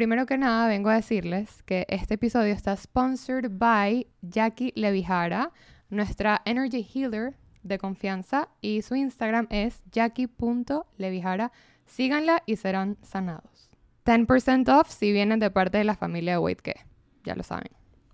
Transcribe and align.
primero 0.00 0.24
que 0.24 0.38
nada 0.38 0.66
vengo 0.66 0.88
a 0.88 0.94
decirles 0.94 1.62
que 1.64 1.84
este 1.90 2.14
episodio 2.14 2.54
está 2.54 2.74
sponsored 2.74 3.50
by 3.50 4.06
Jackie 4.22 4.72
Levijara, 4.74 5.52
nuestra 5.90 6.40
Energy 6.46 6.88
Healer 6.90 7.34
de 7.62 7.76
confianza 7.76 8.48
y 8.62 8.80
su 8.80 8.94
Instagram 8.94 9.46
es 9.50 9.82
jackie.levijara. 9.92 11.52
Síganla 11.84 12.42
y 12.46 12.56
serán 12.56 12.96
sanados. 13.02 13.68
10% 14.06 14.80
off 14.80 14.88
si 14.88 15.12
vienen 15.12 15.38
de 15.38 15.50
parte 15.50 15.76
de 15.76 15.84
la 15.84 15.94
familia 15.94 16.40
de 16.40 16.54
que 16.56 16.76
ya 17.22 17.34
lo 17.34 17.42
saben. 17.42 17.68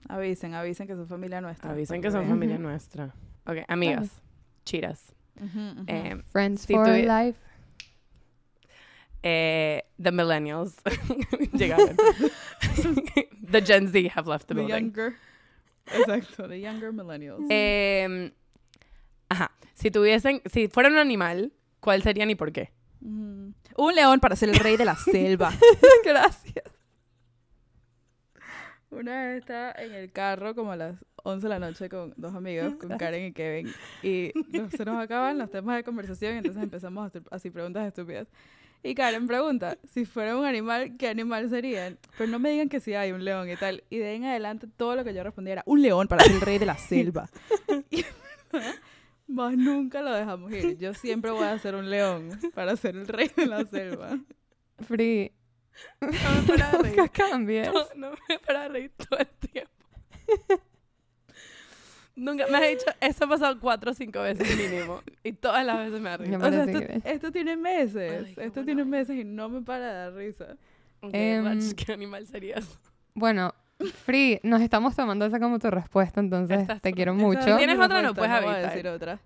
Avisen, 0.09 0.55
avisen 0.55 0.89
que 0.89 0.97
son 0.97 1.07
familia 1.07 1.41
nuestra. 1.41 1.71
Avisen 1.71 2.03
que 2.03 2.11
son 2.11 2.27
familia 2.27 2.59
nuestra. 2.59 3.15
Ok, 3.47 3.59
amigas, 3.69 4.25
chiras. 4.65 5.15
Eh, 5.87 6.21
Friends 6.33 6.63
Si 6.63 6.75
for 6.75 6.89
life. 6.89 7.39
Eh, 9.23 9.83
the 10.03 10.11
millennials 10.13 10.75
llegaron. 11.53 11.97
the 13.51 13.61
Gen 13.63 13.89
Z 13.89 14.09
have 14.15 14.27
left 14.29 14.47
the 14.49 14.55
The 14.55 14.61
building. 14.63 14.85
younger. 14.93 15.17
Exacto, 15.87 16.49
the 16.49 16.61
younger 16.61 16.93
millennials. 16.93 17.41
Eh, 17.51 18.33
ajá. 19.29 19.51
Si 19.75 19.91
tuviesen, 19.91 20.41
si 20.51 20.69
fueran 20.69 20.93
un 20.93 20.99
animal, 20.99 21.53
¿cuál 21.81 22.03
serían 22.03 22.31
y 22.31 22.35
por 22.35 22.51
qué? 22.53 22.73
Mm. 23.01 23.51
Un 23.77 23.95
león 23.95 24.21
para 24.21 24.37
ser 24.37 24.49
el 24.49 24.59
rey 24.59 24.77
de 24.77 24.85
la 24.85 24.97
selva. 24.97 25.53
Gracias. 26.05 26.65
Una 28.91 29.27
vez 29.27 29.41
estaba 29.41 29.73
en 29.73 29.93
el 29.95 30.13
carro 30.13 30.55
como 30.55 30.73
a 30.73 30.77
las 30.77 31.05
11 31.25 31.43
de 31.47 31.49
la 31.49 31.59
noche 31.59 31.89
con 31.89 32.15
dos 32.17 32.35
amigos, 32.35 32.75
con 32.77 32.97
Karen 32.97 33.27
y 33.27 33.33
Kevin, 33.33 33.73
y 34.03 34.33
no- 34.53 34.71
se 34.71 34.85
nos 34.85 35.03
acaban 35.03 35.37
los 35.39 35.51
temas 35.51 35.77
de 35.77 35.83
conversación, 35.85 36.35
entonces 36.37 36.63
empezamos 36.63 37.03
a 37.03 37.07
hacer 37.09 37.23
así 37.31 37.51
preguntas 37.51 37.87
estúpidas. 37.87 38.29
Y 38.83 38.95
Karen 38.95 39.27
pregunta, 39.27 39.79
si 39.93 40.05
fuera 40.05 40.37
un 40.37 40.45
animal, 40.45 40.97
¿qué 40.97 41.09
animal 41.09 41.51
serían? 41.51 41.99
Pero 42.17 42.31
no 42.31 42.39
me 42.39 42.51
digan 42.51 42.69
que 42.69 42.81
sí 42.81 42.95
hay 42.95 43.13
un 43.13 43.25
león 43.25 43.51
y 43.51 43.57
tal. 43.57 43.83
Y 43.91 43.99
de 43.99 44.09
ahí 44.09 44.17
en 44.17 44.25
adelante 44.25 44.69
todo 44.77 44.95
lo 44.95 45.05
que 45.05 45.13
yo 45.13 45.23
respondía 45.23 45.55
era, 45.55 45.63
un 45.67 45.83
león 45.83 46.07
para 46.07 46.25
ser 46.25 46.35
el 46.35 46.41
rey 46.41 46.59
de 46.59 46.67
la 46.67 46.77
selva. 46.77 47.29
Y 49.29 49.33
más 49.33 49.57
nunca 49.57 50.03
lo 50.03 50.15
dejamos 50.15 50.53
ir. 50.53 50.79
Yo 50.79 50.95
siempre 50.95 51.33
voy 51.33 51.45
a 51.45 51.59
ser 51.59 51.75
un 51.75 51.91
león 51.91 52.39
para 52.55 52.77
ser 52.77 52.97
el 52.97 53.09
rey 53.09 53.29
de 53.37 53.47
la 53.47 53.65
selva. 53.65 54.19
Free. 54.87 55.33
No 56.01 56.09
me 56.09 56.43
para 56.47 56.71
de 56.71 56.79
reír. 56.83 56.97
Nunca 56.97 57.09
cambies. 57.09 57.73
No, 57.73 57.87
no 57.97 58.11
me 58.29 58.39
para 58.39 58.63
de 58.63 58.69
reír 58.69 58.93
todo 58.97 59.19
el 59.19 59.27
tiempo. 59.27 59.73
Nunca 62.17 62.47
me 62.51 62.57
has 62.57 62.69
dicho, 62.71 62.87
eso 63.01 63.27
ha 63.27 63.29
pasado 63.29 63.61
cuatro 63.61 63.91
o 63.91 63.95
cinco 63.95 64.21
veces 64.23 64.49
mínimo. 64.57 65.03
Y 65.23 65.33
todas 65.33 65.65
las 65.67 65.79
veces 65.79 66.01
me 66.01 66.09
ha 66.09 66.17
reído. 66.17 66.39
Me 66.39 66.47
O 66.47 66.51
sea, 66.51 66.65
esto, 66.65 67.09
esto 67.09 67.31
tiene 67.33 67.57
meses. 67.57 68.25
Ay, 68.27 68.35
esto 68.47 68.65
tiene 68.65 68.85
meses 68.87 69.17
y 69.17 69.25
no 69.25 69.49
me 69.51 69.61
para 69.63 69.87
de 69.87 69.93
dar 69.95 70.15
risa. 70.15 70.57
Rach, 71.03 71.73
¿qué 71.75 71.93
animal 71.93 72.27
serías? 72.27 72.79
Bueno, 73.15 73.55
Free, 74.05 74.41
nos 74.43 74.63
estamos 74.63 74.97
tomando 74.97 75.27
esa 75.27 75.39
como 75.39 75.59
tu 75.59 75.71
respuesta, 75.71 76.21
entonces 76.21 76.61
Esta 76.61 76.73
es 76.75 76.83
te 76.83 76.93
quiero 76.93 77.15
mucho. 77.15 77.57
¿Tienes 77.59 77.79
otra? 77.79 78.01
No 78.01 78.15
puedes 78.15 78.31
voy 78.43 78.51
a 78.51 78.55
evitar. 78.55 78.71
decir 78.73 78.89
otra. 78.89 79.19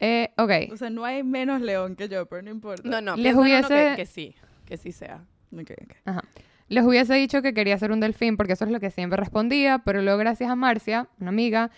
Eh, 0.00 0.30
ok. 0.38 0.72
O 0.72 0.76
sea, 0.76 0.90
no 0.90 1.04
hay 1.04 1.22
menos 1.22 1.60
león 1.60 1.94
que 1.94 2.08
yo, 2.08 2.26
pero 2.26 2.42
no 2.42 2.50
importa. 2.50 2.88
No, 2.88 3.00
no, 3.02 3.16
Les 3.16 3.34
hubiese- 3.36 3.90
que, 3.90 3.96
que 3.96 4.06
sí, 4.06 4.34
que 4.64 4.76
sí 4.78 4.92
sea. 4.92 5.24
Ok, 5.52 5.70
ok. 5.82 5.92
Ajá. 6.06 6.22
Les 6.68 6.82
hubiese 6.84 7.14
dicho 7.14 7.42
que 7.42 7.52
quería 7.52 7.76
ser 7.78 7.92
un 7.92 8.00
delfín 8.00 8.36
porque 8.38 8.54
eso 8.54 8.64
es 8.64 8.70
lo 8.70 8.80
que 8.80 8.90
siempre 8.90 9.18
respondía, 9.18 9.80
pero 9.84 10.00
luego 10.00 10.18
gracias 10.18 10.50
a 10.50 10.56
Marcia, 10.56 11.08
una 11.20 11.28
amiga, 11.28 11.70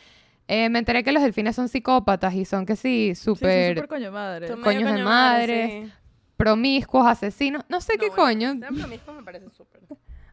eh, 0.48 0.69
me 0.69 0.78
enteré 0.78 1.02
que 1.05 1.12
los 1.12 1.22
delfines 1.22 1.56
son 1.56 1.69
psicópatas 1.69 2.34
y 2.34 2.44
son 2.44 2.66
que 2.66 2.77
sí, 2.77 3.12
Sí, 3.14 3.14
súper 3.16 3.75
súper 3.75 3.89
coño 3.89 4.12
madre. 4.12 4.48
Son 4.48 4.61
Coños 4.62 4.83
medio 4.83 4.86
de 4.86 4.92
coño 4.94 5.05
madre, 5.05 5.83
sí. 5.86 5.92
promiscuos, 6.36 7.06
asesinos, 7.06 7.64
no 7.69 7.80
sé 7.80 7.98
qué 7.98 8.08
No, 8.08 8.14
bueno, 8.16 8.25
coño. 8.50 8.58
sean 8.61 8.75
promiscuos 8.77 9.16
me 9.16 9.22
parece 9.22 9.50
súper. 9.50 9.80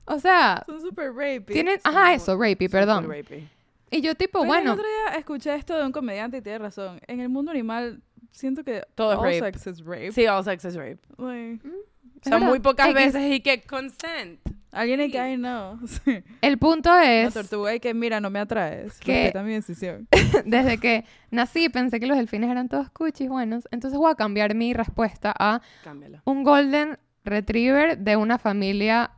O 0.05 0.19
sea, 0.19 0.61
Son 0.65 0.81
súper 0.81 1.13
rapey. 1.13 1.45
tienen, 1.45 1.79
son 1.81 1.95
ajá, 1.95 2.13
eso, 2.13 2.37
rapey, 2.37 2.67
perdón. 2.67 3.07
rapey. 3.09 3.47
Y 3.89 4.01
yo 4.01 4.15
tipo, 4.15 4.39
Pero 4.39 4.47
bueno, 4.47 4.73
el 4.73 4.79
otro 4.79 4.89
día 4.89 5.17
escuché 5.19 5.55
esto 5.55 5.77
de 5.77 5.85
un 5.85 5.91
comediante 5.91 6.37
y 6.37 6.41
tiene 6.41 6.57
razón. 6.59 6.99
En 7.07 7.19
el 7.19 7.29
mundo 7.29 7.51
animal, 7.51 8.01
siento 8.31 8.63
que 8.63 8.83
Todo 8.95 9.13
es 9.13 9.17
all 9.19 9.25
rape. 9.25 9.39
sex 9.59 9.67
is 9.67 9.85
rape. 9.85 10.11
Sí, 10.11 10.25
all 10.27 10.43
sex 10.43 10.65
is 10.65 10.75
rape. 10.75 10.99
Like, 11.17 11.55
es 11.65 11.71
O 11.71 12.23
sea, 12.23 12.33
verdad. 12.37 12.47
muy 12.49 12.59
pocas 12.59 12.87
X. 12.89 12.95
veces 12.95 13.31
y 13.31 13.39
que 13.41 13.61
consent. 13.61 14.39
Alguien 14.73 14.99
en 15.01 15.05
Sí. 15.07 15.11
que, 15.13 15.19
ay, 15.19 15.37
no. 15.37 15.79
Sí. 15.87 16.23
el 16.41 16.57
punto 16.57 16.89
Una 16.91 17.21
es, 17.23 17.33
tortuga 17.33 17.73
y 17.75 17.79
que, 17.79 17.93
mira, 17.93 18.19
no 18.19 18.29
me 18.29 18.39
atraes. 18.39 18.99
Que- 18.99 19.23
Respeta 19.23 19.43
mi 19.43 19.53
decisión. 19.53 20.07
desde 20.45 20.77
que 20.79 21.05
nací 21.31 21.69
pensé 21.69 21.99
que 21.99 22.07
los 22.07 22.17
delfines 22.17 22.49
eran 22.51 22.67
todos 22.69 22.89
cuchis 22.89 23.29
buenos, 23.29 23.67
entonces 23.71 23.97
voy 23.99 24.11
a 24.11 24.15
cambiar 24.15 24.55
mi 24.55 24.73
respuesta 24.73 25.33
a 25.37 25.61
Cámbialo. 25.83 26.21
un 26.25 26.43
golden 26.43 26.97
retriever 27.23 27.97
de 27.99 28.15
una 28.17 28.37
familia 28.37 29.11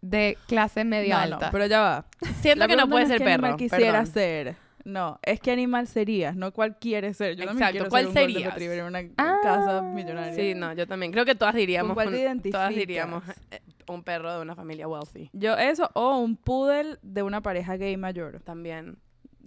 de 0.00 0.36
clase 0.48 0.84
media 0.84 1.20
no, 1.20 1.26
no, 1.26 1.34
alta. 1.34 1.50
pero 1.52 1.66
ya 1.66 1.80
va. 1.80 2.06
Siento 2.40 2.60
La 2.60 2.66
que 2.68 2.76
no 2.76 2.88
puede 2.88 3.04
es 3.04 3.08
ser 3.10 3.18
qué 3.18 3.24
perro. 3.24 3.46
animal 3.46 3.56
quisiera 3.56 3.98
perdón. 4.00 4.06
ser. 4.12 4.56
No, 4.84 5.20
es 5.22 5.38
qué 5.38 5.52
animal 5.52 5.86
serías, 5.86 6.34
no 6.34 6.50
cuál 6.52 6.76
quieres 6.76 7.16
ser. 7.16 7.36
Yo 7.36 7.44
Exacto, 7.44 7.70
quiero 7.70 7.88
¿cuál 7.88 8.02
ser 8.02 8.08
un 8.08 8.14
golden 8.14 8.32
serías? 8.34 8.52
retriever 8.52 8.78
en 8.80 8.84
una 8.86 8.98
Ah. 9.16 9.36
casa 9.40 9.82
millonaria. 9.82 10.34
Sí, 10.34 10.54
no, 10.56 10.72
yo 10.72 10.88
también. 10.88 11.12
Creo 11.12 11.24
que 11.24 11.36
todas 11.36 11.54
diríamos, 11.54 11.94
cuál 11.94 12.10
te 12.10 12.50
todas 12.50 12.74
diríamos 12.74 13.22
eh, 13.52 13.60
un 13.88 14.02
perro 14.02 14.32
de 14.34 14.40
una 14.42 14.54
familia 14.54 14.88
wealthy. 14.88 15.30
Yo 15.32 15.54
eso 15.56 15.90
o 15.94 16.18
un 16.18 16.36
poodle 16.36 16.98
de 17.02 17.22
una 17.22 17.40
pareja 17.42 17.76
gay 17.76 17.96
mayor. 17.96 18.40
También. 18.40 18.98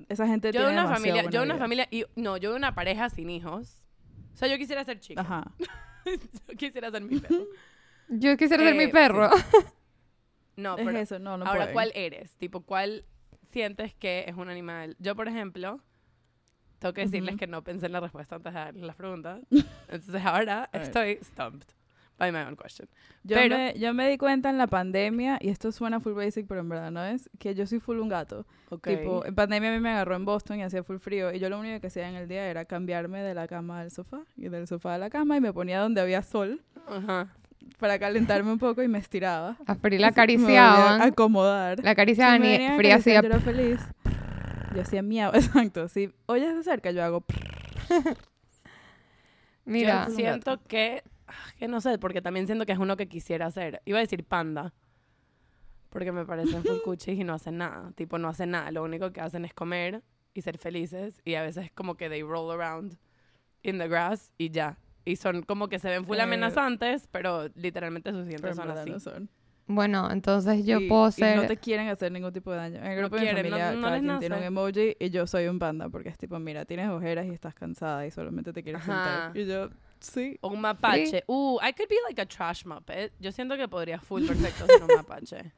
Esa 0.10 0.28
gente 0.28 0.52
Yo 0.52 0.60
de 0.62 0.68
tiene 0.68 0.82
una 0.82 0.94
familia, 0.94 1.14
buena 1.24 1.30
yo 1.32 1.40
de 1.40 1.46
una 1.46 1.54
vida. 1.56 1.64
familia, 1.64 1.88
y, 1.90 2.06
no, 2.16 2.36
yo 2.38 2.52
de 2.52 2.58
una 2.58 2.76
pareja 2.76 3.10
sin 3.10 3.30
hijos. 3.30 3.82
O 4.34 4.38
sea, 4.38 4.48
yo 4.50 4.58
quisiera 4.58 4.84
ser 4.84 5.00
chica. 5.00 5.22
Ajá. 5.22 5.52
yo 6.50 6.56
quisiera 6.58 6.92
ser 6.92 7.02
mi 7.02 7.20
perro. 7.20 7.46
Yo 8.10 8.38
quisiera 8.38 8.64
ser 8.64 8.76
Eh, 8.76 8.86
mi 8.86 8.92
perro. 8.92 9.30
No, 10.58 10.78
es 10.78 10.86
pero 10.86 10.98
eso, 11.00 11.20
no, 11.20 11.38
no 11.38 11.46
ahora, 11.46 11.60
pueden. 11.62 11.74
¿cuál 11.74 11.92
eres? 11.96 12.36
Tipo, 12.38 12.62
¿cuál 12.62 13.04
sientes 13.52 13.94
que 13.96 14.24
es 14.28 14.36
un 14.38 14.48
animal? 14.50 14.96
Yo, 15.00 15.14
por 15.16 15.28
ejemplo, 15.28 15.82
tengo 16.80 16.94
que 16.94 17.02
decirles 17.02 17.36
que 17.36 17.46
no 17.48 17.62
pensé 17.64 17.88
en 17.88 17.92
la 17.92 18.00
respuesta 18.00 18.36
antes 18.36 18.54
de 18.54 18.60
dar 18.60 18.74
las 18.76 18.96
preguntas. 18.96 19.42
Entonces 19.90 20.24
ahora 20.24 20.70
estoy 20.72 21.20
stumped 21.24 21.68
by 22.18 22.32
my 22.32 22.44
own 22.44 22.56
question. 22.56 22.88
Yo, 23.24 23.36
pero- 23.36 23.58
me, 23.58 23.74
yo 23.78 23.94
me 23.94 24.10
di 24.10 24.18
cuenta 24.18 24.50
en 24.50 24.58
la 24.58 24.68
pandemia, 24.68 25.38
y 25.42 25.50
esto 25.50 25.72
suena 25.72 26.00
full 26.00 26.14
basic, 26.14 26.48
pero 26.48 26.62
en 26.62 26.70
verdad 26.70 26.92
no 26.92 27.04
es, 27.04 27.30
que 27.40 27.56
yo 27.56 27.66
soy 27.66 27.80
full 27.80 27.98
un 28.00 28.10
gato. 28.10 28.46
Ok. 28.70 28.88
Tipo, 28.88 29.26
en 29.26 29.36
pandemia 29.36 29.72
a 29.72 29.74
mí 29.74 29.80
me 29.80 29.90
agarró 29.90 30.16
en 30.16 30.26
Boston 30.26 30.60
y 30.60 30.64
hacía 30.64 30.84
full 30.84 30.98
frío, 30.98 31.34
y 31.34 31.40
yo 31.40 31.50
lo 31.50 31.60
único 31.60 31.80
que 31.82 31.88
hacía 31.88 32.08
en 32.10 32.16
el 32.16 32.28
día 32.28 32.48
era 32.48 32.66
cambiarme 32.66 33.22
de 33.22 33.34
la 33.34 33.48
cama 33.48 33.80
al 33.82 33.92
sofá, 33.92 34.22
y 34.38 34.48
del 34.50 34.68
sofá 34.68 34.96
a 34.96 34.98
la 34.98 35.10
cama, 35.10 35.38
y 35.38 35.42
me 35.42 35.52
ponía 35.54 35.80
donde 35.80 36.02
había 36.02 36.22
sol 36.22 36.62
Ajá. 36.88 37.34
para 37.80 38.00
calentarme 38.00 38.52
un 38.52 38.60
poco 38.60 38.82
y 38.84 38.88
me 38.88 39.00
estiraba. 39.00 39.58
A 39.66 39.76
Free 39.76 39.98
la 39.98 40.08
acariciaban. 40.08 41.02
a 41.02 41.06
acomodar. 41.06 41.84
La 41.84 41.92
acariciaban 41.92 42.42
Si 42.44 42.48
y 42.48 42.70
Free 42.78 42.92
hacía... 42.92 43.22
Yo 43.22 43.28
era 43.28 43.40
feliz. 43.40 43.80
Yo 44.76 44.82
hacía 44.82 45.02
miau, 45.02 45.32
exacto. 45.36 45.88
Si 45.88 46.12
oyes 46.28 46.56
de 46.56 46.64
cerca, 46.64 46.92
yo 46.92 47.04
hago... 47.04 47.24
Mira, 49.66 50.06
Yo 50.08 50.16
siento 50.16 50.60
que, 50.68 51.02
que 51.58 51.68
no 51.68 51.82
sé, 51.82 51.98
porque 52.00 52.22
también 52.22 52.46
siento 52.46 52.66
que 52.66 52.72
es 52.74 52.80
uno 52.80 52.96
que 52.98 53.08
quisiera 53.08 53.46
hacer. 53.48 53.82
Iba 53.86 53.98
a 54.00 54.02
decir 54.02 54.24
panda, 54.24 54.74
porque 55.90 56.12
me 56.12 56.26
parecen 56.26 56.64
full 56.64 56.80
cuchis 56.84 57.20
y 57.20 57.24
no 57.24 57.34
hacen 57.34 57.58
nada. 57.58 57.92
Tipo, 57.96 58.18
no 58.18 58.28
hacen 58.28 58.52
nada. 58.52 58.72
Lo 58.72 58.84
único 58.84 59.12
que 59.12 59.22
hacen 59.22 59.46
es 59.46 59.54
comer 59.54 60.04
y 60.34 60.42
ser 60.42 60.58
felices. 60.58 61.22
Y 61.24 61.36
a 61.36 61.42
veces 61.42 61.66
es 61.66 61.72
como 61.72 61.96
que 61.96 62.10
they 62.10 62.22
roll 62.24 62.52
around 62.52 62.98
in 63.64 63.78
the 63.78 63.88
grass 63.88 64.32
y 64.38 64.50
ya. 64.50 64.78
Y 65.06 65.16
son 65.18 65.44
como 65.44 65.68
que 65.70 65.80
se 65.80 65.90
ven 65.90 66.04
full 66.06 66.18
Eh, 66.18 66.22
amenazantes, 66.22 67.08
pero 67.12 67.48
literalmente 67.56 68.12
sus 68.12 68.26
dientes 68.26 68.50
en 68.52 68.56
son 68.56 68.72
así. 68.72 68.90
no 68.90 69.00
son. 69.00 69.30
bueno, 69.68 70.10
entonces 70.12 70.66
yo 70.66 70.80
y, 70.80 70.90
puedo 70.90 71.08
y 71.10 71.12
ser... 71.14 71.38
no 71.38 71.46
te 71.48 71.58
quieren 71.58 71.88
hacer 71.90 72.12
ningún 72.12 72.34
tipo 72.34 72.52
de 72.52 72.58
daño. 72.58 72.78
En 72.80 72.86
el 72.86 72.96
No 73.02 73.02
grupo 73.10 73.16
de 73.16 73.22
mi 73.22 73.28
quieren, 73.28 73.52
no- 73.52 73.58
familia, 73.58 73.76
no 73.76 73.82
cada 73.82 73.96
les 73.98 74.04
quien 74.04 74.20
tiene 74.20 74.38
un 74.38 74.44
emoji 74.44 74.96
y 75.00 75.10
yo 75.12 75.28
soy 75.28 75.48
un 75.48 75.60
panda 75.60 75.90
porque 75.90 76.10
es 76.10 76.18
tipo, 76.18 76.38
mira, 76.40 76.66
tienes 76.66 76.90
ojeras 76.90 77.26
y 77.28 77.30
estás 77.30 77.54
cansada 77.56 78.06
y 78.06 78.12
solamente 78.12 78.52
te 78.52 78.64
quieres 78.64 78.82
Ajá. 78.82 79.32
sentar. 79.32 79.38
Y 79.38 79.46
yo, 79.46 79.70
sí. 80.06 80.38
O 80.42 80.50
un 80.50 80.62
mapache. 80.62 81.24
Uh, 81.28 81.58
I 81.62 81.72
could 81.74 81.90
be 81.90 81.96
like 82.08 82.20
a 82.22 82.26
trash 82.26 82.66
muppet. 82.66 83.12
Yo 83.20 83.32
siento 83.32 83.56
que 83.58 83.68
podría 83.68 84.00
full 84.00 84.24
perfecto 84.28 84.66
ser 84.68 84.82
un 84.84 84.96
mapache. 84.96 85.52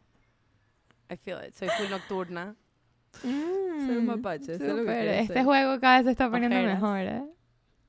I 1.09 1.15
feel 1.15 1.39
it. 1.47 1.53
Soy 1.55 1.69
full 1.69 1.89
nocturna. 1.89 2.55
Mm, 3.23 3.87
Soy 3.87 3.97
un 3.97 4.05
mapache, 4.05 4.57
lo 4.59 4.83
que 4.85 5.19
Este 5.21 5.33
ser. 5.33 5.43
juego 5.45 5.79
cada 5.79 5.97
vez 5.97 6.05
se 6.05 6.11
está 6.11 6.29
poniendo 6.29 6.55
Ojeras. 6.57 6.81
mejor, 6.81 6.99
¿eh? 6.99 7.23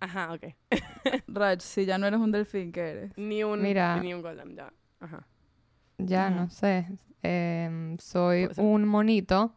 Ajá, 0.01 0.33
ok. 0.33 0.55
Raj, 1.27 1.61
si 1.61 1.85
ya 1.85 1.99
no 1.99 2.07
eres 2.07 2.21
un 2.21 2.31
delfín, 2.31 2.71
¿qué 2.73 2.81
eres? 2.91 3.13
Ni 3.19 3.43
un, 3.43 3.61
Mira. 3.61 3.97
ni 4.01 4.15
un 4.15 4.23
golem, 4.23 4.55
ya. 4.55 4.73
Ajá. 5.01 5.27
Ya, 5.99 6.31
no 6.31 6.49
sé. 6.49 6.87
Em, 7.23 7.99
soy 7.99 8.45
Puede 8.45 8.55
ser. 8.55 8.65
un 8.65 8.87
monito. 8.87 9.55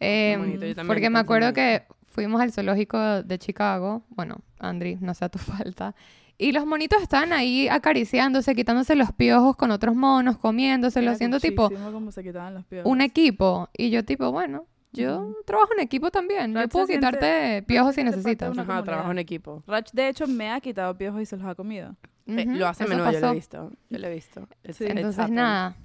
Em, 0.00 0.40
monito, 0.40 0.66
yo 0.66 0.74
también 0.74 0.86
porque 0.88 1.08
me 1.10 1.20
acuerdo 1.20 1.46
monito. 1.52 1.54
que 1.54 1.86
fuimos 2.12 2.40
al 2.40 2.52
zoológico 2.52 2.98
de 3.22 3.38
Chicago. 3.38 4.02
Bueno, 4.10 4.38
Andri, 4.58 4.96
no 5.00 5.14
sea 5.14 5.28
tu 5.28 5.38
falta. 5.64 5.94
Y 6.38 6.52
los 6.52 6.66
monitos 6.66 7.00
estaban 7.02 7.32
ahí 7.32 7.68
acariciándose, 7.68 8.54
quitándose 8.54 8.96
los 8.96 9.12
piojos 9.12 9.56
con 9.56 9.70
otros 9.70 9.94
monos, 9.94 10.38
comiéndoselo, 10.38 11.04
Era 11.04 11.12
haciendo 11.12 11.38
tipo 11.40 11.70
cómo 11.70 12.10
se 12.10 12.22
quitaban 12.22 12.54
los 12.54 12.64
piojos. 12.64 12.90
un 12.90 13.00
equipo. 13.00 13.68
Y 13.76 13.90
yo 13.90 14.04
tipo, 14.04 14.32
bueno, 14.32 14.66
yo 14.92 15.34
trabajo 15.46 15.70
en 15.76 15.80
equipo 15.84 16.10
también. 16.10 16.52
Yo 16.52 16.58
Rach 16.60 16.64
se 16.64 16.68
puedo 16.72 16.86
siente- 16.86 17.06
quitarte 17.06 17.62
piojos 17.62 17.94
si 17.94 18.02
necesitas. 18.04 18.50
Ajá, 18.50 18.62
comunidad. 18.64 18.84
trabajo 18.84 19.10
en 19.12 19.18
equipo. 19.18 19.62
Raj, 19.66 19.84
de 19.92 20.08
hecho, 20.08 20.26
me 20.26 20.50
ha 20.50 20.60
quitado 20.60 20.96
piojos 20.96 21.20
y 21.22 21.26
se 21.26 21.36
los 21.36 21.46
ha 21.46 21.54
comido. 21.54 21.94
Eh, 22.26 22.44
Ujú, 22.46 22.56
lo 22.58 22.66
hace 22.68 22.86
menudo, 22.86 23.10
yo 23.12 23.20
lo 23.20 23.30
he 23.30 23.34
visto. 23.34 23.70
Yo 23.90 23.98
lo 23.98 24.06
he 24.08 24.14
visto. 24.14 24.40
It's- 24.64 24.76
Sí. 24.76 24.84
it's 24.84 24.96
Entonces, 24.96 25.18
happened. 25.20 25.36
nada. 25.36 25.76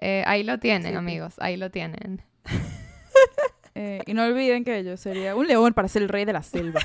Eh, 0.00 0.22
ahí 0.26 0.44
lo 0.44 0.58
tienen, 0.58 0.92
Sí. 0.92 0.96
amigos, 0.96 1.34
ahí 1.40 1.56
lo 1.56 1.70
tienen. 1.70 2.22
Eh, 3.78 4.00
y 4.06 4.14
no 4.14 4.24
olviden 4.24 4.64
que 4.64 4.82
yo 4.84 4.96
sería 4.96 5.36
un 5.36 5.46
león 5.46 5.74
para 5.74 5.86
ser 5.86 6.00
el 6.00 6.08
rey 6.08 6.24
de 6.24 6.32
la 6.32 6.42
selva. 6.42 6.80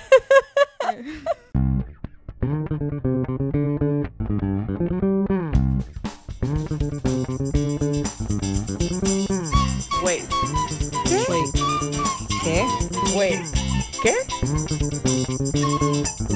Wait. 10.03 10.25
Wait. 11.29 11.49
¿Qué? 12.43 12.65
Wait. 13.15 13.39
¿Qué? 14.03 14.13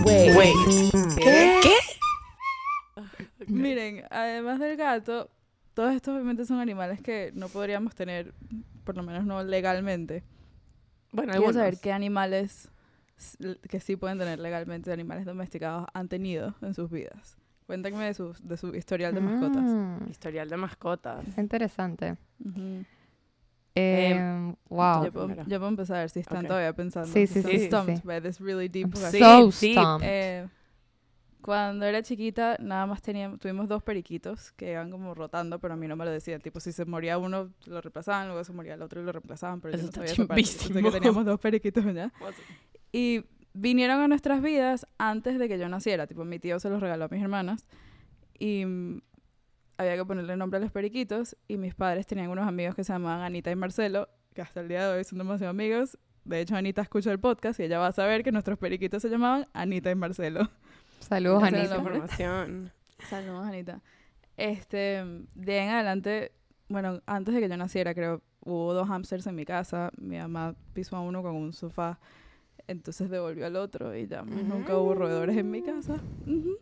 Wait. 0.06 0.38
Wait. 0.38 0.56
¿Qué? 1.18 1.60
¿Qué? 1.64 1.76
Miren, 3.48 4.06
además 4.10 4.60
del 4.60 4.78
gato, 4.78 5.30
todos 5.74 5.94
estos 5.94 6.14
obviamente 6.14 6.46
son 6.46 6.62
animales 6.62 7.02
que 7.02 7.32
no 7.34 7.50
podríamos 7.50 7.94
tener, 7.94 8.34
por 8.86 8.96
lo 8.96 9.04
menos 9.04 9.26
no 9.26 9.44
legalmente. 9.44 10.24
Bueno, 11.16 11.32
Quiero 11.32 11.48
algunos. 11.48 11.56
saber 11.56 11.78
qué 11.80 11.92
animales 11.92 12.70
que 13.70 13.80
sí 13.80 13.96
pueden 13.96 14.20
tener 14.20 14.40
legalmente, 14.40 14.92
animales 14.92 15.26
domesticados, 15.26 15.88
han 15.94 16.10
tenido 16.10 16.54
en 16.62 16.74
sus 16.74 16.90
vidas. 16.92 17.38
Cuéntenme 17.66 18.06
de 18.06 18.14
su, 18.14 18.36
de 18.44 18.58
su 18.58 18.76
historial 18.76 19.14
de 19.16 19.22
mascotas. 19.22 19.64
Mm, 19.64 20.10
Historial 20.10 20.50
de 20.50 20.58
mascotas. 20.58 21.26
interesante. 21.38 22.18
Ujú. 22.44 22.84
Eh, 23.78 24.54
wow. 24.70 25.04
Yo, 25.06 25.12
puedo, 25.12 25.28
yo 25.34 25.60
puedo 25.60 25.68
empezar 25.68 26.10
si 26.10 26.20
están 26.20 26.40
Ok. 26.40 26.48
todavía 26.48 26.74
pensando. 26.74 27.08
Sí, 27.08 27.28
sí, 27.28 27.42
sí, 27.42 27.60
sí, 27.60 27.66
stumped 27.68 27.98
sí. 27.98 28.02
by 28.06 28.22
this 28.22 28.40
really 28.40 28.68
deep 28.70 28.96
so 28.96 29.52
stumped. 29.52 30.08
Eh, 30.08 30.48
cuando 31.46 31.86
era 31.86 32.02
chiquita, 32.02 32.58
nada 32.60 32.88
más 32.88 33.04
teníamos, 33.04 33.40
tuvimos 33.40 33.68
dos 33.68 33.84
periquitos 33.84 34.52
que 34.54 34.72
iban 34.72 34.90
como 34.90 35.14
rotando, 35.14 35.60
pero 35.60 35.76
a 35.76 35.78
mí 35.78 35.88
no 35.88 35.96
me 35.96 36.04
lo 36.04 36.10
decían. 36.10 36.42
Tipo, 36.42 36.60
si 36.60 36.72
se 36.72 36.86
moría 36.86 37.20
uno, 37.20 37.52
lo 37.68 37.82
reemplazaban, 37.82 38.30
luego 38.30 38.44
se 38.44 38.52
moría 38.52 38.74
el 38.74 38.82
otro 38.82 39.00
y 39.00 39.06
lo 39.06 39.12
reemplazaban, 39.12 39.62
pero 39.62 39.76
Eso 39.76 39.84
yo 39.84 39.86
no 39.86 39.94
sabía 39.94 40.14
chimbísimo. 40.16 40.82
que 40.82 40.92
teníamos 40.98 41.24
dos 41.24 41.40
periquitos 41.40 41.86
ya. 41.94 42.12
Y 42.92 43.26
vinieron 43.54 44.00
a 44.00 44.08
nuestras 44.08 44.42
vidas 44.42 44.88
antes 44.98 45.38
de 45.38 45.48
que 45.48 45.60
yo 45.60 45.70
naciera. 45.70 46.08
Tipo, 46.08 46.26
mi 46.26 46.40
tío 46.40 46.60
se 46.60 46.68
los 46.68 46.82
regaló 46.82 47.06
a 47.06 47.10
mis 47.10 47.22
hermanas. 47.22 47.68
Y 48.40 48.66
mm, 48.66 49.02
había 49.78 49.98
que 49.98 50.06
ponerle 50.06 50.38
nombre 50.38 50.58
a 50.58 50.62
los 50.62 50.72
periquitos. 50.72 51.38
Y 51.48 51.58
mis 51.58 51.76
padres 51.76 52.08
tenían 52.08 52.32
unos 52.32 52.48
amigos 52.48 52.74
que 52.74 52.84
se 52.84 52.92
llamaban 52.92 53.22
Anita 53.22 53.52
y 53.52 53.56
Marcelo, 53.56 54.10
que 54.34 54.42
hasta 54.42 54.62
el 54.62 54.68
día 54.68 54.88
de 54.90 54.98
hoy 54.98 55.04
son 55.04 55.20
demasiado 55.20 55.52
amigos. 55.52 56.00
De 56.24 56.42
hecho, 56.42 56.56
Anita 56.56 56.82
escucha 56.82 57.12
el 57.12 57.20
podcast 57.20 57.60
y 57.60 57.64
ella 57.64 57.78
va 57.78 57.88
a 57.88 57.92
saber 57.92 58.24
que 58.24 58.32
nuestros 58.32 58.58
periquitos 58.58 59.04
se 59.04 59.10
llamaban 59.10 59.46
Anita 59.54 59.92
y 59.92 59.96
Marcelo. 59.96 60.50
Saludos, 61.08 61.48
el 61.48 61.56
Anita. 61.56 61.76
nombre. 61.76 61.96
información. 61.96 62.72
Saludos, 63.10 63.46
Anita. 63.48 63.82
Este, 64.38 65.04
de 65.36 65.58
en 65.58 65.70
adelante, 65.70 66.32
bueno, 66.68 67.02
antes 67.06 67.34
de 67.34 67.42
que 67.42 67.50
yo 67.50 67.58
naciera, 67.58 67.94
creo, 67.94 68.22
hubo 68.42 68.74
dos 68.74 68.88
hamsters 68.90 69.28
en 69.28 69.36
mi 69.36 69.46
casa. 69.46 69.92
Mi 69.98 70.18
mamá 70.18 70.56
pisó 70.74 70.96
a 70.98 71.02
uno 71.02 71.22
con 71.22 71.36
un 71.36 71.54
sofá, 71.54 72.00
entonces 72.68 73.10
devolvió 73.10 73.46
al 73.46 73.56
otro 73.56 73.96
y 73.96 74.08
ya 74.08 74.24
más 74.24 74.44
nunca 74.44 74.78
hubo 74.78 74.94
roedores 74.96 75.38
en 75.38 75.50
mi 75.52 75.62
casa. 75.62 75.96
Ujú. 76.26 76.58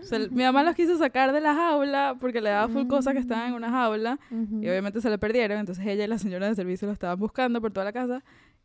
O 0.00 0.06
sea, 0.06 0.18
mi 0.18 0.42
mamá 0.42 0.62
los 0.64 0.74
quiso 0.74 0.98
sacar 0.98 1.32
de 1.32 1.40
la 1.40 1.54
jaula 1.54 2.16
porque 2.20 2.42
le 2.42 2.50
daba 2.50 2.68
full 2.68 2.86
cosas 2.88 3.14
que 3.14 3.20
estaban 3.20 3.48
en 3.48 3.54
una 3.54 3.70
jaula 3.70 4.18
Ujú. 4.30 4.56
y 4.62 4.68
obviamente 4.68 5.00
se 5.00 5.08
le 5.08 5.16
perdieron. 5.16 5.58
Entonces 5.58 5.86
ella 5.86 6.04
y 6.04 6.08
la 6.08 6.18
señora 6.18 6.46
de 6.46 6.54
servicio 6.54 6.86
lo 6.86 6.92
estaban 6.92 7.18
buscando 7.18 7.58
por 7.62 7.72
toda 7.72 7.84
la 7.84 7.92
casa 7.92 8.22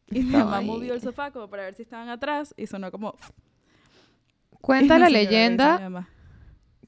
y 0.08 0.20
mi 0.24 0.32
mamá 0.36 0.60
movió 0.60 0.94
el 0.94 1.00
sofá 1.02 1.32
como 1.32 1.50
para 1.50 1.64
ver 1.64 1.76
si 1.76 1.84
estaban 1.84 2.10
atrás 2.10 2.54
y 2.58 2.68
sonó 2.68 2.92
como... 2.92 3.16
Cuenta 4.62 4.98
la 5.00 5.10
leyenda 5.10 6.04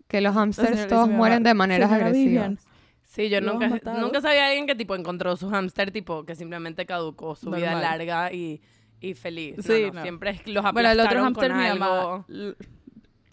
que 0.08 0.22
los 0.22 0.36
a 0.36 0.88
todos 0.88 1.10
mueren 1.10 1.44
de 1.44 1.54
maneras 1.54 1.90
"Señora 1.90 2.08
agresivas. 2.08 2.50
Vivian, 2.50 2.60
Sí, 3.04 3.28
yo 3.28 3.42
nunca, 3.42 3.68
nunca 4.00 4.22
sabía 4.22 4.46
a 4.46 4.48
alguien 4.48 4.68
que 4.68 4.76
tipo 4.76 4.96
encontró 4.96 5.36
su 5.36 5.50
hámster 5.50 5.92
tipo 5.92 6.24
que 6.26 6.34
simplemente 6.34 6.86
caducó 6.86 7.36
su 7.36 7.52
vida 7.52 7.76
larga 7.80 8.32
y, 8.32 8.62
y 9.02 9.16
feliz. 9.16 9.58
Sí, 9.60 9.88
no, 9.88 9.94
no. 9.96 10.02
Siempre 10.02 10.42
los 10.46 10.64
Bueno, 10.72 10.90
el 10.92 11.00
otro 11.02 11.20
aplastaron 11.20 11.24
hamster 11.26 11.52
con 11.52 11.60
mi 11.60 11.68
mamá, 11.80 12.26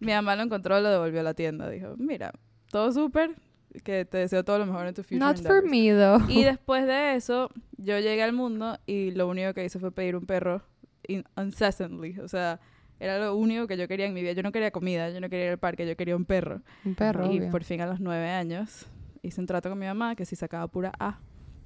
mi 0.01 0.37
lo 0.37 0.43
encontró, 0.43 0.81
lo 0.81 0.89
devolvió 0.91 1.21
a 1.21 1.23
la 1.23 1.35
tienda. 1.35 1.71
Dijo, 1.71 1.95
mira, 1.97 2.33
todo 2.73 2.91
súper, 2.93 3.37
que 3.85 4.05
te 4.05 4.19
deseo 4.19 4.45
todo 4.45 4.59
lo 4.59 4.67
mejor 4.67 4.89
en 4.89 4.95
tu 4.95 5.03
future 5.05 5.21
Not 5.21 5.37
for 5.43 5.65
endeavors". 5.65 5.71
me, 5.71 5.93
though. 5.93 6.31
Y 6.41 6.43
después 6.53 6.85
de 6.87 7.15
eso, 7.15 7.49
yo 7.77 8.01
llegué 8.01 8.25
al 8.25 8.33
mundo 8.33 8.79
y 8.85 9.13
lo 9.13 9.29
único 9.29 9.55
que 9.55 9.65
hice 9.65 9.79
fue 9.79 9.93
pedir 9.93 10.17
un 10.17 10.27
perro 10.27 10.63
in- 11.07 11.25
incessantly. 11.37 12.19
O 12.19 12.27
sea, 12.27 12.59
era 13.01 13.19
lo 13.19 13.37
único 13.37 13.67
que 13.67 13.77
yo 13.77 13.87
quería 13.89 14.07
en 14.07 14.15
mi 14.15 14.23
vida. 14.23 14.33
Yo 14.33 14.43
no 14.43 14.53
quería 14.53 14.71
comida, 14.71 15.11
yo 15.11 15.21
no 15.21 15.29
quería 15.29 15.47
ir 15.47 15.51
al 15.53 15.59
parque, 15.59 15.87
yo 15.87 15.97
quería 15.97 16.17
un 16.17 16.25
perro. 16.25 16.63
Un 16.85 16.95
perro, 16.95 17.33
y 17.33 17.39
obvio. 17.39 17.51
por 17.51 17.65
fin 17.65 17.81
a 17.81 17.87
los 17.87 18.01
nueve 18.01 18.29
años 18.29 18.87
hice 19.23 19.41
un 19.41 19.47
trato 19.47 19.69
con 19.69 19.79
mi 19.79 19.87
mamá 19.87 20.15
que 20.17 20.25
si 20.25 20.37
sacaba 20.37 20.67
pura 20.69 20.93
A, 20.99 21.19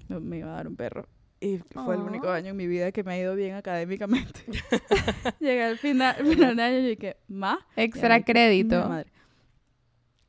me- 0.08 0.20
me 0.20 0.38
iba 0.38 0.50
a 0.52 0.56
dar 0.56 0.68
un 0.68 0.76
perro. 0.76 1.06
Y 1.40 1.58
fue 1.58 1.96
el 1.96 2.02
único 2.02 2.30
año 2.30 2.50
en 2.50 2.56
mi 2.56 2.68
vida 2.68 2.92
que 2.92 3.02
me 3.02 3.14
ha 3.14 3.18
ido 3.18 3.34
bien 3.34 3.54
académicamente. 3.56 4.40
Llegué 5.40 5.62
al 5.64 5.78
final, 5.78 6.14
final 6.24 6.54
de 6.56 6.62
año 6.62 6.78
y 6.78 6.90
dije, 6.90 7.16
¿ma? 7.28 7.58
Extra 7.76 8.22
crédito. 8.22 8.88
madre. 8.88 9.10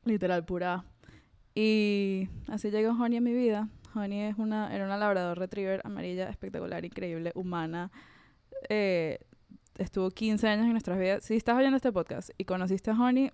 Literal, 0.05 0.43
pura 0.43 0.73
A. 0.73 0.85
Y 1.55 2.29
así 2.47 2.71
llegó 2.71 2.91
Honey 2.91 3.17
a 3.19 3.21
mi 3.21 3.33
vida. 3.33 3.69
Honey 3.95 4.21
es 4.21 4.37
una, 4.39 4.73
era 4.75 4.85
una 4.85 4.97
labrador 4.97 5.37
retriever 5.37 5.81
amarilla, 5.83 6.29
espectacular, 6.29 6.83
increíble, 6.83 7.31
humana. 7.35 7.91
Eh, 8.69 9.19
estuvo 9.77 10.09
15 10.11 10.47
años 10.47 10.65
en 10.65 10.71
nuestras 10.71 10.97
vidas. 10.99 11.23
Si 11.23 11.35
estás 11.35 11.57
oyendo 11.57 11.77
este 11.77 11.91
podcast 11.91 12.29
y 12.37 12.45
conociste 12.45 12.91
a 12.91 12.93
Honey, 12.99 13.31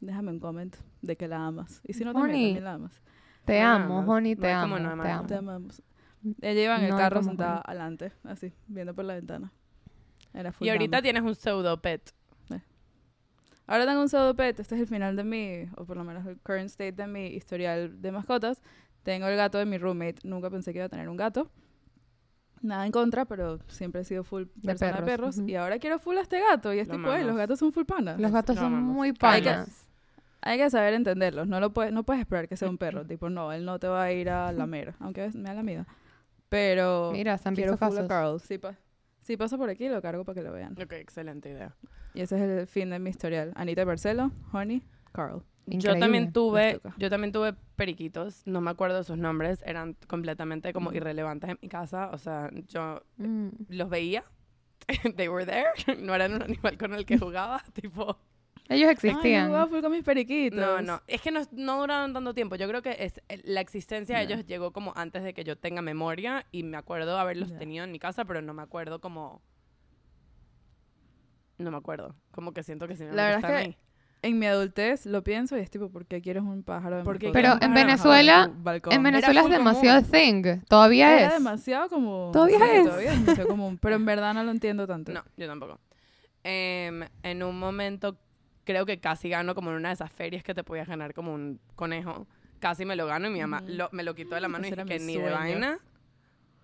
déjame 0.00 0.30
un 0.32 0.40
comment 0.40 0.74
de 1.02 1.16
que 1.16 1.28
la 1.28 1.46
amas. 1.46 1.80
Y 1.84 1.92
si 1.94 2.04
no, 2.04 2.12
también, 2.12 2.30
Honey. 2.34 2.44
también 2.46 2.64
la 2.64 2.72
amas. 2.74 3.02
Te 3.44 3.60
amo, 3.60 4.00
honey, 4.00 4.36
te 4.36 4.50
amo, 4.52 4.78
no 4.78 5.02
te 5.02 5.08
amo. 5.10 5.26
Te 5.26 5.34
amamos. 5.36 5.82
Ella 6.40 6.62
iba 6.62 6.76
en 6.76 6.84
el 6.84 6.90
No 6.90 6.96
carro 6.96 7.22
sentada 7.22 7.54
Honey. 7.54 7.62
adelante, 7.66 8.12
así, 8.24 8.52
viendo 8.68 8.94
por 8.94 9.04
la 9.04 9.14
ventana. 9.14 9.52
Era 10.32 10.52
full 10.52 10.66
Y 10.66 10.70
ahorita 10.70 10.98
dama. 10.98 11.02
tienes 11.02 11.22
un 11.22 11.34
pseudo 11.34 11.80
pet. 11.82 12.12
Ahora 13.66 13.86
tengo 13.86 14.00
un 14.02 14.08
pseudo 14.08 14.34
pet. 14.34 14.58
Este 14.58 14.74
es 14.74 14.80
el 14.82 14.86
final 14.88 15.16
de 15.16 15.24
mi, 15.24 15.70
o 15.76 15.84
por 15.84 15.96
lo 15.96 16.04
menos 16.04 16.26
el 16.26 16.36
current 16.40 16.66
state 16.68 16.92
de 16.92 17.06
mi 17.06 17.26
historial 17.28 18.02
de 18.02 18.12
mascotas. 18.12 18.60
Tengo 19.02 19.28
el 19.28 19.36
gato 19.36 19.56
de 19.58 19.66
mi 19.66 19.78
roommate. 19.78 20.16
Nunca 20.24 20.50
pensé 20.50 20.72
que 20.72 20.78
iba 20.80 20.86
a 20.86 20.88
tener 20.88 21.08
un 21.08 21.16
gato. 21.16 21.50
Nada 22.62 22.86
en 22.86 22.92
contra, 22.92 23.24
pero 23.24 23.58
siempre 23.68 24.02
he 24.02 24.04
sido 24.04 24.22
full 24.24 24.44
persona 24.64 24.92
de 24.92 25.02
perros. 25.02 25.38
Y 25.46 25.56
ahora 25.56 25.78
quiero 25.78 25.98
full 25.98 26.16
a 26.16 26.20
este 26.22 26.40
gato. 26.40 26.72
Y 26.72 26.78
es 26.78 26.88
Lo 26.88 26.94
tipo, 26.96 27.12
"Ey, 27.12 27.24
los 27.24 27.36
gatos 27.36 27.58
son 27.58 27.72
full 27.72 27.84
panas. 27.84 28.18
Los 28.20 28.30
gatos 28.32 28.54
Lo 28.56 28.62
son 28.62 28.72
amamos. 28.74 28.94
muy 28.94 29.08
Hay 29.08 29.12
que- 29.42 29.48
panas. 29.50 29.88
Hay 30.44 30.58
que 30.58 30.70
saber 30.70 30.94
entenderlos. 30.94 31.46
No, 31.46 31.60
lo 31.60 31.72
puedes, 31.72 31.92
no 31.92 32.02
puedes 32.04 32.20
esperar 32.20 32.48
que 32.48 32.56
sea 32.56 32.68
un 32.68 32.78
perro. 32.78 33.04
tipo, 33.06 33.28
no, 33.30 33.52
él 33.52 33.64
no 33.64 33.78
te 33.78 33.86
va 33.88 34.02
a 34.04 34.12
ir 34.12 34.30
a 34.30 34.50
lamer. 34.52 34.94
Aunque 35.00 35.28
me 35.34 35.42
da 35.44 35.54
la 35.54 35.62
mida. 35.62 35.86
Pero 36.48 37.10
Mira, 37.12 37.38
han 37.44 37.54
quiero 37.54 37.76
full 37.76 37.98
a. 37.98 38.06
Carl. 38.08 38.40
Si, 38.40 38.58
pa- 38.58 38.76
si 39.20 39.36
pasa 39.36 39.56
por 39.56 39.70
aquí, 39.70 39.88
lo 39.88 40.02
cargo 40.02 40.24
para 40.24 40.34
que 40.34 40.42
lo 40.42 40.52
vean. 40.52 40.72
Ok, 40.80 40.92
excelente 40.94 41.50
idea. 41.50 41.74
Y 42.14 42.20
ese 42.20 42.36
es 42.36 42.42
el 42.42 42.66
fin 42.66 42.90
de 42.90 42.98
mi 42.98 43.10
historial. 43.10 43.52
Anita 43.54 43.84
Barcelo, 43.84 44.30
Honey, 44.52 44.82
Carl. 45.12 45.42
Yo 45.66 45.96
también 45.98 46.32
tuve, 46.32 46.80
yo 46.96 47.08
también 47.08 47.32
tuve 47.32 47.54
periquitos, 47.76 48.42
no 48.46 48.60
me 48.60 48.70
acuerdo 48.70 48.98
de 48.98 49.04
sus 49.04 49.16
nombres, 49.16 49.62
eran 49.64 49.96
completamente 50.08 50.72
como 50.72 50.90
Mm. 50.90 50.96
irrelevantes 50.96 51.50
en 51.50 51.58
mi 51.62 51.68
casa, 51.68 52.10
o 52.12 52.18
sea, 52.18 52.50
yo 52.68 53.00
Mm. 53.16 53.48
los 53.68 53.88
veía, 53.88 54.24
they 55.16 55.28
were 55.28 55.46
there, 55.46 55.70
no 56.00 56.14
eran 56.14 56.34
un 56.34 56.42
animal 56.42 56.76
con 56.76 56.94
el 56.94 57.06
que 57.06 57.16
jugaba, 57.18 57.62
tipo, 57.74 58.18
Ellos 58.68 58.86
Ay, 58.88 58.92
existían. 58.94 59.42
yo 59.44 59.46
jugaba 59.48 59.66
full 59.68 59.80
con 59.80 59.92
mis 59.92 60.02
periquitos. 60.04 60.58
no, 60.58 60.82
no, 60.82 61.00
es 61.06 61.20
que 61.20 61.30
no, 61.30 61.40
no 61.52 61.80
duraron 61.80 62.12
tanto 62.12 62.34
tiempo, 62.34 62.56
yo 62.56 62.66
creo 62.68 62.82
que 62.82 62.96
es, 62.98 63.20
la 63.44 63.60
existencia 63.60 64.18
de 64.18 64.24
ellos 64.24 64.44
llegó 64.46 64.72
como 64.72 64.92
antes 64.96 65.22
de 65.22 65.32
que 65.34 65.44
yo 65.44 65.56
tenga 65.56 65.80
memoria 65.82 66.46
y 66.50 66.62
me 66.64 66.76
acuerdo 66.76 67.18
haberlos 67.18 67.50
Ya. 67.50 67.58
tenido 67.58 67.84
en 67.84 67.92
mi 67.92 67.98
casa, 68.00 68.24
pero 68.24 68.42
no 68.42 68.52
me 68.54 68.62
acuerdo 68.62 69.00
como, 69.00 69.42
no 71.58 71.70
me 71.70 71.76
acuerdo, 71.76 72.14
como 72.32 72.52
que 72.52 72.62
siento 72.62 72.88
que 72.88 72.96
simplemente 72.96 73.22
verdad 73.24 73.38
es 73.38 73.44
están 73.44 73.56
que 73.56 73.68
ahí. 73.70 73.76
En 74.24 74.38
mi 74.38 74.46
adultez 74.46 75.04
lo 75.06 75.24
pienso 75.24 75.56
y 75.56 75.60
es 75.60 75.68
tipo, 75.70 75.90
¿por 75.90 76.06
qué 76.06 76.22
quieres 76.22 76.44
un 76.44 76.62
pájaro 76.62 76.98
de 76.98 77.02
¿Por 77.04 77.18
qué 77.18 77.26
mascota 77.32 77.58
Pero 77.58 77.66
en 77.66 77.74
Venezuela, 77.74 78.50
en 78.90 79.02
Venezuela 79.02 79.40
es 79.40 79.50
demasiado 79.50 80.02
thing. 80.02 80.60
Todavía 80.68 81.18
Era 81.18 81.26
es. 81.28 81.34
demasiado 81.34 81.88
como... 81.88 82.30
Todavía 82.32 82.58
sí, 82.58 82.64
es. 82.72 82.84
Todavía 82.84 83.12
es 83.12 83.20
demasiado 83.20 83.48
común. 83.48 83.78
Pero 83.78 83.96
en 83.96 84.04
verdad 84.04 84.32
no 84.32 84.44
lo 84.44 84.52
entiendo 84.52 84.86
tanto. 84.86 85.10
No, 85.12 85.24
yo 85.36 85.46
tampoco. 85.48 85.80
Em, 86.44 87.02
en 87.24 87.42
un 87.42 87.58
momento 87.58 88.16
creo 88.64 88.86
que 88.86 89.00
casi 89.00 89.28
gano 89.28 89.56
como 89.56 89.70
en 89.70 89.76
una 89.76 89.88
de 89.88 89.94
esas 89.94 90.12
ferias 90.12 90.44
que 90.44 90.54
te 90.54 90.62
podías 90.62 90.86
ganar 90.86 91.14
como 91.14 91.34
un 91.34 91.58
conejo. 91.74 92.28
Casi 92.60 92.84
me 92.84 92.94
lo 92.94 93.06
gano 93.06 93.26
y 93.26 93.30
mi 93.30 93.40
mamá 93.40 93.60
lo- 93.66 93.88
me 93.90 94.04
lo 94.04 94.14
quitó 94.14 94.36
de 94.36 94.40
la 94.40 94.46
mano 94.48 94.64
y 94.66 94.70
dije 94.70 94.84
que 94.84 95.00
ni 95.00 95.16
de 95.18 95.30
vaina, 95.30 95.78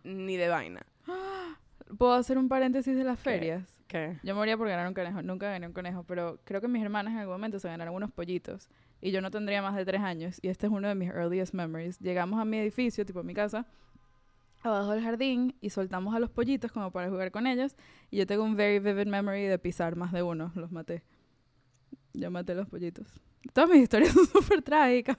ni 0.04 0.36
de 0.36 0.48
vaina. 0.48 0.86
¿Puedo 1.98 2.12
hacer 2.14 2.38
un 2.38 2.48
paréntesis 2.48 2.96
de 2.96 3.02
las 3.02 3.18
¿Qué? 3.18 3.24
ferias? 3.30 3.64
¿Qué? 3.66 3.77
Yo 4.22 4.34
moría 4.34 4.56
por 4.56 4.68
ganar 4.68 4.86
un 4.86 4.94
conejo. 4.94 5.22
Nunca 5.22 5.50
gané 5.50 5.66
un 5.66 5.72
conejo, 5.72 6.04
pero 6.04 6.38
creo 6.44 6.60
que 6.60 6.68
mis 6.68 6.82
hermanas 6.82 7.12
en 7.12 7.20
algún 7.20 7.34
momento 7.34 7.58
se 7.58 7.68
ganaron 7.68 7.94
unos 7.94 8.10
pollitos. 8.10 8.68
Y 9.00 9.10
yo 9.10 9.20
no 9.20 9.30
tendría 9.30 9.62
más 9.62 9.76
de 9.76 9.84
tres 9.84 10.00
años. 10.00 10.38
Y 10.42 10.48
este 10.48 10.66
es 10.66 10.72
uno 10.72 10.88
de 10.88 10.94
mis 10.94 11.08
earliest 11.10 11.54
memories. 11.54 11.98
Llegamos 11.98 12.40
a 12.40 12.44
mi 12.44 12.58
edificio, 12.58 13.06
tipo 13.06 13.20
a 13.20 13.22
mi 13.22 13.34
casa, 13.34 13.66
abajo 14.62 14.92
del 14.92 15.02
jardín, 15.02 15.54
y 15.60 15.70
soltamos 15.70 16.14
a 16.14 16.18
los 16.18 16.30
pollitos 16.30 16.72
como 16.72 16.90
para 16.90 17.08
jugar 17.08 17.30
con 17.30 17.46
ellos. 17.46 17.76
Y 18.10 18.18
yo 18.18 18.26
tengo 18.26 18.44
un 18.44 18.56
very 18.56 18.78
vivid 18.78 19.06
memory 19.06 19.44
de 19.46 19.58
pisar 19.58 19.96
más 19.96 20.12
de 20.12 20.22
uno. 20.22 20.52
Los 20.54 20.70
maté. 20.70 21.02
Yo 22.12 22.30
maté 22.30 22.54
los 22.54 22.68
pollitos. 22.68 23.06
Todas 23.52 23.70
mis 23.70 23.82
historias 23.82 24.12
son 24.12 24.26
súper 24.26 24.62
trágicas. 24.62 25.18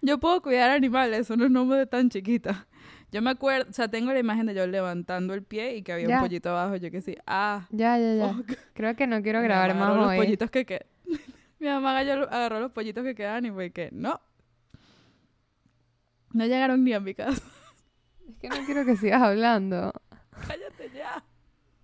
Yo 0.00 0.18
puedo 0.18 0.42
cuidar 0.42 0.70
animales, 0.70 1.30
unos 1.30 1.48
gnomos 1.50 1.76
de 1.76 1.86
tan 1.86 2.10
chiquita. 2.10 2.66
Yo 3.12 3.20
me 3.22 3.30
acuerdo, 3.30 3.68
o 3.70 3.72
sea, 3.72 3.88
tengo 3.88 4.12
la 4.12 4.18
imagen 4.18 4.46
de 4.46 4.54
yo 4.54 4.66
levantando 4.66 5.34
el 5.34 5.42
pie 5.42 5.76
y 5.76 5.82
que 5.82 5.92
había 5.92 6.08
Ya. 6.08 6.16
un 6.16 6.22
pollito 6.22 6.48
abajo. 6.50 6.76
Yo 6.76 6.90
que 6.90 7.02
sí, 7.02 7.16
ah, 7.26 7.66
Ya, 7.70 7.98
ya, 7.98 8.14
ya. 8.14 8.32
fuck. 8.34 8.52
Creo 8.72 8.96
que 8.96 9.06
no 9.06 9.22
quiero 9.22 9.42
grabar 9.42 9.74
mamá 9.74 9.94
más 9.94 10.08
hoy. 10.08 10.16
los 10.16 10.24
pollitos 10.24 10.50
que 10.50 10.64
que 10.64 10.86
Mi 11.60 11.68
mamá 11.68 11.98
agarró, 11.98 12.58
los 12.60 12.72
pollitos 12.72 13.04
que 13.04 13.14
quedaban 13.14 13.44
y 13.46 13.50
fue 13.50 13.70
que 13.70 13.90
no. 13.92 14.18
No 16.32 16.46
llegaron 16.46 16.82
ni 16.82 16.92
a 16.94 17.00
mi 17.00 17.14
casa. 17.14 17.42
Es 18.28 18.36
que 18.40 18.48
no 18.48 18.56
quiero 18.64 18.84
que 18.86 18.96
sigas 18.96 19.20
hablando. 19.22 19.92
Cállate 20.48 20.90
ya. 20.94 21.22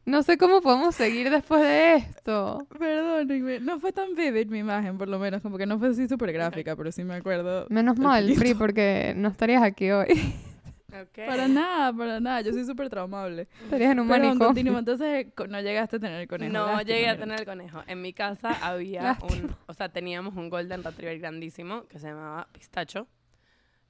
No 0.07 0.23
sé 0.23 0.39
cómo 0.39 0.63
podemos 0.63 0.95
seguir 0.95 1.29
después 1.29 1.61
de 1.61 1.97
esto. 1.97 2.67
Perdónenme. 2.79 3.61
No 3.61 3.79
fue 3.79 3.93
tan 3.93 4.15
vivid 4.15 4.47
mi 4.49 4.61
imagen, 4.61 4.97
por 4.97 5.07
lo 5.09 5.19
menos. 5.19 5.43
Como 5.43 5.59
que 5.59 5.67
no 5.67 5.79
fue 5.79 5.89
así 5.89 6.09
súper 6.09 6.33
gráfica, 6.33 6.75
pero 6.75 6.91
sí 6.91 7.05
me 7.05 7.17
acuerdo. 7.17 7.67
Menos 7.69 7.99
mal. 7.99 8.33
Pri, 8.39 8.55
porque 8.55 9.13
no 9.17 9.29
estarías 9.29 9.63
aquí 9.63 9.91
hoy. 9.91 10.07
Ok. 11.03 11.27
Para 11.27 11.49
nada, 11.49 11.93
para 11.93 12.21
nada. 12.21 12.41
Yo 12.41 12.53
soy 12.53 12.65
súper 12.65 12.89
traumable. 12.89 13.49
Estarías 13.65 13.93
en 13.93 14.01
un 14.01 14.09
Perdón, 14.09 14.23
manicomio. 14.27 14.47
continúa. 14.49 14.79
Entonces, 14.81 15.27
no 15.49 15.61
llegaste 15.61 15.97
a 15.97 15.99
tener 16.01 16.21
el 16.21 16.29
conejo. 16.29 16.53
No 16.53 16.67
Lástima, 16.67 16.83
llegué 16.83 17.09
a 17.09 17.17
tener 17.19 17.41
el 17.41 17.47
conejo. 17.47 17.83
En 17.87 18.03
mi 18.03 18.13
casa 18.13 18.51
había 18.63 19.03
Lástima. 19.03 19.45
un, 19.47 19.57
o 19.67 19.75
sea, 19.75 19.89
teníamos 19.89 20.35
un 20.37 20.49
golden 20.51 20.83
retriever 20.83 21.19
grandísimo 21.19 21.87
que 21.89 21.99
se 21.99 22.09
llamaba 22.09 22.49
Pistacho. 22.53 23.07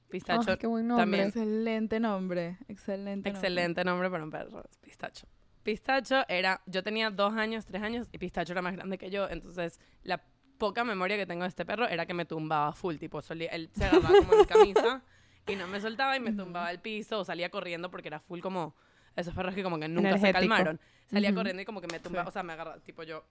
Pistacho, 0.09 0.51
Ay, 0.51 0.57
qué 0.57 0.67
buen 0.67 0.87
nombre. 0.87 1.03
también. 1.03 1.27
Excelente 1.27 1.99
nombre. 1.99 2.57
Excelente 2.67 3.11
nombre. 3.15 3.31
excelente 3.31 3.83
nombre 3.83 4.09
para 4.09 4.23
un 4.23 4.31
perro, 4.31 4.63
Pistacho. 4.81 5.27
Pistacho 5.61 6.23
era, 6.27 6.61
yo 6.65 6.81
tenía 6.81 7.11
dos 7.11 7.33
años, 7.35 7.65
tres 7.65 7.83
años 7.83 8.07
y 8.11 8.17
Pistacho 8.17 8.53
era 8.53 8.61
más 8.63 8.73
grande 8.73 8.97
que 8.97 9.11
yo, 9.11 9.29
entonces 9.29 9.79
la 10.01 10.23
poca 10.57 10.83
memoria 10.83 11.15
que 11.15 11.27
tengo 11.27 11.43
de 11.43 11.49
este 11.49 11.63
perro 11.63 11.87
era 11.87 12.05
que 12.07 12.13
me 12.15 12.25
tumbaba 12.25 12.73
full, 12.73 12.95
tipo, 12.95 13.21
solía, 13.21 13.49
él 13.49 13.69
se 13.73 13.85
agarraba 13.85 14.17
como 14.17 14.33
en 14.33 14.39
mi 14.39 14.45
camisa 14.47 15.03
y 15.51 15.55
no 15.55 15.67
me 15.67 15.79
soltaba 15.81 16.15
y 16.15 16.19
me 16.19 16.31
tumbaba 16.31 16.67
al 16.67 16.79
piso 16.79 17.19
o 17.19 17.25
salía 17.25 17.49
corriendo 17.49 17.89
porque 17.91 18.07
era 18.07 18.19
full 18.19 18.39
como 18.39 18.75
esos 19.15 19.33
perros 19.33 19.53
que 19.55 19.63
como 19.63 19.79
que 19.79 19.87
nunca 19.87 20.09
se 20.17 20.29
Energético. 20.29 20.39
calmaron. 20.53 20.79
Salía 21.07 21.29
Ujú. 21.29 21.37
corriendo 21.39 21.61
y 21.61 21.65
como 21.65 21.81
que 21.81 21.87
me 21.87 21.99
tumbaba, 21.99 22.25
Sí. 22.25 22.29
o 22.29 22.31
sea, 22.31 22.43
me 22.43 22.53
agarraba, 22.53 22.77
tipo 22.79 23.03
yo, 23.03 23.23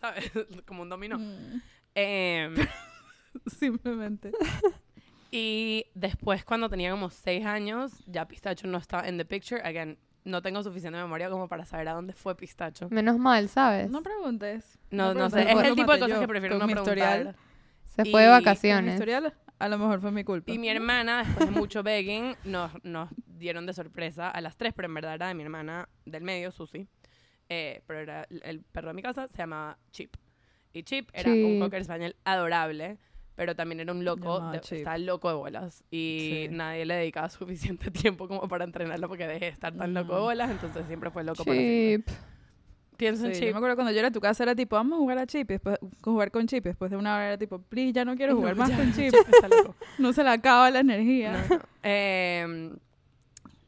¿sabes? 0.00 0.30
como 0.66 0.82
un 0.82 0.88
dominó. 0.88 1.18
Mm, 1.18 1.60
Em, 1.96 2.54
Simplemente. 3.46 4.32
y 5.30 5.86
después, 5.94 6.44
cuando 6.44 6.68
tenía 6.68 6.90
como 6.90 7.10
seis 7.10 7.44
años, 7.44 7.92
ya 8.06 8.26
Pistacho 8.28 8.66
no 8.66 8.78
estaba 8.78 9.08
en 9.08 9.16
the 9.18 9.24
picture. 9.24 9.60
Again, 9.62 9.98
no 10.24 10.40
tengo 10.42 10.62
suficiente 10.62 10.98
memoria 10.98 11.28
como 11.30 11.48
para 11.48 11.64
saber 11.64 11.88
a 11.88 11.92
dónde 11.92 12.12
fue 12.12 12.36
Pistacho. 12.36 12.88
Menos 12.90 13.18
mal, 13.18 13.48
¿sabes? 13.48 13.90
No 13.90 14.02
preguntes. 14.02 14.78
No, 14.90 15.14
no, 15.14 15.28
sé. 15.30 15.36
preguntes. 15.44 15.48
Es 15.48 15.54
Lo 15.54 15.68
el 15.70 15.74
tipo 15.74 15.92
de 15.92 15.98
cosas 16.00 16.14
yo 16.16 16.20
que 16.20 16.28
prefiero 16.28 16.58
no 16.58 16.66
mi 16.66 16.72
preguntar. 16.74 16.96
historial. 16.98 17.36
Se 17.84 18.04
fue 18.04 18.22
de 18.22 18.26
y- 18.28 18.30
Con 18.30 18.38
mi 18.38 18.44
vacaciones. 18.44 18.94
historial, 18.94 19.34
a 19.58 19.68
lo 19.68 19.78
mejor 19.78 20.00
fue 20.00 20.10
mi 20.10 20.24
culpa. 20.24 20.50
Y 20.52 20.58
mi 20.58 20.68
hermana, 20.68 21.24
después 21.24 21.50
de 21.50 21.58
mucho 21.58 21.82
begging, 21.82 22.34
nos, 22.44 22.72
nos 22.84 23.08
dieron 23.26 23.66
de 23.66 23.72
sorpresa 23.72 24.30
a 24.30 24.40
las 24.40 24.56
tres, 24.56 24.72
pero 24.74 24.86
en 24.86 24.94
verdad 24.94 25.14
era 25.14 25.28
de 25.28 25.34
mi 25.34 25.42
hermana 25.42 25.88
del 26.04 26.22
medio, 26.22 26.50
Susi. 26.52 26.86
Eh, 27.48 27.82
pero 27.86 28.00
era 28.00 28.26
el, 28.30 28.62
perro 28.62 28.88
de 28.88 28.94
mi 28.94 29.02
casa, 29.02 29.28
se 29.28 29.36
llamaba 29.38 29.78
Chip. 29.90 30.16
Y 30.72 30.82
Chip 30.82 31.10
era 31.12 31.30
un 31.30 31.36
Chip. 31.36 31.60
cocker 31.60 31.80
español 31.82 32.16
adorable, 32.24 32.98
pero 33.36 33.54
también 33.54 33.80
era 33.80 33.92
un 33.92 34.04
loco, 34.04 34.50
de- 34.50 34.60
Chip. 34.60 34.78
estaba 34.78 34.98
loco 34.98 35.28
de 35.28 35.34
bolas. 35.34 35.84
Y 35.90 36.46
Sí. 36.48 36.48
nadie 36.50 36.84
le 36.86 36.94
dedicaba 36.94 37.28
suficiente 37.30 37.90
tiempo 37.90 38.26
como 38.28 38.48
para 38.48 38.64
entrenarlo 38.64 39.08
porque 39.08 39.26
dejé 39.26 39.44
de 39.46 39.50
estar 39.50 39.74
tan 39.76 39.94
loco 39.94 40.14
de 40.14 40.18
No. 40.20 40.24
bolas, 40.24 40.50
entonces 40.50 40.86
siempre 40.86 41.10
fue 41.10 41.22
loco 41.22 41.44
para 41.44 41.56
siempre. 41.58 42.14
En 42.98 43.16
Sí, 43.16 43.32
Chip. 43.32 43.44
yo 43.48 43.52
me 43.52 43.56
acuerdo 43.58 43.76
cuando 43.76 43.92
yo 43.92 43.98
era 43.98 44.08
a 44.08 44.12
tu 44.12 44.20
casa 44.20 44.42
era 44.44 44.54
tipo, 44.54 44.76
vamos 44.76 44.96
a 44.96 44.98
jugar 45.00 45.18
a 45.18 45.26
Chip, 45.26 45.50
y 45.50 45.54
después 45.54 45.78
jugar 46.02 46.30
con 46.30 46.46
Chip, 46.46 46.64
y 46.66 46.68
después 46.70 46.90
de 46.90 46.96
una 46.96 47.14
hora 47.16 47.26
era 47.28 47.38
tipo, 47.38 47.58
please, 47.60 47.92
ya 47.92 48.04
no 48.04 48.16
quiero 48.16 48.36
jugar 48.36 48.56
No, 48.56 48.62
más 48.62 48.70
ya, 48.70 48.76
con 48.76 48.92
Chip. 48.94 49.14
No 49.98 50.12
se 50.12 50.22
le 50.22 50.30
acaba 50.30 50.70
la 50.70 50.80
energía. 50.80 51.44
No, 51.48 51.56
no. 51.56 51.62
Eh, 51.82 52.70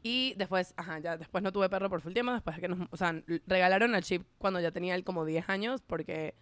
y 0.03 0.33
después, 0.37 0.73
ajá, 0.77 0.99
ya 0.99 1.17
después 1.17 1.43
no 1.43 1.51
tuve 1.51 1.67
perro 1.69 1.89
por 1.89 1.99
full 2.01 2.13
tiempo, 2.13 2.31
después 2.31 2.55
de 2.55 2.61
que 2.61 2.67
nos, 2.69 2.87
o 2.91 2.95
sea, 2.97 3.21
regalaron 3.45 3.93
a 3.95 4.01
Chip 4.01 4.23
cuando 4.37 4.59
ya 4.61 4.71
tenía 4.71 4.95
él 4.95 5.03
como 5.03 5.25
10 5.25 5.49
años, 5.49 5.81
porque, 5.85 6.33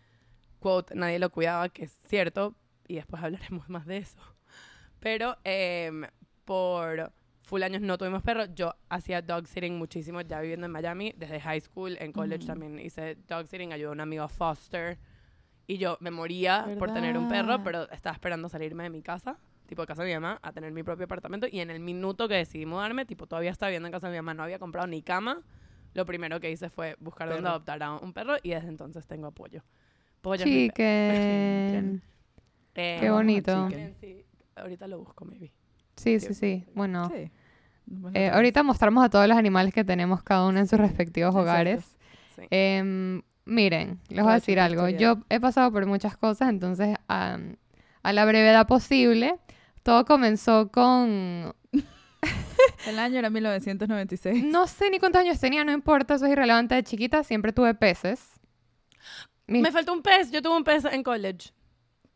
quote, 0.59 0.93
nadie 0.95 1.17
lo 1.19 1.31
cuidaba, 1.31 1.69
que 1.69 1.85
es 1.85 1.97
cierto, 2.07 2.53
y 2.87 2.95
después 2.95 3.23
hablaremos 3.23 3.67
más 3.69 3.85
de 3.87 3.97
eso. 3.97 4.17
Pero 4.99 5.37
em, 5.43 6.05
por 6.45 7.11
full 7.45 7.63
años 7.63 7.81
no 7.81 7.97
tuvimos 7.97 8.23
perro, 8.23 8.45
yo 8.53 8.73
hacía 8.89 9.21
dog 9.21 9.47
sitting 9.47 9.77
muchísimo 9.77 10.21
ya 10.21 10.41
viviendo 10.41 10.65
en 10.65 10.71
Miami, 10.71 11.13
desde 11.17 11.39
high 11.39 11.61
school, 11.61 11.97
en 11.99 12.11
college 12.11 12.43
Ujú. 12.43 12.47
también 12.47 12.79
hice 12.79 13.15
dog 13.27 13.47
sitting, 13.47 13.71
ayudé 13.71 13.89
a 13.89 13.91
un 13.91 14.01
amigo 14.01 14.23
a 14.23 14.27
foster, 14.27 14.97
y 15.67 15.77
yo 15.77 15.97
me 15.99 16.11
moría 16.11 16.75
por 16.77 16.91
tener 16.91 17.17
un 17.17 17.27
perro, 17.27 17.47
¿Verdad? 17.47 17.61
pero 17.63 17.91
estaba 17.91 18.13
esperando 18.13 18.49
salirme 18.49 18.83
de 18.83 18.89
mi 18.89 19.01
casa 19.01 19.37
tipo 19.65 19.81
de 19.81 19.87
casa 19.87 20.03
de 20.03 20.09
mi 20.09 20.13
mamá, 20.13 20.39
a 20.41 20.51
tener 20.51 20.71
mi 20.71 20.83
propio 20.83 21.05
apartamento. 21.05 21.47
Y 21.51 21.59
en 21.59 21.69
el 21.69 21.79
minuto 21.79 22.27
que 22.27 22.35
decidí 22.35 22.65
mudarme, 22.65 23.05
tipo, 23.05 23.27
todavía 23.27 23.51
estaba 23.51 23.69
viviendo 23.69 23.87
en 23.87 23.91
casa 23.91 24.07
de 24.07 24.11
mi 24.13 24.17
mamá, 24.17 24.33
no 24.33 24.43
había 24.43 24.59
comprado 24.59 24.87
ni 24.87 25.01
cama. 25.01 25.41
Lo 25.93 26.05
primero 26.05 26.39
que 26.39 26.51
hice 26.51 26.69
fue 26.69 26.95
buscar 26.99 27.29
dónde 27.29 27.49
adoptar 27.49 27.81
a 27.81 27.93
un 27.93 28.13
perro 28.13 28.35
y 28.43 28.49
desde 28.49 28.67
entonces 28.67 29.05
tengo 29.07 29.27
apoyo. 29.27 29.63
Pollo 30.21 30.43
perro. 30.43 30.73
Chicken. 30.73 32.01
Eh, 32.77 32.97
Qué 32.99 33.09
bonito. 33.09 33.67
miren, 33.69 33.95
sí, 34.01 34.25
ahorita 34.57 34.85
lo 34.89 34.99
busco, 34.99 35.23
maybe. 35.23 35.53
Sí, 35.95 36.19
sí, 36.19 36.33
sí. 36.33 36.65
Bueno, 36.75 37.09
Sí. 37.13 37.31
Eh, 38.15 38.29
ahorita 38.29 38.63
mostramos 38.63 39.05
a 39.05 39.09
todos 39.09 39.27
los 39.27 39.37
animales 39.37 39.71
que 39.73 39.83
tenemos 39.83 40.23
cada 40.23 40.47
uno 40.47 40.59
en 40.59 40.67
sus 40.67 40.79
respectivos 40.79 41.29
Exacto. 41.29 41.41
hogares. 41.51 41.95
Sí. 42.35 42.41
Em, 42.49 43.21
miren, 43.45 43.99
les 44.09 44.23
voy 44.23 44.31
a 44.31 44.35
decir 44.35 44.59
algo. 44.59 44.89
Yo 44.89 45.19
he 45.29 45.39
pasado 45.39 45.71
por 45.71 45.85
muchas 45.85 46.17
cosas, 46.17 46.49
entonces 46.49 46.97
a 47.07 47.37
la 48.11 48.25
brevedad 48.25 48.65
posible, 48.67 49.35
todo 49.83 50.03
comenzó 50.05 50.69
con... 50.71 51.53
El 52.87 52.97
año 52.99 53.19
era 53.19 53.29
1996. 53.29 54.43
No 54.45 54.65
sé 54.67 54.89
ni 54.89 54.97
cuántos 54.99 55.21
años 55.21 55.39
tenía, 55.39 55.63
no 55.63 55.71
importa, 55.71 56.15
eso 56.15 56.25
es 56.25 56.31
irrelevante. 56.31 56.73
De 56.75 56.83
chiquita 56.83 57.23
siempre 57.23 57.53
tuve 57.53 57.75
peces. 57.75 58.19
Mis- 59.47 59.61
Me 59.61 59.71
faltó 59.71 59.93
un 59.93 60.01
pez, 60.01 60.31
yo 60.31 60.41
tuve 60.41 60.57
un 60.57 60.63
pez 60.63 60.85
en 60.85 61.03
college. 61.03 61.51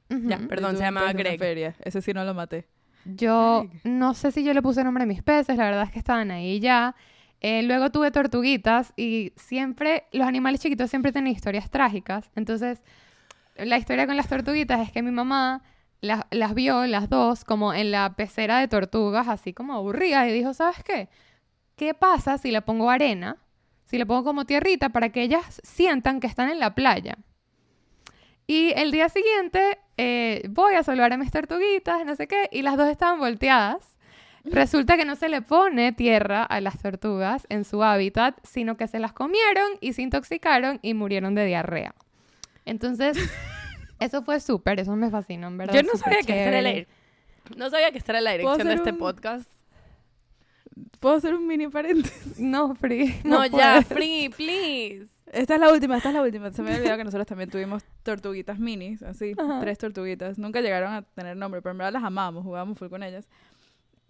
Ya, 0.10 0.40
perdón, 0.40 0.76
se 0.78 0.82
llamaba 0.84 1.14
Greg. 1.14 1.38
feria. 1.38 1.76
Ese 1.84 2.02
sí 2.02 2.12
no 2.14 2.24
lo 2.24 2.34
maté. 2.34 2.68
Yo 3.16 3.68
no 3.84 4.14
sé 4.14 4.32
si 4.32 4.44
yo 4.44 4.54
le 4.54 4.62
puse 4.62 4.84
nombre 4.84 5.04
a 5.04 5.08
mis 5.08 5.24
peces, 5.24 5.58
la 5.58 5.66
verdad 5.66 5.84
es 5.84 5.92
que 5.92 6.00
estaban 6.00 6.32
ahí 6.32 6.60
ya. 6.60 6.96
Eh, 7.42 7.64
luego 7.64 7.90
tuve 7.90 8.12
tortuguitas 8.12 8.94
y 8.98 9.34
siempre, 9.38 10.06
los 10.12 10.28
animales 10.28 10.62
chiquitos 10.62 10.90
siempre 10.90 11.12
tienen 11.12 11.34
historias 11.34 11.70
trágicas. 11.70 12.30
Entonces, 12.36 12.82
la 13.56 13.78
historia 13.78 14.08
con 14.08 14.18
las 14.18 14.28
tortuguitas 14.28 14.82
es 14.82 14.92
que 14.92 15.02
mi 15.02 15.12
mamá 15.12 15.62
las, 16.02 16.24
las 16.32 16.54
vio, 16.54 16.86
las 16.86 17.10
dos, 17.10 17.46
como 17.46 17.74
en 17.74 17.92
la 17.92 18.16
pecera 18.16 18.60
de 18.60 18.68
tortugas, 18.68 19.28
así 19.28 19.54
como 19.54 19.74
aburridas, 19.74 20.28
y 20.28 20.32
dijo, 20.32 20.54
¿sabes 20.54 20.84
qué? 20.84 21.10
¿Qué 21.76 21.94
pasa 21.94 22.38
si 22.38 22.52
le 22.52 22.62
pongo 22.62 22.90
arena? 22.90 23.38
Si 23.86 23.98
le 23.98 24.06
pongo 24.06 24.24
como 24.24 24.46
tierrita 24.46 24.90
para 24.90 25.10
que 25.10 25.22
ellas 25.22 25.62
sientan 25.64 26.20
que 26.20 26.28
están 26.28 26.50
en 26.50 26.60
la 26.60 26.76
playa. 26.76 27.18
Y 28.48 28.74
el 28.76 28.92
día 28.92 29.10
siguiente 29.10 29.78
eh, 30.02 30.48
voy 30.50 30.76
a 30.76 30.84
salvar 30.84 31.12
a 31.12 31.18
mis 31.18 31.30
tortuguitas, 31.30 32.06
no 32.06 32.16
sé 32.16 32.26
qué, 32.28 32.48
y 32.54 32.62
las 32.62 32.78
dos 32.78 32.88
estaban 32.88 33.20
volteadas. 33.20 33.98
Resulta 34.46 34.96
que 34.96 35.04
no 35.04 35.18
se 35.18 35.28
le 35.28 35.42
pone 35.42 35.92
tierra 35.92 36.44
a 36.44 36.62
las 36.62 36.82
tortugas 36.82 37.46
en 37.50 37.66
su 37.66 37.84
hábitat, 37.84 38.38
sino 38.44 38.78
que 38.78 38.88
se 38.88 38.98
las 38.98 39.12
comieron 39.12 39.68
y 39.82 39.92
se 39.92 40.02
intoxicaron 40.02 40.80
y 40.82 40.94
murieron 40.94 41.36
de 41.36 41.44
diarrea. 41.46 41.94
Entonces, 42.64 43.18
eso 44.00 44.24
fue 44.24 44.40
súper, 44.40 44.80
eso 44.80 44.96
me 44.96 45.10
fascinó, 45.10 45.48
en 45.48 45.58
verdad. 45.58 45.74
Yo 45.74 45.84
no 45.84 45.98
sabía 45.98 46.20
que 46.20 46.32
esta 46.32 46.50
era 46.50 46.62
la, 46.62 46.70
chévere. 46.70 46.88
no 47.58 47.70
sabía 47.70 47.92
que 47.92 48.00
la 48.00 48.20
¿Puedo 48.22 48.38
dirección 48.38 48.68
de 48.70 48.74
este 48.76 48.92
un- 48.92 48.98
podcast. 48.98 49.52
¿Puedo 51.02 51.16
hacer 51.16 51.34
un 51.34 51.46
mini 51.46 51.68
paréntesis? 51.68 52.40
No, 52.40 52.74
Free. 52.76 53.20
No, 53.26 53.40
No, 53.40 53.46
ya, 53.58 53.82
free, 53.82 54.30
please. 54.30 55.08
Esta 55.32 55.56
es 55.56 55.60
la 55.60 55.72
última, 55.72 55.98
esta 55.98 56.10
es 56.10 56.16
la 56.16 56.22
última. 56.22 56.52
Se 56.52 56.62
me 56.62 56.70
había 56.70 56.80
olvidado 56.80 56.98
que 56.98 57.04
nosotros 57.06 57.28
también 57.28 57.50
tuvimos 57.50 57.84
tortuguitas 58.04 58.60
minis, 58.60 59.04
así, 59.04 59.34
Ajá. 59.38 59.60
tres 59.62 59.78
tortuguitas. 59.78 60.38
Nunca 60.40 60.62
llegaron 60.62 60.92
a 60.94 61.02
tener 61.04 61.38
nombre, 61.38 61.62
pero 61.62 61.72
en 61.72 61.78
verdad 61.80 61.94
las 61.94 62.04
amábamos, 62.04 62.44
jugábamos 62.44 62.78
full 62.78 62.90
con 62.90 63.04
ellas. 63.04 63.28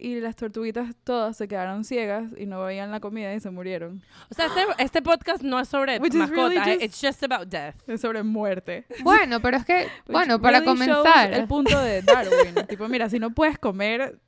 Y 0.02 0.18
las 0.20 0.34
tortuguitas 0.34 0.94
todas 1.04 1.36
se 1.36 1.46
quedaron 1.46 1.84
ciegas 1.84 2.24
y 2.38 2.46
no 2.46 2.64
veían 2.64 2.90
la 2.90 3.00
comida 3.00 3.34
y 3.34 3.40
se 3.40 3.50
murieron. 3.50 4.00
O 4.30 4.34
sea, 4.34 4.46
este, 4.46 4.62
este 4.78 5.02
podcast 5.02 5.42
no 5.42 5.60
es 5.60 5.68
sobre 5.68 5.98
Which 5.98 6.14
is 6.14 6.30
really 6.30 6.56
mascotas, 6.56 6.66
just- 6.78 6.82
it's 6.82 7.00
just 7.02 7.22
about 7.22 7.48
death. 7.50 7.74
Es 7.86 8.00
sobre 8.00 8.22
muerte. 8.22 8.86
Bueno, 9.02 9.40
pero 9.40 9.58
es 9.58 9.66
que, 9.66 9.88
bueno, 10.06 10.40
para 10.40 10.60
really 10.60 10.72
comenzar, 10.72 11.34
El 11.34 11.46
punto 11.46 11.78
de 11.82 12.00
Darwin. 12.00 12.54
tipo, 12.66 12.88
mira, 12.88 13.10
si 13.10 13.18
no 13.18 13.32
puedes 13.34 13.58
comer, 13.58 14.18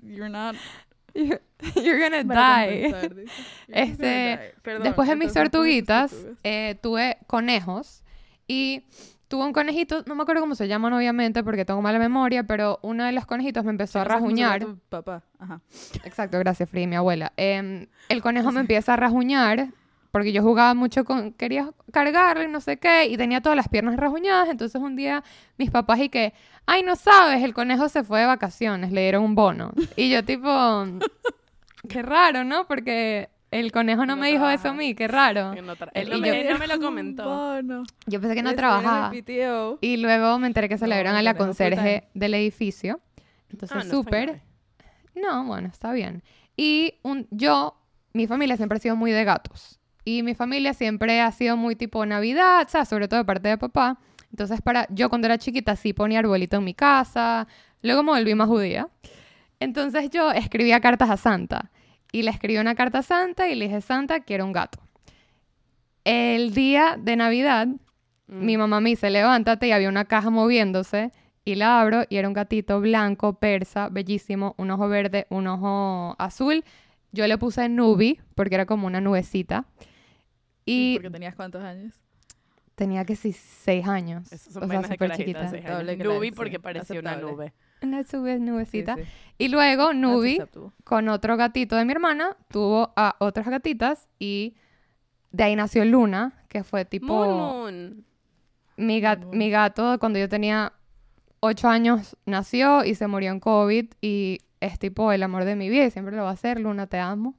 you're 0.00 0.28
not. 0.30 0.54
You're, 1.14 1.40
you're 1.76 1.98
gonna 1.98 2.24
die. 2.24 2.90
compensar, 2.90 3.14
just 3.14 3.26
gonna 3.68 3.82
Este, 3.82 4.06
die. 4.06 4.60
Perdón, 4.62 4.82
Después 4.84 5.08
de 5.08 5.16
mis 5.16 5.28
entonces, 5.28 5.50
¿cómo 5.52 5.64
dices 5.64 5.86
tortuguitas, 5.86 6.26
eh, 6.44 6.76
tuve 6.82 7.18
conejos 7.26 8.02
y 8.46 8.82
tuve 9.28 9.44
un 9.44 9.52
conejito, 9.52 10.02
no 10.06 10.16
me 10.16 10.22
acuerdo 10.22 10.40
cómo 10.42 10.56
se 10.56 10.66
llaman 10.66 10.92
obviamente 10.92 11.44
porque 11.44 11.64
tengo 11.64 11.80
mala 11.80 11.98
memoria, 12.00 12.42
pero 12.42 12.80
uno 12.82 13.04
de 13.04 13.12
los 13.12 13.26
conejitos 13.26 13.64
me 13.64 13.70
empezó 13.70 14.00
a 14.00 14.04
tu 14.04 14.78
Papá, 14.88 15.22
ajá. 15.38 15.60
Exacto, 16.04 16.38
gracias, 16.40 16.68
Free, 16.68 16.88
mi 16.88 16.96
abuela. 16.96 17.32
Em, 17.36 17.86
el 18.08 18.22
conejo 18.22 18.50
me 18.50 18.60
empieza 18.60 18.94
a 18.94 18.96
rajuñar 18.96 19.68
porque 20.10 20.32
yo 20.32 20.42
jugaba 20.42 20.74
mucho 20.74 21.04
con, 21.04 21.32
quería 21.32 21.70
cargarlo 21.92 22.42
y 22.44 22.48
no 22.48 22.60
sé 22.60 22.78
qué, 22.78 23.06
y 23.06 23.16
tenía 23.16 23.40
todas 23.40 23.56
las 23.56 23.68
piernas 23.68 23.96
rasguñadas, 23.96 24.48
entonces 24.48 24.80
un 24.80 24.96
día 24.96 25.22
mis 25.58 25.70
papás 25.70 25.98
y 26.00 26.08
que, 26.08 26.34
ay, 26.66 26.82
no 26.82 26.96
sabes, 26.96 27.42
el 27.42 27.54
conejo 27.54 27.88
se 27.88 28.02
fue 28.04 28.20
de 28.20 28.26
vacaciones, 28.26 28.92
le 28.92 29.02
dieron 29.02 29.22
un 29.24 29.34
bono. 29.34 29.72
Y 29.96 30.10
yo 30.10 30.24
tipo, 30.24 30.48
qué 31.88 32.02
raro, 32.02 32.44
¿no? 32.44 32.66
Porque 32.66 33.28
el 33.50 33.72
conejo 33.72 34.06
no 34.06 34.14
No 34.14 34.22
me 34.22 34.30
dijo 34.30 34.48
eso 34.48 34.68
a 34.68 34.72
mí, 34.74 34.94
qué 34.94 35.08
raro. 35.08 35.54
No 35.54 35.74
él, 35.94 36.08
no 36.10 36.14
yo- 36.16 36.20
me, 36.20 36.40
él 36.40 36.48
no 36.52 36.58
me 36.58 36.66
lo 36.68 36.80
comentó. 36.80 37.24
bono. 37.24 37.84
Yo 38.06 38.20
pensé 38.20 38.36
que 38.36 38.42
no 38.42 38.54
trabajaba. 38.54 39.12
Y 39.80 39.96
luego 39.96 40.38
me 40.38 40.46
enteré 40.46 40.68
que 40.68 40.78
se 40.78 40.84
No, 40.84 40.90
le 40.90 40.94
dieron 40.96 41.14
a 41.16 41.22
la 41.22 41.34
conserje 41.34 42.08
del 42.14 42.34
edificio. 42.34 43.00
Entonces, 43.50 43.76
Ah, 43.76 43.82
súper. 43.90 44.42
No, 45.16 45.44
bueno, 45.44 45.68
está 45.68 45.92
bien. 45.92 46.22
Y 46.56 46.94
un, 47.02 47.26
yo, 47.30 47.74
mi 48.12 48.28
familia 48.28 48.56
siempre 48.56 48.76
ha 48.76 48.80
sido 48.80 48.94
muy 48.94 49.10
de 49.10 49.24
gatos. 49.24 49.79
Y 50.04 50.22
mi 50.22 50.34
familia 50.34 50.74
siempre 50.74 51.20
ha 51.20 51.30
sido 51.32 51.56
muy 51.56 51.76
tipo 51.76 52.04
Navidad, 52.06 52.66
¿sabes? 52.68 52.88
Sobre 52.88 53.08
todo 53.08 53.20
de 53.20 53.24
parte 53.24 53.48
de 53.48 53.58
papá. 53.58 53.98
Entonces, 54.30 54.60
para 54.62 54.86
yo 54.90 55.08
cuando 55.08 55.26
era 55.26 55.38
chiquita 55.38 55.76
sí 55.76 55.92
ponía 55.92 56.20
arbolito 56.20 56.56
en 56.56 56.64
mi 56.64 56.74
casa. 56.74 57.46
Luego 57.82 58.02
me 58.02 58.12
volví 58.12 58.34
más 58.34 58.48
judía. 58.48 58.88
Entonces 59.58 60.10
yo 60.10 60.30
escribía 60.32 60.80
cartas 60.80 61.10
a 61.10 61.16
Santa. 61.16 61.70
Y 62.12 62.22
le 62.22 62.30
escribí 62.30 62.58
una 62.58 62.74
carta 62.74 62.98
a 62.98 63.02
Santa 63.02 63.48
y 63.48 63.54
le 63.54 63.66
dije, 63.66 63.80
Santa, 63.80 64.20
quiero 64.20 64.44
un 64.44 64.52
gato. 64.52 64.78
El 66.04 66.54
día 66.54 66.96
de 66.98 67.16
Navidad, 67.16 67.68
Mm. 68.30 68.44
mi 68.46 68.56
mamá 68.56 68.80
me 68.80 68.90
dice, 68.90 69.10
levántate 69.10 69.66
y 69.66 69.72
había 69.72 69.88
una 69.88 70.04
caja 70.04 70.30
moviéndose 70.30 71.10
y 71.44 71.56
la 71.56 71.80
abro 71.80 72.04
y 72.08 72.16
era 72.16 72.28
un 72.28 72.34
gatito 72.34 72.80
blanco, 72.80 73.34
persa, 73.34 73.88
bellísimo, 73.88 74.54
un 74.56 74.70
ojo 74.70 74.88
verde, 74.88 75.26
un 75.30 75.48
ojo 75.48 76.14
azul. 76.18 76.64
Yo 77.12 77.26
le 77.26 77.38
puse 77.38 77.68
Nubi 77.68 78.20
porque 78.36 78.54
era 78.54 78.66
como 78.66 78.86
una 78.86 79.00
nubecita. 79.00 79.64
Sí, 80.66 80.92
Y 80.92 80.94
Porque 80.96 81.10
tenías 81.10 81.34
cuántos 81.34 81.62
años. 81.62 81.94
tenía 82.74 83.04
que 83.04 83.16
sí 83.16 83.32
seis 83.32 83.86
años. 83.86 84.30
Esas 84.32 84.52
son 84.54 84.64
o 84.64 84.68
sea, 84.68 84.82
súper 84.82 85.12
chiquita. 85.16 85.50
Nubi 86.04 86.28
sí, 86.28 86.32
porque 86.34 86.58
parecía 86.60 87.00
una 87.00 87.16
nube. 87.16 87.52
Una 87.82 88.02
sube- 88.04 88.36
Sí, 88.36 88.42
nubecita. 88.42 88.96
sí. 88.96 89.02
Y 89.38 89.48
luego 89.48 89.92
Nubi, 89.94 90.40
con 90.84 91.08
otro 91.08 91.36
gatito 91.36 91.76
de 91.76 91.84
mi 91.84 91.92
hermana, 91.92 92.36
tuvo 92.48 92.92
a 92.96 93.16
otras 93.18 93.48
gatitas 93.48 94.06
y 94.18 94.54
de 95.32 95.44
ahí 95.44 95.56
nació 95.56 95.84
Luna, 95.84 96.32
que 96.48 96.62
fue 96.64 96.84
tipo... 96.84 97.06
Moon 97.14 97.36
Moon. 97.36 98.04
Mi, 98.76 99.00
gat- 99.00 99.24
Moon. 99.24 99.36
mi 99.38 99.50
gato, 99.50 99.98
cuando 99.98 100.18
yo 100.18 100.28
tenía 100.28 100.72
ocho 101.40 101.68
años, 101.68 102.16
nació 102.26 102.84
y 102.84 102.94
se 102.94 103.06
murió 103.06 103.30
en 103.30 103.40
COVID 103.40 103.86
y 104.02 104.38
es 104.60 104.78
tipo 104.78 105.10
el 105.12 105.22
amor 105.22 105.44
de 105.44 105.56
mi 105.56 105.68
vida 105.70 105.84
y 105.86 105.90
siempre 105.90 106.14
lo 106.16 106.24
va 106.24 106.30
a 106.30 106.36
ser. 106.36 106.60
Luna, 106.60 106.86
te 106.86 106.98
amo. 106.98 107.34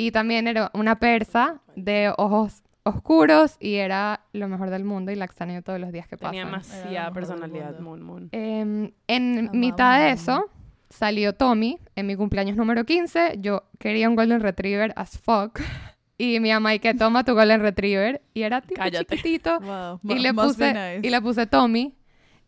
Y 0.00 0.12
también 0.12 0.48
era 0.48 0.70
una 0.72 0.98
persa 0.98 1.60
de 1.76 2.10
ojos 2.16 2.62
oscuros 2.84 3.58
y 3.60 3.74
era 3.74 4.20
lo 4.32 4.48
mejor 4.48 4.70
del 4.70 4.82
mundo 4.82 5.12
y 5.12 5.14
la 5.14 5.26
extraño 5.26 5.60
todos 5.60 5.78
los 5.78 5.92
días 5.92 6.08
que 6.08 6.16
Tenía 6.16 6.44
pasan. 6.44 6.78
Lo 6.78 6.80
demasiada 6.80 7.12
personalidad. 7.12 7.78
Moon 7.80 8.02
Moon. 8.02 8.28
Em, 8.32 8.92
en 9.06 9.38
Amamos 9.38 9.54
mitad 9.54 10.00
de 10.00 10.12
eso 10.12 10.46
salió 10.88 11.34
Tommy 11.34 11.78
en 11.96 12.06
mi 12.06 12.16
cumpleaños 12.16 12.56
número 12.56 12.84
15. 12.86 13.40
Yo 13.40 13.64
quería 13.78 14.08
un 14.08 14.16
Golden 14.16 14.40
Retriever 14.40 14.94
as 14.96 15.18
fuck. 15.18 15.60
Y 16.16 16.38
mi 16.38 16.50
mamá, 16.50 16.74
y 16.74 16.80
que 16.80 16.92
toma 16.92 17.24
tu 17.24 17.32
Golden 17.32 17.62
Retriever. 17.62 18.20
Y 18.34 18.42
era 18.42 18.60
tipo 18.60 18.78
Cállate. 18.82 19.16
chiquitito. 19.16 19.58
Wow. 19.58 20.00
Y 20.04 20.18
le, 20.18 20.34
puse, 20.34 20.66
nice. 20.68 21.00
y 21.02 21.08
le 21.08 21.18
puse 21.22 21.46
Tommy. 21.46 21.94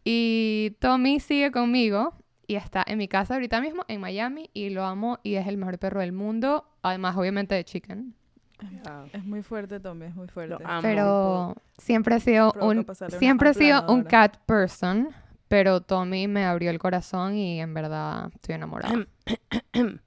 Y 0.04 0.76
Tommy 0.78 1.20
sigue 1.20 1.50
conmigo 1.50 2.12
y 2.52 2.56
está 2.56 2.84
en 2.86 2.98
mi 2.98 3.08
casa 3.08 3.32
ahorita 3.34 3.62
mismo, 3.62 3.82
en 3.88 3.98
Miami, 4.00 4.50
y 4.52 4.68
lo 4.68 4.84
amo 4.84 5.18
y 5.22 5.36
es 5.36 5.46
el 5.46 5.56
mejor 5.56 5.78
perro 5.78 6.00
del 6.00 6.12
mundo. 6.12 6.66
Además, 6.82 7.16
obviamente, 7.16 7.54
de 7.54 7.64
chicken. 7.64 8.14
Es 9.12 9.24
muy 9.24 9.42
fuerte, 9.42 9.80
Tommy, 9.80 10.04
es 10.06 10.14
muy 10.14 10.28
fuerte. 10.28 10.62
Lo 10.62 10.68
amo. 10.68 10.82
Pero 10.82 11.56
siempre 11.78 12.16
he 12.16 12.20
sido 12.20 12.52
un, 12.60 12.86
siempre 13.18 13.50
he 13.50 13.54
sido 13.54 13.86
un 13.88 14.04
cat 14.04 14.36
person, 14.44 15.08
pero 15.48 15.80
Tommy 15.80 16.28
me 16.28 16.44
abrió 16.44 16.70
el 16.70 16.78
corazón 16.78 17.34
y 17.34 17.58
en 17.60 17.72
verdad 17.72 18.30
estoy 18.34 18.54
enamorada. 18.56 19.06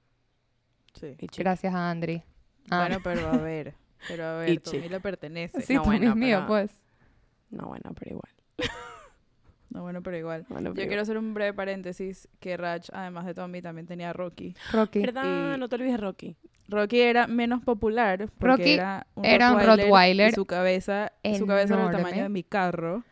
Sí. 0.94 1.14
Gracias 1.36 1.74
a 1.74 1.90
Andri. 1.90 2.22
Ah, 2.70 2.86
Bueno, 2.86 3.00
pero 3.04 3.28
a 3.28 3.36
ver. 3.36 3.74
Pero 4.08 4.24
a 4.24 4.36
ver. 4.38 4.60
Tommy 4.60 4.88
le 4.88 4.98
pertenece. 4.98 5.60
sí, 5.60 5.74
no, 5.74 5.82
Tommy 5.82 5.98
bueno, 5.98 6.12
es 6.12 6.16
mío, 6.16 6.36
pero- 6.38 6.46
pues. 6.46 6.70
No, 7.50 7.66
bueno, 7.66 7.90
pero 7.98 8.12
igual. 8.12 8.32
No, 9.70 9.82
bueno, 9.82 10.02
pero 10.02 10.16
igual. 10.16 10.46
Bueno, 10.48 10.74
Yo 10.74 10.86
quiero 10.86 11.02
hacer 11.02 11.18
un 11.18 11.34
breve 11.34 11.52
paréntesis 11.52 12.28
que 12.40 12.56
Rach, 12.56 12.88
además 12.92 13.26
de 13.26 13.34
Tommy, 13.34 13.60
también 13.62 13.86
tenía 13.86 14.10
a 14.10 14.12
Rocky. 14.12 14.54
Rocky. 14.72 15.00
igual. 15.00 15.14
¿Verdad? 15.14 15.54
y- 15.56 15.58
No 15.58 15.68
te 15.68 15.74
olvides 15.74 15.92
de 15.92 15.98
Rocky. 15.98 16.36
Rocky 16.68 17.00
era 17.00 17.26
menos 17.28 17.62
popular 17.62 18.28
porque 18.38 18.48
Rocky 18.48 18.70
era 18.72 19.06
un 19.14 19.24
era 19.24 19.50
un 19.52 19.56
Rottweiler, 19.58 19.84
Rottweiler 19.86 20.30
y 20.30 20.32
su 20.34 20.46
cabeza, 20.46 21.12
su 21.38 21.46
cabeza 21.46 21.74
era 21.74 21.86
el 21.86 21.90
tamaño 21.92 22.22
de 22.24 22.28
mi 22.28 22.42
carro 22.42 23.04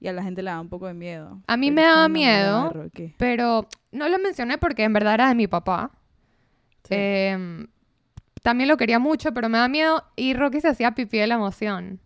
y 0.00 0.08
a 0.08 0.12
la 0.12 0.22
gente 0.24 0.42
le 0.42 0.50
daba 0.50 0.60
un 0.60 0.68
poco 0.68 0.86
de 0.88 0.94
miedo. 0.94 1.40
A 1.46 1.56
mí 1.56 1.70
me 1.70 1.82
daba 1.82 2.08
miedo. 2.08 2.72
Pero 3.16 3.68
no 3.92 4.08
lo 4.08 4.18
mencioné 4.18 4.58
porque 4.58 4.82
en 4.82 4.92
verdad 4.92 5.14
era 5.14 5.28
de 5.28 5.34
mi 5.36 5.46
papá. 5.46 5.92
Sí. 6.84 6.94
Em, 6.96 7.68
también 8.42 8.68
lo 8.68 8.76
quería 8.76 8.98
mucho, 8.98 9.32
pero 9.34 9.48
me 9.48 9.58
da 9.58 9.68
miedo. 9.68 10.02
Y 10.16 10.34
Rocky 10.34 10.60
se 10.60 10.68
hacía 10.68 10.92
pipí 10.92 11.18
de 11.18 11.26
la 11.28 11.34
emoción. 11.34 12.00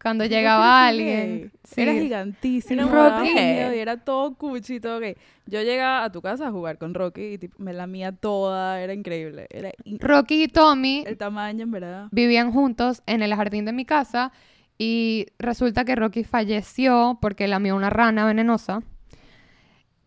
Cuando 0.00 0.24
llegaba 0.24 0.64
era 0.64 0.86
alguien. 0.88 1.52
Sí. 1.64 1.80
Era 1.82 1.92
gigantísimo. 1.92 2.82
Era 2.82 3.10
Rocky. 3.18 3.34
miedo 3.34 3.74
y 3.74 3.78
era 3.78 3.96
todo 3.96 4.34
cuchi 4.34 4.78
todo 4.80 5.00
gay. 5.00 5.16
Yo 5.46 5.60
llegaba 5.62 6.04
a 6.04 6.12
tu 6.12 6.22
casa 6.22 6.46
a 6.48 6.50
jugar 6.52 6.78
con 6.78 6.94
Rocky 6.94 7.22
y 7.34 7.38
tipo, 7.38 7.56
me 7.58 7.72
lamía 7.72 8.12
toda. 8.12 8.80
Era 8.80 8.92
increíble. 8.94 9.46
Era 9.50 9.72
in- 9.84 9.98
Rocky 9.98 10.44
y 10.44 10.48
Tommy 10.48 11.02
el 11.06 11.16
tamaño, 11.18 11.64
en 11.64 11.70
verdad. 11.72 12.08
vivían 12.12 12.52
juntos 12.52 13.02
en 13.06 13.22
el 13.22 13.34
jardín 13.34 13.64
de 13.64 13.72
mi 13.72 13.84
casa. 13.84 14.30
Y 14.78 15.26
resulta 15.40 15.84
que 15.84 15.96
Rocky 15.96 16.22
falleció 16.22 17.18
porque 17.20 17.48
lamió 17.48 17.74
una 17.74 17.90
rana 17.90 18.24
venenosa. 18.24 18.82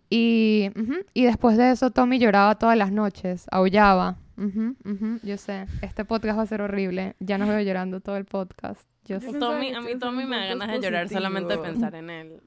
Y 0.10 0.69
después 1.15 1.58
de 1.58 1.71
eso, 1.71 1.91
Tommy 1.91 2.19
lloraba 2.19 2.56
todas 2.56 2.77
las 2.77 2.91
noches, 2.91 3.45
aullaba. 3.51 4.17
Ujú, 4.41 4.75
ujú, 4.86 5.19
yo 5.21 5.38
sé, 5.38 5.67
este 5.84 6.04
podcast 6.04 6.38
va 6.39 6.41
a 6.41 6.47
ser 6.47 6.62
horrible. 6.62 7.15
Ya 7.19 7.38
nos 7.38 7.47
veo 7.47 7.62
llorando 7.62 8.01
todo 8.01 8.17
el 8.17 8.25
podcast. 8.25 8.82
Yo 9.06 9.19
Yo 9.19 9.32
sé. 9.32 9.38
Tommy, 9.39 9.73
a 9.73 9.82
mí 9.82 9.97
Tommy 9.99 10.25
me 10.25 10.38
da 10.38 10.45
ganas 10.47 10.67
de 10.69 10.80
llorar 10.80 11.10
solamente 11.10 11.56
de 11.56 11.60
pensar 11.62 11.93
en 11.95 12.10
él. 12.10 12.41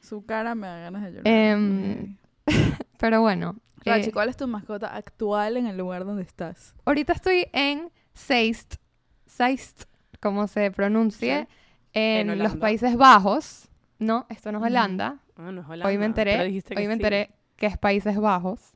Su 0.00 0.24
cara 0.24 0.54
me 0.54 0.66
da 0.66 0.78
ganas 0.78 1.02
de 1.02 1.10
llorar. 1.10 1.26
Em, 1.26 2.16
Pero 2.98 3.20
bueno, 3.20 3.56
Rachi, 3.84 4.08
eh, 4.08 4.12
¿cuál 4.12 4.30
es 4.30 4.36
tu 4.36 4.46
mascota 4.46 4.94
actual 4.96 5.56
en 5.58 5.66
el 5.66 5.76
lugar 5.76 6.04
donde 6.06 6.22
estás? 6.22 6.74
ahorita 6.86 7.12
estoy 7.12 7.46
en 7.52 7.90
Seist, 8.14 8.76
Seist, 9.26 9.82
como 10.20 10.46
se 10.46 10.70
pronuncie, 10.70 11.46
en, 11.92 12.30
En 12.30 12.38
los. 12.38 12.56
Países 12.56 12.96
Bajos. 12.96 13.68
No, 13.98 14.26
esto 14.30 14.50
no 14.52 14.58
es. 14.58 14.64
Holanda. 14.64 15.18
Ah, 15.36 15.50
no 15.52 15.60
es 15.60 15.66
Holanda, 15.66 15.88
Hoy 15.88 15.98
me 15.98 16.06
enteré, 16.06 16.40
hoy 16.40 16.52
me 16.52 16.60
sí. 16.62 16.92
enteré 16.92 17.30
que 17.56 17.66
es 17.66 17.76
Países 17.76 18.18
Bajos. 18.18 18.75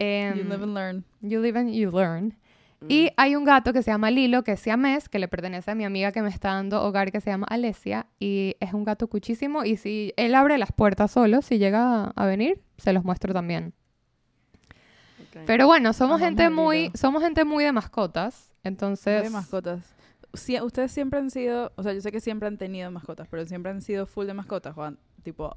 Em, 0.00 0.38
you 0.38 0.44
live 0.44 0.62
and 0.64 0.74
learn. 0.74 1.04
you 1.20 1.40
live 1.40 1.58
and 1.58 1.70
you 1.72 1.90
learn. 1.90 2.34
Mm. 2.80 2.86
Y 2.88 3.10
hay 3.18 3.36
un 3.36 3.44
gato 3.44 3.72
que 3.74 3.82
se 3.82 3.90
llama 3.90 4.10
Lilo, 4.10 4.42
que 4.42 4.52
es 4.52 4.60
siamés, 4.60 5.08
que 5.10 5.18
le 5.18 5.28
pertenece 5.28 5.70
a 5.70 5.74
mi 5.74 5.84
amiga 5.84 6.12
que 6.12 6.22
me 6.22 6.30
está 6.30 6.54
dando 6.54 6.82
hogar, 6.82 7.12
que 7.12 7.20
se 7.20 7.28
llama 7.30 7.46
Alesia. 7.50 8.06
Y 8.18 8.56
es 8.60 8.72
un 8.72 8.84
gato 8.84 9.06
cuchísimo. 9.08 9.64
Y 9.64 9.76
si 9.76 10.14
él 10.16 10.34
abre 10.34 10.56
las 10.56 10.72
puertas 10.72 11.10
solo, 11.10 11.42
si 11.42 11.58
llega 11.58 12.04
a- 12.16 12.26
venir, 12.26 12.60
se 12.78 12.92
los 12.94 13.04
muestro 13.04 13.32
también. 13.34 13.74
Ok. 15.20 15.42
Pero 15.46 15.66
bueno, 15.66 15.92
somos 15.92 16.16
Amamos 16.16 16.26
gente 16.26 16.42
a 16.44 16.50
muy, 16.50 16.90
somos 16.94 17.22
gente 17.22 17.44
muy 17.44 17.64
de 17.64 17.72
mascotas. 17.72 18.50
Entonces, 18.64 19.22
de 19.24 19.30
mascotas. 19.30 19.80
Sie- 20.32 20.62
ustedes 20.62 20.92
siempre 20.92 21.18
han 21.18 21.30
sido, 21.30 21.72
o 21.76 21.82
sea, 21.82 21.92
yo 21.92 22.00
sé 22.00 22.12
que 22.12 22.20
siempre 22.20 22.46
han 22.48 22.56
tenido 22.56 22.90
mascotas, 22.90 23.26
pero 23.28 23.44
siempre 23.46 23.72
han 23.72 23.82
sido 23.82 24.06
full 24.06 24.26
de 24.26 24.34
mascotas, 24.34 24.74
Juan. 24.74 24.98
Tipo, 25.22 25.56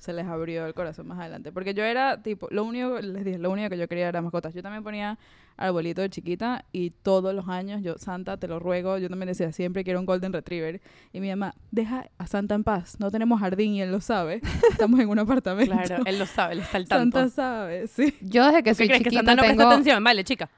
se 0.00 0.14
les 0.14 0.26
abrió 0.26 0.66
el 0.66 0.72
corazón 0.72 1.06
más 1.06 1.20
adelante. 1.20 1.52
Porque 1.52 1.74
yo 1.74 1.84
era, 1.84 2.22
tipo, 2.22 2.48
lo 2.50 2.64
único, 2.64 2.98
les 3.00 3.22
dije, 3.22 3.38
lo 3.38 3.50
único 3.50 3.68
que 3.68 3.78
yo 3.78 3.86
quería 3.86 4.08
era 4.08 4.22
mascotas. 4.22 4.54
Yo 4.54 4.62
también 4.62 4.82
ponía 4.82 5.18
arbolito 5.58 6.00
de 6.00 6.08
chiquita 6.08 6.64
y 6.72 6.90
todos 6.90 7.34
los 7.34 7.48
años, 7.48 7.82
yo, 7.82 7.98
Santa, 7.98 8.38
te 8.38 8.48
lo 8.48 8.58
ruego, 8.58 8.96
yo 8.96 9.10
también 9.10 9.28
decía, 9.28 9.52
siempre 9.52 9.84
quiero 9.84 10.00
un 10.00 10.06
Golden 10.06 10.32
Retriever. 10.32 10.80
Y 11.12 11.20
mi 11.20 11.28
mamá, 11.28 11.54
deja 11.70 12.08
a 12.16 12.26
Santa 12.26 12.54
en 12.54 12.64
paz, 12.64 12.96
no 12.98 13.10
tenemos 13.10 13.38
jardín 13.40 13.74
y 13.74 13.82
él 13.82 13.92
lo 13.92 14.00
sabe. 14.00 14.40
Estamos 14.70 14.98
en 15.00 15.08
un 15.10 15.18
apartamento. 15.18 15.70
Claro, 15.70 16.02
él 16.06 16.18
lo 16.18 16.24
sabe, 16.24 16.54
él 16.54 16.60
está 16.60 16.78
al 16.78 16.88
tanto. 16.88 17.18
Santa 17.18 17.34
sabe, 17.34 17.86
sí. 17.86 18.16
yo 18.22 18.46
desde 18.46 18.62
que 18.62 18.70
¿Tú 18.70 18.72
qué 18.72 18.74
soy 18.74 18.88
crees 18.88 19.02
que 19.02 19.10
chiquita 19.10 19.20
Santa 19.20 19.34
no 19.34 19.42
presta 19.42 19.56
tengo... 19.58 19.70
atención? 19.70 20.02
Vale, 20.02 20.24
chica. 20.24 20.50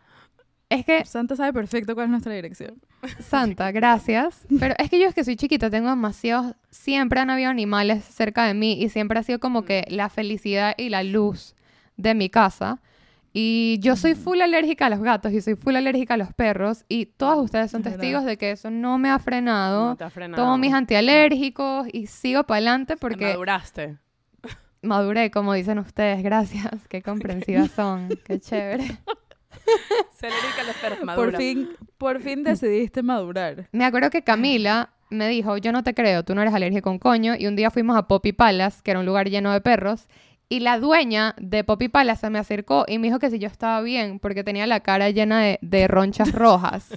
Es 0.72 0.84
que, 0.84 1.04
Santa 1.04 1.36
sabe 1.36 1.52
perfecto 1.52 1.94
cuál 1.94 2.06
es 2.06 2.10
nuestra 2.10 2.32
dirección. 2.32 2.80
Santa, 3.20 3.70
gracias. 3.72 4.46
Pero 4.58 4.74
es 4.78 4.88
que 4.88 4.98
yo 4.98 5.06
es 5.06 5.14
que 5.14 5.24
soy 5.24 5.36
chiquita, 5.36 5.70
tengo 5.70 5.90
demasiados... 5.90 6.54
Siempre 6.70 7.20
han 7.20 7.30
habido 7.30 7.50
animales 7.50 8.04
cerca 8.04 8.46
de 8.46 8.54
mí 8.54 8.80
y 8.80 8.88
siempre 8.88 9.18
ha 9.18 9.22
sido 9.22 9.38
como 9.38 9.64
que 9.64 9.84
la 9.88 10.08
felicidad 10.08 10.74
y 10.78 10.88
la 10.88 11.02
luz 11.02 11.54
de 11.96 12.14
mi 12.14 12.30
casa. 12.30 12.80
Y 13.34 13.78
yo 13.80 13.96
soy 13.96 14.14
full 14.14 14.40
alérgica 14.42 14.86
a 14.86 14.90
los 14.90 15.00
gatos 15.00 15.32
y 15.32 15.40
soy 15.40 15.54
full 15.54 15.74
alérgica 15.74 16.14
a 16.14 16.16
los 16.18 16.34
perros 16.34 16.84
y 16.88 17.06
todos 17.06 17.42
ustedes 17.42 17.70
son 17.70 17.82
testigos 17.82 18.24
de 18.24 18.36
que 18.36 18.50
eso 18.50 18.70
no 18.70 18.98
me 18.98 19.08
ha 19.08 19.18
frenado. 19.18 19.90
No 19.90 19.96
te 19.96 20.04
ha 20.04 20.10
frenado. 20.10 20.42
Tomo 20.42 20.58
mis 20.58 20.74
antialérgicos 20.74 21.86
y 21.92 22.06
sigo 22.08 22.44
para 22.44 22.58
adelante 22.58 22.96
porque 22.98 23.28
Maduraste. 23.28 23.96
maduré, 24.82 25.30
como 25.30 25.54
dicen 25.54 25.78
ustedes. 25.78 26.22
Gracias, 26.22 26.86
qué 26.88 27.00
comprensivas 27.00 27.70
son, 27.76 28.10
qué 28.24 28.38
chévere. 28.38 28.84
Los 30.66 30.76
perros 30.76 30.98
Por 30.98 31.06
maduros. 31.06 31.36
fin, 31.36 31.70
por 31.98 32.20
fin 32.20 32.44
decidiste 32.44 33.02
madurar. 33.02 33.68
Me 33.72 33.84
acuerdo 33.84 34.10
que 34.10 34.22
Camila 34.22 34.90
me 35.10 35.28
dijo, 35.28 35.56
yo 35.58 35.72
no 35.72 35.82
te 35.82 35.94
creo, 35.94 36.24
tú 36.24 36.34
no 36.34 36.42
eres 36.42 36.54
alérgico 36.54 36.88
a 36.88 36.92
un 36.92 36.98
coño. 36.98 37.34
Y 37.38 37.46
un 37.46 37.56
día 37.56 37.70
fuimos 37.70 37.96
a 37.96 38.06
Poppy 38.06 38.32
Palace, 38.32 38.80
que 38.82 38.92
era 38.92 39.00
un 39.00 39.06
lugar 39.06 39.28
lleno 39.28 39.52
de 39.52 39.60
perros. 39.60 40.06
Y 40.48 40.60
la 40.60 40.78
dueña 40.78 41.34
de 41.38 41.64
Poppy 41.64 41.88
Palace 41.88 42.20
se 42.20 42.30
me 42.30 42.38
acercó 42.38 42.84
y 42.86 42.98
me 42.98 43.06
dijo 43.06 43.18
que 43.18 43.30
si 43.30 43.38
yo 43.38 43.48
estaba 43.48 43.80
bien 43.80 44.18
porque 44.18 44.44
tenía 44.44 44.66
la 44.66 44.80
cara 44.80 45.08
llena 45.08 45.40
de, 45.40 45.58
de 45.62 45.88
ronchas 45.88 46.30
rojas. 46.32 46.90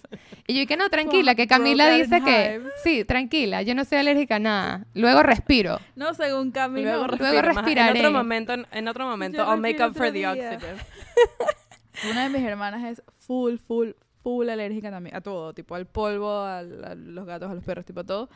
Y 0.46 0.54
yo 0.56 0.60
dije, 0.60 0.76
no, 0.76 0.90
tranquila, 0.90 1.36
que 1.36 1.48
Camila 1.48 1.90
dice 1.90 2.22
que... 2.22 2.62
Sí, 2.84 3.06
tranquila, 3.06 3.62
yo 3.62 3.74
no 3.74 3.86
soy 3.86 4.00
alérgica 4.00 4.36
a 4.36 4.40
nada. 4.40 4.86
Luego 4.94 5.24
respiro. 5.24 5.80
No, 5.96 6.14
según 6.14 6.52
Camilo. 6.52 6.90
Luego, 6.90 7.08
respiro 7.08 7.42
respiraré. 7.42 8.00
En 8.00 8.06
otro 8.06 8.18
momento, 8.18 8.54
en 8.72 8.88
otro 8.90 9.08
momento, 9.08 9.38
Yo 9.38 9.50
I'll 9.50 9.62
make 9.62 9.82
up 9.82 9.96
for 9.96 10.12
the 10.12 10.28
oxygen. 10.28 10.60
Una 12.10 12.24
de 12.24 12.30
mis 12.30 12.42
hermanas 12.48 12.84
es 12.84 13.04
full, 13.20 13.58
full, 13.58 13.92
full 14.22 14.50
alérgica 14.50 14.92
también 14.92 15.16
a 15.16 15.22
todo, 15.22 15.54
tipo 15.54 15.76
al 15.76 15.86
polvo, 15.86 16.42
a, 16.42 16.64
los 16.64 17.26
gatos, 17.26 17.50
a 17.50 17.54
los 17.54 17.64
perros, 17.64 17.86
tipo 17.86 18.02
a 18.02 18.04
todo. 18.04 18.30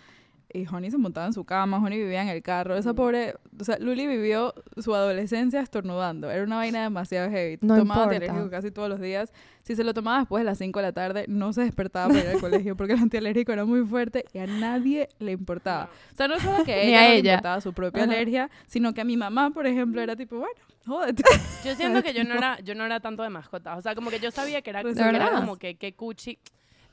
Y 0.51 0.65
Honey 0.67 0.89
se 0.89 0.97
montaba 0.97 1.27
en 1.27 1.33
su 1.33 1.43
cama, 1.45 1.77
Honey 1.77 1.99
vivía 1.99 2.23
en 2.23 2.29
el 2.29 2.41
carro. 2.41 2.75
Esa 2.75 2.93
pobre, 2.95 3.35
o 3.59 3.63
sea, 3.63 3.77
Luli 3.77 4.07
vivió 4.07 4.53
su 4.77 4.95
adolescencia 4.95 5.59
estornudando. 5.62 6.31
Era 6.31 6.43
una 6.43 6.55
vaina 6.57 6.81
demasiado 6.81 7.29
heavy. 7.29 7.59
No 7.62 7.77
tomaba 7.77 8.03
antialérgico 8.05 8.49
casi 8.49 8.71
todos 8.71 8.89
los 8.89 8.99
días. 8.99 9.31
Si 9.62 9.75
se 9.75 9.83
lo 9.83 9.93
tomaba 9.93 10.19
después 10.19 10.41
de 10.41 10.45
las 10.45 10.57
5 10.57 10.79
de 10.79 10.83
la 10.83 10.91
tarde, 10.91 11.25
no 11.27 11.53
se 11.53 11.62
despertaba 11.62 12.07
para 12.07 12.21
ir 12.21 12.27
al 12.29 12.39
colegio 12.41 12.75
porque 12.75 12.93
el 12.93 12.99
antialérgico 12.99 13.51
era 13.51 13.63
muy 13.65 13.85
fuerte 13.85 14.25
y 14.33 14.39
a 14.39 14.47
nadie 14.47 15.09
le 15.19 15.33
importaba. 15.33 15.89
O 16.13 16.15
sea, 16.17 16.27
no 16.27 16.39
solo 16.39 16.63
que 16.63 16.73
a 16.73 16.77
ella, 16.81 16.99
a 16.99 17.03
no 17.03 17.09
le 17.09 17.17
ella. 17.17 17.31
importaba 17.33 17.62
su 17.62 17.73
propia 17.73 18.03
Ajá. 18.05 18.12
alergia, 18.12 18.49
sino 18.65 18.93
que 18.95 19.01
a 19.01 19.05
mi 19.05 19.17
mamá, 19.17 19.51
por 19.51 19.67
ejemplo, 19.67 20.01
era 20.01 20.15
tipo, 20.15 20.38
bueno, 20.39 20.55
jódete. 20.88 21.21
Yo 21.63 21.75
siento 21.75 22.01
que 22.01 22.13
yo 22.13 22.23
no 22.23 22.33
era, 22.33 22.59
yo 22.62 22.73
no 22.73 22.85
era 22.85 22.99
tanto 22.99 23.21
de 23.21 23.29
mascotas. 23.29 23.77
O 23.77 23.81
sea, 23.83 23.93
como 23.93 24.09
que 24.09 24.19
yo 24.19 24.31
sabía 24.31 24.63
que 24.63 24.71
era, 24.71 24.81
¿De 24.81 24.95
que 24.95 24.99
era 25.01 25.29
como 25.31 25.57
que, 25.57 25.75
que 25.75 25.93
cuchi. 25.93 26.39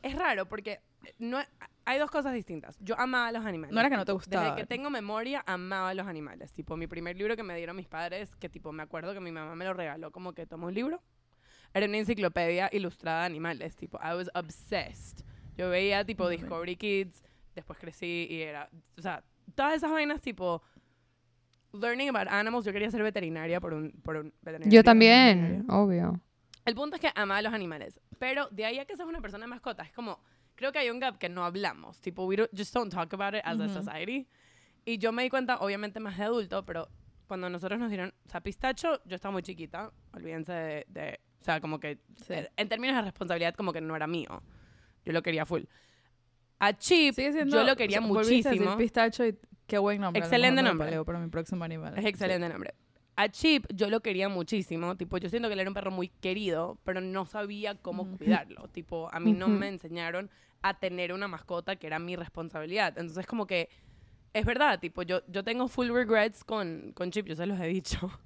Es 0.03 0.15
raro 0.15 0.45
porque 0.45 0.81
no 1.19 1.39
hay 1.87 2.01
dos 2.01 2.11
cosas 2.11 2.35
distintas. 2.35 2.77
Yo 2.81 2.99
amaba 2.99 3.29
a 3.29 3.33
los 3.33 3.47
animales. 3.47 3.73
No 3.73 3.81
era 3.81 3.89
que 3.89 3.97
no 3.97 4.05
te 4.05 4.11
gustaba. 4.11 4.45
Desde 4.45 4.57
que 4.57 4.67
tengo 4.67 4.91
memoria, 4.91 5.45
amaba 5.47 5.91
a 5.91 5.95
los 5.95 6.07
animales. 6.07 6.53
Tipo, 6.53 6.77
mi 6.77 6.89
primer 6.89 7.17
libro 7.17 7.37
que 7.37 7.45
me 7.45 7.57
dieron 7.57 7.77
mis 7.77 7.87
padres, 7.87 8.35
que 8.37 8.49
tipo, 8.49 8.73
me 8.73 8.83
acuerdo 8.83 9.15
que 9.15 9.21
mi 9.21 9.31
mamá 9.31 9.55
me 9.55 9.65
lo 9.65 9.73
regaló, 9.73 10.11
como 10.11 10.33
que 10.33 10.47
tomó 10.47 10.67
un 10.67 10.75
libro. 10.75 11.01
Era 11.73 11.87
una 11.87 11.99
enciclopedia 11.99 12.69
ilustrada 12.73 13.21
de 13.21 13.27
animales. 13.27 13.77
Tipo, 13.77 14.01
I 14.03 14.17
was 14.17 14.29
obsessed. 14.35 15.25
Yo 15.57 15.71
veía, 15.71 16.05
tipo. 16.05 16.29
Discovery 16.29 16.75
Kids. 16.77 17.23
Después 17.55 17.79
crecí 17.79 18.27
y 18.29 18.43
era... 18.43 18.69
O 18.99 19.01
sea, 19.01 19.23
todas 19.55 19.75
esas 19.75 19.91
vainas, 19.91 20.21
tipo... 20.21 20.63
Learning 21.73 22.09
about 22.09 22.27
animals. 22.29 22.65
Yo 22.65 22.73
quería 22.73 22.91
ser 22.91 23.03
veterinaria 23.03 23.61
por 23.61 23.75
un, 23.75 23.93
por 24.03 24.17
un 24.17 24.35
veterinario. 24.43 24.73
Yo 24.73 24.83
también, 24.83 25.67
obvio. 25.69 26.21
El 26.65 26.75
punto 26.75 26.97
es 26.97 27.01
que 27.01 27.11
amaba 27.15 27.39
a 27.39 27.43
los 27.43 27.53
animales. 27.55 28.01
Pero 28.19 28.49
de 28.51 28.65
ahí 28.65 28.81
a 28.81 28.87
que 28.87 28.97
seas 28.97 29.09
una 29.09 29.21
persona 29.21 29.45
de 29.45 29.51
mascota, 29.51 29.85
es 29.85 29.93
como, 29.93 30.19
creo 30.57 30.73
que 30.73 30.79
hay 30.81 30.91
un 30.91 30.99
gap 30.99 31.19
que 31.19 31.29
no 31.29 31.45
hablamos. 31.45 32.01
Tipo, 32.01 32.25
we 32.27 32.37
don't- 32.37 32.51
just 32.57 32.75
don't 32.75 32.93
talk 32.93 33.13
about 33.15 33.35
it 33.35 33.43
as 33.45 33.61
a 33.61 33.65
Ujú. 33.67 33.75
society. 33.75 34.27
Y 34.85 34.99
yo 34.99 35.13
me 35.13 35.23
di 35.23 35.31
cuenta, 35.31 35.59
obviamente 35.59 36.01
más 36.01 36.17
de 36.19 36.25
adulto, 36.25 36.65
pero 36.65 36.89
cuando 37.27 37.49
nosotros 37.51 37.79
nos 37.79 37.89
dieron, 37.91 38.13
o 38.27 38.29
sea, 38.29 38.41
pistacho, 38.41 39.01
yo 39.05 39.17
estaba 39.17 39.33
muy 39.33 39.43
chiquita, 39.43 39.93
olvídense 40.13 40.53
de, 40.53 40.87
de- 40.89 41.21
o 41.41 41.45
sea, 41.45 41.61
como 41.61 41.79
que, 41.81 41.99
Sí. 42.25 42.33
eh, 42.35 42.51
en 42.57 42.69
términos 42.69 42.97
de 42.97 43.03
responsabilidad, 43.03 43.55
como 43.55 43.73
que 43.73 43.81
no 43.81 43.95
era 43.95 44.07
mío. 44.07 44.43
Yo 45.05 45.13
lo 45.13 45.23
quería 45.23 45.45
full. 45.47 45.63
A 46.59 46.73
Chip, 46.73 47.15
siendo, 47.15 47.45
yo 47.57 47.65
lo 47.65 47.77
quería 47.77 47.99
o 47.99 48.03
sea, 48.03 48.09
volviste 48.09 48.49
a 48.49 48.53
decir 48.53 48.63
muchísimo. 48.63 48.77
pistacho 48.79 49.27
y 49.27 49.39
qué 49.67 49.79
buen 49.79 50.01
nombre. 50.01 50.23
a 50.23 50.25
Excelente 50.25 50.63
nombre. 50.63 51.05
para 51.05 51.19
mi 51.19 51.29
próximo 51.29 51.65
animal. 51.65 51.99
Es 51.99 52.05
excelente 52.07 52.49
nombre. 52.49 52.73
A 53.17 53.29
Chip 53.31 53.67
yo 53.75 53.89
lo 53.89 54.01
quería 54.01 54.29
muchísimo, 54.29 54.97
tipo, 54.97 55.17
yo 55.19 55.29
siento 55.31 55.49
que 55.49 55.55
él 55.55 55.61
era 55.61 55.71
un 55.71 55.75
perro 55.75 55.91
muy 55.91 56.09
querido, 56.09 56.79
pero 56.85 57.01
no 57.01 57.25
sabía 57.27 57.75
cómo 57.77 58.17
cuidarlo. 58.17 58.69
Tipo, 58.69 59.09
a 59.13 59.21
mí 59.21 59.33
no 59.33 59.49
me 59.49 59.69
enseñaron 59.69 60.31
a 60.63 60.79
tener 60.79 61.13
una 61.13 61.27
mascota 61.27 61.77
que 61.77 61.87
era 61.87 61.99
mi 61.99 62.15
responsabilidad. 62.17 62.95
Entonces, 62.99 63.27
como 63.27 63.47
que 63.47 63.71
es 64.35 64.45
verdad, 64.45 64.79
tipo, 64.81 65.03
yo, 65.03 65.23
yo 65.29 65.43
tengo 65.43 65.67
full 65.69 65.89
regrets 65.91 66.45
con, 66.45 66.93
con 66.95 67.11
Chip, 67.11 67.27
yo 67.27 67.35
se 67.37 67.47
los 67.47 67.59
he 67.61 67.67
dicho. 67.67 67.99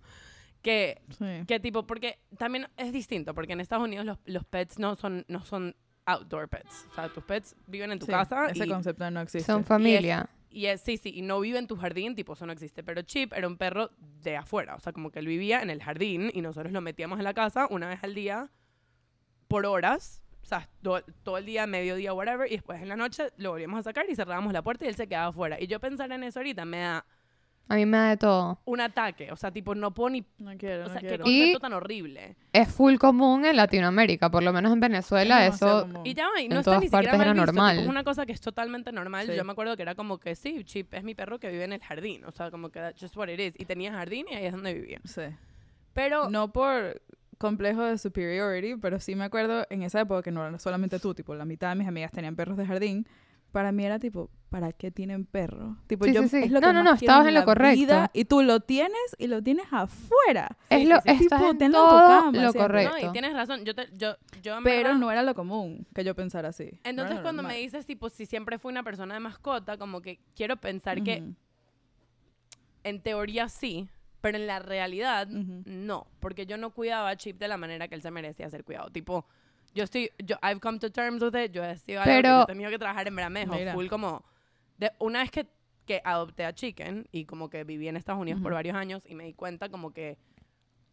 Que, 0.62 1.00
Sí. 1.16 1.46
que 1.46 1.58
tipo, 1.58 1.86
porque 1.86 2.18
también 2.36 2.68
es 2.76 2.92
distinto, 2.92 3.32
porque 3.34 3.54
en 3.54 3.60
Estados 3.60 3.82
Unidos 3.84 4.04
los, 4.04 4.18
los 4.26 4.44
pets 4.44 4.78
no 4.78 4.94
son, 4.94 5.24
no 5.26 5.42
son 5.42 5.74
outdoor 6.04 6.50
pets. 6.50 6.86
O 6.90 6.94
sea, 6.94 7.08
tus 7.08 7.24
pets 7.24 7.56
viven 7.66 7.92
en 7.92 7.98
tu 7.98 8.04
Sí, 8.04 8.12
casa 8.12 8.46
Ese 8.50 8.66
y 8.66 8.68
concepto 8.68 9.10
no 9.10 9.22
existe. 9.22 9.46
Son 9.50 9.64
familia. 9.64 10.28
Y 10.50 10.66
es, 10.66 10.80
sí, 10.80 10.96
sí, 10.96 11.12
y 11.14 11.22
no 11.22 11.40
vive 11.40 11.58
en 11.58 11.66
tu 11.66 11.76
jardín, 11.76 12.14
tipo, 12.14 12.32
eso 12.32 12.44
no 12.44 12.52
existe. 12.52 12.82
Pero 12.82 13.02
Chip 13.02 13.32
era 13.32 13.46
un 13.46 13.56
perro 13.56 13.90
de 13.98 14.36
afuera, 14.36 14.74
o 14.74 14.80
sea, 14.80 14.92
como 14.92 15.10
que 15.10 15.20
él 15.20 15.26
vivía 15.26 15.62
en 15.62 15.70
el 15.70 15.82
jardín 15.82 16.30
y 16.34 16.40
nosotros 16.40 16.72
lo 16.72 16.80
metíamos 16.80 17.18
en 17.18 17.24
la 17.24 17.34
casa 17.34 17.66
una 17.70 17.88
vez 17.88 18.02
al 18.02 18.14
día 18.14 18.50
por 19.48 19.64
horas, 19.66 20.22
o 20.42 20.46
sea, 20.46 20.68
todo, 20.82 21.02
todo 21.22 21.38
el 21.38 21.46
día, 21.46 21.66
mediodía, 21.66 22.12
whatever, 22.12 22.50
y 22.50 22.56
después 22.56 22.80
en 22.82 22.88
la 22.88 22.96
noche 22.96 23.30
lo 23.36 23.50
volvíamos 23.50 23.80
a 23.80 23.82
sacar 23.82 24.08
y 24.08 24.14
cerrábamos 24.14 24.52
la 24.52 24.62
puerta 24.62 24.84
y 24.84 24.88
él 24.88 24.94
se 24.94 25.06
quedaba 25.06 25.28
afuera. 25.28 25.60
Y 25.60 25.66
yo 25.66 25.80
pensar 25.80 26.10
en 26.12 26.22
eso 26.24 26.40
ahorita 26.40 26.64
me 26.64 26.80
da 26.80 27.06
A 27.72 27.76
mí 27.76 27.86
me 27.86 27.96
da 27.98 28.08
de 28.10 28.16
todo. 28.16 28.58
un 28.64 28.80
ataque, 28.80 29.30
o 29.30 29.36
sea, 29.36 29.52
tipo, 29.52 29.74
no 29.76 29.92
puedo 29.94 30.10
ni... 30.10 30.24
No 30.38 30.50
quiero, 30.58 30.84
O 30.84 30.86
no 30.88 30.92
sea, 30.92 31.00
qué 31.00 31.06
quiero. 31.06 31.24
Y- 31.26 31.38
concepto 31.38 31.60
tan 31.60 31.72
horrible. 31.74 32.36
Es 32.52 32.68
full 32.68 32.96
común 32.96 33.44
en 33.44 33.54
Latinoamérica, 33.54 34.28
por 34.28 34.42
lo 34.42 34.52
menos 34.52 34.72
en 34.72 34.80
Venezuela, 34.80 35.38
Es 35.46 35.60
demasiado 35.60 35.78
eso... 35.84 35.86
común. 35.92 36.06
Y 36.06 36.14
ya 36.14 36.24
va, 36.28 36.40
y 36.40 36.46
En 36.46 36.50
no 36.50 36.58
está 36.58 36.64
todas 36.72 36.80
ni 36.80 36.86
siquiera 36.88 37.02
partes 37.12 37.18
mal 37.18 37.26
era 37.28 37.32
visto, 37.32 37.46
tipo, 37.52 37.52
normal. 37.62 37.78
es 37.78 37.86
una 37.86 38.02
cosa 38.04 38.26
que 38.26 38.32
es 38.32 38.40
totalmente 38.40 38.90
normal. 38.90 39.26
Sí. 39.28 39.36
Yo 39.36 39.44
me 39.44 39.52
acuerdo 39.52 39.76
que 39.76 39.82
era 39.82 39.94
como 39.94 40.18
que 40.18 40.34
sí, 40.34 40.64
Chip 40.64 40.92
es 40.94 41.04
mi 41.04 41.14
perro 41.14 41.38
que 41.38 41.48
vive 41.48 41.62
en 41.64 41.72
el 41.74 41.80
jardín, 41.80 42.24
o 42.24 42.32
sea, 42.32 42.50
como 42.50 42.70
que 42.70 42.80
that's 42.80 43.00
just 43.00 43.16
what 43.16 43.28
it 43.28 43.38
is. 43.38 43.54
Y 43.56 43.64
tenía 43.66 43.92
jardín 43.92 44.26
y 44.30 44.34
ahí 44.34 44.46
es 44.46 44.52
donde 44.52 44.74
vivía. 44.74 45.00
Sí. 45.04 45.22
Pero 45.92 46.28
No 46.28 46.52
por 46.52 47.00
complejo 47.38 47.82
de 47.84 47.98
superiority, 47.98 48.76
pero 48.76 48.98
sí 49.00 49.14
me 49.14 49.24
acuerdo 49.24 49.64
en 49.70 49.82
esa 49.82 50.00
época 50.00 50.22
que 50.22 50.30
no 50.30 50.46
era 50.46 50.58
solamente 50.58 50.98
tú, 50.98 51.14
tipo, 51.14 51.34
la 51.36 51.44
mitad 51.44 51.68
de 51.70 51.76
mis 51.76 51.86
amigas 51.88 52.10
tenían 52.12 52.34
perros 52.36 52.56
de 52.56 52.66
jardín. 52.66 53.06
Para 53.52 53.72
mí 53.72 53.84
era 53.84 53.98
tipo, 53.98 54.30
¿para 54.48 54.72
qué 54.72 54.90
tienen 54.90 55.24
perro? 55.24 55.76
Tipo, 55.88 56.04
Sí, 56.04 56.12
yo 56.12 56.22
sí, 56.22 56.28
sí. 56.28 56.36
es 56.44 56.50
lo 56.52 56.60
No, 56.60 56.68
que 56.68 56.72
no, 56.72 56.82
no, 56.84 56.92
estabas 56.94 57.26
en 57.26 57.34
lo 57.34 57.40
la 57.40 57.44
correcto. 57.46 57.74
vida, 57.80 58.10
y 58.14 58.24
tú 58.26 58.42
lo 58.42 58.60
tienes 58.60 58.98
y 59.18 59.26
lo 59.26 59.42
tienes 59.42 59.66
afuera. 59.72 60.56
Es 60.68 60.88
lo, 60.88 60.96
sí, 60.96 61.02
sí. 61.18 61.24
estás 61.24 61.38
Tipo, 61.40 61.50
en 61.50 61.58
tenlo 61.58 61.78
en 61.78 61.84
tu 61.84 61.90
todo 61.90 62.06
cama, 62.20 62.42
lo 62.42 62.52
correcto. 62.54 62.96
No, 63.00 63.08
y 63.08 63.12
tienes 63.12 63.32
razón. 63.32 63.64
Yo, 63.64 63.74
te, 63.74 63.88
yo, 63.96 64.16
yo 64.42 64.58
en 64.58 64.64
Pero 64.64 64.82
verdad- 64.90 64.98
no 65.00 65.10
era 65.10 65.22
lo 65.22 65.34
común 65.34 65.86
que 65.94 66.04
yo 66.04 66.14
pensara 66.14 66.50
así. 66.50 66.70
Entonces, 66.84 67.16
lo 67.16 67.22
cuando 67.22 67.42
me 67.42 67.56
dices, 67.56 67.86
tipo, 67.86 68.08
si 68.08 68.24
siempre 68.26 68.58
fui 68.58 68.70
una 68.70 68.82
persona 68.84 69.14
de 69.14 69.20
mascota, 69.20 69.76
como 69.76 70.00
que 70.00 70.20
quiero 70.36 70.56
pensar 70.56 71.02
que 71.02 71.24
en 72.84 73.00
teoría 73.02 73.48
sí, 73.48 73.88
pero 74.20 74.38
en 74.38 74.46
la 74.46 74.58
realidad 74.58 75.26
no. 75.28 76.06
Porque 76.20 76.46
yo 76.46 76.56
no 76.56 76.70
cuidaba 76.70 77.10
a 77.10 77.16
Chip 77.16 77.38
de 77.38 77.48
la 77.48 77.56
manera 77.56 77.88
que 77.88 77.94
él 77.94 78.02
se 78.02 78.10
merecía 78.10 78.48
ser 78.50 78.64
cuidado. 78.64 78.90
Tipo, 78.90 79.26
yo 79.74 79.84
estoy, 79.84 80.10
yo, 80.24 80.36
I've 80.42 80.60
come 80.60 80.78
to 80.78 80.90
terms 80.90 81.22
with 81.22 81.34
it, 81.34 81.52
yo 81.52 81.64
he 81.64 81.76
sido 81.78 82.00
algo 82.00 82.22
que 82.22 82.28
yo 82.28 82.42
he 82.42 82.46
tenido 82.46 82.70
que 82.70 82.78
trabajar 82.78 83.06
en 83.08 83.16
dejó 83.16 83.54
Mira. 83.54 83.72
full 83.74 83.86
como, 83.88 84.24
de, 84.78 84.90
una 84.98 85.20
vez 85.20 85.30
que, 85.30 85.46
que 85.86 86.00
adopté 86.04 86.44
a 86.44 86.52
Chicken 86.52 87.08
y 87.12 87.24
como 87.24 87.48
que 87.50 87.64
viví 87.64 87.88
en 87.88 87.96
Estados 87.96 88.20
Unidos 88.20 88.40
por 88.40 88.52
Ujú. 88.52 88.56
varios 88.56 88.76
años 88.76 89.04
y 89.06 89.14
me 89.14 89.24
di 89.24 89.34
cuenta 89.34 89.68
como 89.68 89.92
que 89.92 90.18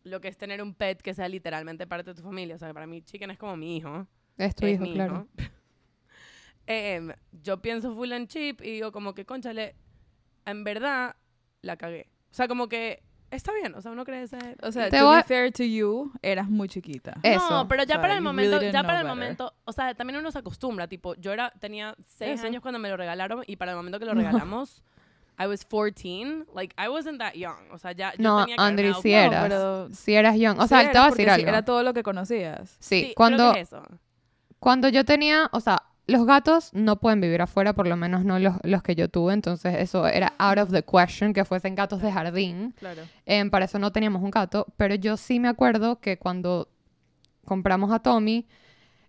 lo 0.04 0.22
que 0.22 0.28
es 0.28 0.38
tener 0.38 0.62
un 0.62 0.74
pet 0.74 1.02
que 1.02 1.14
sea 1.14 1.28
literalmente 1.28 1.86
parte 1.88 2.12
de 2.12 2.16
tu 2.16 2.24
familia, 2.24 2.56
o 2.56 2.60
sea, 2.60 2.74
para 2.74 2.88
mí 2.88 3.02
Chicken 3.02 3.32
es 3.32 3.38
como 3.38 3.58
mi 3.58 3.78
hijo. 3.78 4.08
Es 4.38 4.56
tu 4.56 4.66
es 4.66 4.76
hijo, 4.76 4.84
mi 4.84 4.94
claro. 4.94 5.28
hijo. 5.38 5.48
Em, 6.70 7.14
yo 7.32 7.62
pienso 7.62 7.96
full 7.96 8.12
en 8.12 8.28
Chip 8.28 8.62
y 8.62 8.72
digo 8.72 8.92
como 8.92 9.16
que, 9.16 9.26
conchale, 9.26 9.76
en 10.46 10.66
verdad 10.66 11.16
la 11.62 11.78
cagué. 11.78 12.10
O 12.30 12.34
sea, 12.34 12.50
como 12.50 12.68
que 12.68 13.04
está 13.32 13.54
bien, 13.54 13.74
o 13.76 13.82
sea, 13.82 13.92
uno 13.92 14.06
crece. 14.06 14.38
O 14.62 14.72
sea, 14.72 14.90
Te 14.90 15.00
to 15.00 15.06
voy 15.06 15.18
be 15.18 15.24
fair 15.24 15.52
to 15.52 15.64
you, 15.64 16.12
eras 16.22 16.50
muy 16.50 16.68
chiquita. 16.70 17.12
Eh, 17.24 17.36
No, 17.36 17.46
Eso. 17.46 17.68
pero 17.68 17.84
ya 17.84 17.96
O 17.96 17.98
sea, 17.98 18.02
para 18.02 18.14
el 18.14 18.20
you 18.20 18.24
momento, 18.24 18.60
really 18.60 18.72
ya 18.74 18.84
para 18.84 19.00
el 19.00 19.04
better. 19.06 19.18
momento, 19.18 19.54
o 19.66 19.72
sea, 19.72 19.94
también 19.96 20.18
uno 20.20 20.32
se 20.32 20.40
acostumbra, 20.40 20.88
tipo, 20.88 21.16
yo 21.16 21.32
era, 21.34 21.52
tenía 21.60 21.96
seis 22.04 22.40
Eso. 22.40 22.48
años 22.48 22.62
cuando 22.62 22.80
me 22.80 22.90
lo 22.90 22.98
regalaron 22.98 23.44
y 23.48 23.56
para 23.58 23.72
el 23.72 23.78
momento 23.78 24.00
que 24.00 24.06
lo 24.06 24.14
No. 24.16 24.22
regalamos, 24.22 24.82
I 25.40 25.46
was 25.46 25.64
14, 25.64 26.46
like, 26.56 26.74
I 26.84 26.88
wasn't 26.90 27.20
that 27.20 27.34
young, 27.34 27.70
o 27.72 27.78
sea, 27.78 27.92
ya 27.92 28.12
yo 28.14 28.24
No, 28.24 28.42
tenía 28.46 28.56
que 28.56 28.62
haberme 28.62 28.82
Andri, 28.82 28.88
dado 28.90 29.02
sí 29.04 29.14
eras. 29.14 29.44
pero 29.44 29.90
Si 29.94 30.14
eras 30.16 30.36
young. 30.38 30.58
O 30.60 30.64
sí 30.64 30.68
sea, 30.70 30.82
eras 30.82 30.92
te 30.94 30.98
voy 31.00 31.06
a 31.08 31.10
decir 31.12 31.26
sí, 31.26 31.30
algo. 31.32 31.48
Era 31.50 31.66
todo 31.66 31.84
lo 31.84 31.94
que 31.94 32.02
conocías. 32.04 32.76
Sí, 32.80 33.02
creo 33.04 33.14
cuando, 33.16 33.52
es 33.54 33.68
eso. 33.68 33.84
cuando 34.60 34.90
yo 34.90 35.06
tenía, 35.06 35.48
o 35.52 35.60
sea, 35.60 35.84
los 36.08 36.26
gatos 36.26 36.74
no 36.74 37.00
pueden 37.00 37.20
vivir 37.20 37.42
afuera, 37.42 37.74
por 37.74 37.86
lo 37.86 37.98
menos 37.98 38.24
no 38.24 38.40
los, 38.40 38.56
los 38.64 38.82
que 38.82 38.96
yo 38.96 39.10
tuve, 39.10 39.34
entonces 39.34 39.76
eso 39.78 40.08
era 40.08 40.34
out 40.38 40.58
of 40.58 40.72
the 40.72 40.84
question 40.84 41.34
que 41.34 41.44
fuesen 41.44 41.76
gatos 41.76 42.02
de 42.02 42.12
jardín. 42.12 42.74
Claro. 42.80 43.04
Em, 43.26 43.50
para 43.50 43.66
eso 43.66 43.78
no 43.78 43.92
teníamos 43.92 44.24
un 44.24 44.32
gato, 44.32 44.66
pero 44.78 44.96
yo 44.96 45.18
sí 45.18 45.40
me 45.40 45.50
acuerdo 45.50 46.00
que 46.00 46.18
cuando 46.18 46.70
compramos 47.44 47.92
a 47.92 48.00
Tommy, 48.00 48.48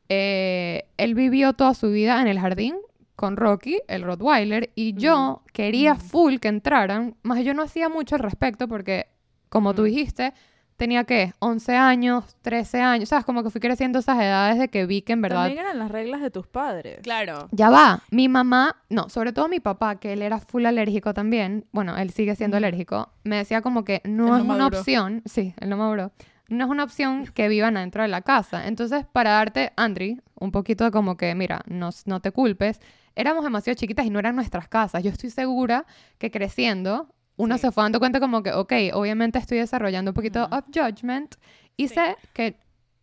eh, 0.09 0.89
él 0.97 1.15
vivió 1.15 1.53
toda 1.53 1.75
su 1.75 1.91
vida 1.91 2.21
en 2.21 2.27
el 2.27 2.41
jardín 2.41 2.77
con 3.15 3.37
Rocky, 3.37 3.81
el 3.89 4.03
Rottweiler, 4.03 4.71
y 4.75 4.95
yo 4.95 5.43
quería 5.53 5.95
full 5.95 6.37
que 6.37 6.49
entraran, 6.49 7.17
más 7.23 7.45
yo 7.45 7.55
no 7.55 7.63
hacía 7.63 7.89
mucho 7.89 8.17
al 8.17 8.23
respecto 8.23 8.69
porque, 8.69 9.09
como 9.49 9.75
tú 9.75 9.85
dijiste, 9.85 10.35
tenía 10.79 11.05
que 11.05 11.35
11 11.41 11.77
años, 11.77 12.37
13 12.43 12.81
años, 12.81 13.09
sabes, 13.11 13.27
como 13.27 13.43
que 13.43 13.51
fui 13.51 13.61
creciendo 13.61 13.99
esas 13.99 14.17
edades 14.17 14.59
de 14.59 14.69
que 14.69 14.87
vi 14.87 15.03
que 15.03 15.13
en 15.13 15.21
verdad 15.21 15.43
También 15.43 15.59
eran 15.59 15.79
las 15.79 15.91
reglas 15.91 16.23
de 16.23 16.31
tus 16.31 16.47
padres. 16.47 17.01
Claro. 17.03 17.49
ya 17.51 17.69
va, 17.69 18.03
mi 18.11 18.29
mamá, 18.29 18.77
no, 18.89 19.09
sobre 19.11 19.33
todo 19.33 19.49
mi 19.49 19.61
papá, 19.61 19.97
que 19.97 20.13
él 20.15 20.23
era 20.23 20.39
full 20.39 20.65
alérgico 20.65 21.13
también, 21.13 21.67
bueno, 21.73 21.97
él 21.99 22.11
sigue 22.11 22.37
siendo 22.37 22.57
alérgico, 22.57 23.11
me 23.25 23.37
decía 23.37 23.61
como 23.61 23.85
que 23.85 24.01
no 24.05 24.37
Él 24.37 24.47
no 24.47 24.55
es 24.55 24.57
una 24.57 24.67
opción, 24.69 25.23
sí, 25.27 25.53
él 25.59 25.69
no 25.69 25.77
maduró, 25.77 26.13
no 26.49 26.65
es 26.65 26.71
una 26.71 26.85
opción 26.85 27.27
que 27.27 27.49
vivan 27.49 27.77
adentro 27.77 28.03
de 28.03 28.09
la 28.09 28.23
casa. 28.23 28.69
Entonces, 28.69 29.05
para 29.13 29.33
darte, 29.33 29.73
Andri, 29.77 30.21
un 30.37 30.53
poquito 30.53 30.85
de 30.85 30.93
como 30.93 31.17
que, 31.17 31.35
mira, 31.35 31.61
no, 31.67 31.91
no 32.07 32.21
te 32.21 32.31
culpes, 32.31 32.81
éramos 33.17 33.43
demasiado 33.43 33.77
chiquitas 33.77 34.07
y 34.07 34.11
no 34.11 34.21
eran 34.21 34.37
nuestras 34.37 34.69
casas. 34.69 35.03
Yo 35.03 35.11
estoy 35.11 35.31
segura 35.31 35.87
que 36.19 36.31
creciendo, 36.31 37.09
uno 37.39 37.57
Sí. 37.57 37.63
se 37.63 37.73
fue 37.73 37.83
dando 37.85 37.99
cuenta 37.99 38.21
como 38.21 38.43
que, 38.43 38.53
ok, 38.53 38.73
obviamente 38.93 39.39
estoy 39.39 39.59
desarrollando 39.59 40.11
un 40.11 40.15
poquito 40.15 40.45
Ujú. 40.45 40.55
of 40.57 40.65
judgment 40.75 41.37
y 41.79 41.89
Sí. 41.89 41.95
sé 41.95 42.17
que 42.35 42.57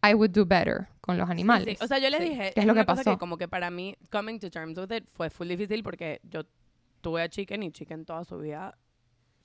I 0.07 0.13
would 0.13 0.29
do 0.29 0.45
better 0.45 0.87
con 1.01 1.17
los 1.17 1.25
Sí, 1.27 1.31
animales. 1.31 1.79
sí. 1.79 1.83
O 1.83 1.87
sea, 1.87 1.97
yo 1.97 2.09
le 2.11 2.19
Sí. 2.19 2.29
dije, 2.29 2.51
¿Qué 2.53 2.59
es 2.61 2.65
lo 2.67 2.75
que 2.75 2.83
pasó? 2.85 3.17
como 3.17 3.37
que 3.39 3.47
para 3.47 3.71
mí, 3.71 3.95
coming 4.11 4.37
to 4.39 4.51
terms 4.51 4.77
with 4.77 4.91
it, 4.95 5.07
fue 5.11 5.29
full 5.31 5.47
difícil 5.47 5.81
porque 5.81 6.19
yo 6.23 6.43
tuve 7.01 7.23
a 7.23 7.29
Chicken 7.29 7.63
y 7.63 7.71
Chicken 7.71 8.05
toda 8.05 8.23
su 8.23 8.37
vida, 8.37 8.77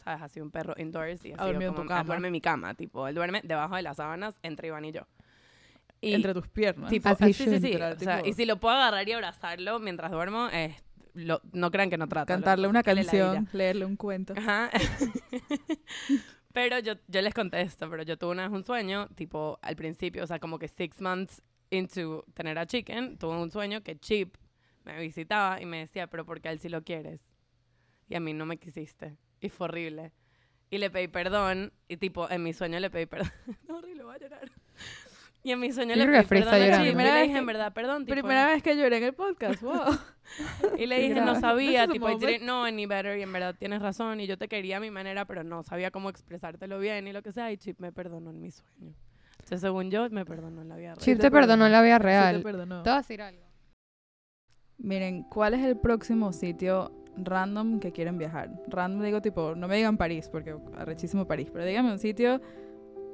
¿sabes? 0.04 0.22
Ha 0.22 0.28
sido 0.28 0.44
un 0.44 0.50
perro 0.50 0.74
indoors 0.76 1.24
y 1.24 1.28
sido 1.32 1.36
dormido 1.44 1.60
en 1.62 1.66
como, 1.68 1.76
tu 1.76 1.82
él 1.82 1.88
cama. 1.88 2.04
duerme 2.04 2.28
en 2.28 2.32
mi 2.32 2.40
cama, 2.40 2.74
tipo, 2.74 3.06
él 3.08 3.14
duerme 3.14 3.40
debajo 3.44 3.76
de 3.76 3.82
las 3.82 3.96
sábanas 3.96 4.34
entre 4.42 4.68
Iván 4.68 4.84
y 4.84 4.92
yo. 4.92 5.02
Y, 6.02 6.14
Entre 6.14 6.32
tus 6.32 6.48
piernas. 6.48 6.88
tipo, 6.90 7.14
sí, 7.14 7.32
sí, 7.34 7.60
sí. 7.60 7.74
O 7.76 7.98
sea, 7.98 8.22
y 8.26 8.32
si 8.32 8.46
lo 8.46 8.56
puedo 8.58 8.74
agarrar 8.74 9.06
y 9.06 9.12
abrazarlo 9.12 9.78
mientras 9.78 10.10
duermo, 10.10 10.48
eh, 10.50 10.74
lo- 11.14 11.40
no 11.52 11.70
crean 11.70 11.90
que 11.90 11.98
no 11.98 12.08
trato. 12.08 12.26
Cantarle 12.26 12.68
una 12.68 12.82
canción, 12.82 13.48
leerle 13.52 13.84
un 13.84 13.96
cuento. 13.96 14.34
Ajá. 14.36 14.70
pero 16.52 16.78
yo, 16.78 16.94
yo 17.08 17.22
les 17.22 17.34
contesto, 17.34 17.88
pero 17.90 18.02
yo 18.02 18.16
tuve 18.18 18.32
una 18.32 18.42
vez 18.48 18.52
un 18.52 18.64
sueño, 18.64 19.08
tipo, 19.14 19.58
al 19.62 19.76
principio, 19.76 20.24
o 20.24 20.26
sea, 20.26 20.38
como 20.38 20.58
que 20.58 20.68
six 20.68 21.00
months 21.00 21.42
into 21.70 22.24
tener 22.34 22.58
a 22.58 22.66
Chicken, 22.66 23.16
tuve 23.18 23.36
un 23.36 23.50
sueño 23.50 23.82
que 23.82 23.98
Chip 23.98 24.36
me 24.84 24.98
visitaba 25.00 25.60
y 25.60 25.66
me 25.66 25.78
decía, 25.78 26.06
pero 26.08 26.24
¿por 26.24 26.40
qué 26.40 26.48
a 26.48 26.52
él 26.52 26.58
sí 26.58 26.68
lo 26.68 26.82
quieres? 26.82 27.20
Y 28.08 28.16
a 28.16 28.20
mí 28.20 28.32
no 28.32 28.46
me 28.46 28.56
quisiste. 28.56 29.16
Y 29.40 29.48
fue 29.48 29.66
horrible. 29.66 30.12
Y 30.70 30.78
le 30.78 30.90
pedí 30.90 31.08
perdón, 31.08 31.72
y 31.88 31.96
tipo, 31.96 32.28
en 32.30 32.42
mi 32.42 32.52
sueño 32.52 32.78
le 32.80 32.90
pedí 32.90 33.06
perdón. 33.06 33.30
no, 33.68 33.78
horrible, 33.78 34.02
voy 34.04 34.14
a 34.16 34.18
llorar. 34.18 34.50
Y 35.42 35.52
en 35.52 35.60
mi 35.60 35.72
sueño 35.72 35.94
le 35.96 36.06
pedí 36.06 36.24
perdón 36.26 36.54
a 36.54 36.58
llorando. 36.58 36.84
Chip. 36.84 36.92
Y 36.92 36.94
Primera 36.94 37.14
le 37.14 37.20
vez 37.20 37.28
dije, 37.28 37.38
en 37.38 37.46
verdad, 37.46 37.72
perdón. 37.72 38.04
tipo, 38.04 38.12
Primera 38.12 38.46
vez 38.46 38.62
que 38.62 38.76
lloré 38.76 38.98
en 38.98 39.04
el 39.04 39.14
podcast, 39.14 39.62
wow. 39.62 39.98
y 40.78 40.86
le 40.86 40.98
dije, 41.00 41.20
no 41.22 41.40
sabía, 41.40 41.88
tipo, 41.88 42.08
didn't 42.10 42.42
know 42.42 42.64
any 42.64 42.84
better, 42.86 43.18
y 43.18 43.22
en 43.22 43.32
verdad 43.32 43.54
tienes 43.58 43.80
razón, 43.80 44.20
y 44.20 44.26
yo 44.26 44.36
te 44.36 44.48
quería 44.48 44.76
a 44.76 44.80
mi 44.80 44.90
manera, 44.90 45.24
pero 45.24 45.42
no 45.42 45.62
sabía 45.62 45.90
cómo 45.90 46.10
expresártelo 46.10 46.78
bien, 46.78 47.08
y 47.08 47.12
lo 47.12 47.22
que 47.22 47.32
sea, 47.32 47.50
y 47.50 47.56
Chip 47.56 47.80
me 47.80 47.90
perdonó 47.90 48.30
en 48.30 48.40
mi 48.40 48.50
sueño. 48.50 48.94
Entonces, 49.32 49.62
según 49.62 49.90
yo, 49.90 50.08
me 50.10 50.26
perdonó 50.26 50.60
en 50.60 50.68
la 50.68 50.76
vida 50.76 50.88
real. 50.94 50.98
Chip 50.98 51.16
te 51.16 51.22
te 51.22 51.30
perdonó 51.30 51.64
en 51.66 51.72
la 51.72 51.82
vida 51.82 51.96
Sí 51.96 52.02
te 52.02 52.04
real. 52.04 52.42
perdonó. 52.42 52.82
Te 52.82 52.90
voy 52.90 52.96
a 52.96 53.00
decir 53.00 53.22
algo. 53.22 53.42
Miren, 54.78 55.22
¿cuál 55.24 55.54
es 55.54 55.60
el 55.64 55.76
próximo 55.76 56.32
sitio 56.32 56.92
random 57.16 57.80
que 57.80 57.92
quieren 57.92 58.16
viajar? 58.18 58.50
Random 58.68 59.02
digo 59.02 59.20
tipo, 59.20 59.54
no 59.54 59.68
me 59.68 59.76
digan 59.76 59.96
París, 59.96 60.28
porque 60.30 60.54
arrechísimo 60.76 61.26
París, 61.26 61.48
pero 61.52 61.64
díganme 61.64 61.92
un 61.92 61.98
sitio 61.98 62.40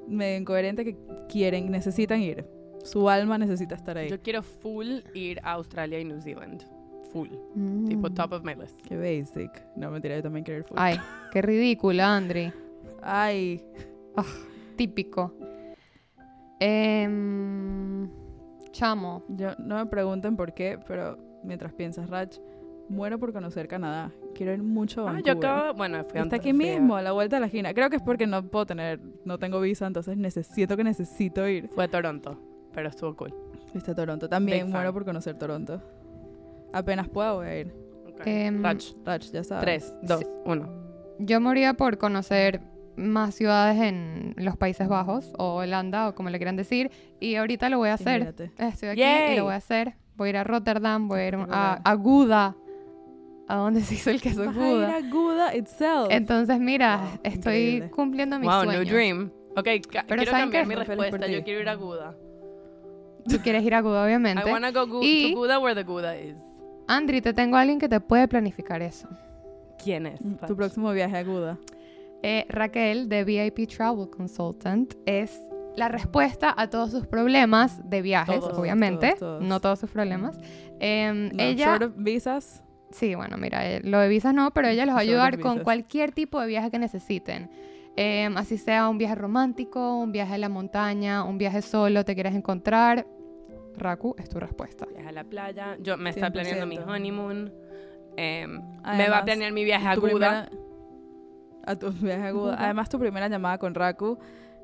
medio 0.08 0.38
incoherente 0.38 0.84
que 0.84 0.96
quieren, 1.28 1.70
necesitan 1.70 2.20
ir. 2.20 2.46
Su 2.84 3.08
alma 3.10 3.36
necesita 3.38 3.74
estar 3.74 3.98
ahí. 3.98 4.08
Yo 4.08 4.20
quiero 4.20 4.42
full 4.42 5.00
ir 5.14 5.40
a 5.42 5.52
Australia 5.52 5.98
y 5.98 6.04
New 6.04 6.20
Zealand. 6.20 6.64
Full. 7.12 7.28
Mm. 7.54 7.88
Tipo, 7.88 8.10
top 8.10 8.32
of 8.32 8.44
my 8.44 8.54
list. 8.54 8.80
Qué 8.86 8.96
basic. 8.96 9.50
No, 9.76 9.90
mentira, 9.90 10.16
yo 10.16 10.22
también 10.22 10.44
quiero 10.44 10.60
ir 10.60 10.64
full. 10.64 10.76
Ay, 10.78 10.98
qué 11.32 11.42
ridícula, 11.42 12.16
Andri. 12.16 12.52
Ay, 13.02 13.62
Típico. 14.76 15.32
Em, 16.58 18.08
chamo. 18.72 19.24
yo 19.28 19.54
no 19.58 19.76
me 19.76 19.86
pregunten 19.86 20.36
por 20.36 20.54
qué, 20.54 20.78
pero 20.86 21.18
mientras 21.42 21.72
piensas, 21.72 22.08
Rach, 22.08 22.38
muero 22.88 23.18
por 23.18 23.32
conocer 23.32 23.68
Canadá. 23.68 24.10
Quiero 24.34 24.52
ir 24.52 24.62
mucho 24.62 25.00
a 25.06 25.10
Ah, 25.10 25.12
Vancouver. 25.14 25.34
yo 25.34 25.38
acabo, 25.38 25.74
bueno, 25.74 26.04
fui 26.04 26.20
Está 26.20 26.36
aquí 26.36 26.52
mismo, 26.52 26.96
a 26.96 27.02
la 27.02 27.12
vuelta 27.12 27.36
de 27.36 27.40
la 27.40 27.46
esquina. 27.46 27.72
Creo 27.74 27.90
que 27.90 27.96
es 27.96 28.02
porque 28.02 28.26
no 28.26 28.42
puedo 28.46 28.66
tener, 28.66 29.00
no 29.24 29.38
tengo 29.38 29.60
visa, 29.60 29.86
entonces 29.86 30.16
necesito 30.16 30.76
que 30.76 30.84
necesito 30.84 31.48
ir. 31.48 31.68
Fue 31.74 31.84
a 31.84 31.88
Toronto, 31.88 32.38
pero 32.72 32.88
estuvo 32.88 33.14
cool. 33.16 33.34
Fuiste 33.72 33.90
a 33.90 33.94
Toronto. 33.94 34.28
También 34.28 34.66
Big 34.66 34.72
muero 34.72 34.88
fan. 34.88 34.94
por 34.94 35.04
conocer 35.04 35.36
Toronto. 35.38 35.82
Apenas 36.72 37.08
pueda 37.08 37.32
voy 37.32 37.46
a 37.46 37.58
ir. 37.60 37.74
Ok. 38.08 38.22
Em, 38.26 38.62
Rach, 38.62 38.84
Rach, 39.04 39.30
ya 39.30 39.42
sabes. 39.44 39.62
tres, 39.64 39.94
dos, 40.02 40.24
uno. 40.44 40.68
Yo 41.18 41.40
moría 41.40 41.74
por 41.74 41.96
conocer 41.98 42.60
más 42.96 43.34
ciudades 43.34 43.80
en 43.82 44.34
los 44.38 44.56
Países 44.56 44.88
Bajos 44.88 45.32
o 45.38 45.56
Holanda 45.56 46.08
o 46.08 46.14
como 46.14 46.30
le 46.30 46.38
quieran 46.38 46.56
decir. 46.56 46.90
Y 47.20 47.36
ahorita 47.36 47.68
lo 47.68 47.78
voy 47.78 47.88
a 47.90 47.94
hacer. 47.94 48.20
mírate. 48.20 48.50
Estoy 48.58 48.88
aquí 48.90 49.02
y 49.32 49.36
lo 49.36 49.44
voy 49.44 49.52
a 49.54 49.56
hacer. 49.56 49.94
Voy 50.16 50.28
a 50.28 50.30
ir 50.30 50.36
a 50.38 50.44
Rotterdam, 50.44 51.08
voy 51.08 51.20
a 51.20 51.28
ir 51.28 51.36
a, 51.50 51.74
a 51.84 51.94
Gouda. 51.94 52.54
¿A 53.48 53.56
dónde 53.56 53.80
se 53.82 53.94
hizo 53.94 54.10
el 54.10 54.20
queso 54.20 54.44
Vas 54.44 54.56
a 54.56 54.60
ir 54.68 54.74
Gouda? 54.74 54.96
a 54.96 55.00
Gouda 55.02 55.56
itself. 55.56 56.08
Entonces, 56.10 56.58
mira, 56.60 56.98
Wow, 56.98 57.20
estoy 57.22 57.54
increíble. 57.56 57.90
cumpliendo 57.90 58.38
mis 58.38 58.48
Wow, 58.48 58.64
sueños. 58.64 58.84
new 58.84 58.92
dream. 58.94 59.30
Ok, 59.56 59.64
Pero 59.64 59.80
quiero 60.06 60.24
¿saben 60.30 60.40
cambiar 60.50 60.62
qué? 60.64 60.68
mi 60.68 60.74
respuesta. 60.74 61.26
Yo 61.28 61.42
quiero 61.44 61.60
ir 61.60 61.68
a 61.68 61.74
Guda. 61.74 62.16
Tú 63.28 63.38
quieres 63.42 63.64
ir 63.64 63.74
a 63.74 63.80
Gouda, 63.80 64.02
I 64.02 64.06
obviamente. 64.06 64.50
wanna 64.50 64.70
go 64.70 64.86
gu- 64.86 65.00
Y- 65.02 65.32
to 65.32 65.38
Guda 65.38 65.58
where 65.58 65.74
the 65.74 65.82
Guda 65.88 66.16
is. 66.18 66.36
Andri, 66.88 67.20
te 67.20 67.32
tengo 67.32 67.56
a 67.56 67.60
alguien 67.62 67.78
que 67.78 67.88
te 67.88 67.98
puede 68.00 68.28
planificar 68.28 68.82
eso. 68.82 69.08
¿Quién 69.82 70.06
es? 70.06 70.20
tu 70.20 70.36
Rach? 70.40 70.54
próximo 70.54 70.92
viaje 70.92 71.16
a 71.16 71.22
Gouda. 71.24 71.58
Eh, 72.22 72.46
Raquel, 72.48 73.08
de 73.08 73.24
VIP 73.24 73.66
Travel 73.68 74.08
Consultant, 74.10 74.94
es 75.06 75.40
la 75.76 75.88
respuesta 75.88 76.54
a 76.56 76.70
todos 76.70 76.90
sus 76.90 77.06
problemas 77.06 77.88
de 77.88 78.00
viajes, 78.02 78.40
Todos, 78.40 78.58
obviamente. 78.58 79.08
todos, 79.18 79.18
todos. 79.18 79.42
No 79.42 79.60
todos 79.60 79.78
sus 79.80 79.90
problemas. 79.90 80.38
Em, 80.80 81.28
No, 81.28 81.42
ella, 81.42 81.66
short 81.78 81.82
of 81.82 81.92
visas. 81.96 82.62
Sí, 82.90 83.14
bueno, 83.14 83.36
mira, 83.36 83.68
eh, 83.68 83.80
lo 83.82 83.98
de 84.00 84.08
visas 84.08 84.32
no, 84.34 84.50
pero 84.52 84.68
ella 84.68 84.86
los 84.86 84.94
va 84.94 84.98
a 84.98 85.02
ayudar 85.02 85.38
con 85.40 85.60
cualquier 85.60 86.12
tipo 86.12 86.40
de 86.40 86.46
viaje 86.46 86.70
que 86.70 86.78
necesiten. 86.78 87.50
Em, 87.96 88.36
así 88.36 88.58
sea 88.58 88.88
un 88.88 88.98
viaje 88.98 89.14
romántico, 89.14 89.96
un 89.98 90.12
viaje 90.12 90.34
a 90.34 90.38
la 90.38 90.48
montaña, 90.48 91.24
un 91.24 91.38
viaje 91.38 91.62
solo, 91.62 92.04
te 92.04 92.14
quieres 92.14 92.34
encontrar. 92.34 93.06
Raku, 93.78 94.14
es 94.18 94.28
tu 94.28 94.38
respuesta. 94.40 94.86
Viaje 94.86 95.08
a 95.08 95.12
la 95.12 95.24
playa. 95.24 95.76
Yo 95.80 95.96
me 95.96 96.10
está 96.10 96.30
planeando 96.30 96.66
mi 96.66 96.76
100%. 96.76 96.86
honeymoon. 96.88 97.52
Em, 98.16 98.60
me 98.96 99.08
va 99.10 99.18
a 99.18 99.24
planear 99.24 99.52
mi 99.52 99.64
viaje 99.64 99.86
a 99.86 99.94
Guda. 99.96 100.08
primera- 100.10 100.48
a 101.66 101.76
tu 101.76 101.90
viaje 101.92 102.22
a. 102.26 102.30
Gouda. 102.30 102.56
Además, 102.58 102.88
tu 102.88 102.98
primera 102.98 103.28
llamada 103.28 103.58
con 103.58 103.74
Raku. 103.74 104.18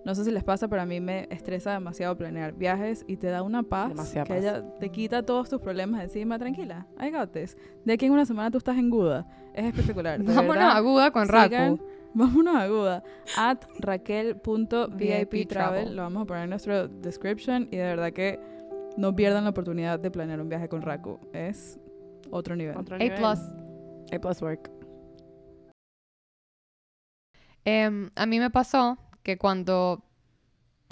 No 0.04 0.14
sé 0.16 0.24
si 0.24 0.32
les 0.32 0.42
pasa, 0.42 0.66
pero 0.68 0.82
a 0.82 0.86
mí 0.86 1.00
me 1.00 1.28
estresa 1.30 1.72
demasiado 1.72 2.16
planear 2.16 2.54
viajes 2.54 3.04
y 3.06 3.16
te 3.18 3.28
da 3.28 3.42
una 3.42 3.62
paz 3.62 3.90
Demasiada 3.90 4.24
que 4.26 4.34
paz. 4.34 4.42
ella 4.42 4.74
te 4.80 4.88
quita 4.88 5.22
todos 5.22 5.48
tus 5.48 5.60
problemas 5.60 6.02
encima. 6.02 6.38
Tranquila, 6.38 6.86
I 7.00 7.10
got 7.10 7.30
this. 7.30 7.56
De 7.84 7.92
aquí 7.92 8.06
en 8.06 8.12
una 8.12 8.26
semana 8.26 8.50
tú 8.50 8.58
estás 8.58 8.76
en 8.78 8.90
Guda. 8.90 9.26
Es 9.54 9.66
espectacular. 9.66 10.18
Vámonos 10.20 10.48
verdad. 10.54 10.76
a 10.76 10.80
Gouda 10.80 11.10
con 11.12 11.28
sigan- 11.28 11.50
Raku. 11.78 11.80
Vámonos 12.14 12.56
a 12.56 12.66
Guda. 12.66 13.02
At 13.38 13.64
VIP 13.74 13.84
raquel.vip 13.84 15.48
travel. 15.48 15.94
Lo 15.94 16.02
vamos 16.02 16.22
a 16.24 16.26
poner 16.26 16.42
en 16.44 16.50
nuestro 16.50 16.88
description. 16.88 17.68
Y 17.70 17.76
de 17.76 17.84
verdad 17.84 18.12
que 18.12 18.40
no 18.96 19.14
pierdan 19.14 19.44
la 19.44 19.50
oportunidad 19.50 20.00
de 20.00 20.10
planear 20.10 20.40
un 20.40 20.48
viaje 20.48 20.68
con 20.68 20.82
Raku. 20.82 21.18
Es 21.32 21.78
otro 22.30 22.56
nivel. 22.56 22.76
Otro 22.76 22.96
A 22.96 22.98
plus. 22.98 23.38
A 24.12 24.18
plus 24.18 24.42
work. 24.42 24.68
Em, 27.64 28.10
a 28.16 28.26
mí 28.26 28.40
me 28.40 28.50
pasó 28.50 28.98
que 29.22 29.38
cuando 29.38 30.04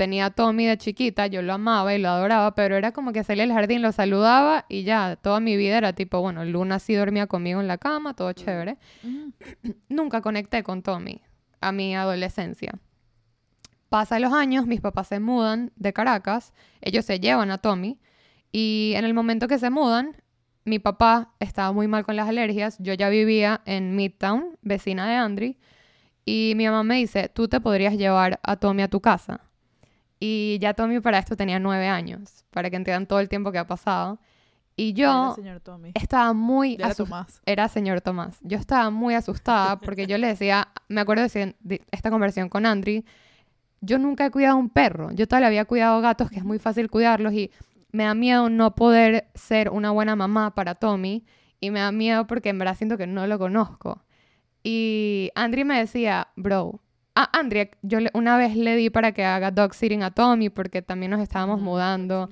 tenía 0.01 0.25
a 0.25 0.31
Tommy 0.31 0.65
de 0.65 0.79
chiquita, 0.79 1.27
yo 1.27 1.43
lo 1.43 1.53
amaba 1.53 1.95
y 1.95 1.99
lo 1.99 2.09
adoraba, 2.09 2.55
pero 2.55 2.75
era 2.75 2.93
como 2.93 3.13
que 3.13 3.23
salía 3.23 3.45
al 3.45 3.53
jardín, 3.53 3.83
lo 3.83 3.93
saludaba 3.93 4.65
y 4.69 4.83
ya, 4.83 5.17
toda 5.17 5.41
mi 5.41 5.59
vida 5.59 5.77
era 5.77 5.93
tipo, 5.93 6.23
bueno, 6.23 6.43
Luna 6.47 6.79
sí 6.79 6.95
dormía 6.95 7.27
conmigo 7.27 7.61
en 7.61 7.69
la 7.69 7.77
cama, 7.77 8.15
todo 8.15 8.33
chévere. 8.33 8.79
Nunca 9.91 10.23
conecté 10.23 10.63
con 10.63 10.83
Tommy 10.83 11.21
a 11.61 11.71
mi 11.73 11.95
adolescencia. 11.95 12.79
Pasan 13.91 14.23
los 14.23 14.33
años, 14.33 14.67
mis 14.67 14.81
papás 14.81 15.09
se 15.09 15.21
mudan 15.21 15.71
de 15.77 15.93
Caracas, 15.93 16.55
ellos 16.81 17.05
se 17.05 17.21
llevan 17.21 17.51
a 17.51 17.59
Tommy 17.59 17.99
y 18.53 18.95
en 18.97 19.05
el 19.05 19.13
momento 19.13 19.49
que 19.49 19.59
se 19.59 19.69
mudan, 19.69 20.17
mi 20.65 20.79
papá 20.79 21.35
estaba 21.41 21.73
muy 21.73 21.89
mal 21.89 22.07
con 22.07 22.17
las 22.17 22.27
alergias, 22.27 22.79
yo 22.79 22.95
ya 22.95 23.11
vivía 23.11 23.61
en 23.67 23.97
Midtown, 23.97 24.57
vecina 24.63 25.07
de 25.07 25.17
Andri, 25.17 25.59
y 26.31 26.55
mi 26.55 26.67
mamá 26.67 26.85
me 26.85 26.95
dice, 26.95 27.29
tú 27.29 27.49
te 27.49 27.61
podrías 27.61 27.95
llevar 27.95 28.39
a 28.45 28.55
Tommy 28.55 28.83
a 28.83 28.89
tu 28.89 29.01
casa. 29.01 29.41
Y 30.21 30.59
ya 30.61 30.75
Tommy 30.75 31.01
para 31.01 31.19
esto 31.19 31.37
tenía 31.37 31.59
nueve 31.59 31.89
años, 31.89 32.45
para 32.51 32.71
que 32.71 32.77
entiendan 32.77 33.07
todo 33.07 33.19
el 33.19 33.29
tiempo 33.29 33.51
que 33.51 33.59
ha 33.59 33.67
pasado. 33.67 34.21
Y 34.77 34.93
yo 34.93 35.35
señor 35.35 35.59
Tommy. 35.59 35.91
estaba 35.95 36.33
muy 36.33 36.77
Ya 36.77 36.87
asustada 36.87 37.27
era 37.47 37.67
señor 37.67 38.01
Tomás. 38.01 38.39
Yo 38.43 38.59
estaba 38.59 38.91
muy 38.91 39.15
asustada 39.15 39.77
porque 39.81 40.07
yo 40.07 40.19
le 40.19 40.29
decía, 40.29 40.69
me 40.87 41.01
acuerdo 41.01 41.27
de 41.27 41.83
esta 41.91 42.11
conversación 42.13 42.49
con 42.49 42.65
Andri, 42.65 43.05
yo 43.81 43.99
nunca 43.99 44.25
he 44.27 44.31
cuidado 44.31 44.57
un 44.57 44.71
perro, 44.71 45.11
yo 45.11 45.27
todavía 45.27 45.49
había 45.49 45.65
cuidado 45.65 46.01
gatos, 46.01 46.31
que 46.31 46.37
es 46.37 46.45
muy 46.45 46.61
fácil 46.61 46.91
cuidarlos 46.91 47.33
y 47.33 47.51
me 47.91 48.05
da 48.05 48.15
miedo 48.15 48.49
no 48.51 48.77
poder 48.77 49.27
ser 49.35 49.71
una 49.71 49.91
buena 49.91 50.15
mamá 50.15 50.55
para 50.55 50.77
Tommy 50.77 51.25
y 51.59 51.73
me 51.73 51.81
da 51.81 51.91
miedo 51.91 52.29
porque 52.29 52.51
en 52.51 52.59
verdad 52.61 52.77
siento 52.77 52.97
que 52.97 53.09
no 53.09 53.27
lo 53.27 53.37
conozco. 53.37 54.05
Y 54.63 55.31
Andri 55.35 55.65
me 55.65 55.79
decía, 55.79 56.29
bro, 56.37 56.81
ah, 57.15 57.31
Andri, 57.33 57.71
yo 57.83 58.01
le- 58.01 58.11
una 58.15 58.37
vez 58.37 58.57
le 58.57 58.77
di 58.77 58.91
para 58.91 59.13
que 59.13 59.25
haga 59.25 59.51
dog 59.51 59.75
sitting 59.75 60.03
a 60.03 60.11
Tommy 60.11 60.51
porque 60.51 60.83
también 60.83 61.11
nos 61.13 61.21
estábamos 61.21 61.61
Mm, 61.61 61.65
mudando. 61.65 62.31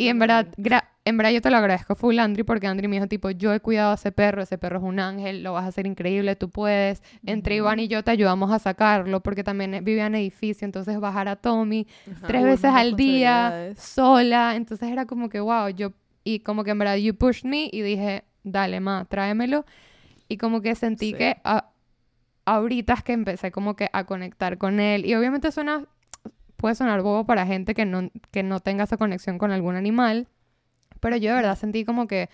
Y 0.00 0.08
en 0.08 0.18
verdad, 0.20 0.46
gra- 0.56 0.84
en 1.04 1.16
verdad 1.16 1.32
yo 1.32 1.40
te 1.42 1.50
lo 1.50 1.56
agradezco 1.56 1.94
full 1.96 2.18
Andri 2.20 2.44
porque 2.44 2.66
Andri 2.68 2.86
me 2.86 2.96
dijo 2.96 3.08
tipo, 3.08 3.30
yo 3.30 3.52
he 3.52 3.58
cuidado 3.60 3.90
a 3.90 3.94
ese 3.94 4.12
perro, 4.12 4.42
ese 4.42 4.56
perro 4.56 4.78
es 4.78 4.84
un 4.84 5.00
ángel, 5.00 5.42
lo 5.42 5.54
vas 5.54 5.64
a 5.64 5.68
hacer 5.68 5.86
increíble, 5.86 6.36
tú 6.36 6.50
puedes. 6.50 7.02
Entre 7.26 7.54
Ujú. 7.56 7.64
Iván 7.64 7.80
y 7.80 7.88
yo 7.88 8.04
te 8.04 8.12
ayudamos 8.12 8.52
a 8.52 8.58
sacarlo 8.60 9.20
porque 9.20 9.42
también 9.42 9.82
vivía 9.84 10.06
en 10.06 10.14
edificio, 10.14 10.64
entonces 10.64 11.00
bajar 11.00 11.26
a 11.28 11.36
Tommy 11.36 11.86
tres 12.26 12.44
veces 12.44 12.70
al 12.72 12.94
día, 12.96 13.72
sola, 13.76 14.54
entonces 14.54 14.88
era 14.90 15.04
como 15.06 15.28
que 15.28 15.40
wow, 15.40 15.68
yo, 15.70 15.92
y 16.24 16.40
como 16.40 16.62
que 16.62 16.70
en 16.70 16.78
verdad 16.78 16.94
you 16.96 17.14
pushed 17.16 17.44
me 17.48 17.68
y 17.72 17.82
dije, 17.82 18.22
dale 18.44 18.78
ma, 18.80 19.04
tráemelo. 19.08 19.64
Y 20.28 20.36
como 20.36 20.60
que 20.60 20.74
sentí 20.74 21.10
Sí. 21.12 21.14
que 21.16 21.36
a- 21.44 21.70
ahorita 22.44 22.94
es 22.94 23.02
que 23.02 23.12
empecé 23.12 23.50
como 23.50 23.76
que 23.76 23.88
a 23.92 24.04
conectar 24.04 24.58
con 24.58 24.80
él. 24.80 25.04
Y 25.06 25.14
obviamente 25.14 25.50
suena, 25.52 25.84
puede 26.56 26.74
sonar 26.74 27.02
bobo 27.02 27.24
para 27.24 27.46
gente 27.46 27.74
que 27.74 27.84
no, 27.84 28.10
que 28.30 28.42
no 28.42 28.60
tenga 28.60 28.84
esa 28.84 28.96
conexión 28.96 29.38
con 29.38 29.50
algún 29.52 29.76
animal, 29.76 30.28
pero 31.00 31.16
yo 31.16 31.30
de 31.30 31.36
verdad 31.36 31.56
sentí 31.56 31.84
como 31.84 32.06
que 32.06 32.28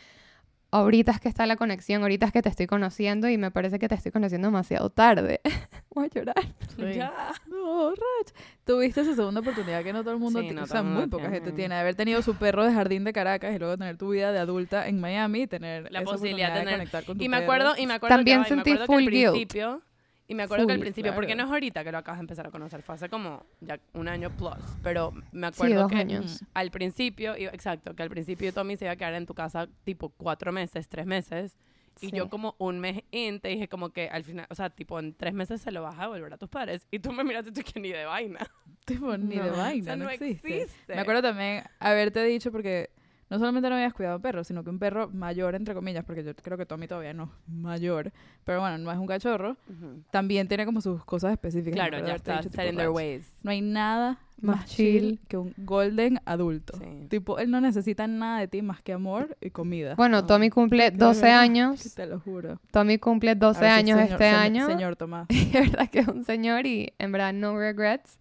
ahorita 0.74 1.12
es 1.12 1.20
que 1.20 1.28
está 1.28 1.46
la 1.46 1.56
conexión, 1.56 2.02
ahorita 2.02 2.26
es 2.26 2.32
que 2.32 2.42
te 2.42 2.48
estoy 2.48 2.66
conociendo 2.66 3.28
y 3.28 3.38
me 3.38 3.50
parece 3.50 3.78
que 3.78 3.88
te 3.88 3.94
estoy 3.94 4.12
conociendo 4.12 4.48
demasiado 4.48 4.90
tarde. 4.90 5.40
Voy 5.94 6.06
a 6.06 6.08
llorar. 6.08 6.34
Sí. 6.76 6.82
Ya. 6.94 7.12
No, 7.46 7.90
Rach. 7.90 8.34
Tuviste 8.64 9.00
esa 9.02 9.14
segunda 9.14 9.40
oportunidad 9.40 9.82
que 9.84 9.92
no 9.92 10.02
todo 10.02 10.12
el 10.14 10.20
mundo, 10.20 10.40
Sí, 10.40 10.50
no 10.50 10.64
o 10.64 10.66
sea, 10.66 10.82
muy 10.82 11.06
poca 11.06 11.30
gente 11.30 11.52
tiene. 11.52 11.74
haber 11.76 11.94
tenido 11.94 12.20
su 12.22 12.34
perro 12.34 12.64
de 12.64 12.72
jardín 12.72 13.04
de 13.04 13.12
Caracas 13.12 13.54
y 13.54 13.58
luego 13.58 13.76
tener 13.78 13.96
tu 13.96 14.10
vida 14.10 14.32
de 14.32 14.38
adulta 14.38 14.88
en 14.88 15.00
Miami 15.00 15.42
y 15.42 15.46
tener 15.46 15.90
La 15.92 16.00
esa 16.00 16.10
posibilidad 16.12 16.52
de 16.52 16.58
tener- 16.60 16.74
conectar 16.74 17.04
con 17.04 17.18
tu 17.18 17.24
Y 17.24 17.28
me 17.28 17.38
perro. 17.38 17.44
acuerdo, 17.52 17.74
y 17.78 17.86
me 17.86 17.94
acuerdo 17.94 18.16
También 18.16 18.38
que, 18.42 18.44
ay, 18.46 18.50
me 18.50 18.56
sentí 18.56 18.70
acuerdo 18.72 18.86
que 18.86 18.92
full 18.92 19.02
al 19.04 19.10
guilt. 19.10 19.30
principio, 19.30 19.82
y 20.26 20.34
me 20.34 20.42
acuerdo 20.44 20.66
que 20.66 20.72
al 20.72 20.78
Full, 20.78 20.84
principio, 20.84 21.14
porque 21.14 21.32
no 21.34 21.44
claro. 21.44 21.48
es 21.48 21.52
ahorita 21.52 21.84
que 21.84 21.92
lo 21.92 21.98
acabas 21.98 22.18
de 22.18 22.22
empezar 22.22 22.46
a 22.46 22.50
conocer, 22.50 22.82
fue 22.82 22.94
hace 22.94 23.08
como 23.08 23.44
ya 23.60 23.78
un 23.92 24.08
año 24.08 24.30
plus, 24.30 24.56
pero 24.82 25.12
me 25.32 25.46
Sí, 25.48 25.54
acuerdo 25.54 25.80
dos 25.82 25.90
que 25.90 25.96
años. 25.98 26.44
al 26.54 26.70
principio, 26.70 27.36
iba- 27.36 27.52
exacto, 27.52 27.94
que 27.94 28.02
al 28.02 28.10
principio 28.10 28.52
Tommy 28.52 28.76
se 28.76 28.84
iba 28.86 28.92
a 28.92 28.96
quedar 28.96 29.14
en 29.14 29.26
tu 29.26 29.34
casa 29.34 29.68
tipo 29.84 30.08
cuatro 30.10 30.52
meses, 30.52 30.88
tres 30.88 31.06
meses, 31.06 31.56
y 32.00 32.10
yo 32.10 32.24
Sí. 32.24 32.30
como 32.30 32.56
un 32.58 32.80
mes 32.80 33.02
in 33.12 33.38
te 33.38 33.48
dije 33.48 33.68
como 33.68 33.90
que 33.90 34.08
al 34.08 34.24
final, 34.24 34.46
o 34.50 34.54
sea, 34.54 34.68
tipo 34.70 34.98
en 34.98 35.14
tres 35.14 35.32
meses 35.32 35.60
se 35.60 35.70
lo 35.70 35.82
vas 35.82 35.96
a 35.98 36.02
devolver 36.02 36.32
a 36.32 36.38
tus 36.38 36.48
padres, 36.48 36.86
y 36.90 36.98
tú 36.98 37.12
me 37.12 37.22
miraste 37.22 37.52
tú 37.52 37.60
que 37.62 37.78
ni 37.78 37.90
de 37.92 38.04
vaina. 38.04 38.40
Tipo, 38.84 39.16
ni 39.16 39.36
de 39.36 39.50
No. 39.50 39.56
vaina, 39.56 39.82
O 39.82 39.84
sea, 39.84 39.96
no, 39.96 40.04
no 40.04 40.10
existe. 40.10 40.62
existe. 40.62 40.94
Me 40.94 41.00
acuerdo 41.02 41.22
también 41.22 41.62
haberte 41.78 42.22
dicho 42.24 42.50
porque 42.50 42.90
no 43.30 43.38
solamente 43.38 43.68
no 43.68 43.74
habías 43.76 43.94
cuidado 43.94 44.16
un 44.16 44.22
perro, 44.22 44.44
sino 44.44 44.62
que 44.62 44.70
un 44.70 44.78
perro 44.78 45.08
mayor, 45.08 45.54
entre 45.54 45.74
comillas, 45.74 46.04
porque 46.04 46.22
yo 46.22 46.34
creo 46.36 46.56
que 46.58 46.66
Tommy 46.66 46.86
todavía 46.86 47.14
no 47.14 47.24
es 47.24 47.30
mayor, 47.54 48.12
pero 48.44 48.60
bueno, 48.60 48.78
no 48.78 48.92
es 48.92 48.98
un 48.98 49.06
cachorro, 49.06 49.56
Ujú. 49.68 50.02
también 50.10 50.46
tiene 50.48 50.64
como 50.66 50.80
sus 50.80 51.04
cosas 51.04 51.32
específicas. 51.32 51.74
Claro, 51.74 52.06
ya 52.06 52.14
está 52.16 52.42
set 52.42 52.70
in 52.70 52.76
their 52.76 52.90
ways. 52.90 53.26
No 53.42 53.50
hay 53.50 53.60
nada 53.62 54.18
Más 54.40 54.56
más 54.58 54.66
chill 54.66 55.00
chill. 55.00 55.20
que 55.28 55.36
un 55.38 55.54
golden 55.58 56.20
adulto. 56.26 56.76
Sí. 56.78 57.06
Tipo, 57.08 57.38
él 57.38 57.50
no 57.50 57.60
necesita 57.60 58.06
nada 58.06 58.40
de 58.40 58.48
ti 58.48 58.60
más 58.62 58.82
que 58.82 58.92
amor 58.92 59.36
y 59.40 59.50
comida. 59.50 59.94
Bueno, 59.94 60.18
Ah, 60.18 60.26
Tommy 60.26 60.50
cumple 60.50 60.90
de 60.90 60.96
12 60.96 61.22
verdad, 61.22 61.40
años. 61.40 61.94
Te 61.94 62.06
lo 62.06 62.20
juro. 62.20 62.60
Tommy 62.72 62.98
cumple 62.98 63.34
12 63.34 63.58
Ahora 63.58 63.74
sí, 63.74 63.78
años 63.80 63.98
señor- 64.00 64.12
este 64.12 64.24
señor- 64.24 64.40
año. 64.40 64.66
Señor 64.66 64.96
Tomás. 64.96 65.26
Y 65.30 65.56
es 65.56 65.70
verdad 65.70 65.88
que 65.88 66.00
es 66.00 66.08
un 66.08 66.24
señor 66.24 66.66
y 66.66 66.92
en 66.98 67.10
verdad 67.12 67.32
no 67.32 67.56
regrets. 67.58 68.18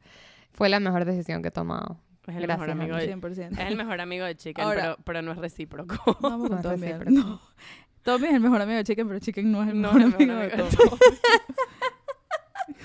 Fue 0.54 0.70
la 0.70 0.80
mejor 0.80 1.04
decisión 1.06 1.42
que 1.42 1.48
he 1.48 1.52
tomado. 1.52 1.98
Es 2.28 2.36
el 2.36 2.42
Gracias, 2.44 2.60
mejor 2.60 2.70
amigo 2.72 2.96
de 2.96 3.16
100%. 3.16 3.52
Es 3.52 3.60
el 3.60 3.76
mejor 3.76 4.00
amigo 4.02 4.26
de 4.26 4.36
Chicken, 4.36 4.64
Ahora- 4.64 4.82
pero, 4.82 4.98
pero 5.04 5.22
no 5.22 5.32
es 5.34 5.38
recíproco. 5.38 6.18
Vamos 6.22 6.50
No 6.50 6.58
con 6.58 6.58
es 6.58 6.64
Tommy. 6.64 6.88
recíproco. 6.94 7.12
No. 7.12 7.42
Tommy 8.04 8.28
es 8.28 8.34
el 8.34 8.40
mejor 8.40 8.62
amigo 8.62 8.78
de 8.78 8.84
Chicken, 8.84 9.08
pero 9.08 9.20
Chicken 9.20 9.52
no 9.52 9.64
es 9.64 9.70
el 9.70 9.82
No 9.82 9.94
mejor, 9.94 10.02
es 10.14 10.20
el 10.20 10.28
mejor 10.28 10.44
amigo, 10.44 10.58
de 10.58 10.64
amigo 10.64 10.70
de 10.70 10.78
Tommy. 10.78 11.00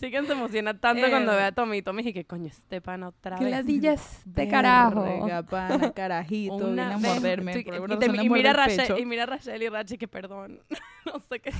Chicken 0.00 0.26
se 0.26 0.32
emociona 0.32 0.78
tanto 0.78 1.08
cuando 1.10 1.32
Eh. 1.32 1.36
ve 1.36 1.42
a 1.42 1.52
Tommy. 1.52 1.82
Tommy 1.82 2.02
dice 2.04 2.14
que 2.14 2.24
coño, 2.24 2.46
este 2.46 2.80
pana 2.80 3.08
otra 3.08 3.36
¡Qué 3.36 3.44
vez. 3.44 3.50
ladilla 3.50 3.94
este 3.94 4.48
carajo! 4.48 5.02
Verga, 5.02 5.42
pana, 5.42 5.92
carajito, 5.94 6.56
viene 6.66 6.82
a 6.82 6.98
morderme. 6.98 7.58
Y, 7.58 7.64
te- 7.64 8.22
y 8.22 8.30
mira 8.30 8.50
el 8.50 8.56
Rachel, 8.56 8.98
y 9.00 9.04
mira 9.06 9.24
a 9.24 9.26
Rachel 9.26 9.60
y 9.60 9.68
Rachel 9.68 9.98
que 9.98 10.06
perdón. 10.06 10.60
no 11.04 11.18
sé 11.28 11.40
qué. 11.40 11.50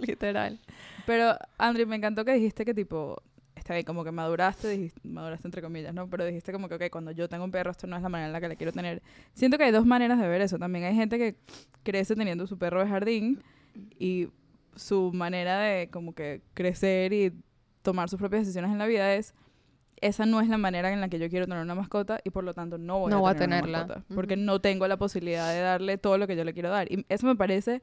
Literal. 0.00 0.60
Pero, 1.04 1.36
Andri, 1.58 1.84
me 1.84 1.96
encantó 1.96 2.24
que 2.24 2.32
dijiste 2.32 2.64
que 2.64 2.72
tipo, 2.72 3.22
está 3.62 3.74
bien, 3.74 3.84
como 3.86 4.02
que 4.04 4.10
maduraste, 4.12 4.68
dijiste, 4.68 5.00
maduraste 5.08 5.46
entre 5.46 5.62
comillas, 5.62 5.94
¿no? 5.94 6.08
Pero 6.08 6.24
dijiste 6.24 6.52
como 6.52 6.68
que, 6.68 6.74
ok, 6.74 6.82
cuando 6.90 7.10
yo 7.12 7.28
tengo 7.28 7.44
un 7.44 7.50
perro, 7.50 7.70
esto 7.70 7.86
no 7.86 7.96
es 7.96 8.02
la 8.02 8.08
manera 8.08 8.26
en 8.26 8.32
la 8.32 8.40
que 8.40 8.48
la 8.48 8.56
quiero 8.56 8.72
tener. 8.72 9.02
Siento 9.34 9.56
que 9.58 9.64
hay 9.64 9.70
dos 9.72 9.86
maneras 9.86 10.18
de 10.20 10.26
ver 10.28 10.40
eso. 10.40 10.58
También 10.58 10.84
hay 10.84 10.94
gente 10.94 11.16
que 11.18 11.36
crece 11.82 12.14
teniendo 12.16 12.46
su 12.46 12.58
perro 12.58 12.80
de 12.82 12.88
jardín 12.88 13.40
y 13.98 14.28
su 14.74 15.12
manera 15.12 15.60
de 15.60 15.88
como 15.90 16.14
que 16.14 16.42
crecer 16.54 17.12
y 17.12 17.32
tomar 17.82 18.08
sus 18.08 18.18
propias 18.18 18.42
decisiones 18.42 18.70
en 18.72 18.78
la 18.78 18.86
vida 18.86 19.14
es 19.14 19.34
esa 20.00 20.26
no 20.26 20.40
es 20.40 20.48
la 20.48 20.58
manera 20.58 20.92
en 20.92 21.00
la 21.00 21.08
que 21.08 21.20
yo 21.20 21.28
quiero 21.30 21.46
tener 21.46 21.62
una 21.62 21.76
mascota 21.76 22.18
y 22.24 22.30
por 22.30 22.42
lo 22.42 22.54
tanto 22.54 22.76
no 22.76 22.98
voy, 22.98 23.10
No 23.10 23.18
a, 23.18 23.20
voy 23.20 23.30
a 23.30 23.34
tener 23.34 23.46
una 23.46 23.60
tenerla. 23.60 23.78
mascota, 23.86 24.14
porque 24.14 24.34
Ujú. 24.34 24.42
no 24.42 24.60
tengo 24.60 24.88
la 24.88 24.96
posibilidad 24.96 25.52
de 25.52 25.60
darle 25.60 25.96
todo 25.98 26.18
lo 26.18 26.26
que 26.26 26.34
yo 26.34 26.42
le 26.42 26.52
quiero 26.52 26.70
dar. 26.70 26.90
Y 26.90 27.06
eso 27.08 27.26
me 27.26 27.36
parece 27.36 27.82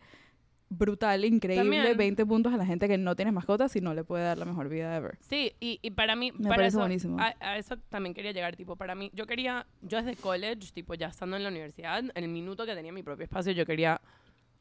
brutal, 0.69 1.25
increíble, 1.25 1.77
También. 1.77 1.97
20 1.97 2.25
puntos 2.25 2.53
a 2.53 2.57
la 2.57 2.65
gente 2.65 2.87
que 2.87 2.97
no 2.97 3.15
tiene 3.15 3.31
mascotas 3.31 3.75
y 3.75 3.81
no 3.81 3.93
le 3.93 4.03
puede 4.03 4.23
dar 4.23 4.37
la 4.37 4.45
mejor 4.45 4.69
vida 4.69 4.95
ever. 4.95 5.17
Sí, 5.29 5.53
y, 5.59 5.79
y 5.81 5.91
para 5.91 6.15
mí, 6.15 6.31
Me 6.31 6.43
para 6.43 6.55
parece 6.55 6.67
eso, 6.69 6.79
buenísimo. 6.79 7.19
A, 7.19 7.33
a 7.39 7.57
eso 7.57 7.77
también 7.89 8.13
quería 8.13 8.31
llegar, 8.31 8.55
tipo, 8.55 8.75
para 8.75 8.95
mí, 8.95 9.09
yo 9.13 9.25
quería, 9.25 9.65
yo 9.81 10.01
desde 10.01 10.15
college, 10.21 10.71
tipo, 10.73 10.93
ya 10.93 11.07
estando 11.07 11.35
en 11.37 11.43
la 11.43 11.49
universidad, 11.49 11.99
en 11.99 12.11
el 12.23 12.29
minuto 12.29 12.65
que 12.65 12.75
tenía 12.75 12.91
mi 12.91 13.03
propio 13.03 13.23
espacio, 13.25 13.51
yo 13.51 13.65
quería 13.65 13.99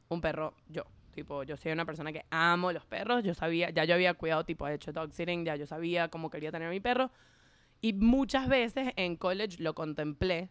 un 0.08 0.20
perro 0.20 0.54
yo. 0.68 0.84
Tipo, 1.14 1.42
yo 1.42 1.56
soy 1.56 1.72
una 1.72 1.84
persona 1.84 2.12
que 2.12 2.24
amo 2.30 2.72
los 2.72 2.84
perros, 2.86 3.24
yo 3.24 3.34
sabía, 3.34 3.70
ya 3.70 3.84
yo 3.84 3.94
había 3.94 4.14
cuidado, 4.14 4.44
tipo, 4.44 4.68
he 4.68 4.74
hecho 4.74 4.92
dog 4.92 5.12
sitting, 5.12 5.44
ya 5.44 5.56
yo 5.56 5.66
sabía 5.66 6.08
cómo 6.08 6.30
quería 6.30 6.52
tener 6.52 6.70
mi 6.70 6.80
perro. 6.80 7.10
Y 7.80 7.92
muchas 7.92 8.48
veces 8.48 8.92
en 8.96 9.16
college 9.16 9.56
lo 9.62 9.74
contemplé, 9.74 10.50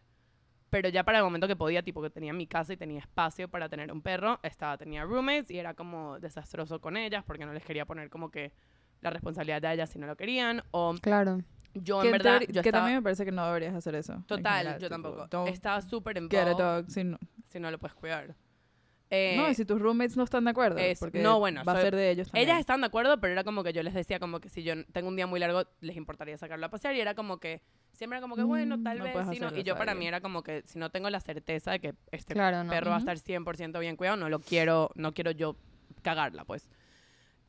pero 0.70 0.88
ya 0.88 1.04
para 1.04 1.18
el 1.18 1.24
momento 1.24 1.46
que 1.48 1.56
podía, 1.56 1.82
tipo, 1.82 2.02
que 2.02 2.10
tenía 2.10 2.32
mi 2.32 2.46
casa 2.46 2.72
y 2.72 2.76
tenía 2.76 3.00
espacio 3.00 3.48
para 3.48 3.68
tener 3.68 3.90
un 3.92 4.02
perro, 4.02 4.38
estaba, 4.42 4.76
tenía 4.76 5.04
roommates 5.04 5.50
y 5.50 5.58
era 5.58 5.74
como 5.74 6.18
desastroso 6.20 6.80
con 6.80 6.96
ellas 6.96 7.24
porque 7.26 7.46
no 7.46 7.52
les 7.52 7.64
quería 7.64 7.84
poner 7.86 8.10
como 8.10 8.30
que 8.30 8.52
la 9.00 9.10
responsabilidad 9.10 9.62
de 9.62 9.72
ellas 9.72 9.90
si 9.90 9.98
no 9.98 10.06
lo 10.06 10.16
querían. 10.16 10.62
O 10.72 10.94
Claro. 11.00 11.40
yo, 11.74 12.00
que 12.00 12.06
en 12.08 12.12
verdad, 12.12 12.40
yo 12.40 12.62
que 12.62 12.68
estaba... 12.68 12.82
también 12.82 12.98
me 12.98 13.02
parece 13.02 13.24
que 13.24 13.32
no 13.32 13.46
deberías 13.46 13.74
hacer 13.74 13.94
eso. 13.94 14.14
en 14.14 14.22
Total, 14.24 14.58
general, 14.58 14.80
yo 14.80 14.88
tipo, 14.88 15.02
tampoco. 15.28 15.46
Estaba 15.46 15.80
súper 15.80 16.14
Get 16.16 16.34
a 16.34 16.50
involved 16.50 16.56
dog, 16.64 16.90
si 16.90 17.04
no. 17.04 17.18
si 17.46 17.60
no 17.60 17.70
lo 17.70 17.78
puedes 17.78 17.94
cuidar. 17.94 18.34
Eh, 19.10 19.34
no, 19.38 19.48
y 19.48 19.54
si 19.54 19.64
tus 19.64 19.80
roommates 19.80 20.16
no 20.18 20.22
están 20.24 20.44
de 20.44 20.50
acuerdo, 20.50 20.78
es- 20.78 20.98
porque 21.00 21.18
no, 21.22 21.38
bueno, 21.38 21.64
va 21.64 21.72
a 21.72 21.74
soy- 21.76 21.84
ser 21.84 21.96
de 21.96 22.10
ellos 22.10 22.28
también. 22.28 22.46
ellas 22.48 22.60
estaban 22.60 22.82
de 22.82 22.88
acuerdo, 22.88 23.18
pero 23.20 23.32
era 23.32 23.42
como 23.42 23.64
que 23.64 23.72
yo 23.72 23.82
les 23.82 23.94
decía 23.94 24.20
como 24.20 24.38
que 24.38 24.50
si 24.50 24.62
yo 24.62 24.74
tengo 24.92 25.08
un 25.08 25.16
día 25.16 25.26
muy 25.26 25.40
largo, 25.40 25.62
les 25.80 25.96
importaría 25.96 26.36
sacarlo 26.36 26.66
a 26.66 26.68
pasear. 26.68 26.94
Y 26.94 27.00
era 27.00 27.14
como 27.14 27.38
que, 27.38 27.62
siempre 27.92 28.18
era 28.18 28.20
como 28.22 28.36
que, 28.36 28.42
bueno, 28.42 28.76
Mm, 28.76 28.82
tal 28.84 28.98
no 28.98 29.04
vez, 29.04 29.40
no. 29.40 29.56
Y 29.56 29.62
yo 29.62 29.76
para 29.78 29.94
mí 29.94 30.06
era 30.06 30.20
como 30.20 30.42
que 30.42 30.62
si 30.66 30.78
no 30.78 30.90
tengo 30.90 31.08
la 31.08 31.20
certeza 31.20 31.70
de 31.70 31.80
que 31.80 31.94
este 32.12 32.34
Claro, 32.34 32.62
no. 32.64 32.70
perro 32.70 32.90
va 32.90 32.96
a 32.96 32.98
estar 32.98 33.18
100% 33.18 33.78
bien 33.80 33.96
cuidado, 33.96 34.18
no 34.18 34.28
lo 34.28 34.40
quiero, 34.40 34.90
no 34.94 35.14
quiero 35.14 35.30
yo 35.30 35.56
cagarla, 36.02 36.44
pues. 36.44 36.68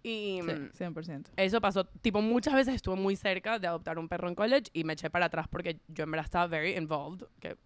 Y... 0.01 0.39
Sí, 0.41 0.51
mm, 0.53 0.69
100%. 0.77 1.31
Eso 1.35 1.59
pasó, 1.59 1.83
tipo, 1.83 2.21
muchas 2.21 2.53
veces 2.53 2.75
estuve 2.75 2.95
muy 2.95 3.17
cerca 3.17 3.59
de 3.59 3.67
adoptar 3.67 3.99
un 3.99 4.07
perro 4.07 4.29
en 4.29 4.35
college 4.35 4.69
y 4.71 4.85
me 4.85 4.93
eché 4.93 5.09
para 5.09 5.25
atrás 5.25 5.49
porque 5.49 5.81
yo 5.89 6.05
en 6.05 6.11
verdad 6.11 6.23
estaba 6.25 6.47
very 6.47 6.77
involved, 6.77 7.27
que 7.41 7.57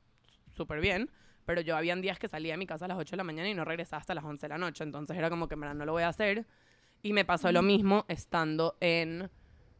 súper 0.56 0.82
bien, 0.82 1.12
pero 1.46 1.62
yo 1.62 1.76
habían 1.76 2.02
días 2.02 2.20
que 2.20 2.28
salía 2.28 2.54
de 2.54 2.58
mi 2.58 2.66
casa 2.66 2.86
a 2.86 2.88
las 2.88 2.98
8 2.98 3.12
de 3.12 3.18
la 3.18 3.24
mañana 3.24 3.50
y 3.50 3.54
no 3.54 3.66
regresaba 3.66 4.00
hasta 4.00 4.14
las 4.14 4.24
11 4.24 4.46
de 4.46 4.50
la 4.50 4.58
noche, 4.58 4.84
entonces 4.84 5.18
era 5.18 5.30
como 5.30 5.48
que 5.48 5.56
verdad 5.56 5.76
no 5.76 5.86
lo 5.86 5.92
voy 5.92 6.04
a 6.04 6.10
hacer. 6.10 6.46
Y 7.02 7.14
me 7.14 7.26
pasó 7.26 7.52
lo 7.52 7.62
mismo 7.62 8.06
estando 8.08 8.78
en, 8.80 9.30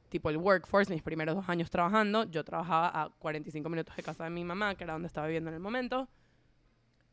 tipo, 0.10 0.30
el 0.30 0.38
workforce, 0.38 0.94
mis 0.94 1.02
primeros 1.02 1.36
dos 1.36 1.48
años 1.48 1.70
trabajando. 1.70 2.26
Yo 2.26 2.44
trabajaba 2.44 2.90
a 2.90 3.10
45 3.10 3.70
minutos 3.70 3.96
de 3.96 4.04
casa 4.04 4.26
de 4.26 4.30
mi 4.30 4.44
mamá, 4.44 4.76
que 4.76 4.84
era 4.84 4.94
donde 4.94 5.08
estaba 5.08 5.28
viviendo 5.28 5.50
en 5.50 5.54
el 5.54 5.62
momento. 5.62 6.10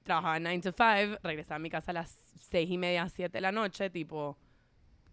Trabajaba 0.03 0.41
9 0.41 0.61
to 0.63 0.73
5, 0.73 1.21
regresaba 1.23 1.57
a 1.57 1.59
mi 1.61 1.71
casa 1.71 1.93
a 1.93 1.95
las 1.95 2.11
6 2.51 2.71
y 2.71 2.79
media, 2.79 3.09
7 3.09 3.31
de 3.31 3.41
la 3.41 3.53
noche, 3.53 3.89
tipo 3.91 4.37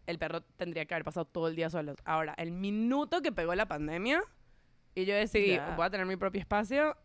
el 0.08 0.18
perro 0.18 0.42
tendría 0.42 0.86
que 0.86 0.94
haber 0.96 1.04
pasado 1.04 1.26
todo 1.26 1.50
el 1.50 1.56
día 1.56 1.70
solo. 1.70 1.94
Ahora, 2.06 2.34
el 2.38 2.52
minuto 2.52 3.22
que 3.22 3.32
pegó 3.32 3.54
la 3.54 3.68
pandemia 3.68 4.24
y 4.96 5.06
yo 5.06 5.14
decidí, 5.14 5.60
voy 5.76 5.86
a 5.86 5.90
tener 5.90 6.06
mi 6.08 6.16
propio 6.16 6.40
espacio. 6.40 6.98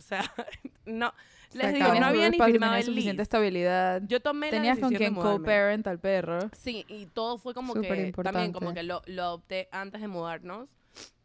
O 0.00 0.02
sea, 0.02 0.24
no, 0.86 1.12
les 1.52 1.66
Se 1.68 1.72
digo, 1.74 1.94
no 1.94 2.06
había 2.06 2.30
ni 2.30 2.38
firmado 2.38 2.74
el 2.76 2.84
suficiente 2.84 3.18
lease. 3.18 3.22
estabilidad. 3.22 4.02
Yo 4.06 4.20
tomé 4.20 4.50
Tenías 4.50 4.78
la 4.78 4.80
con 4.88 4.94
quien 4.94 5.14
de 5.14 5.20
co-parent 5.20 5.86
al 5.86 5.98
perro. 5.98 6.38
Sí, 6.56 6.84
y 6.88 7.06
todo 7.06 7.36
fue 7.36 7.52
como 7.52 7.74
Súper 7.74 8.12
que 8.12 8.22
también 8.22 8.52
como 8.52 8.72
que 8.72 8.82
lo, 8.82 9.02
lo 9.06 9.22
adopté 9.22 9.68
antes 9.72 10.00
de 10.00 10.08
mudarnos 10.08 10.70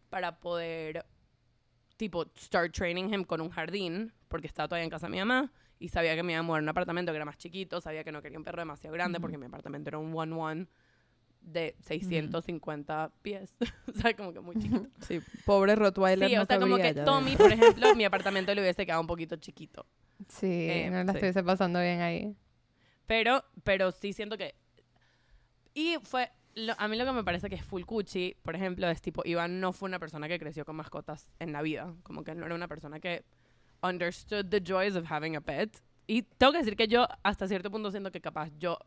para 0.09 0.39
poder 0.39 1.05
tipo 1.97 2.25
start 2.37 2.73
training 2.73 3.13
him 3.13 3.23
con 3.23 3.39
un 3.39 3.49
jardín 3.49 4.11
porque 4.27 4.47
estaba 4.47 4.67
todavía 4.67 4.83
en 4.83 4.89
casa 4.89 5.07
de 5.07 5.11
mi 5.11 5.19
mamá 5.19 5.51
y 5.79 5.87
sabía 5.89 6.15
que 6.15 6.23
me 6.23 6.33
iba 6.33 6.39
a 6.39 6.43
mudar 6.43 6.59
a 6.59 6.63
un 6.63 6.69
apartamento 6.69 7.11
que 7.11 7.15
era 7.15 7.25
más 7.25 7.37
chiquito, 7.37 7.79
sabía 7.79 8.03
que 8.03 8.11
no 8.11 8.21
quería 8.21 8.37
un 8.37 8.43
perro 8.43 8.59
demasiado 8.61 8.93
grande 8.93 9.19
porque 9.21 9.37
mi 9.37 9.45
apartamento 9.45 9.89
era 9.89 9.97
un 9.97 10.13
one 10.13 10.33
one 10.35 10.67
de 11.45 11.75
650 11.81 13.11
pies, 13.21 13.55
o 13.87 13.99
sea, 13.99 14.15
como 14.15 14.33
que 14.33 14.39
muy 14.41 14.55
chiquito. 14.55 14.87
Sí, 15.07 15.21
pobre 15.45 15.75
Rottweiler 15.75 16.29
Sí, 16.29 16.35
no 16.35 16.41
o 16.41 16.45
sea, 16.45 16.59
como 16.59 16.77
que 16.77 16.93
ya 16.93 17.05
Tommy, 17.05 17.35
por 17.35 17.51
ejemplo, 17.51 17.93
mi 17.95 18.03
apartamento 18.03 18.53
le 18.53 18.61
hubiese 18.61 18.85
quedado 18.85 19.01
un 19.01 19.07
poquito 19.07 19.35
chiquito. 19.37 19.85
Sí, 20.29 20.47
Eh, 20.69 20.89
no 20.89 20.97
la 21.03 21.11
sí. 21.11 21.17
estuviese 21.17 21.43
pasando 21.43 21.79
bien 21.81 22.01
ahí. 22.01 22.35
Pero, 23.05 23.43
pero 23.63 23.91
sí 23.91 24.13
siento 24.13 24.37
que. 24.37 24.55
Y 25.73 25.97
fue. 26.03 26.31
lo- 26.55 26.73
a 26.77 26.87
mí 26.87 26.97
lo 26.97 27.05
que 27.05 27.11
me 27.11 27.23
parece 27.23 27.49
que 27.49 27.55
es 27.55 27.63
full 27.63 27.83
cuchi, 27.83 28.35
por 28.41 28.55
ejemplo, 28.55 28.89
es 28.89 29.01
tipo, 29.01 29.21
Iván 29.25 29.59
no 29.59 29.73
fue 29.73 29.87
una 29.89 29.99
persona 29.99 30.27
que 30.27 30.39
creció 30.39 30.65
con 30.65 30.75
mascotas 30.77 31.27
en 31.39 31.51
la 31.51 31.61
vida. 31.61 31.93
Como 32.03 32.23
que 32.23 32.33
no 32.33 32.45
era 32.45 32.55
una 32.55 32.67
persona 32.67 32.99
que. 32.99 33.23
understood 33.83 34.47
the 34.49 34.61
joys 34.65 34.95
of 34.95 35.05
having 35.11 35.35
a 35.35 35.41
pet. 35.41 35.69
Y 36.07 36.23
tengo 36.23 36.53
que 36.53 36.59
decir 36.59 36.75
que 36.75 36.87
yo 36.87 37.07
hasta 37.23 37.47
cierto 37.47 37.69
punto 37.69 37.91
siento 37.91 38.11
que 38.11 38.21
capaz 38.21 38.49
yo 38.57 38.79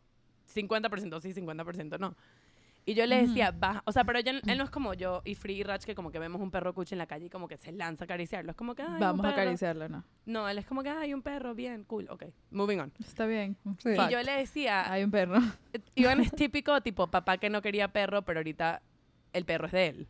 50% 0.52 1.20
sí, 1.20 1.32
50% 1.34 1.98
no. 1.98 2.16
Y 2.88 2.94
yo 2.94 3.04
le 3.04 3.26
decía, 3.26 3.50
baja, 3.50 3.82
o 3.84 3.92
sea, 3.92 4.04
pero 4.04 4.18
ella- 4.18 4.40
él 4.46 4.56
no 4.56 4.64
es 4.64 4.70
como 4.70 4.94
yo 4.94 5.20
y 5.26 5.34
Free 5.34 5.56
y 5.56 5.62
Rach 5.62 5.84
que 5.84 5.94
como 5.94 6.10
que 6.10 6.18
vemos 6.18 6.40
un 6.40 6.50
perro 6.50 6.72
cucho 6.72 6.94
en 6.94 6.98
la 6.98 7.06
calle 7.06 7.26
y 7.26 7.28
como 7.28 7.46
que 7.46 7.58
se 7.58 7.70
lanza 7.70 8.04
a 8.04 8.06
acariciarlo. 8.06 8.50
Es 8.52 8.56
como 8.56 8.74
que, 8.74 8.80
ay, 8.80 8.88
un 8.94 8.98
Vamos 9.00 9.26
a 9.26 9.28
perro. 9.28 9.42
acariciarlo, 9.42 9.88
¿no? 9.90 10.04
No, 10.24 10.48
él 10.48 10.56
es 10.56 10.64
como 10.64 10.82
que, 10.82 10.88
hay 10.88 11.12
un 11.12 11.20
perro, 11.20 11.54
bien, 11.54 11.84
cool, 11.84 12.06
ok, 12.08 12.24
moving 12.50 12.78
on. 12.80 12.92
Está 12.98 13.26
bien. 13.26 13.58
Sí. 13.78 13.94
Fact. 13.94 14.10
Y 14.10 14.14
yo 14.14 14.22
le 14.22 14.32
decía, 14.32 14.90
Hay 14.90 15.04
un 15.04 15.10
perro. 15.10 15.34
Iván 15.96 16.20
es 16.20 16.32
típico 16.32 16.80
tipo 16.80 17.08
papá 17.08 17.36
que 17.36 17.50
no 17.50 17.60
quería 17.60 17.88
perro, 17.88 18.22
pero 18.22 18.38
ahorita 18.38 18.80
el 19.34 19.44
perro 19.44 19.66
es 19.66 19.72
de 19.72 19.86
él. 19.88 20.08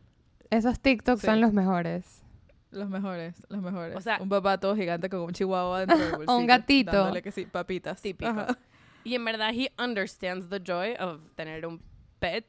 Esos 0.49 0.79
TikToks 0.79 1.19
Sí. 1.19 1.27
son 1.27 1.41
los 1.41 1.51
mejores. 1.51 2.23
Los 2.71 2.87
mejores, 2.89 3.45
los 3.49 3.61
mejores. 3.61 3.97
O 3.97 3.99
sea- 4.01 4.19
un 4.21 4.29
papá 4.29 4.57
todo 4.57 4.75
gigante 4.77 5.09
con 5.09 5.19
un 5.19 5.33
chihuahua 5.33 5.79
dentro 5.85 5.97
del 5.97 6.11
bolsillo. 6.15 6.47
gatito. 6.47 6.91
Dándole 6.93 7.21
que 7.21 7.31
sí, 7.33 7.45
papitas. 7.45 8.01
Típico. 8.01 8.31
Ajá. 8.31 8.57
Y 9.03 9.15
en 9.15 9.25
verdad, 9.25 9.51
he 9.53 9.69
understands 9.83 10.47
the 10.49 10.61
joy 10.65 10.93
of 10.99 11.21
tener 11.35 11.65
un 11.65 11.81
pet. 12.19 12.45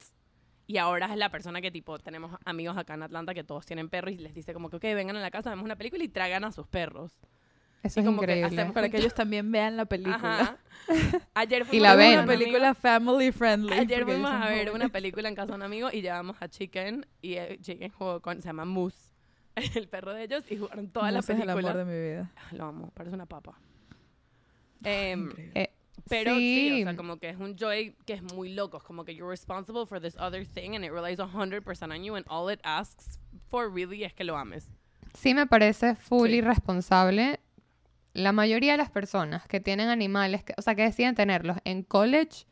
Y 0.70 0.78
ahora 0.78 1.06
es 1.06 1.16
la 1.16 1.30
persona 1.30 1.60
que, 1.60 1.72
tipo, 1.72 1.98
tenemos 1.98 2.30
amigos 2.44 2.76
acá 2.78 2.94
en 2.94 3.02
Atlanta 3.02 3.34
que 3.34 3.42
todos 3.42 3.66
tienen 3.66 3.88
perros 3.88 4.12
y 4.14 4.18
les 4.18 4.32
dice 4.34 4.52
como 4.52 4.70
que, 4.70 4.76
ok, 4.76 4.82
vengan 4.94 5.16
a 5.16 5.20
la 5.20 5.32
casa, 5.32 5.50
vemos 5.50 5.64
una 5.64 5.74
película 5.74 6.04
y 6.04 6.08
tragan 6.08 6.44
a 6.44 6.52
sus 6.52 6.68
perros. 6.68 7.10
Eso 7.82 7.98
Y 7.98 8.02
es 8.02 8.06
como 8.06 8.20
que 8.20 8.26
increíble. 8.26 8.46
hacemos- 8.60 8.72
Para 8.74 8.88
que 8.88 8.98
ellos 8.98 9.12
también 9.12 9.50
vean 9.50 9.76
la 9.76 9.86
película. 9.86 10.14
Ajá. 10.40 10.58
Ayer 11.34 11.62
Y 11.62 11.64
fuimos 11.64 11.82
la 11.82 11.90
a 11.92 11.96
ver 11.96 12.08
ven. 12.10 12.18
Una 12.20 12.26
película 12.28 12.74
family 12.74 13.32
friendly. 13.32 13.72
Ayer 13.72 14.04
fuimos 14.04 14.30
a 14.30 14.48
ver 14.48 14.70
una 14.70 14.88
película 14.92 15.28
en 15.28 15.34
casa 15.34 15.48
de 15.48 15.54
un 15.56 15.62
amigo 15.64 15.88
y 15.92 16.02
llevamos 16.02 16.36
a 16.40 16.46
Chicken 16.48 17.04
y 17.20 17.34
eh, 17.34 17.58
Chicken 17.60 17.90
jugó 17.90 18.20
con, 18.22 18.40
se 18.40 18.48
llama 18.48 18.64
Moose, 18.64 19.12
el 19.74 19.88
perro 19.88 20.14
de 20.14 20.22
ellos, 20.22 20.44
y 20.52 20.56
jugaron 20.56 20.88
toda 20.90 21.10
la 21.10 21.18
Mousse 21.18 21.32
es 21.32 21.40
el 21.40 21.46
película. 21.46 21.70
amor 21.72 21.84
de 21.84 21.92
mi 21.92 22.00
vida. 22.10 22.30
Lo 22.52 22.66
amo, 22.66 22.90
parece 22.94 23.16
una 23.16 23.26
papa. 23.26 23.58
Em, 24.84 25.24
Increíble. 25.30 25.60
Eh, 25.60 25.70
Pero 26.08 26.34
sí. 26.36 26.68
Sí. 26.70 26.82
o 26.82 26.84
sea, 26.86 26.96
como 26.96 27.18
que 27.18 27.28
es 27.30 27.36
un 27.36 27.56
joy 27.56 27.96
que 28.06 28.14
es 28.14 28.22
muy 28.34 28.52
loco. 28.54 28.78
Es 28.78 28.82
como 28.82 29.04
que 29.04 29.14
you're 29.14 29.30
responsible 29.30 29.86
for 29.86 30.00
this 30.00 30.16
other 30.18 30.46
thing 30.46 30.74
and 30.74 30.84
it 30.84 30.90
relies 30.92 31.18
100% 31.18 31.92
on 31.94 32.02
you 32.04 32.14
and 32.16 32.26
all 32.28 32.50
it 32.52 32.60
asks 32.62 33.18
for 33.48 33.72
really 33.72 34.04
es 34.04 34.12
que 34.14 34.24
lo 34.24 34.36
ames. 34.36 34.68
Sí 35.14 35.34
me 35.34 35.46
parece 35.46 35.96
full 35.96 36.28
Sí. 36.28 36.36
irresponsable. 36.36 37.40
La 38.12 38.32
mayoría 38.32 38.72
de 38.72 38.78
las 38.78 38.90
personas 38.90 39.46
que 39.46 39.60
tienen 39.60 39.88
animales, 39.88 40.42
que- 40.44 40.54
o 40.56 40.62
sea, 40.62 40.74
que 40.74 40.82
deciden 40.82 41.14
tenerlos 41.14 41.58
en 41.64 41.82
college, 41.82 42.46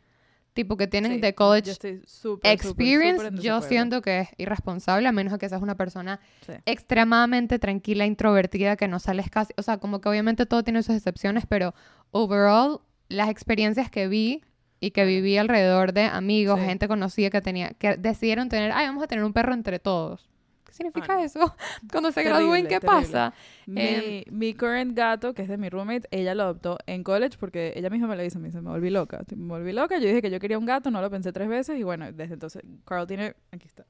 tipo 0.54 0.76
que 0.76 0.88
tienen 0.88 1.14
Sí, 1.14 1.20
de 1.20 1.34
college 1.36 1.74
súper, 2.06 2.52
experience, 2.52 3.16
súper 3.26 3.34
en 3.34 3.40
yo 3.40 3.60
siento 3.62 4.02
que 4.02 4.20
es 4.20 4.28
irresponsable, 4.38 5.06
a 5.06 5.12
menos 5.12 5.38
que 5.38 5.48
seas 5.48 5.62
una 5.62 5.76
persona 5.76 6.18
extremadamente 6.66 7.58
tranquila, 7.58 8.06
introvertida, 8.06 8.76
que 8.76 8.88
no 8.88 8.98
sales 8.98 9.30
casi, 9.30 9.52
o 9.56 9.62
sea, 9.62 9.78
como 9.78 10.00
que 10.00 10.08
obviamente 10.08 10.46
todo 10.46 10.62
tiene 10.64 10.82
sus 10.82 10.96
excepciones, 10.96 11.44
pero 11.48 11.74
overall, 12.10 12.80
las 13.08 13.28
experiencias 13.30 13.90
que 13.90 14.08
vi 14.08 14.42
y 14.80 14.90
que 14.92 15.04
viví 15.04 15.36
alrededor 15.36 15.92
de 15.92 16.02
amigos, 16.04 16.60
Sí. 16.60 16.66
gente 16.66 16.88
conocida 16.88 17.30
que 17.30 17.40
tenía, 17.40 17.70
que 17.70 17.96
decidieron 17.96 18.48
tener, 18.48 18.70
ay, 18.72 18.86
vamos 18.86 19.02
a 19.02 19.06
tener 19.08 19.24
un 19.24 19.32
perro 19.32 19.52
entre 19.54 19.78
todos. 19.78 20.28
¿Qué 20.64 20.72
significa 20.74 21.14
no. 21.14 21.20
eso? 21.24 21.40
Cuando 21.90 22.12
se 22.12 22.22
gradúen, 22.22 22.64
Terrible, 22.64 22.68
¿qué 22.68 22.80
terrible. 22.80 23.02
pasa? 23.12 23.34
Mi, 23.66 23.80
Em, 23.80 24.24
mi 24.30 24.54
current 24.54 24.94
gato, 24.96 25.32
que 25.34 25.42
es 25.42 25.48
de 25.48 25.56
mi 25.56 25.68
roommate, 25.70 26.06
ella 26.10 26.34
lo 26.34 26.42
adoptó 26.44 26.78
en 26.86 27.02
college 27.02 27.36
porque 27.40 27.72
ella 27.74 27.88
misma 27.90 28.06
me 28.06 28.16
lo 28.16 28.22
dice, 28.22 28.38
me 28.38 28.48
dice, 28.48 28.60
me 28.60 28.70
volví 28.70 28.90
loca. 28.90 29.22
Me 29.34 29.48
volví 29.48 29.72
loca, 29.72 29.98
yo 29.98 30.06
dije 30.06 30.20
que 30.22 30.30
yo 30.30 30.38
quería 30.38 30.58
un 30.58 30.66
gato, 30.66 30.90
no 30.90 31.00
lo 31.00 31.10
pensé 31.10 31.32
tres 31.32 31.48
veces 31.48 31.78
y 31.78 31.82
bueno, 31.82 32.12
desde 32.12 32.34
entonces, 32.34 32.62
Carl 32.84 33.06
tiene, 33.06 33.34
aquí 33.50 33.66
está. 33.66 33.86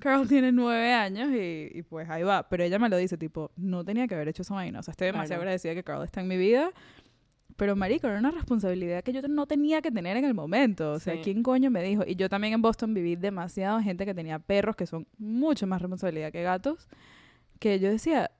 Carl 0.00 0.26
tiene 0.28 0.50
nueve 0.50 0.92
años 0.92 1.30
y, 1.30 1.70
y 1.72 1.82
pues 1.82 2.08
ahí 2.10 2.22
va. 2.22 2.48
Pero 2.48 2.64
ella 2.64 2.78
me 2.78 2.88
lo 2.88 2.96
dice, 2.96 3.16
tipo, 3.16 3.52
no 3.56 3.84
tenía 3.84 4.08
que 4.08 4.14
haber 4.14 4.28
hecho 4.28 4.42
esa 4.42 4.54
vaina. 4.54 4.80
O 4.80 4.82
sea, 4.82 4.92
estoy 4.92 5.06
demasiado 5.06 5.28
Claro. 5.38 5.42
agradecida 5.42 5.74
que 5.74 5.84
Carl 5.84 6.02
está 6.02 6.20
en 6.20 6.28
mi 6.28 6.36
vida. 6.36 6.70
Pero, 7.56 7.76
marico, 7.76 8.08
era 8.08 8.18
una 8.18 8.30
responsabilidad 8.32 9.04
que 9.04 9.12
yo 9.12 9.22
no 9.22 9.46
tenía 9.46 9.80
que 9.80 9.90
tener 9.92 10.16
en 10.16 10.24
el 10.24 10.34
momento. 10.34 10.92
O 10.92 10.98
sea, 10.98 11.14
Sí. 11.14 11.20
¿quién 11.22 11.42
coño 11.42 11.70
me 11.70 11.82
dijo? 11.82 12.02
Y 12.06 12.16
yo 12.16 12.28
también 12.28 12.54
en 12.54 12.62
Boston 12.62 12.92
viví 12.94 13.14
demasiado 13.16 13.80
gente 13.80 14.04
que 14.04 14.14
tenía 14.14 14.38
perros 14.40 14.74
que 14.76 14.86
son 14.86 15.06
mucho 15.18 15.66
más 15.66 15.80
responsabilidad 15.80 16.32
que 16.32 16.42
gatos. 16.42 16.88
Que 17.60 17.78
yo 17.78 17.88
decía, 17.90 18.32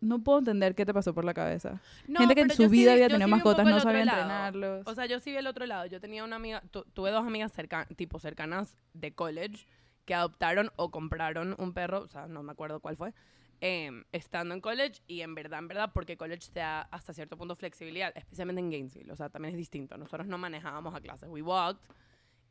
no 0.00 0.22
puedo 0.22 0.38
entender 0.40 0.74
qué 0.74 0.84
te 0.84 0.92
pasó 0.92 1.14
por 1.14 1.24
la 1.24 1.32
cabeza. 1.34 1.80
No, 2.06 2.20
gente 2.20 2.34
que 2.34 2.42
en 2.42 2.50
su 2.50 2.64
sí 2.64 2.68
vida 2.68 2.90
vi- 2.90 2.96
había 3.02 3.08
tenido 3.08 3.26
sí 3.28 3.30
mascotas, 3.30 3.64
no 3.66 3.80
sabía 3.80 4.04
lado. 4.04 4.20
entrenarlos. 4.20 4.86
O 4.86 4.94
sea, 4.94 5.06
yo 5.06 5.18
sí 5.20 5.30
vi 5.30 5.38
el 5.38 5.46
otro 5.46 5.64
lado. 5.66 5.86
Yo 5.86 6.00
tenía 6.00 6.22
una 6.22 6.36
amiga, 6.36 6.62
tu- 6.70 6.84
tuve 6.92 7.10
dos 7.10 7.26
amigas 7.26 7.52
cerca, 7.52 7.86
tipo 7.96 8.18
cercanas 8.18 8.76
de 8.92 9.12
college 9.12 9.66
que 10.04 10.14
adoptaron 10.14 10.70
o 10.76 10.90
compraron 10.90 11.54
un 11.58 11.72
perro, 11.72 12.00
o 12.02 12.08
sea, 12.08 12.26
no 12.26 12.42
me 12.42 12.52
acuerdo 12.52 12.80
cuál 12.80 12.96
fue, 12.96 13.12
em, 13.60 14.04
estando 14.12 14.54
en 14.54 14.60
college 14.60 15.02
y 15.06 15.20
en 15.20 15.34
verdad, 15.34 15.58
en 15.58 15.68
verdad, 15.68 15.90
porque 15.92 16.16
college 16.16 16.48
te 16.52 16.60
da 16.60 16.82
hasta 16.82 17.12
cierto 17.12 17.36
punto 17.36 17.54
flexibilidad, 17.56 18.12
especialmente 18.16 18.60
en 18.60 18.70
Gainesville, 18.70 19.10
o 19.12 19.16
sea, 19.16 19.28
también 19.28 19.54
es 19.54 19.58
distinto. 19.58 19.96
Nosotros 19.98 20.26
no 20.26 20.38
manejábamos 20.38 20.94
a 20.94 21.00
clases, 21.00 21.28
we 21.28 21.42
walked 21.42 21.80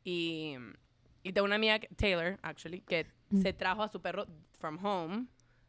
y, 0.04 0.54
y 1.22 1.32
tengo 1.32 1.44
una 1.46 1.56
amiga, 1.56 1.78
Taylor, 1.96 2.38
actually, 2.42 2.80
que 2.80 3.06
Mm. 3.32 3.42
se 3.42 3.52
trajo 3.52 3.84
a 3.84 3.88
su 3.88 4.00
perro 4.02 4.26
from 4.58 4.84
home 4.84 5.26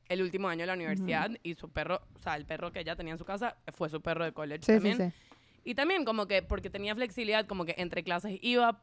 el 0.09 0.23
último 0.23 0.47
año 0.49 0.61
de 0.61 0.65
la 0.65 0.73
universidad 0.73 1.29
y 1.43 1.53
su 1.53 1.69
perro, 1.69 2.01
o 2.15 2.19
sea, 2.19 2.35
el 2.35 2.45
perro 2.45 2.71
que 2.71 2.79
ella 2.79 2.95
tenía 2.95 3.13
en 3.13 3.19
su 3.19 3.23
casa 3.25 3.55
fue 3.73 3.87
su 3.87 4.01
perro 4.01 4.23
de 4.25 4.31
college 4.33 4.63
Sí, 4.65 4.73
sí, 4.79 4.89
también. 4.89 4.97
sí. 5.11 5.17
Y 5.63 5.75
también 5.75 6.03
como 6.03 6.25
que 6.25 6.41
porque 6.41 6.71
tenía 6.71 6.95
flexibilidad, 6.95 7.45
como 7.45 7.65
que 7.65 7.75
entre 7.77 8.03
clases 8.03 8.39
iba, 8.41 8.81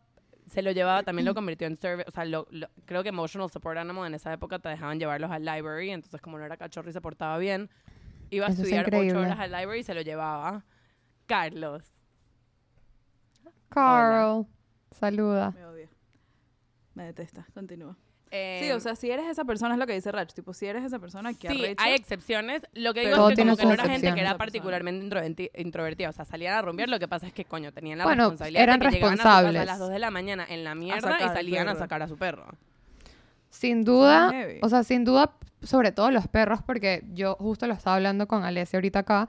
se 0.48 0.62
lo 0.62 0.70
llevaba, 0.72 1.02
también 1.02 1.26
lo 1.26 1.34
convirtió 1.34 1.66
en 1.66 1.76
service, 1.76 2.08
o 2.08 2.12
sea, 2.12 2.24
lo- 2.24 2.46
lo- 2.50 2.68
creo 2.86 3.02
que 3.02 3.08
emotional 3.10 3.50
support 3.50 3.78
animal 3.78 4.06
en 4.06 4.14
esa 4.14 4.32
época 4.32 4.58
te 4.58 4.68
dejaban 4.68 4.98
llevarlos 4.98 5.30
al 5.30 5.44
library, 5.44 5.90
entonces 5.90 6.20
como 6.20 6.38
no 6.38 6.44
era 6.44 6.56
cachorro 6.56 6.88
y 6.90 6.92
se 6.92 7.00
portaba 7.00 7.38
bien, 7.38 7.68
iba 8.30 8.46
a 8.46 8.50
Eso 8.50 8.62
es 8.62 8.68
estudiar 8.68 8.86
ocho 8.86 9.20
horas 9.20 9.38
al 9.38 9.52
library 9.52 9.80
y 9.80 9.84
se 9.84 9.94
lo 9.94 10.00
llevaba. 10.02 10.64
Carlos. 11.26 11.92
Carl, 13.68 14.46
saluda. 14.92 15.50
Me 15.52 15.64
odia. 15.66 15.88
Me 16.94 17.04
detesta. 17.04 17.46
Continúa. 17.54 17.96
Eh, 18.30 18.60
sí, 18.62 18.70
o 18.72 18.80
sea, 18.80 18.94
si 18.94 19.10
eres 19.10 19.26
esa 19.26 19.44
persona, 19.44 19.74
es 19.74 19.78
lo 19.80 19.86
que 19.86 19.94
dice 19.94 20.12
Rach. 20.12 20.32
Tipo, 20.32 20.52
si 20.52 20.66
eres 20.66 20.84
esa 20.84 20.98
persona 20.98 21.32
que 21.34 21.48
Sí, 21.48 21.64
hay 21.78 21.94
excepciones. 21.94 22.62
Lo 22.74 22.92
que 22.94 23.00
digo 23.00 23.12
es 23.30 23.36
que 23.36 23.42
como 23.42 23.56
que 23.56 23.64
no 23.66 23.72
era 23.72 23.84
gente 23.84 24.12
que 24.14 24.20
era 24.20 24.36
particularmente 24.36 25.04
introverti- 25.06 25.50
introvertida. 25.56 26.10
O 26.10 26.12
sea, 26.12 26.24
salían 26.24 26.54
a 26.54 26.62
rumbear. 26.62 26.88
Lo 26.88 26.98
que 26.98 27.08
pasa 27.08 27.26
es 27.26 27.32
que, 27.32 27.44
coño, 27.44 27.72
tenían 27.72 27.98
la 27.98 28.04
Bueno, 28.04 28.24
responsabilidad 28.24 28.62
eran 28.62 28.80
de 28.80 28.86
que 28.86 28.92
llegaban 28.92 29.14
a 29.14 29.16
su 29.16 29.22
casa 29.22 29.38
a 29.38 29.40
responsables. 29.42 29.66
las 29.66 29.78
2 29.78 29.90
de 29.90 29.98
la 29.98 30.10
mañana 30.10 30.46
en 30.48 30.64
la 30.64 30.74
mierda 30.74 31.16
y 31.20 31.22
al 31.22 31.32
salían 31.34 31.68
a 31.68 31.74
sacar 31.74 32.02
a 32.02 32.08
su 32.08 32.16
perro. 32.16 32.46
Sin 33.50 33.84
duda, 33.84 34.32
o 34.62 34.68
sea, 34.68 34.84
sin 34.84 35.04
duda, 35.04 35.32
sobre 35.62 35.90
todo 35.92 36.10
los 36.10 36.28
perros, 36.28 36.60
porque 36.64 37.02
yo 37.14 37.34
justo 37.36 37.66
lo 37.66 37.72
estaba 37.74 37.96
hablando 37.96 38.28
con 38.28 38.44
Alessia 38.44 38.76
ahorita 38.76 39.00
acá. 39.00 39.28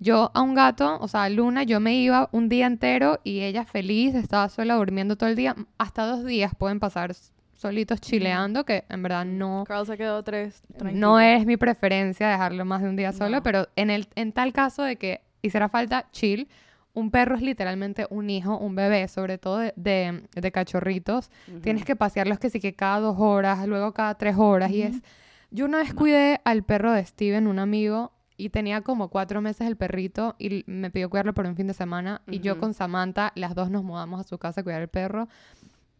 Yo 0.00 0.30
a 0.32 0.40
un 0.42 0.54
gato, 0.54 0.96
o 1.00 1.08
sea, 1.08 1.24
a 1.24 1.28
Luna, 1.28 1.64
yo 1.64 1.80
me 1.80 1.94
iba 1.96 2.28
un 2.32 2.48
día 2.48 2.66
entero 2.66 3.20
y 3.24 3.40
ella 3.40 3.64
feliz, 3.64 4.14
estaba 4.14 4.48
sola 4.48 4.76
durmiendo 4.76 5.16
todo 5.16 5.28
el 5.28 5.36
día. 5.36 5.56
Hasta 5.76 6.06
dos 6.06 6.24
días 6.24 6.52
pueden 6.56 6.78
pasar 6.80 7.14
solitos 7.58 8.00
chileando, 8.00 8.64
que 8.64 8.84
en 8.88 9.02
verdad 9.02 9.24
no, 9.26 9.64
Carl 9.66 9.84
se 9.84 9.98
quedó 9.98 10.22
tres. 10.22 10.62
tranquilo. 10.76 10.98
no 11.06 11.20
es 11.20 11.44
mi 11.44 11.56
preferencia 11.58 12.28
dejarlo 12.28 12.64
más 12.64 12.80
de 12.82 12.88
un 12.88 12.96
día 12.96 13.12
solo, 13.12 13.36
No. 13.36 13.42
pero 13.42 13.68
en, 13.76 13.90
el, 13.90 14.08
en 14.14 14.32
tal 14.32 14.52
caso 14.52 14.82
de 14.82 14.96
que 14.96 15.20
hiciera 15.42 15.68
falta 15.68 16.06
chill, 16.12 16.48
un 16.94 17.10
perro 17.10 17.36
es 17.36 17.42
literalmente 17.42 18.06
un 18.10 18.30
hijo, 18.30 18.56
un 18.56 18.74
bebé, 18.74 19.06
sobre 19.08 19.38
todo 19.38 19.58
de, 19.58 19.72
de, 19.76 20.22
de 20.34 20.52
cachorritos. 20.52 21.30
Tienes 21.62 21.84
que 21.84 21.94
pasearlos 21.96 22.38
que 22.38 22.48
sí 22.50 22.58
que 22.60 22.74
cada 22.74 23.00
dos 23.00 23.16
horas, 23.18 23.66
luego 23.68 23.92
cada 23.92 24.14
tres 24.16 24.36
horas. 24.36 24.70
Y 24.70 24.82
es. 24.82 25.02
Yo 25.50 25.64
una 25.66 25.78
vez 25.78 25.94
cuidé 25.94 26.40
al 26.44 26.62
perro 26.64 26.92
de 26.92 27.04
Steven, 27.04 27.46
un 27.46 27.58
amigo, 27.58 28.12
y 28.36 28.50
tenía 28.50 28.82
como 28.82 29.08
cuatro 29.08 29.40
meses 29.40 29.66
el 29.66 29.76
perrito 29.76 30.36
y 30.38 30.62
me 30.66 30.90
pidió 30.90 31.10
cuidarlo 31.10 31.34
por 31.34 31.44
un 31.46 31.56
fin 31.56 31.66
de 31.66 31.74
semana. 31.74 32.22
Y 32.28 32.38
yo 32.40 32.58
con 32.58 32.72
Samantha, 32.74 33.32
las 33.34 33.54
dos 33.54 33.68
nos 33.70 33.82
mudamos 33.82 34.20
a 34.20 34.24
su 34.24 34.38
casa 34.38 34.60
a 34.60 34.64
cuidar 34.64 34.80
el 34.82 34.88
perro. 34.88 35.28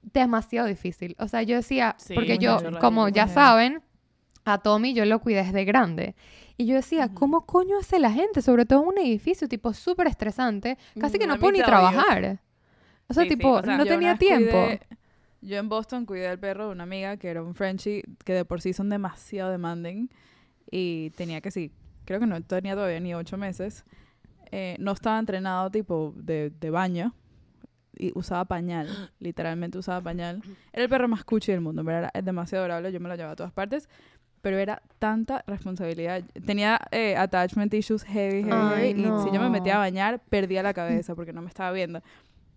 Demasiado 0.03 0.67
difícil. 0.69 1.15
O 1.19 1.29
sea, 1.29 1.43
yo 1.43 1.57
decía, 1.57 1.95
Sí, 1.99 2.15
porque 2.15 2.39
yo, 2.39 2.59
como 2.81 3.09
ya 3.09 3.27
saben, 3.29 3.83
a 4.45 4.59
Tommy 4.59 4.95
yo 4.95 5.05
lo 5.05 5.19
cuidé 5.21 5.43
desde 5.45 5.65
grande. 5.65 6.15
Y 6.57 6.67
yo 6.67 6.75
decía, 6.77 7.07
Ujú. 7.07 7.15
¿cómo 7.15 7.47
coño 7.47 7.79
hace 7.79 7.99
la 7.99 8.11
gente? 8.11 8.41
Sobre 8.43 8.65
todo 8.67 8.83
en 8.83 8.89
un 8.89 8.99
edificio, 8.99 9.49
tipo, 9.49 9.73
súper 9.75 10.07
estresante. 10.07 10.79
Casi 10.99 11.19
que 11.19 11.27
Mm, 11.27 11.31
no 11.31 11.39
puedo 11.39 11.53
ni 11.53 11.59
trabajar. 11.63 12.41
O 13.09 13.15
sea, 13.15 13.25
Sí, 13.25 13.31
sí, 13.31 13.37
tipo, 13.37 13.53
o 13.53 13.63
sea, 13.63 13.77
no 13.77 13.85
tenía 13.87 14.17
tiempo. 14.17 14.51
cuidé- 14.51 14.81
yo 15.41 15.57
en 15.59 15.69
Boston 15.69 16.05
cuidé 16.07 16.29
al 16.29 16.39
perro 16.39 16.67
de 16.67 16.73
una 16.73 16.83
amiga 16.85 17.17
que 17.17 17.29
era 17.29 17.43
un 17.43 17.55
Frenchie, 17.55 18.03
que 18.25 18.33
de 18.33 18.45
por 18.45 18.61
sí 18.61 18.73
son 18.73 18.89
demasiado 18.89 19.51
demanding. 19.51 20.09
Y 20.71 21.11
tenía 21.11 21.41
que 21.41 21.51
sí, 21.51 21.71
creo 22.05 22.19
que 22.21 22.27
no 22.27 22.43
tenía 22.43 22.75
todavía 22.75 23.01
ni 23.01 23.15
ocho 23.15 23.37
meses. 23.39 23.85
Eh, 24.51 24.77
no 24.81 24.93
estaba 24.93 25.19
entrenado 25.19 25.71
tipo 25.71 26.13
de, 26.17 26.51
de 26.51 26.71
baño. 26.71 27.15
Y 27.99 28.13
usaba 28.15 28.45
pañal, 28.45 28.87
literalmente 29.19 29.79
usaba 29.79 30.01
pañal. 30.01 30.41
Era 30.73 30.85
el 30.85 30.89
perro 30.89 31.09
más 31.09 31.25
cuchi 31.25 31.53
del 31.53 31.61
mundo, 31.61 31.85
pero 31.85 31.99
era 31.99 32.13
demasiado 32.23 32.65
adorable, 32.65 32.93
yo 32.93 33.01
me 33.01 33.09
lo 33.09 33.15
llevaba 33.17 33.33
a 33.33 33.37
todas 33.37 33.53
partes. 33.53 33.89
Pero 34.41 34.57
era 34.57 34.81
tanta 35.01 35.43
responsabilidad. 35.49 36.23
Tenía 36.47 36.81
eh, 36.93 37.17
attachment 37.17 37.75
issues 37.75 38.05
heavy, 38.05 38.45
heavy, 38.45 38.53
Ay, 38.53 38.95
heavy, 38.95 39.01
Y 39.01 39.23
si 39.25 39.35
yo 39.35 39.41
me 39.41 39.51
metía 39.51 39.73
a 39.73 39.77
no. 39.77 39.81
bañar, 39.81 40.21
perdía 40.29 40.63
la 40.63 40.73
cabeza 40.73 41.17
porque 41.17 41.33
no 41.33 41.43
me 41.43 41.49
estaba 41.49 41.73
viendo. 41.73 42.01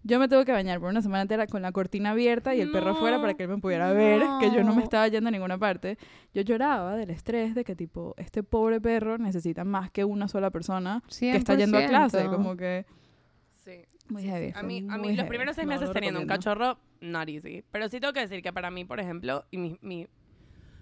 Yo 0.04 0.20
me 0.20 0.28
tuve 0.28 0.46
que 0.46 0.52
bañar 0.52 0.80
por 0.80 0.90
una 0.90 1.02
semana 1.02 1.22
entera 1.22 1.46
con 1.46 1.62
la 1.62 1.72
cortina 1.72 2.12
abierta 2.12 2.56
y 2.56 2.62
el 2.62 2.72
perro 2.72 2.92
afuera 2.92 3.22
para 3.22 3.36
que 3.36 3.44
él 3.44 3.50
me 3.50 3.58
pudiera 3.60 3.92
ver, 3.94 4.24
que 4.40 4.50
yo 4.50 4.64
no 4.64 4.72
me 4.72 4.78
no. 4.78 4.84
estaba 4.84 5.08
yendo 5.08 5.28
a 5.28 5.32
ninguna 5.32 5.60
parte. 5.60 5.98
Yo 6.34 6.42
lloraba 6.42 6.96
del 6.96 7.12
estrés 7.12 7.54
de 7.54 7.64
que, 7.64 7.76
tipo, 7.76 8.16
este 8.18 8.42
pobre 8.42 8.82
perro 8.82 9.20
necesita 9.20 9.64
más 9.64 9.92
que 9.92 10.04
una 10.04 10.28
sola 10.28 10.50
persona 10.50 11.04
que 11.20 11.36
está 11.36 11.54
yendo 11.56 11.78
a 11.78 11.86
clase. 11.86 12.26
100%. 12.26 12.32
Como 12.32 12.56
que... 12.56 12.86
Sí. 13.58 13.86
Muy 14.12 14.24
heavy, 14.24 14.52
A 14.56 14.62
mí, 14.64 14.86
a 14.90 14.98
mí 14.98 15.08
los 15.10 15.16
heavy. 15.18 15.30
primeros 15.30 15.56
seis 15.56 15.68
No 15.68 15.74
meses 15.74 15.92
teniendo 15.92 16.20
un 16.20 16.28
cachorro, 16.28 16.78
not 17.00 17.28
easy. 17.30 17.64
Pero 17.72 17.88
sí 17.90 18.00
tengo 18.00 18.14
que 18.14 18.20
decir 18.22 18.42
que 18.42 18.52
para 18.52 18.70
mí, 18.70 18.84
por 18.86 19.00
ejemplo, 19.00 19.46
y 19.52 19.58
mi, 19.58 19.78
mi... 19.82 20.08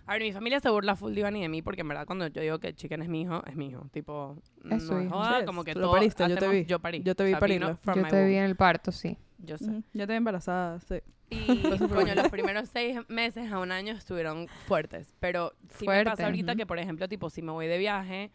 A 0.07 0.13
ver, 0.13 0.23
mi 0.23 0.31
familia 0.33 0.59
se 0.59 0.69
burla 0.69 0.95
full 0.95 1.15
y 1.15 1.21
de 1.21 1.49
mí 1.49 1.61
porque 1.61 1.81
en 1.81 1.87
verdad 1.89 2.07
cuando 2.07 2.25
yo 2.27 2.41
digo 2.41 2.57
que 2.57 2.73
Chicken 2.73 3.03
es 3.03 3.09
mi 3.09 3.21
hijo, 3.21 3.43
es 3.45 3.55
mi 3.55 3.67
hijo. 3.67 3.87
Tipo, 3.91 4.41
Es 4.71 4.83
no 4.89 5.01
hijo. 5.03 5.11
joda, 5.11 5.41
Sí, 5.41 5.45
como 5.45 5.63
que 5.63 5.75
lo 5.75 5.81
todo 5.81 5.91
pariste, 5.91 6.23
yo 6.23 6.29
te 6.29 6.33
hacemos- 6.45 6.55
vi. 6.55 6.65
Yo 6.65 6.79
parí. 6.79 7.03
Yo 7.03 7.13
te 7.15 7.23
vi 7.23 7.33
O 7.33 7.37
sea, 7.37 7.47
vino 7.47 7.77
parirlo. 7.79 7.95
Yo 7.95 8.03
my 8.03 8.09
te 8.09 8.25
vi 8.25 8.35
en 8.35 8.43
el 8.45 8.55
parto, 8.55 8.91
sí. 8.91 9.15
Yo 9.37 9.57
sé. 9.59 9.69
Ujú, 9.69 9.83
Ya 9.93 10.07
te 10.07 10.13
vi 10.13 10.17
embarazada, 10.17 10.79
sí. 10.79 10.95
Y, 11.29 11.37
coño, 12.09 12.15
los 12.15 12.29
primeros 12.29 12.69
seis 12.69 12.97
meses 13.07 13.51
a 13.51 13.59
un 13.59 13.71
año 13.71 13.93
estuvieron 13.93 14.47
fuertes. 14.65 15.13
Pero 15.19 15.53
sí 15.69 15.85
me 15.85 15.93
Fuerte, 15.93 16.09
pasa 16.09 16.25
ahorita 16.25 16.53
ujú. 16.53 16.57
que, 16.57 16.65
por 16.65 16.79
ejemplo, 16.79 17.07
tipo, 17.07 17.29
si 17.29 17.43
me 17.43 17.51
voy 17.51 17.67
de 17.67 17.77
viaje, 17.77 18.31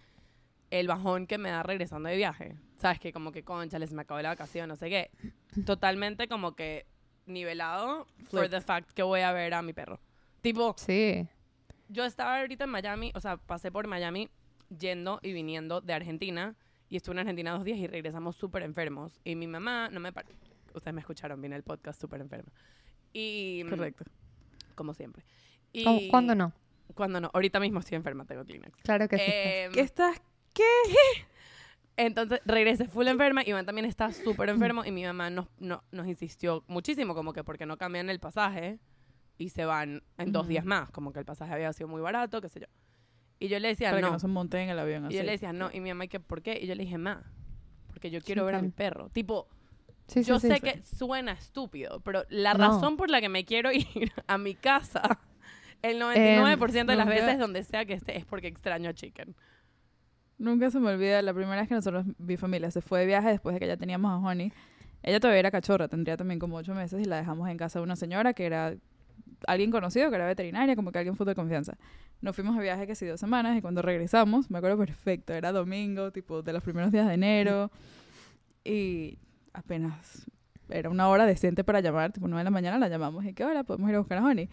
el 0.70 0.86
bajón 0.86 1.26
que 1.26 1.38
me 1.38 1.51
da 1.51 1.64
regresando 1.64 2.09
de 2.09 2.14
viaje. 2.16 2.55
¿Sabes? 2.85 3.01
Que 3.01 3.14
como 3.14 3.32
que, 3.32 3.43
concha, 3.45 3.78
les 3.78 3.95
me 3.95 4.03
acabó 4.03 4.20
la 4.20 4.28
vacación, 4.28 4.68
no 4.68 4.76
sé 4.76 4.91
qué. 4.91 5.11
Totalmente 5.64 6.28
como 6.28 6.55
que 6.55 6.85
nivelado 7.24 8.07
for 8.28 8.51
the 8.51 8.61
fact 8.61 8.91
que 8.93 9.03
voy 9.03 9.22
a 9.22 9.32
ver 9.32 9.55
a 9.55 9.62
mi 9.62 9.72
perro. 9.72 9.99
Tipo, 10.43 10.74
Sí. 10.76 11.26
yo 11.89 12.05
estaba 12.05 12.41
ahorita 12.41 12.64
en 12.64 12.70
Miami, 12.70 13.11
o 13.14 13.20
sea, 13.20 13.39
pasé 13.39 13.72
por 13.72 13.87
Miami 13.87 14.28
yendo 14.78 15.18
y 15.22 15.32
viniendo 15.32 15.80
de 15.80 15.95
Argentina. 15.95 16.57
Y 16.91 16.97
estuve 16.97 17.14
en 17.14 17.20
Argentina 17.20 17.53
dos 17.53 17.64
días 17.64 17.78
y 17.78 17.87
regresamos 17.87 18.37
súper 18.37 18.62
enfermos. 18.62 19.18
Y 19.24 19.35
mi 19.35 19.47
mamá, 19.47 19.89
no 19.91 19.99
me... 19.99 20.12
par- 20.12 20.26
Ustedes 20.74 20.93
me 20.93 21.01
escucharon, 21.01 21.41
vine 21.41 21.57
el 21.57 21.62
podcast 21.62 21.99
súper 21.99 22.20
enferma. 22.20 22.53
Y... 23.14 23.64
Correcto. 23.70 24.05
como 24.74 24.93
siempre. 24.93 25.24
Y 25.72 25.85
¿Cómo- 25.85 26.01
¿Cuándo 26.11 26.35
no? 26.35 26.53
Cuando 26.93 27.18
no. 27.18 27.30
Ahorita 27.32 27.61
mismo 27.61 27.78
estoy 27.80 27.97
enferma, 27.97 28.26
tengo 28.26 28.45
Kleenex. 28.45 28.76
Claro 28.82 29.09
que 29.09 29.16
sí. 29.16 29.24
Em, 29.26 29.72
¿Qué 29.72 29.80
estás? 29.80 30.20
Entonces 31.97 32.40
regresé 32.45 32.86
full 32.88 33.07
enferma. 33.09 33.42
Iván 33.47 33.66
también 33.66 33.84
está 33.86 34.12
súper 34.12 34.49
enfermo 34.49 34.84
y 34.84 34.90
mi 34.90 35.05
mamá 35.05 35.30
nos, 35.30 35.47
no- 35.59 35.82
nos 35.92 36.07
insistió 36.07 36.64
muchísimo 36.66 37.14
como 37.14 37.32
que 37.32 37.45
porque 37.45 37.66
no 37.66 37.76
cambian 37.76 38.11
el 38.11 38.20
pasaje 38.20 38.78
y 39.38 39.49
se 39.51 39.64
van 39.64 40.03
en 40.18 40.32
dos 40.32 40.49
días 40.49 40.64
más. 40.64 40.90
Como 40.90 41.12
que 41.12 41.18
el 41.20 41.24
pasaje 41.24 41.53
había 41.53 41.72
sido 41.72 41.88
muy 41.88 42.01
barato, 42.01 42.40
qué 42.40 42.49
sé 42.49 42.61
yo. 42.61 42.66
Y 43.40 43.49
yo 43.49 43.59
le 43.59 43.68
decía 43.68 43.90
Para 43.90 44.01
no. 44.01 44.07
que 44.09 44.12
no 44.12 44.18
se 44.20 44.28
monten 44.28 44.61
en 44.62 44.70
el 44.70 44.78
avión 44.78 45.05
y 45.05 45.07
así. 45.09 45.16
yo 45.16 45.22
le 45.22 45.32
decía 45.32 45.53
no. 45.53 45.70
Y 45.72 45.80
mi 45.80 45.90
mamá, 45.90 46.05
¿y 46.05 46.09
que 46.09 46.20
¿por 46.20 46.40
qué? 46.42 46.59
Y 46.61 46.66
yo 46.66 46.74
le 46.74 46.84
dije, 46.84 46.99
ma, 46.99 47.22
porque 47.88 48.11
yo 48.11 48.20
quiero 48.20 48.42
Sí, 48.42 48.47
ver 48.47 48.55
a 48.57 48.62
mi 48.62 48.70
perro. 48.70 49.09
Tipo, 49.11 49.49
Sí, 50.07 50.22
yo 50.22 50.38
sí, 50.38 50.49
sé 50.49 50.61
que 50.61 50.82
suena 50.84 51.32
estúpido, 51.32 52.01
pero 52.01 52.24
la 52.28 52.53
No. 52.55 52.59
razón 52.68 52.97
por 52.99 53.09
la 53.11 53.20
que 53.22 53.28
me 53.30 53.45
quiero 53.45 53.70
ir 53.72 54.12
a 54.26 54.36
mi 54.38 54.55
casa 54.55 55.03
el 55.82 55.99
99% 56.01 56.86
de 56.92 56.97
las 56.97 57.07
nunca- 57.07 57.20
veces 57.20 57.38
donde 57.38 57.62
sea 57.64 57.84
que 57.86 57.95
esté 57.95 58.16
es 58.18 58.24
porque 58.26 58.49
extraño 58.49 58.90
a 58.90 58.95
Chicken. 58.95 59.34
Nunca 60.39 60.70
se 60.70 60.80
me 60.80 60.91
olvida 60.91 61.22
la 61.22 61.32
primera 61.32 61.57
vez 61.57 61.68
que 61.68 61.74
nosotros, 61.74 62.07
mi 62.18 62.37
familia, 62.37 62.70
se 62.70 62.80
fue 62.80 63.01
de 63.01 63.07
viaje 63.07 63.28
después 63.28 63.55
de 63.55 63.61
que 63.61 63.66
ya 63.66 63.76
teníamos 63.76 64.11
a 64.11 64.16
Honey. 64.16 64.53
Ella 65.03 65.20
todavía 65.20 65.41
era 65.41 65.51
cachorra, 65.51 65.87
tendría 65.89 66.16
también 66.16 66.41
como 66.41 66.57
ocho 66.57 66.74
meses 66.74 67.01
y 67.01 67.05
la 67.05 67.16
dejamos 67.16 67.49
en 67.49 67.57
casa 67.57 67.78
de 67.78 67.82
una 67.85 67.95
señora 67.95 68.32
que 68.32 68.47
era 68.47 68.74
alguien 69.47 69.70
conocido, 69.70 70.09
que 70.11 70.16
era 70.16 70.26
veterinaria, 70.26 70.74
como 70.76 70.93
que 70.93 70.99
alguien 70.99 71.16
fue 71.16 71.26
de 71.26 71.35
confianza. 71.35 71.76
Nos 72.20 72.35
fuimos 72.35 72.57
de 72.57 72.62
viaje 72.62 72.87
casi 72.87 73.07
dos 73.07 73.20
semanas 73.20 73.57
y 73.57 73.61
cuando 73.61 73.82
regresamos, 73.82 74.51
me 74.51 74.59
acuerdo 74.59 74.78
perfecto, 74.78 75.35
era 75.35 75.53
domingo, 75.53 76.11
tipo 76.11 76.43
de 76.43 76.53
los 76.53 76.62
primeros 76.62 76.91
días 76.91 77.07
de 77.07 77.14
enero 77.14 77.70
y 78.64 79.18
apenas 79.53 80.26
era 80.70 80.89
una 80.89 81.09
hora 81.09 81.26
decente 81.26 81.64
para 81.64 81.80
llamar, 81.80 82.12
tipo 82.12 82.26
nueve 82.26 82.41
de 82.41 82.45
la 82.45 82.51
mañana 82.51 82.78
la 82.78 82.89
llamamos 82.89 83.24
y 83.26 83.35
qué 83.35 83.45
hora 83.45 83.62
podemos 83.64 83.91
ir 83.91 83.97
a 83.97 83.99
buscar 83.99 84.18
a 84.18 84.24
Honey. 84.24 84.49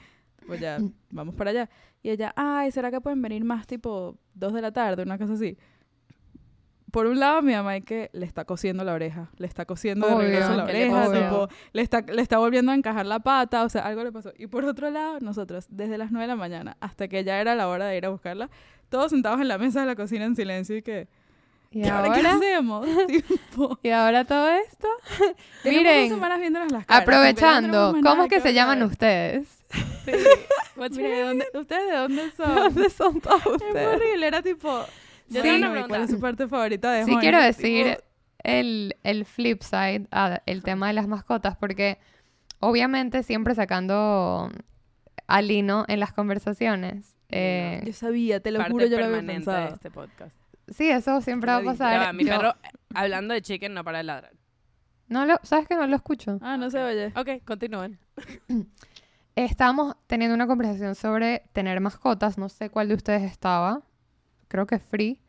Pues 0.47 0.59
ya, 0.59 0.79
vamos 1.09 1.35
para 1.35 1.51
allá. 1.51 1.69
Y 2.03 2.09
ella, 2.09 2.33
ay, 2.35 2.71
¿será 2.71 2.91
que 2.91 2.99
pueden 2.99 3.21
venir 3.21 3.43
más 3.43 3.67
tipo 3.67 4.17
dos 4.33 4.53
de 4.53 4.61
la 4.61 4.71
tarde, 4.71 5.03
una 5.03 5.17
cosa 5.17 5.33
así? 5.33 5.57
Por 6.91 7.05
un 7.05 7.19
lado, 7.19 7.41
mi 7.41 7.53
mamá 7.53 7.77
es 7.77 7.85
que 7.85 8.09
le 8.11 8.25
está 8.25 8.43
cosiendo 8.43 8.83
la 8.83 8.93
oreja, 8.93 9.29
le 9.37 9.47
está 9.47 9.65
cosiendo 9.65 10.07
de 10.07 10.13
Obvio, 10.13 10.27
regreso 10.27 10.55
la 10.55 10.65
¿qué 10.65 10.73
le 10.73 10.91
oreja, 10.91 11.23
tipo, 11.23 11.47
le 11.71 11.81
está, 11.81 12.01
le 12.01 12.21
está 12.21 12.37
volviendo 12.37 12.73
a 12.73 12.75
encajar 12.75 13.05
la 13.05 13.19
pata, 13.19 13.63
o 13.63 13.69
sea, 13.69 13.85
algo 13.85 14.03
le 14.03 14.11
pasó. 14.11 14.33
Y 14.37 14.47
por 14.47 14.65
otro 14.65 14.89
lado, 14.89 15.19
nosotros, 15.21 15.67
desde 15.69 15.97
las 15.97 16.11
nueve 16.11 16.23
de 16.23 16.33
la 16.33 16.35
mañana 16.35 16.75
hasta 16.81 17.07
que 17.07 17.23
ya 17.23 17.39
era 17.39 17.55
la 17.55 17.69
hora 17.69 17.85
de 17.85 17.97
ir 17.97 18.05
a 18.05 18.09
buscarla, 18.09 18.49
todos 18.89 19.11
sentados 19.11 19.39
en 19.39 19.47
la 19.47 19.57
mesa 19.57 19.79
de 19.79 19.85
la 19.85 19.95
cocina 19.95 20.25
en 20.25 20.35
silencio 20.35 20.75
y 20.75 20.81
que, 20.81 21.07
¿Y 21.71 21.85
¿y 21.85 21.87
ahora 21.87 22.13
qué 22.13 22.27
hacemos? 22.27 22.85
tipo, 23.07 23.79
¿Y 23.81 23.89
ahora 23.89 24.25
todo 24.25 24.49
esto? 24.49 24.87
Miren, 25.63 26.19
las 26.19 26.85
caras. 26.85 26.85
aprovechando, 26.87 27.91
¿cómo 27.93 28.01
nada 28.15 28.27
que 28.27 28.41
se 28.41 28.53
llaman 28.53 28.83
ustedes? 28.83 29.47
¿de 30.75 31.21
dónde- 31.21 31.47
¿Ustedes 31.53 31.87
de 31.89 31.95
dónde 31.97 32.31
son? 32.31 32.55
¿Dónde 32.55 32.89
son 32.89 33.21
todos 33.21 33.39
Es 33.45 33.51
ustedes? 33.53 33.87
horrible, 33.87 34.27
era 34.27 34.41
tipo... 34.41 34.85
Yo 35.29 35.41
Sí. 35.41 35.47
tengo 35.47 35.57
una 35.57 35.69
Bueno, 35.69 35.85
¿y 35.85 35.87
¿Cuál 35.87 35.87
pregunta. 35.87 36.03
es 36.03 36.09
su 36.11 36.19
parte 36.19 36.47
favorita 36.49 36.91
de 36.91 37.05
Sí, 37.05 37.15
quiero 37.21 37.37
Tipo, 37.37 37.47
decir 37.47 37.97
el, 38.43 38.97
el 39.03 39.23
flip 39.25 39.61
side, 39.61 40.07
ah, 40.11 40.41
el 40.45 40.63
tema 40.63 40.87
de 40.87 40.93
las 40.93 41.07
mascotas, 41.07 41.55
porque 41.55 41.99
obviamente 42.59 43.23
siempre 43.23 43.55
sacando 43.55 44.51
a 45.27 45.41
Lino 45.41 45.85
en 45.87 46.01
las 46.01 46.11
conversaciones. 46.11 47.15
eh, 47.29 47.81
Yo 47.85 47.93
sabía, 47.93 48.41
te 48.41 48.51
lo 48.51 48.61
juro, 48.65 48.85
yo 48.87 48.97
lo 48.97 49.05
había 49.05 49.17
permanente 49.19 49.49
de 49.51 49.55
pensado. 49.57 49.75
este 49.75 49.89
podcast. 49.89 50.35
Sí, 50.71 50.89
eso 50.89 51.21
siempre 51.21 51.51
va 51.51 51.57
a 51.57 51.63
pasar. 51.63 51.99
va, 51.99 52.13
mi 52.13 52.25
Yo- 52.25 52.37
perro, 52.37 52.55
hablando 52.93 53.33
de 53.33 53.41
Chicken, 53.41 53.73
no 53.73 53.83
para 53.83 53.99
de 53.99 54.03
ladrar. 54.05 54.33
No 55.07 55.25
lo, 55.25 55.37
¿Sabes 55.43 55.67
que 55.67 55.75
no 55.75 55.85
lo 55.87 55.95
escucho? 55.95 56.39
Ah, 56.41 56.55
no 56.57 56.69
se 56.69 56.81
oye. 56.81 57.07
Ok, 57.15 57.43
continúen. 57.45 57.99
Estábamos 59.35 59.95
teniendo 60.07 60.35
una 60.35 60.47
conversación 60.47 60.95
sobre 60.95 61.43
tener 61.53 61.79
mascotas. 61.79 62.37
No 62.37 62.49
sé 62.49 62.69
cuál 62.69 62.87
de 62.89 62.95
ustedes 62.95 63.23
estaba. 63.23 63.81
Creo 64.47 64.65
que 64.67 64.79
Free. 64.79 65.19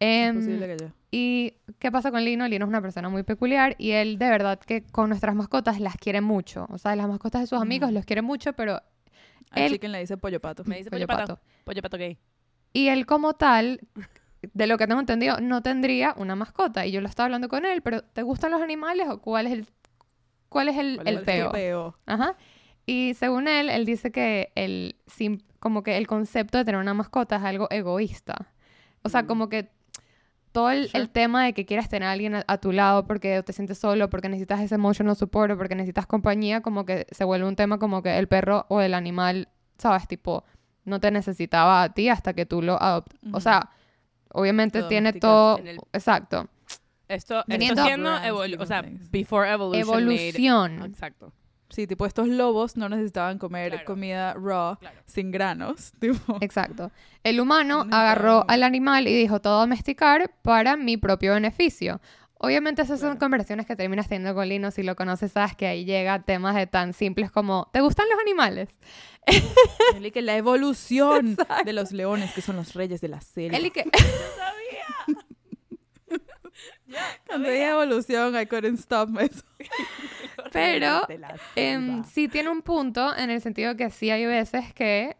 Es 0.00 0.28
Em, 0.30 0.36
posible 0.36 0.66
que 0.66 0.84
yo. 0.84 0.90
¿Y 1.10 1.54
qué 1.78 1.92
pasa 1.92 2.10
con 2.10 2.24
Lino? 2.24 2.48
Lino 2.48 2.64
es 2.64 2.68
una 2.68 2.80
persona 2.82 3.08
muy 3.08 3.22
peculiar 3.22 3.76
y 3.78 3.92
él 3.92 4.18
de 4.18 4.28
verdad 4.28 4.58
que 4.58 4.82
con 4.82 5.08
nuestras 5.08 5.34
mascotas 5.34 5.78
las 5.78 5.96
quiere 5.96 6.20
mucho. 6.20 6.66
O 6.70 6.78
sea, 6.78 6.96
las 6.96 7.06
mascotas 7.06 7.42
de 7.42 7.46
sus 7.46 7.60
amigos 7.60 7.88
Ujú. 7.88 7.94
los 7.94 8.04
quiere 8.04 8.22
mucho, 8.22 8.52
pero 8.54 8.74
A 9.50 9.60
él- 9.60 9.72
Chicken 9.72 9.92
le 9.92 10.00
dice 10.00 10.16
pollo 10.16 10.40
pato. 10.40 10.64
Me 10.64 10.78
dice 10.78 10.90
Pollo 10.90 11.06
pollo 11.06 11.18
pato. 11.18 11.34
pato. 11.36 11.46
Pollo 11.64 11.82
pato 11.82 11.96
gay. 11.98 12.18
Y 12.72 12.88
él 12.88 13.06
como 13.06 13.34
tal, 13.34 13.80
de 14.52 14.66
lo 14.66 14.76
que 14.78 14.86
tengo 14.86 15.00
entendido, 15.00 15.40
no 15.40 15.62
tendría 15.62 16.14
una 16.18 16.36
mascota. 16.36 16.84
Y 16.86 16.92
yo 16.92 17.00
lo 17.00 17.08
estaba 17.08 17.26
hablando 17.26 17.48
con 17.48 17.64
él, 17.64 17.82
pero 17.82 18.02
¿te 18.02 18.22
gustan 18.22 18.50
los 18.50 18.60
animales 18.62 19.08
o 19.08 19.20
cuál 19.20 19.46
es 19.46 19.52
el, 19.52 19.66
cuál 20.48 20.68
es 20.68 20.76
el, 20.76 20.96
¿Cuál 20.96 21.08
es 21.08 21.18
el 21.18 21.24
peo? 21.24 21.52
Peo. 21.52 21.98
Ajá. 22.06 22.36
Y 22.86 23.14
según 23.14 23.48
él, 23.48 23.70
él 23.70 23.86
dice 23.86 24.10
que 24.12 24.52
el, 24.54 24.96
como 25.58 25.82
que 25.82 25.96
el 25.96 26.06
concepto 26.06 26.58
de 26.58 26.64
tener 26.64 26.80
una 26.80 26.92
mascota 26.94 27.36
es 27.36 27.42
algo 27.42 27.66
egoísta. 27.70 28.48
O 29.02 29.08
sea, 29.08 29.22
Mm. 29.22 29.26
como 29.26 29.48
que 29.48 29.70
todo 30.52 30.70
el, 30.70 30.86
Sure. 30.88 31.00
el 31.02 31.10
tema 31.10 31.44
de 31.44 31.52
que 31.52 31.64
quieras 31.66 31.88
tener 31.88 32.08
a 32.08 32.12
alguien 32.12 32.36
a, 32.36 32.44
a 32.46 32.58
tu 32.58 32.70
lado 32.72 33.06
porque 33.06 33.42
te 33.42 33.52
sientes 33.52 33.78
solo, 33.78 34.08
porque 34.10 34.28
necesitas 34.28 34.60
ese 34.60 34.74
emotional 34.76 35.16
support 35.16 35.52
o 35.52 35.56
porque 35.56 35.74
necesitas 35.74 36.06
compañía, 36.06 36.60
como 36.60 36.84
que 36.84 37.06
se 37.10 37.24
vuelve 37.24 37.48
un 37.48 37.56
tema 37.56 37.78
como 37.78 38.02
que 38.02 38.16
el 38.18 38.28
perro 38.28 38.66
o 38.68 38.80
el 38.80 38.94
animal, 38.94 39.48
¿sabes? 39.78 40.06
Tipo, 40.06 40.44
no 40.84 41.00
te 41.00 41.10
necesitaba 41.10 41.82
a 41.82 41.92
ti 41.94 42.08
hasta 42.08 42.34
que 42.34 42.44
tú 42.46 42.62
lo 42.62 42.80
adoptas. 42.80 43.18
O 43.32 43.40
sea, 43.40 43.70
obviamente 44.34 44.82
tiene 44.84 45.12
todo... 45.14 45.58
El- 45.58 45.78
Exacto. 45.92 46.46
Esto, 47.08 47.42
siendo 47.48 48.10
evolu- 48.10 48.60
o 48.60 48.66
sea, 48.66 48.82
before 49.10 49.50
evolution. 49.50 49.86
made- 50.06 50.28
Evolución. 50.30 50.82
Exacto. 50.84 51.32
Sí, 51.70 51.86
tipo 51.86 52.06
estos 52.06 52.28
lobos 52.28 52.76
no 52.76 52.88
necesitaban 52.88 53.38
comer 53.38 53.70
Claro. 53.72 53.84
comida 53.84 54.34
raw 54.34 54.76
Claro. 54.78 55.00
sin 55.06 55.30
granos. 55.30 55.92
Tipo, 56.00 56.38
Exacto. 56.40 56.92
El 57.24 57.40
humano 57.40 57.84
No 57.84 57.96
agarró 57.96 58.44
al 58.48 58.62
animal 58.62 59.08
y 59.08 59.14
dijo 59.14 59.40
todo 59.40 59.60
domesticar 59.60 60.30
para 60.42 60.76
mi 60.76 60.96
propio 60.96 61.32
beneficio. 61.34 62.00
Obviamente 62.38 62.82
esas 62.82 63.00
son 63.00 63.16
conversaciones 63.16 63.66
que 63.66 63.76
terminas 63.76 64.08
teniendo 64.08 64.34
con 64.34 64.48
Lino. 64.48 64.70
Si 64.70 64.82
lo 64.82 64.96
conoces, 64.96 65.32
sabes 65.32 65.56
que 65.56 65.66
ahí 65.66 65.84
llega 65.84 66.22
temas 66.22 66.54
de 66.54 66.66
tan 66.66 66.92
simples 66.92 67.30
como 67.30 67.70
¿te 67.72 67.80
gustan 67.80 68.06
los 68.10 68.18
animales? 68.18 68.68
él 69.96 70.12
que 70.12 70.20
la 70.20 70.36
evolución 70.36 71.36
de 71.64 71.72
los 71.72 71.92
leones, 71.92 72.32
que 72.34 72.42
son 72.42 72.56
los 72.56 72.74
reyes 72.74 73.00
de 73.00 73.08
la 73.08 73.20
selva. 73.20 73.56
Él 73.56 73.72
que... 73.72 73.84
Cuando 77.26 77.48
dije 77.48 77.68
evolución, 77.68 78.36
I 78.38 78.46
couldn't 78.46 78.78
stop 78.78 79.08
myself. 79.08 79.44
Pero 80.52 81.06
selva. 81.06 82.04
sí 82.04 82.28
tiene 82.28 82.50
un 82.50 82.62
punto 82.62 83.16
en 83.16 83.30
el 83.30 83.40
sentido 83.40 83.76
que 83.76 83.90
sí 83.90 84.10
hay 84.10 84.26
veces 84.26 84.72
que 84.74 85.16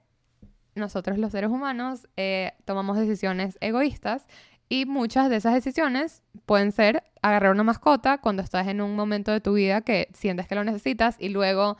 nosotros 0.75 1.19
los 1.19 1.33
seres 1.33 1.51
humanos 1.51 2.09
eh, 2.17 2.53
tomamos 2.65 2.99
decisiones 2.99 3.57
egoístas 3.61 4.27
y 4.69 4.87
muchas 4.87 5.29
de 5.31 5.37
esas 5.37 5.55
decisiones 5.55 6.23
pueden 6.47 6.73
ser 6.73 7.03
agarrar 7.23 7.53
una 7.53 7.62
mascota 7.62 8.19
cuando 8.19 8.43
estás 8.43 8.67
en 8.69 8.81
un 8.81 8.97
momento 8.97 9.33
de 9.33 9.41
tu 9.41 9.55
vida 9.55 9.81
que 9.83 10.09
sientes 10.15 10.47
que 10.47 10.55
lo 10.55 10.65
necesitas 10.65 11.17
y 11.19 11.29
luego 11.29 11.77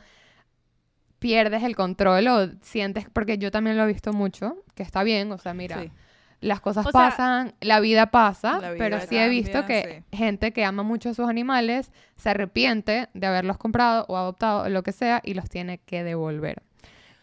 pierdes 1.19 1.63
el 1.63 1.75
control 1.75 2.27
o 2.27 2.49
sientes, 2.61 3.05
porque 3.11 3.37
yo 3.37 3.51
también 3.51 3.77
lo 3.77 3.83
he 3.83 3.87
visto 3.87 4.13
mucho, 4.13 4.57
que 4.75 4.83
está 4.83 5.03
bien, 5.03 5.31
o 5.31 5.37
sea, 5.37 5.53
mira, 5.53 5.81
Sí. 5.81 5.91
las 6.41 6.61
cosas 6.61 6.85
O 6.85 6.91
sea, 6.91 7.09
pasan, 7.09 7.55
la 7.61 7.79
vida 7.79 8.07
pasa, 8.07 8.59
la 8.59 8.73
pero 8.77 8.99
sí 9.01 9.17
he 9.17 9.29
visto 9.29 9.65
que 9.65 10.03
gente 10.11 10.51
que 10.51 10.63
ama 10.65 10.83
mucho 10.83 11.09
a 11.09 11.13
sus 11.13 11.27
animales 11.27 11.91
se 12.15 12.29
arrepiente 12.29 13.09
de 13.13 13.27
haberlos 13.27 13.57
comprado 13.57 14.05
o 14.07 14.17
adoptado 14.17 14.63
o 14.63 14.69
lo 14.69 14.83
que 14.83 14.91
sea 14.91 15.21
y 15.23 15.33
los 15.33 15.49
tiene 15.49 15.79
que 15.79 16.03
devolver. 16.03 16.61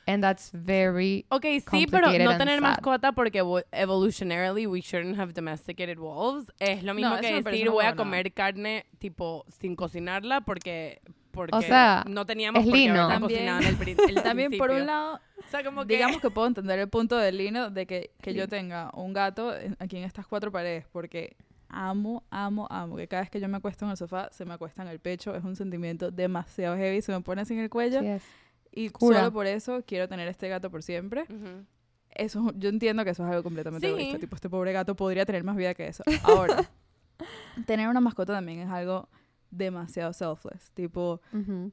And 0.07 0.23
that's 0.23 0.51
very 0.53 1.25
Ok, 1.29 1.45
sí, 1.71 1.87
pero 1.91 2.09
no 2.11 2.37
tener 2.37 2.59
sad. 2.59 2.63
mascota 2.63 3.13
porque 3.13 3.43
evo- 3.43 3.65
evolutionarily 3.71 4.67
we 4.67 4.81
shouldn't 4.81 5.19
have 5.19 5.33
domesticated 5.33 5.99
wolves 5.99 6.51
es 6.59 6.83
lo 6.83 6.93
mismo 6.95 7.15
No, 7.15 7.21
que 7.21 7.41
decir 7.43 7.71
voy 7.71 7.85
a 7.85 7.95
comer 7.95 8.33
carne 8.33 8.87
tipo 8.99 9.45
sin 9.61 9.77
cocinarla 9.77 10.41
porque 10.41 11.01
porque 11.31 11.63
sea, 11.63 12.05
no 12.09 12.27
teníamos 12.27 12.61
es 12.61 12.67
por 12.69 12.75
qué 12.77 12.83
lino. 12.89 13.09
También- 13.09 13.49
en 13.49 13.65
el, 13.65 13.77
el 14.17 14.23
También, 14.23 14.53
por 14.59 14.71
un 14.71 14.85
lado, 14.87 15.15
o 15.39 15.49
sea, 15.51 15.65
como 15.65 15.87
que 15.87 15.95
digamos 15.95 16.21
que 16.21 16.29
puedo 16.31 16.47
entender 16.47 16.79
el 16.79 16.89
punto 16.89 17.17
de 17.17 17.33
Lino 17.33 17.71
de 17.71 17.87
que, 17.87 18.11
que 18.21 18.35
yo 18.35 18.49
tenga 18.49 18.91
un 18.93 19.15
gato 19.15 19.55
aquí 19.79 19.97
en 19.97 20.05
estas 20.05 20.27
cuatro 20.27 20.53
paredes, 20.53 20.85
porque 20.93 21.37
amo, 21.71 22.23
amo, 22.31 22.67
amo. 22.71 22.97
Que 22.97 23.09
cada 23.09 23.23
vez 23.23 23.31
que 23.31 23.41
yo 23.41 23.49
me 23.49 23.57
acuesto 23.57 23.87
en 23.87 23.93
el 23.93 23.97
sofá, 23.97 24.29
se 24.31 24.45
me 24.45 24.53
acuesta 24.53 24.83
en 24.83 24.89
el 24.89 24.99
pecho. 25.01 25.35
Es 25.35 25.43
un 25.43 25.57
sentimiento 25.57 26.11
demasiado 26.11 26.77
heavy. 26.77 27.01
Se 27.01 27.13
me 27.13 27.23
pone 27.23 27.41
así 27.41 27.55
en 27.55 27.61
el 27.61 27.71
cuello. 27.71 28.01
Sí 28.01 28.07
es. 28.09 28.23
Y 28.73 28.89
Cura. 28.91 29.19
solo 29.21 29.33
por 29.33 29.47
eso 29.47 29.83
quiero 29.87 30.09
tener 30.09 30.27
este 30.29 30.49
gato 30.49 30.71
por 30.71 30.83
siempre. 30.83 31.23
Ujú. 31.23 31.65
Eso, 32.11 32.49
es- 32.51 32.55
yo 32.59 32.69
entiendo 32.69 33.05
que 33.05 33.11
eso 33.11 33.23
es 33.25 33.31
algo 33.31 33.43
completamente 33.43 33.87
Sí. 33.87 33.93
egoísta. 33.93 34.19
Tipo, 34.19 34.35
este 34.37 34.49
pobre 34.51 34.73
gato 34.73 34.95
podría 34.97 35.25
tener 35.27 35.45
más 35.45 35.57
vida 35.57 35.75
que 35.75 35.87
eso. 35.89 36.03
Ahora, 36.25 36.71
tener 37.67 37.89
una 37.89 38.01
mascota 38.01 38.33
también 38.33 38.61
es 38.61 38.69
algo 38.69 39.09
demasiado 39.51 40.13
selfless. 40.13 40.71
Tipo, 40.73 41.21
Ujú. 41.33 41.73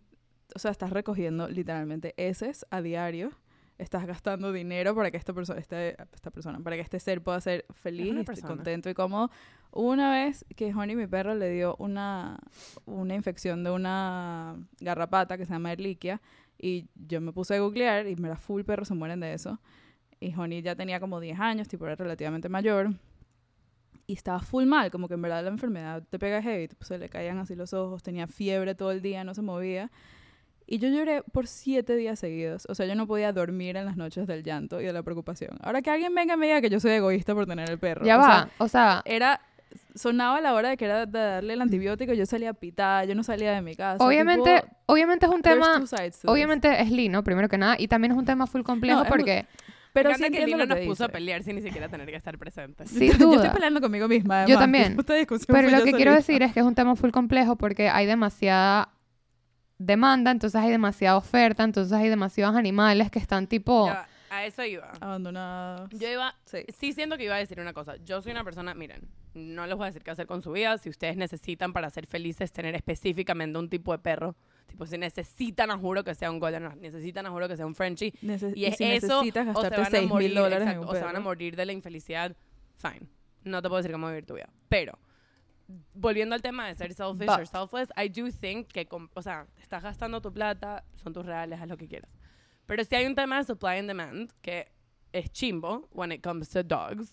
o 0.56 0.60
sea, 0.60 0.72
estás 0.72 0.90
recogiendo 0.92 1.48
literalmente 1.50 2.14
heces 2.18 2.66
a 2.70 2.82
diario. 2.82 3.32
Estás 3.78 4.06
gastando 4.06 4.52
dinero 4.52 4.94
para 4.94 5.10
que 5.10 5.16
esta 5.16 5.32
persona, 5.32 5.58
este, 5.58 5.96
esta 6.14 6.32
persona, 6.32 6.60
para 6.60 6.76
que 6.76 6.82
este 6.82 7.00
ser 7.00 7.22
pueda 7.22 7.40
ser 7.40 7.66
feliz, 7.72 8.26
persona. 8.26 8.50
contento 8.56 8.90
y 8.90 8.94
cómodo. 8.94 9.32
Hubo 9.72 9.90
una 9.92 10.12
vez 10.12 10.44
que 10.58 10.74
Honey, 10.74 10.98
mi 10.98 11.08
perro, 11.08 11.34
le 11.34 11.50
dio 11.50 11.78
una, 11.80 12.38
una 12.86 13.16
infección 13.16 13.64
de 13.64 13.72
una 13.72 14.58
garrapata 14.82 15.38
que 15.38 15.46
se 15.46 15.54
llama 15.54 15.72
Erliquia. 15.72 16.22
Y 16.62 16.88
yo 16.96 17.22
me 17.22 17.32
puse 17.32 17.56
a 17.56 17.60
googlear 17.60 18.08
y 18.08 18.16
me 18.18 18.28
la 18.28 18.36
full 18.36 18.64
perros 18.64 18.90
se 18.90 18.94
mueren 18.94 19.20
de 19.22 19.34
eso. 19.34 19.60
Y 20.20 20.34
Honey 20.36 20.62
ya 20.62 20.76
tenía 20.76 21.00
como 21.00 21.20
10 21.20 21.40
años, 21.40 21.68
tipo 21.68 21.86
era 21.86 21.96
relativamente 21.96 22.50
mayor. 22.50 22.94
Y 24.06 24.14
estaba 24.14 24.40
full 24.40 24.66
mal, 24.66 24.92
como 24.92 25.08
que 25.08 25.14
en 25.14 25.22
verdad 25.22 25.44
la 25.44 25.50
enfermedad 25.50 26.04
te 26.10 26.20
pega 26.20 26.42
heavy. 26.42 26.68
tipo, 26.68 26.84
se 26.84 26.98
le 26.98 27.10
caían 27.10 27.38
así 27.38 27.56
los 27.56 27.74
ojos, 27.74 28.04
tenía 28.04 28.28
fiebre 28.28 28.76
todo 28.76 28.92
el 28.92 29.02
día, 29.02 29.24
no 29.24 29.34
se 29.34 29.42
movía. 29.42 29.90
Y 30.66 30.78
yo 30.80 30.90
lloré 30.90 31.24
por 31.32 31.48
siete 31.48 31.96
días 31.96 32.20
seguidos. 32.20 32.68
O 32.70 32.76
sea, 32.76 32.86
yo 32.86 32.94
no 32.94 33.08
podía 33.08 33.32
dormir 33.34 33.78
en 33.78 33.86
las 33.86 33.98
noches 33.98 34.28
del 34.28 34.44
llanto 34.44 34.82
y 34.82 34.86
de 34.86 34.94
la 34.94 35.02
preocupación. 35.02 35.58
Ahora 35.62 35.82
que 35.82 35.90
alguien 35.90 36.14
venga 36.14 36.36
y 36.36 36.38
me 36.38 36.48
diga 36.48 36.62
que 36.62 36.70
yo 36.70 36.80
soy 36.80 36.92
egoísta 36.92 37.34
por 37.34 37.48
tener 37.48 37.70
el 37.70 37.80
perro. 37.80 38.06
Ya 38.06 38.20
o 38.20 38.24
sea, 38.24 38.30
va, 38.30 38.50
o 38.60 38.68
sea, 38.68 39.02
era 39.06 39.42
sonaba 39.96 40.42
la 40.42 40.54
hora 40.54 40.70
de 40.70 40.78
que 40.78 40.86
era 40.86 41.06
de 41.06 41.20
darle 41.20 41.54
el 41.54 41.62
antibiótico, 41.62 42.14
yo 42.14 42.26
salía 42.26 42.52
a 42.52 42.54
pitar, 42.54 43.08
yo 43.08 43.16
no 43.16 43.24
salía 43.24 43.54
de 43.54 43.62
mi 43.62 43.76
casa. 43.76 44.04
obviamente, 44.04 44.62
tipo, 44.62 44.76
obviamente 44.86 45.26
es 45.26 45.32
un 45.32 45.42
tema, 45.42 45.84
obviamente 46.26 46.82
es 46.82 46.92
lino, 46.92 47.24
primero 47.24 47.50
que 47.50 47.58
nada, 47.58 47.76
y 47.78 47.88
también 47.88 48.12
es 48.12 48.18
un 48.18 48.26
tema 48.26 48.48
full 48.48 48.62
complejo 48.62 49.04
No, 49.04 49.10
porque, 49.10 49.46
pero 49.94 50.14
sí 50.16 50.30
que 50.30 50.46
Lino 50.46 50.58
lo 50.58 50.66
nos 50.66 50.80
puso 50.80 51.06
a 51.06 51.10
pelear 51.10 51.44
sin 51.44 51.56
ni 51.56 51.62
siquiera 51.62 51.90
tener 51.90 52.08
que 52.08 52.16
estar 52.16 52.38
presente. 52.38 52.86
sin 52.86 53.12
yo, 53.12 53.18
yo 53.18 53.26
duda. 53.26 53.36
estoy 53.38 53.50
peleando 53.52 53.82
conmigo 53.82 54.08
misma. 54.08 54.46
Yo 54.46 54.58
además, 54.58 54.60
también. 54.60 55.00
esta 55.00 55.14
discusión 55.16 55.48
Pero 55.50 55.70
lo 55.70 55.80
yo 55.80 55.86
que 55.86 55.94
quiero 55.94 56.14
decir 56.14 56.42
es 56.44 56.54
que 56.54 56.60
es 56.60 56.66
un 56.66 56.76
tema 56.76 56.96
full 56.96 57.12
complejo 57.12 57.56
porque 57.56 57.90
hay 57.90 58.06
demasiada 58.06 58.90
demanda, 59.78 60.32
entonces 60.32 60.60
hay 60.62 60.70
demasiada 60.70 61.18
oferta, 61.18 61.64
entonces 61.64 61.94
hay 61.94 62.10
demasiados 62.10 62.56
animales 62.56 63.10
que 63.10 63.20
están 63.20 63.48
tipo... 63.48 63.88
Ya, 63.88 64.08
a 64.30 64.46
eso 64.46 64.64
iba. 64.64 64.92
Abandonados. 65.02 65.90
Yo 65.92 66.10
iba 66.12 66.36
Sí. 66.46 66.60
Sí, 66.78 66.94
siento 66.94 67.18
que 67.18 67.26
iba 67.26 67.36
a 67.36 67.40
decir 67.40 67.60
una 67.60 67.74
cosa. 67.74 67.96
Yo 67.98 68.22
soy 68.22 68.32
una 68.32 68.44
persona, 68.44 68.74
miren, 68.74 69.08
no 69.34 69.66
les 69.68 69.76
voy 69.76 69.84
a 69.84 69.88
decir 69.88 70.04
qué 70.04 70.12
hacer 70.12 70.28
con 70.28 70.42
su 70.42 70.52
vida. 70.52 70.78
Si 70.78 70.90
ustedes 70.90 71.16
necesitan 71.18 71.74
para 71.74 71.90
ser 71.90 72.08
felices 72.08 72.52
tener 72.52 72.76
específicamente 72.76 73.58
un 73.60 73.70
tipo 73.70 73.92
de 73.92 74.00
perro, 74.00 74.36
tipo 74.68 74.86
si 74.86 74.98
necesitan, 74.98 75.72
a 75.72 75.78
juro 75.78 76.04
que 76.04 76.16
sea 76.16 76.30
un 76.32 76.40
golden, 76.40 76.70
necesitan, 76.82 77.26
a 77.26 77.30
juro 77.32 77.48
que 77.48 77.56
sea 77.58 77.66
un 77.66 77.76
Frenchie. 77.76 78.14
Neces- 78.24 78.54
Y 78.56 78.66
es 78.66 78.78
si 78.78 78.84
eso, 78.86 79.20
o 79.22 79.24
se 79.24 79.70
van 79.70 79.82
a 79.82 79.86
6 79.86 80.02
mil 80.04 80.10
morir, 80.10 80.38
exacto, 80.38 80.88
o 80.88 80.96
se 80.96 81.02
van 81.04 81.16
a 81.16 81.20
morir 81.20 81.56
de 81.56 81.66
la 81.66 81.72
infelicidad, 81.74 82.36
fine. 82.76 83.08
No 83.44 83.62
te 83.62 83.70
puedo 83.70 83.78
decir 83.82 83.92
cómo 83.92 84.08
vivir 84.08 84.26
tu 84.26 84.34
vida. 84.36 84.50
Pero, 84.68 84.98
volviendo 85.94 86.36
al 86.36 86.42
tema 86.42 86.68
de 86.68 86.76
ser 86.76 86.94
selfish 86.94 87.28
But- 87.28 87.40
or 87.40 87.48
selfless, 87.48 87.90
I 87.96 88.10
do 88.10 88.30
think 88.32 88.68
que, 88.68 88.88
o 89.14 89.22
sea, 89.22 89.46
estás 89.62 89.84
gastando 89.84 90.22
tu 90.22 90.32
plata, 90.34 90.84
son 90.96 91.14
tus 91.14 91.26
reales, 91.26 91.60
haz 91.62 91.68
lo 91.68 91.78
que 91.78 91.88
quieras. 91.88 92.10
Pero 92.70 92.84
si 92.86 92.96
hay 92.96 93.06
un 93.08 93.16
tema 93.16 93.38
de 93.38 93.44
supply 93.44 93.80
and 93.80 93.88
demand 93.88 94.32
que 94.44 94.68
es 95.12 95.30
chimbo 95.32 95.88
when 95.92 96.12
it 96.12 96.22
comes 96.22 96.50
to 96.50 96.62
dogs 96.64 97.12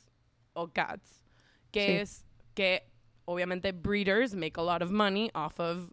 o 0.55 0.69
cats, 0.69 1.25
que 1.73 1.81
Sí. 1.87 1.97
es 2.03 2.25
que 2.55 2.83
obviamente 3.25 3.73
breeders 3.73 4.35
make 4.35 4.59
a 4.59 4.63
lot 4.63 4.83
of 4.83 4.91
money 4.91 5.31
off 5.35 5.59
of 5.59 5.91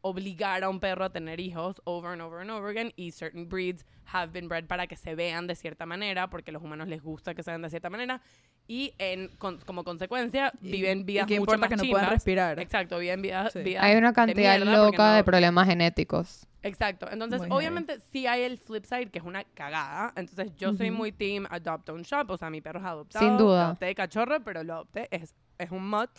obligar 0.00 0.62
a 0.62 0.68
un 0.70 0.78
perro 0.78 1.04
a 1.04 1.10
tener 1.10 1.40
hijos 1.40 1.80
over 1.84 2.12
and 2.12 2.22
over 2.22 2.40
and 2.40 2.50
over 2.52 2.68
again 2.70 2.92
y 2.96 3.10
certain 3.10 3.48
breeds 3.48 3.84
have 4.04 4.32
been 4.32 4.46
bred 4.48 4.66
para 4.68 4.86
que 4.86 4.96
se 4.96 5.14
vean 5.16 5.48
de 5.48 5.56
cierta 5.56 5.84
manera 5.84 6.30
porque 6.30 6.50
a 6.50 6.52
los 6.52 6.62
humanos 6.62 6.86
les 6.88 7.02
gusta 7.02 7.34
que 7.34 7.42
se 7.42 7.50
vean 7.50 7.62
de 7.62 7.68
cierta 7.70 7.90
manera 7.90 8.20
y 8.68 8.92
en, 8.98 9.28
con- 9.38 9.58
como 9.66 9.82
consecuencia 9.82 10.52
Y- 10.62 10.70
viven 10.70 11.04
vidas 11.06 11.24
y 11.24 11.28
que 11.28 11.40
mucho 11.40 11.54
importa 11.54 11.58
más 11.60 11.68
que 11.70 11.76
no 11.76 11.80
puedan 11.90 12.04
chimbas. 12.06 12.10
respirar. 12.10 12.60
Exacto, 12.60 12.98
viven 12.98 13.22
vidas, 13.22 13.52
Sí. 13.52 13.60
vidas 13.60 13.82
Hay 13.82 13.96
una 13.96 14.08
de 14.10 14.14
cantidad 14.14 14.56
mierda 14.58 14.64
porque 14.84 14.96
loca 14.96 15.12
de 15.14 15.18
no- 15.20 15.24
problemas 15.24 15.66
genéticos. 15.66 16.46
Exacto. 16.62 17.08
Entonces, 17.10 17.38
Muy 17.40 17.48
heavy. 17.48 17.56
obviamente, 17.58 17.98
sí 18.12 18.26
hay 18.26 18.42
el 18.42 18.58
flip 18.58 18.84
side, 18.84 19.06
que 19.10 19.18
es 19.20 19.24
una 19.24 19.42
cagada. 19.44 20.12
Entonces, 20.16 20.54
yo 20.56 20.72
soy 20.74 20.90
Ujú. 20.90 20.98
muy 20.98 21.12
team 21.12 21.46
adopt 21.50 21.88
on 21.88 22.02
shop. 22.02 22.30
O 22.30 22.36
sea, 22.36 22.50
mi 22.50 22.60
perro 22.60 22.80
es 22.80 22.84
adoptado. 22.84 23.24
Sin 23.24 23.38
duda. 23.38 23.56
Lo 23.58 23.64
adopté 23.66 23.86
de 23.86 23.94
cachorro, 23.94 24.40
pero 24.44 24.62
lo 24.64 24.74
adopté. 24.74 25.08
Es, 25.10 25.34
es 25.56 25.70
un 25.70 25.88
mutt. 25.88 26.10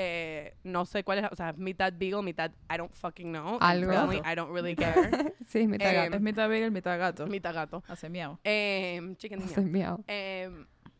Eh, 0.00 0.54
no 0.62 0.84
sé 0.86 1.02
cuál 1.02 1.18
es, 1.18 1.24
o 1.32 1.34
sea, 1.34 1.52
mitad 1.56 1.92
beagle, 1.92 2.22
mitad 2.22 2.52
I 2.72 2.76
don't 2.78 2.92
fucking 2.94 3.30
know. 3.32 3.58
And 3.60 3.62
Algo. 3.62 3.86
personally, 3.88 4.22
I 4.24 4.34
don't 4.36 4.52
really 4.52 4.76
care. 4.76 5.34
Sí, 5.48 5.66
mi 5.66 5.76
Eh, 5.80 5.92
gato. 5.92 6.14
Es 6.16 6.22
mitad 6.22 6.48
beagle, 6.48 6.70
mitad 6.70 6.98
gato. 6.98 7.26
mitad 7.26 7.52
gato. 7.52 7.82
Hace 7.88 8.08
miau. 8.08 8.38
Eh, 8.44 9.14
chicken 9.18 9.42
Hace 9.42 9.60
miau. 9.62 10.04
eh, 10.06 10.50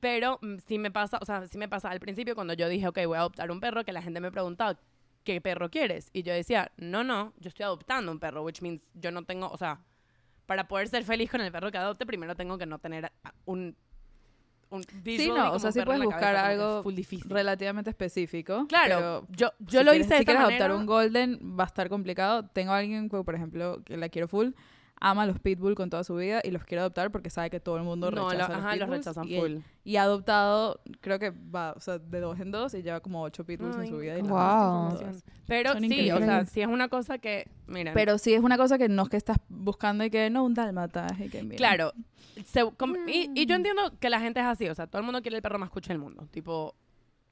pero 0.01 0.39
mm, 0.43 0.57
sí 0.67 0.79
me 0.79 0.91
pasa, 0.91 1.19
o 1.21 1.25
sea, 1.25 1.47
sí 1.47 1.59
me 1.59 1.69
pasa 1.69 1.91
al 1.91 2.01
principio 2.01 2.35
cuando 2.35 2.55
yo 2.55 2.69
dije, 2.69 2.87
ok, 2.89 2.99
voy 3.07 3.17
a 3.17 3.21
adoptar 3.21 3.51
un 3.51 3.61
perro, 3.61 3.85
que 3.85 3.93
la 3.93 4.03
gente 4.03 4.21
me 4.21 4.31
preguntaba, 4.31 4.79
¿qué 5.25 5.41
perro 5.41 5.71
quieres? 5.71 6.11
Y 6.13 6.23
yo 6.23 6.33
decía, 6.33 6.73
no, 6.77 7.05
no, 7.05 7.33
yo 7.39 7.49
estoy 7.49 7.65
adoptando 7.65 8.11
un 8.13 8.19
perro, 8.19 8.43
which 8.43 8.63
means 8.63 8.81
yo 8.95 9.11
no 9.11 9.25
tengo, 9.25 9.49
o 9.51 9.57
sea, 9.57 9.81
para 10.47 10.67
poder 10.69 10.89
ser 10.89 11.05
feliz 11.05 11.31
con 11.31 11.41
el 11.41 11.53
perro 11.53 11.71
que 11.71 11.79
adopte, 11.79 12.07
primero 12.07 12.35
tengo 12.35 12.57
que 12.57 12.65
no 12.67 12.79
tener 12.79 13.13
un... 13.45 13.77
un 14.71 14.83
Sí, 15.05 15.29
no, 15.29 15.53
o 15.53 15.59
sea, 15.59 15.73
sí 15.73 15.83
puedes 15.83 16.03
buscar 16.03 16.35
cabeza, 16.35 16.47
algo 16.47 16.85
relativamente 17.29 17.91
específico. 17.91 18.67
Claro, 18.67 19.27
yo, 19.31 19.53
yo 19.59 19.81
si 19.81 19.85
lo 19.85 19.93
quieres- 19.93 20.07
hice 20.07 20.15
de 20.15 20.19
Si 20.19 20.23
esta 20.23 20.25
quieres 20.25 20.43
manera. 20.43 20.65
adoptar 20.65 20.81
un 20.81 20.87
golden, 20.87 21.57
va 21.59 21.65
a 21.65 21.67
estar 21.67 21.89
complicado. 21.91 22.47
Tengo 22.47 22.73
a 22.73 22.79
alguien, 22.79 23.09
que, 23.11 23.23
por 23.23 23.35
ejemplo, 23.35 23.83
que 23.85 23.97
la 23.99 24.09
quiero 24.09 24.29
full, 24.29 24.51
ama 25.01 25.27
los 25.27 25.39
pitbull 25.39 25.75
con 25.75 25.91
toda 25.91 26.03
su 26.05 26.15
vida 26.17 26.41
y 26.43 26.51
los 26.51 26.65
quiere 26.65 26.81
adoptar 26.81 27.11
porque 27.11 27.31
sabe 27.31 27.51
que 27.51 27.61
todo 27.61 27.77
el 27.77 27.83
mundo 27.85 28.11
no, 28.11 28.29
rechaza 28.31 28.49
lo- 28.49 28.57
los 28.57 28.65
ajá, 28.65 28.77
los 28.77 28.85
pitbulls 28.89 28.99
rechazan 29.07 29.29
y, 29.29 29.39
full. 29.41 29.57
y 29.85 29.97
ha 29.97 30.03
adoptado, 30.03 30.81
creo 31.01 31.19
que 31.19 31.31
va, 31.31 31.73
o 31.77 31.81
sea, 31.81 31.99
de 31.99 32.21
dos 32.21 32.39
en 32.41 32.51
dos 32.51 32.75
y 32.75 32.83
lleva 32.83 33.01
como 33.01 33.23
ocho 33.23 33.45
pitbulls 33.45 33.77
Ay, 33.77 33.83
en 33.83 33.89
su 33.89 33.99
vida. 33.99 34.19
Y 34.19 34.23
las 34.23 34.31
Wow. 34.31 34.99
todas. 34.99 35.25
Pero 35.47 35.73
Son 35.73 35.83
sí, 35.89 36.11
o 36.11 36.19
sea, 36.19 36.45
sí 36.47 36.61
es 36.61 36.67
una 36.69 36.89
cosa 36.89 37.19
que, 37.19 37.49
miren, 37.67 37.95
Pero 37.95 38.19
sí 38.19 38.35
es 38.35 38.43
una 38.43 38.57
cosa 38.57 38.77
que 38.79 38.89
no 38.89 39.03
es 39.05 39.09
que 39.09 39.17
estás 39.17 39.39
buscando 39.49 40.05
y 40.05 40.11
que 40.11 40.31
no 40.31 40.45
un 40.45 40.55
dálmata 40.55 41.07
y 41.19 41.29
que 41.29 41.43
mira. 41.43 41.57
Claro. 41.57 41.93
se- 42.45 42.71
com- 42.77 42.95
y, 43.09 43.31
y 43.35 43.47
yo 43.47 43.55
Mm. 43.55 43.59
entiendo 43.59 43.93
que 43.99 44.11
la 44.11 44.21
gente 44.21 44.41
es 44.41 44.47
así, 44.47 44.69
o 44.69 44.75
sea, 44.75 44.87
todo 44.87 45.01
el 45.01 45.05
mundo 45.05 45.23
quiere 45.23 45.37
el 45.37 45.43
perro 45.43 45.59
más 45.59 45.71
cucho 45.71 45.89
del 45.89 45.99
mundo. 45.99 46.27
Tipo, 46.31 46.75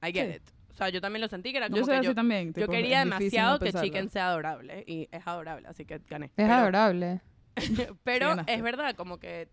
I 0.02 0.12
get 0.12 0.30
Sí. 0.30 0.36
it. 0.36 0.42
O 0.70 0.74
sea, 0.74 0.90
yo 0.90 1.00
también 1.00 1.22
lo 1.22 1.28
sentí 1.28 1.52
que 1.52 1.56
era 1.56 1.68
como 1.68 1.78
Yo 1.78 1.84
soy 1.84 1.92
que 1.94 1.98
así 2.00 2.06
yo, 2.08 2.14
también. 2.14 2.52
yo 2.52 2.68
quería 2.68 3.02
no 3.04 3.14
demasiado 3.16 3.58
que. 3.58 3.72
Chicken 3.72 4.10
sea 4.10 4.28
adorable. 4.28 4.84
Y 4.86 5.08
es 5.10 5.26
adorable, 5.26 5.66
así 5.68 5.86
que 5.86 6.00
gané. 6.08 6.26
Es 6.26 6.32
Pero- 6.36 6.52
adorable. 6.52 7.22
Pero 8.04 8.28
ganaste. 8.28 8.54
es 8.54 8.62
verdad, 8.62 8.94
como 8.96 9.18
que 9.18 9.48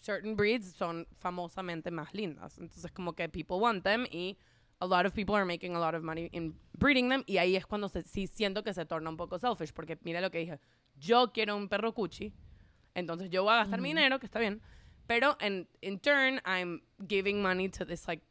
certain 0.00 0.36
breeds 0.36 0.72
son 0.72 1.06
famosamente 1.18 1.90
más 1.90 2.12
lindas. 2.14 2.58
Entonces, 2.58 2.90
como 2.92 3.14
que 3.14 3.28
people 3.28 3.56
want 3.56 3.82
them 3.84 4.06
y 4.10 4.36
a 4.80 4.86
lot 4.86 5.06
of 5.06 5.12
people 5.14 5.34
are 5.34 5.44
making 5.44 5.74
a 5.74 5.78
lot 5.80 5.94
of 5.94 6.02
money 6.02 6.28
in 6.32 6.54
breeding 6.78 7.08
them. 7.08 7.22
Y 7.26 7.38
ahí 7.38 7.56
es 7.56 7.66
cuando 7.66 7.88
se, 7.88 8.02
sí 8.02 8.26
siento 8.26 8.62
que 8.62 8.72
se 8.74 8.84
torna 8.86 9.10
un 9.10 9.16
poco 9.16 9.38
selfish. 9.38 9.72
Porque 9.72 9.98
mira 10.02 10.20
lo 10.20 10.30
que 10.30 10.38
dije. 10.38 10.58
Yo 10.98 11.32
quiero 11.32 11.56
un 11.56 11.68
perro 11.68 11.92
cuchi. 11.94 12.32
Entonces 12.94 13.30
yo 13.30 13.42
voy 13.42 13.52
a 13.52 13.56
gastar 13.58 13.80
mi 13.80 13.90
Ujú. 13.90 13.96
dinero, 13.98 14.18
que 14.18 14.26
está 14.26 14.38
bien. 14.38 14.60
Pero 15.06 15.36
en 15.40 15.68
in 15.82 15.98
turn, 16.00 16.40
I'm 16.46 16.82
giving 17.08 17.40
money 17.42 17.68
to 17.70 17.84
this 17.84 18.06
like 18.08 18.22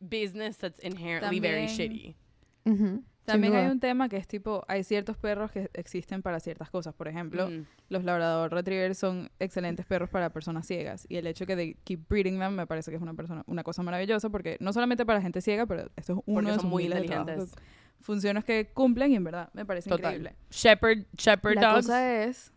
business 0.00 0.56
that's 0.58 0.78
inherently 0.80 1.40
very 1.40 1.66
También- 1.66 1.68
shitty. 1.76 2.16
Ujú, 2.64 2.76
sin 2.76 3.06
También 3.24 3.54
hay 3.54 3.66
un 3.66 3.78
tema 3.78 4.08
que 4.08 4.16
es 4.16 4.26
tipo, 4.26 4.64
hay 4.66 4.82
ciertos 4.82 5.16
perros 5.16 5.50
que 5.52 5.70
existen 5.74 6.22
para 6.22 6.40
ciertas 6.40 6.70
cosas. 6.70 6.92
Por 6.94 7.06
ejemplo, 7.08 7.48
Mm. 7.48 7.64
los 7.88 8.02
Labrador 8.04 8.50
Retrievers 8.52 8.98
son 8.98 9.30
excelentes 9.38 9.86
perros 9.86 10.10
para 10.10 10.30
personas 10.30 10.66
ciegas. 10.66 11.06
Y 11.08 11.16
el 11.16 11.26
hecho 11.28 11.46
que 11.46 11.54
de 11.54 11.76
keep 11.84 12.00
breeding 12.08 12.38
them 12.40 12.54
me 12.54 12.66
parece 12.66 12.90
que 12.90 12.96
es 12.96 13.02
una, 13.02 13.14
persona, 13.14 13.44
una 13.46 13.62
cosa 13.62 13.82
maravillosa 13.84 14.28
porque 14.30 14.56
no 14.60 14.72
solamente 14.72 15.06
para 15.06 15.22
gente 15.22 15.40
ciega, 15.40 15.66
pero 15.66 15.82
esto 15.96 16.14
es 16.14 16.18
uno 16.26 16.34
Porque 16.34 16.50
de 16.52 16.56
son 16.58 16.68
muy 16.68 16.88
de 16.88 16.96
inteligentes. 17.00 17.52
Funciones 18.00 18.44
que 18.44 18.66
cumplen 18.72 19.12
y 19.12 19.16
en 19.16 19.24
verdad 19.24 19.50
me 19.52 19.64
parece 19.64 19.88
Total. 19.88 20.14
increíble. 20.16 20.34
Shepherd, 20.50 21.04
shepherd 21.16 21.54
La 21.54 21.68
dogs. 21.68 21.86
cosa 21.86 22.24
es, 22.24 22.52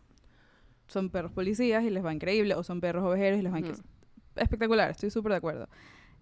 son 0.88 1.10
perros 1.10 1.30
policías 1.30 1.84
y 1.84 1.90
les 1.90 2.04
va 2.04 2.12
increíble, 2.12 2.54
o 2.56 2.64
son 2.64 2.80
perros 2.80 3.04
ovejeros 3.04 3.38
y 3.38 3.42
les 3.42 3.52
va 3.52 3.58
Ujú. 3.58 3.66
increíble. 3.68 3.90
Espectacular, 4.34 4.90
estoy 4.90 5.10
súper 5.10 5.30
de 5.32 5.36
acuerdo. 5.38 5.68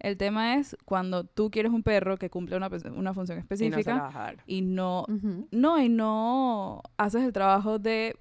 El 0.01 0.17
tema 0.17 0.57
es 0.57 0.77
cuando 0.85 1.25
tú 1.25 1.51
quieres 1.51 1.73
un 1.73 1.83
perro 1.83 2.17
que 2.19 2.29
cumple 2.29 2.57
una, 2.57 2.69
pe- 2.69 2.91
una 2.91 3.15
función 3.15 3.39
Y 3.39 3.41
no 3.41 3.43
específica 3.43 3.95
vas 3.95 4.15
a 4.15 4.19
dar. 4.19 4.37
y 4.47 4.61
no, 4.63 5.07
Ujú. 5.09 5.49
no, 5.51 5.81
y 5.81 5.89
no 5.89 6.83
haces 6.99 7.23
el 7.23 7.33
trabajo 7.33 7.79
de 7.79 8.17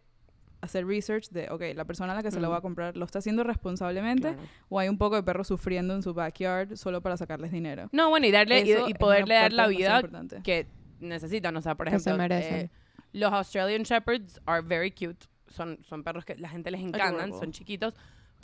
hacer 0.62 0.88
research 0.88 1.30
de, 1.30 1.50
ok, 1.50 1.62
la 1.76 1.84
persona 1.84 2.14
a 2.14 2.16
la 2.16 2.24
que 2.24 2.32
se 2.32 2.40
lo 2.40 2.50
va 2.50 2.56
a 2.56 2.60
Ujú. 2.60 2.68
comprar 2.68 2.96
lo 2.96 3.04
está 3.04 3.20
haciendo 3.20 3.44
responsablemente 3.44 4.30
Claro. 4.34 4.48
o 4.70 4.80
hay 4.80 4.88
un 4.88 4.98
poco 4.98 5.16
de 5.18 5.24
perros 5.24 5.48
sufriendo 5.48 5.94
en 5.94 6.02
su 6.04 6.14
backyard 6.14 6.78
solo 6.78 7.02
para 7.02 7.18
sacarles 7.18 7.52
dinero. 7.52 7.90
No, 7.92 8.10
bueno, 8.10 8.28
y 8.28 8.32
darle 8.32 8.62
y- 8.62 8.72
Eso 8.72 8.88
y, 8.88 8.94
poderle 8.94 9.36
dar 9.36 9.52
la 9.52 9.68
vida 9.68 10.02
que 10.44 10.68
necesitan. 11.02 11.58
O 11.58 11.62
sea, 11.62 11.76
por 11.76 11.90
Que 11.90 12.00
se 12.00 12.10
ejemplo, 12.12 12.34
eh, 12.38 12.70
los 13.12 13.34
Australian 13.34 13.84
Shepherds 13.84 14.40
are 14.46 14.62
very 14.66 14.90
cute. 14.92 15.26
Son, 15.48 15.78
son 15.84 16.02
perros 16.04 16.24
que 16.24 16.36
la 16.38 16.48
gente 16.48 16.72
les 16.72 16.80
encantan, 16.82 17.34
son 17.34 17.52
chiquitos. 17.52 17.94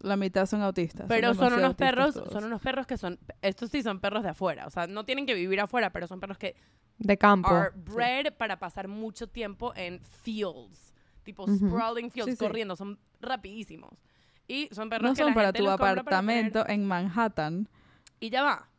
La 0.01 0.15
mitad 0.17 0.45
son 0.45 0.61
autistas. 0.61 1.05
Pero 1.07 1.29
son 1.33 1.37
demasiado 1.49 1.65
unos 1.65 1.75
perros, 1.75 2.13
todos. 2.15 2.31
son 2.31 2.43
unos 2.45 2.61
perros 2.61 2.87
que 2.87 2.97
son, 2.97 3.19
estos 3.41 3.69
sí 3.69 3.83
son 3.83 3.99
perros 3.99 4.23
de 4.23 4.29
afuera. 4.29 4.65
O 4.67 4.69
sea, 4.69 4.87
no 4.87 5.03
tienen 5.05 5.25
que 5.25 5.33
vivir 5.33 5.59
afuera, 5.59 5.91
pero 5.91 6.07
son 6.07 6.19
perros 6.19 6.37
que 6.37 6.55
De 6.97 7.17
campo. 7.17 7.49
are 7.49 7.71
bred 7.75 8.33
para 8.33 8.59
pasar 8.59 8.87
mucho 8.87 9.27
tiempo 9.27 9.73
en 9.75 9.99
fields. 10.01 10.93
Tipo 11.23 11.43
Ujú. 11.43 11.55
sprawling 11.69 12.09
fields, 12.11 12.31
Sí, 12.31 12.37
sí. 12.37 12.45
corriendo. 12.45 12.75
Son 12.75 12.97
rapidísimos. 13.19 13.91
Y 14.47 14.67
son 14.71 14.89
perros 14.89 15.09
No 15.09 15.13
que 15.13 15.17
son 15.19 15.27
la 15.27 15.33
para 15.35 15.47
gente 15.49 15.59
tu 15.59 15.65
los 15.65 15.71
compra 15.73 15.85
para 15.87 15.95
tener- 15.95 16.01
apartamento 16.45 16.67
en 16.67 16.85
Manhattan. 16.85 17.67
Y 18.19 18.29
ya 18.29 18.41
va. 18.43 18.69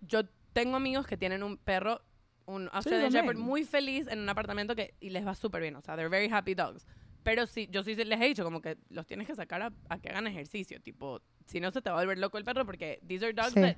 Yo 0.00 0.22
tengo 0.52 0.76
amigos 0.76 1.06
que 1.06 1.16
tienen 1.16 1.42
un 1.42 1.56
perro, 1.58 2.00
un 2.46 2.70
Australian. 2.72 3.10
Shepherd, 3.10 3.36
muy 3.36 3.64
feliz 3.64 4.06
en 4.06 4.20
un 4.20 4.28
apartamento 4.28 4.74
que 4.76 4.94
y 5.00 5.10
les 5.10 5.26
va 5.26 5.34
súper 5.34 5.60
bien. 5.62 5.76
O 5.76 5.82
sea, 5.82 5.96
they're 5.96 6.08
very 6.08 6.32
happy 6.32 6.54
dogs. 6.54 6.86
Pero 7.26 7.44
sí, 7.46 7.68
yo 7.72 7.82
sí 7.82 7.96
les 7.96 8.20
he 8.20 8.24
dicho 8.24 8.44
como 8.44 8.60
que 8.62 8.76
los 8.88 9.04
tienes 9.04 9.26
que 9.26 9.34
sacar 9.34 9.60
a, 9.60 9.72
a 9.88 9.98
que 9.98 10.08
hagan 10.10 10.28
ejercicio. 10.28 10.80
Tipo, 10.80 11.20
si 11.44 11.58
no 11.58 11.72
se 11.72 11.82
te 11.82 11.90
va 11.90 11.96
a 11.96 12.00
volver 12.02 12.18
loco 12.18 12.38
el 12.38 12.44
perro 12.44 12.64
porque 12.64 13.00
these 13.06 13.24
are 13.24 13.34
dogs 13.34 13.52
Sí. 13.52 13.60
that 13.60 13.74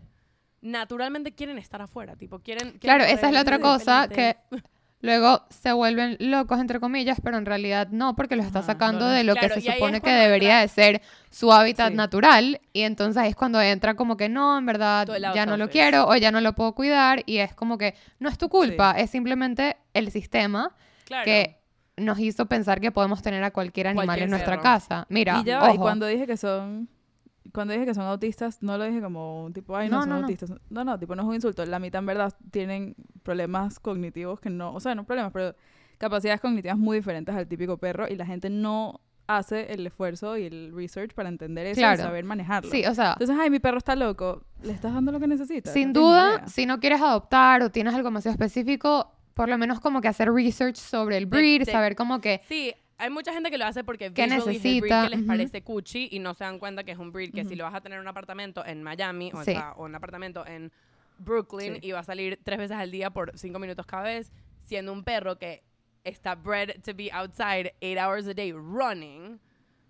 naturalmente 0.61 1.33
quieren 1.33 1.57
estar 1.59 1.81
afuera. 1.81 2.15
Tipo, 2.17 2.41
quieren... 2.41 2.73
quieren 2.79 2.81
Claro, 2.81 3.05
esa 3.05 3.29
es 3.29 3.33
la 3.33 3.41
otra 3.41 3.59
cosa 3.59 4.07
que 4.09 4.37
luego 5.01 5.45
se 5.51 5.73
vuelven 5.73 6.17
locos, 6.19 6.61
entre 6.61 6.81
comillas, 6.81 7.21
pero 7.23 7.39
en 7.39 7.47
realidad 7.47 7.89
no, 7.91 8.17
porque 8.17 8.37
los 8.37 8.45
está 8.45 8.59
Ajá, 8.59 8.67
sacando 8.67 9.01
no, 9.07 9.07
no. 9.07 9.13
de 9.13 9.25
lo 9.25 9.33
Claro, 9.35 9.55
que 9.55 9.61
se 9.61 9.73
supone 9.73 10.01
que 10.01 10.11
debería 10.11 10.59
de 10.59 10.69
ser 10.69 11.01
su 11.31 11.53
hábitat 11.53 11.91
Sí. 11.93 11.97
natural. 11.97 12.61
Y 12.73 12.83
entonces 12.83 13.25
es 13.25 13.37
cuando 13.37 13.63
entra 13.63 13.95
como 13.95 14.17
que 14.17 14.29
no, 14.29 14.59
en 14.59 14.67
verdad 14.67 15.07
ya 15.35 15.47
no 15.47 15.57
lo 15.57 15.71
quiero 15.71 16.07
o 16.09 16.17
ya 16.17 16.31
no 16.33 16.41
lo 16.41 16.55
puedo 16.55 16.75
cuidar. 16.75 17.23
Y 17.27 17.39
es 17.39 17.55
como 17.55 17.79
que 17.79 17.95
no 18.19 18.29
es 18.29 18.37
tu 18.37 18.49
culpa, 18.49 18.93
es 18.99 19.11
simplemente 19.11 19.77
el 19.95 20.11
sistema 20.11 20.75
Claro. 21.05 21.25
que 21.25 21.58
nos 22.01 22.19
hizo 22.19 22.47
pensar 22.47 22.81
que 22.81 22.91
podemos 22.93 23.23
tener 23.23 23.43
a 23.45 23.51
cualquier 23.51 23.89
animal 23.89 24.07
Cualquier 24.07 24.25
en 24.25 24.31
nuestra 24.31 24.61
casa. 24.61 25.07
Mira, 25.09 25.41
y 25.41 25.45
ya 25.45 25.73
y 25.75 25.79
cuando 25.79 26.07
dije 26.07 26.27
que 26.27 26.37
son 26.37 26.89
cuando 27.53 27.73
dije 27.73 27.87
que 27.87 27.95
son 27.95 28.05
autistas, 28.05 28.63
no 28.63 28.77
lo 28.77 28.85
dije 28.85 29.01
como 29.01 29.45
un 29.45 29.55
tipo, 29.55 29.75
ay, 29.75 29.89
no, 29.89 29.97
No, 29.97 30.03
son 30.03 30.09
no, 30.11 30.17
no. 30.17 30.23
autistas. 30.23 30.53
No, 30.69 30.85
no, 30.85 30.99
tipo, 30.99 31.17
no 31.17 31.23
es 31.23 31.29
un 31.29 31.35
insulto. 31.35 31.65
La 31.65 31.79
mitad 31.79 32.01
en 32.01 32.07
verdad 32.07 32.35
tienen 32.51 32.95
problemas 33.23 33.81
cognitivos 33.81 34.39
que 34.39 34.51
no, 34.51 34.75
o 34.75 34.81
sea, 34.81 34.95
no 34.95 35.05
problemas, 35.05 35.33
pero 35.33 35.55
capacidades 35.97 36.41
cognitivas 36.43 36.77
muy 36.77 36.99
diferentes 36.99 37.35
al 37.35 37.47
típico 37.49 37.79
perro 37.79 38.07
y 38.07 38.17
la 38.17 38.27
gente 38.27 38.51
no 38.51 39.01
hace 39.27 39.73
el 39.73 39.87
esfuerzo 39.87 40.37
y 40.37 40.45
el 40.45 40.73
research 40.75 41.13
para 41.15 41.29
entender 41.31 41.67
eso 41.67 41.81
Claro. 41.81 42.01
y 42.01 42.03
saber 42.03 42.25
manejarlo. 42.25 42.71
sí, 42.71 42.85
o 42.87 42.95
sea, 42.95 43.13
Entonces, 43.13 43.37
ay, 43.41 43.49
mi 43.51 43.59
perro 43.61 43.79
está 43.79 43.97
loco. 43.97 44.43
Le 44.63 44.73
estás 44.73 44.93
dando 44.93 45.11
lo 45.13 45.19
que 45.21 45.27
necesita. 45.27 45.73
Sin 45.73 45.93
No 45.93 46.01
duda, 46.01 46.47
si 46.49 46.67
no 46.67 46.81
quieres 46.81 47.01
adoptar 47.01 47.63
o 47.63 47.71
tienes 47.71 47.95
algo 47.95 48.09
demasiado 48.09 48.33
específico, 48.35 49.11
por 49.39 49.49
lo 49.49 49.57
menos 49.57 49.81
como 49.81 50.01
que 50.03 50.09
hacer 50.09 50.31
research 50.31 50.77
sobre 50.77 51.17
el 51.17 51.25
breed, 51.27 51.65
de- 51.65 51.73
saber 51.73 51.97
como 51.97 52.21
que 52.21 52.43
Sí, 52.49 52.75
hay 52.99 53.09
mucha 53.11 53.33
gente 53.33 53.51
que 53.51 53.57
lo 53.59 53.65
hace 53.65 53.85
porque 53.85 54.13
¿Qué 54.13 54.25
visually 54.27 54.57
es 54.57 54.65
el 54.65 54.81
breed 54.81 54.91
necesita? 54.91 55.03
que 55.09 55.17
les 55.17 55.25
parece 55.27 55.63
cuchi 55.63 56.09
y 56.11 56.19
no 56.19 56.35
se 56.35 56.45
dan 56.45 56.59
cuenta 56.59 56.85
que 56.85 56.93
es 56.93 56.99
un 56.99 57.13
breed 57.13 57.33
que 57.33 57.45
si 57.45 57.55
lo 57.57 57.65
vas 57.65 57.75
a 57.75 57.81
tener 57.81 57.97
en 57.97 58.03
un 58.03 58.09
apartamento 58.09 58.65
en 58.67 58.83
Miami 58.83 59.31
o, 59.33 59.39
Sí. 59.45 59.53
sea, 59.53 59.73
o 59.77 59.87
en 59.87 59.93
un 59.93 59.95
apartamento 59.97 60.45
en 60.47 60.71
Brooklyn 61.19 61.75
Sí. 61.75 61.89
y 61.89 61.93
va 61.93 62.01
a 62.01 62.05
salir 62.05 62.39
tres 62.45 62.59
veces 62.59 62.77
al 62.77 62.91
día 62.91 63.11
por 63.11 63.33
cinco 63.39 63.59
minutos 63.59 63.87
cada 63.87 64.03
vez, 64.03 64.33
siendo 64.65 64.93
un 64.93 65.03
perro 65.05 65.39
que 65.39 65.63
está 66.05 66.35
bred 66.35 66.81
to 66.85 66.93
be 66.95 67.11
outside 67.13 67.75
eight 67.81 67.99
hours 67.99 68.27
a 68.29 68.35
day 68.35 68.53
running, 68.53 69.39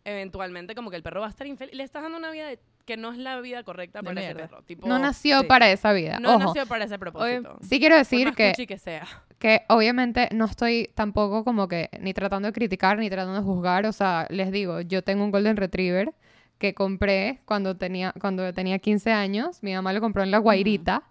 eventualmente 0.05 0.74
como 0.74 0.90
que 0.90 0.96
el 0.96 1.03
perro 1.03 1.20
va 1.20 1.26
a 1.26 1.30
estar 1.30 1.46
infeliz. 1.46 1.74
Le 1.74 1.82
estás 1.84 2.03
dando 2.03 2.18
una 2.18 2.30
vida 2.30 2.46
de- 2.49 2.59
que 2.89 2.97
no 2.97 3.12
es 3.12 3.18
la 3.18 3.39
vida 3.41 3.62
correcta 3.62 4.01
De 4.01 4.07
para 4.07 4.20
ese 4.20 4.34
mierda. 4.34 4.49
perro. 4.49 4.62
Tipo, 4.64 4.89
no 4.89 4.99
nació 4.99 5.41
sí. 5.43 5.47
para 5.47 5.70
esa 5.70 5.93
vida. 5.93 6.18
no 6.18 6.36
Ojo, 6.36 6.39
nació 6.47 6.66
para 6.66 6.84
ese 6.86 6.99
propósito. 6.99 7.59
sí 7.61 7.78
quiero 7.78 7.97
decir 7.97 8.32
que, 8.34 8.53
que 8.66 8.78
sea. 8.78 9.07
que 9.39 9.62
obviamente 9.68 10.28
no 10.32 10.47
estoy 10.47 10.91
tampoco 10.95 11.45
como 11.45 11.68
que 11.68 11.91
ni 12.01 12.14
tratando 12.14 12.49
de 12.49 12.53
criticar 12.53 12.99
ni 12.99 13.11
tratando 13.11 13.34
de 13.39 13.43
juzgar. 13.45 13.84
O 13.86 13.93
sea, 13.93 14.26
les 14.30 14.51
digo, 14.51 14.80
yo 14.80 15.03
tengo 15.03 15.22
un 15.22 15.30
Golden 15.30 15.57
Retriever 15.57 16.12
que 16.59 16.74
compré 16.74 17.41
cuando 17.45 17.76
tenía, 17.76 18.12
cuando 18.20 18.53
tenía 18.55 18.78
15 18.78 19.12
años. 19.12 19.62
Mi 19.62 19.74
mamá 19.74 19.93
lo 19.93 20.01
compró 20.01 20.22
en 20.22 20.30
La 20.30 20.39
Guairita. 20.39 21.03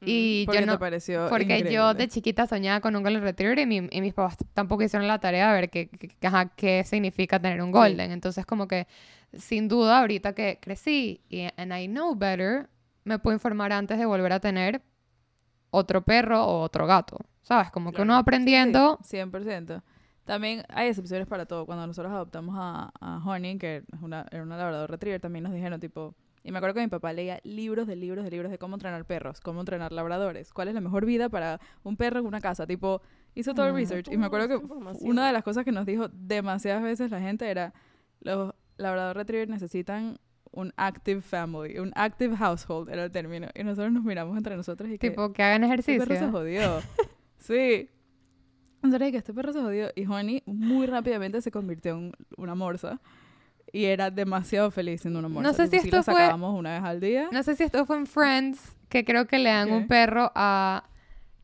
Y 0.00 0.46
Porque 0.46 0.60
yo 0.60 0.66
no, 0.66 0.72
te 0.74 0.78
pareció 0.78 1.26
Porque 1.28 1.68
yo 1.72 1.92
de 1.92 2.06
chiquita 2.06 2.46
soñaba 2.46 2.80
con 2.80 2.94
un 2.94 3.02
Golden 3.02 3.20
Retriever 3.22 3.58
y, 3.58 3.66
mi- 3.66 3.88
y 3.90 4.00
mis 4.00 4.14
papás 4.14 4.36
tampoco 4.54 4.84
hicieron 4.84 5.08
la 5.08 5.18
tarea 5.18 5.48
de 5.48 5.60
ver 5.60 5.70
qué, 5.70 5.88
qué- 5.88 6.06
qué- 6.06 6.26
ajá, 6.28 6.50
qué 6.54 6.84
significa 6.84 7.40
tener 7.40 7.60
un 7.60 7.72
Golden. 7.72 8.12
Entonces, 8.12 8.46
como 8.46 8.68
que, 8.68 8.86
sin 9.36 9.68
duda, 9.68 10.00
ahorita 10.00 10.34
que 10.34 10.58
crecí 10.60 11.22
y 11.28 11.48
and 11.56 11.72
I 11.72 11.86
know 11.86 12.14
better, 12.14 12.68
me 13.04 13.18
puedo 13.18 13.34
informar 13.34 13.72
antes 13.72 13.98
de 13.98 14.06
volver 14.06 14.32
a 14.32 14.40
tener 14.40 14.82
otro 15.70 16.02
perro 16.02 16.44
o 16.44 16.60
otro 16.62 16.86
gato. 16.86 17.18
¿Sabes? 17.42 17.70
Como 17.70 17.90
que 17.90 17.96
Claro. 17.96 18.04
uno 18.08 18.12
va 18.14 18.18
aprendiendo. 18.20 18.98
Sí, 19.02 19.16
100%. 19.16 19.82
También 20.24 20.62
hay 20.68 20.88
excepciones 20.88 21.26
para 21.26 21.46
todo. 21.46 21.64
Cuando 21.64 21.86
nosotros 21.86 22.12
adoptamos 22.12 22.54
a, 22.58 22.90
a 23.00 23.22
Honey, 23.24 23.56
que 23.58 23.76
es 23.90 24.02
una, 24.02 24.26
era 24.30 24.42
una 24.42 24.58
labrador 24.58 24.90
retriever, 24.90 25.20
también 25.20 25.44
nos 25.44 25.52
dijeron, 25.54 25.80
tipo... 25.80 26.14
Y 26.44 26.52
me 26.52 26.58
acuerdo 26.58 26.74
que 26.74 26.80
mi 26.80 26.88
papá 26.88 27.12
leía 27.12 27.40
libros 27.44 27.86
de 27.86 27.96
libros 27.96 28.24
de 28.24 28.30
libros 28.30 28.50
de 28.50 28.58
cómo 28.58 28.76
entrenar 28.76 29.04
perros, 29.04 29.40
cómo 29.40 29.60
entrenar 29.60 29.92
labradores, 29.92 30.52
cuál 30.52 30.68
es 30.68 30.74
la 30.74 30.80
mejor 30.80 31.04
vida 31.04 31.28
para 31.28 31.60
un 31.82 31.96
perro 31.96 32.20
en 32.20 32.26
una 32.26 32.40
casa. 32.40 32.66
Tipo, 32.66 33.02
hizo 33.34 33.54
todo 33.54 33.66
el 33.66 33.74
research. 33.74 34.08
Y 34.10 34.16
me 34.16 34.26
acuerdo 34.26 34.48
que 34.48 34.56
una 35.00 35.26
de 35.26 35.32
las 35.32 35.42
cosas 35.42 35.64
que 35.64 35.72
nos 35.72 35.84
dijo 35.84 36.08
demasiadas 36.08 36.82
veces 36.82 37.10
la 37.10 37.20
gente 37.20 37.50
era, 37.50 37.74
los 38.20 38.54
labrador 38.78 39.16
retriever 39.16 39.48
necesitan 39.48 40.18
un 40.50 40.72
active 40.76 41.20
family, 41.20 41.78
un 41.78 41.92
active 41.94 42.34
household 42.36 42.88
era 42.88 43.04
el 43.04 43.10
término. 43.10 43.48
Y 43.54 43.64
nosotros 43.64 43.92
nos 43.92 44.02
miramos 44.04 44.36
entre 44.36 44.56
nosotros 44.56 44.88
y 44.90 44.98
que... 44.98 45.10
Tipo, 45.10 45.32
que 45.32 45.42
hagan 45.42 45.62
Este 45.64 45.98
perro 45.98 46.06
se 46.06 46.14
ejercicio. 46.14 46.32
jodió. 46.32 46.80
sí. 47.38 47.90
Entonces, 48.82 49.10
que 49.10 49.18
este 49.18 49.34
perro 49.34 49.52
se 49.52 49.60
jodió. 49.60 49.88
Y 49.94 50.06
Honey 50.06 50.42
muy 50.46 50.86
rápidamente 50.86 51.42
se 51.42 51.50
convirtió 51.50 51.96
en 51.98 52.12
una 52.36 52.54
morsa. 52.54 53.00
Y 53.72 53.84
era 53.84 54.10
demasiado 54.10 54.70
feliz 54.70 55.02
siendo 55.02 55.18
una 55.18 55.28
morsa. 55.28 55.48
No 55.50 55.54
sé 55.54 55.64
si 55.66 55.78
Tipo, 55.82 55.98
esto 55.98 56.12
fue- 56.12 56.32
una 56.32 56.74
vez 56.74 56.82
al 56.84 57.00
día. 57.00 57.28
No 57.30 57.42
sé 57.42 57.54
si 57.54 57.64
esto 57.64 57.84
fue 57.84 57.96
en 57.98 58.06
Friends, 58.06 58.76
que 58.88 59.04
creo 59.04 59.26
que 59.26 59.38
le 59.38 59.50
dan 59.50 59.68
¿Qué? 59.68 59.74
un 59.74 59.86
perro 59.88 60.32
a... 60.34 60.84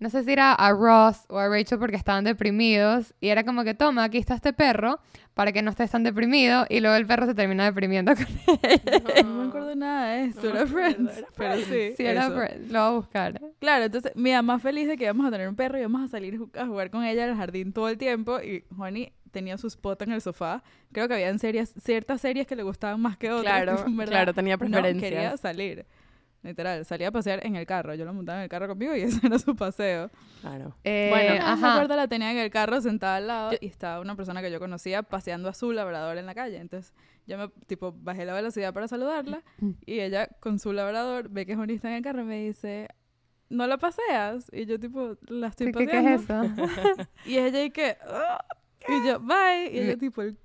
No 0.04 0.10
sé 0.10 0.22
si 0.22 0.32
era 0.32 0.52
a 0.52 0.70
Ross 0.72 1.24
o 1.30 1.38
a 1.38 1.48
Rachel 1.48 1.78
porque 1.78 1.96
estaban 1.96 2.24
deprimidos. 2.24 3.14
Y 3.22 3.28
era 3.28 3.42
como 3.42 3.64
que, 3.64 3.72
toma, 3.72 4.04
aquí 4.04 4.18
está 4.18 4.34
este 4.34 4.52
perro 4.52 5.00
para 5.32 5.50
que 5.50 5.62
no 5.62 5.70
estés 5.70 5.90
tan 5.90 6.02
deprimido. 6.02 6.66
Y 6.68 6.80
luego 6.80 6.94
el 6.94 7.06
perro 7.06 7.24
se 7.24 7.34
termina 7.34 7.64
deprimiendo 7.64 8.12
con 8.14 8.26
No 9.24 9.34
me 9.34 9.48
acuerdo 9.48 9.74
nada 9.74 10.12
de 10.12 10.24
esto. 10.26 10.42
No 10.42 10.50
era 10.50 10.66
Friends. 10.66 11.16
era 11.16 11.28
Pero 11.34 11.56
sí. 11.56 11.94
Sí, 11.96 12.04
era 12.04 12.26
eso. 12.26 12.36
Friends. 12.36 12.70
Lo 12.70 12.80
voy 12.80 12.88
a 12.88 12.90
buscar. 12.98 13.40
Claro, 13.60 13.84
entonces 13.86 14.12
mi 14.14 14.32
mamá 14.32 14.58
feliz 14.58 14.88
de 14.88 14.98
que 14.98 15.04
íbamos 15.04 15.26
a 15.26 15.30
tener 15.30 15.48
un 15.48 15.56
perro 15.56 15.78
y 15.78 15.80
íbamos 15.80 16.02
a 16.02 16.08
salir 16.08 16.38
a 16.58 16.66
jugar 16.66 16.90
con 16.90 17.02
ella 17.02 17.24
al 17.24 17.34
jardín 17.34 17.72
todo 17.72 17.88
el 17.88 17.96
tiempo. 17.96 18.42
Y 18.42 18.66
Honey 18.76 19.10
tenía 19.30 19.56
su 19.56 19.68
spot 19.68 20.02
en 20.02 20.12
el 20.12 20.20
sofá. 20.20 20.62
Creo 20.92 21.08
que 21.08 21.14
habían 21.14 21.38
series, 21.38 21.72
ciertas 21.82 22.20
series 22.20 22.46
que 22.46 22.56
le 22.56 22.62
gustaban 22.62 23.00
más 23.00 23.16
que 23.16 23.30
otras. 23.32 23.62
Claro, 23.64 23.86
claro, 24.06 24.34
tenía 24.34 24.56
No 24.56 24.58
preferencias. 24.58 25.10
quería 25.10 25.36
salir. 25.38 25.86
Literal, 26.44 26.84
salía 26.84 27.08
a 27.08 27.10
pasear 27.10 27.44
en 27.44 27.56
el 27.56 27.64
carro. 27.66 27.94
Yo 27.94 28.04
lo 28.04 28.12
montaba 28.14 28.38
en 28.38 28.44
el 28.44 28.48
carro 28.50 28.68
conmigo 28.68 28.94
y 28.94 29.00
ese 29.02 29.26
era 29.26 29.38
su 29.38 29.56
paseo. 29.56 30.10
Claro. 30.42 30.76
Eh, 30.84 31.08
bueno, 31.10 31.32
me 31.32 31.38
ajá. 31.40 31.72
acuerdo 31.74 31.96
la 31.96 32.06
tenía 32.06 32.30
en 32.30 32.38
el 32.38 32.50
carro 32.50 32.80
sentada 32.80 33.16
al 33.16 33.26
lado 33.26 33.52
Yo- 33.52 33.58
y 33.62 33.66
estaba 33.66 34.00
una 34.00 34.14
persona 34.14 34.42
que 34.42 34.50
yo 34.52 34.60
conocía 34.60 35.02
paseando 35.02 35.48
a 35.48 35.54
su 35.54 35.72
labrador 35.72 36.18
en 36.18 36.26
la 36.26 36.34
calle. 36.34 36.58
Entonces 36.58 36.92
yo 37.26 37.38
me, 37.38 37.48
tipo, 37.66 37.92
bajé 37.96 38.26
la 38.26 38.34
velocidad 38.34 38.72
para 38.74 38.86
saludarla 38.88 39.42
y 39.86 40.00
ella 40.00 40.28
con 40.40 40.58
su 40.58 40.72
labrador 40.74 41.30
ve 41.30 41.46
que 41.46 41.56
Joni 41.56 41.72
está 41.74 41.88
en 41.88 41.94
el 41.94 42.02
carro 42.02 42.20
y 42.20 42.24
me 42.26 42.44
dice, 42.44 42.88
¿no 43.48 43.66
la 43.66 43.78
paseas? 43.78 44.50
Y 44.52 44.66
yo 44.66 44.78
tipo, 44.78 45.16
la 45.28 45.46
estoy 45.48 45.68
Sí, 45.68 45.72
¿qué, 45.72 45.86
qué 45.86 46.02
paseando. 46.18 46.64
es 46.64 46.70
eso? 46.78 47.08
Y 47.24 47.38
ella 47.38 47.62
y 47.64 47.70
que, 47.70 47.96
"Ah". 48.06 48.44
y 48.86 49.06
yo, 49.08 49.18
bye. 49.20 49.70
Y 49.72 49.78
ella 49.78 49.96
tipo, 49.96 50.20
el- 50.20 50.36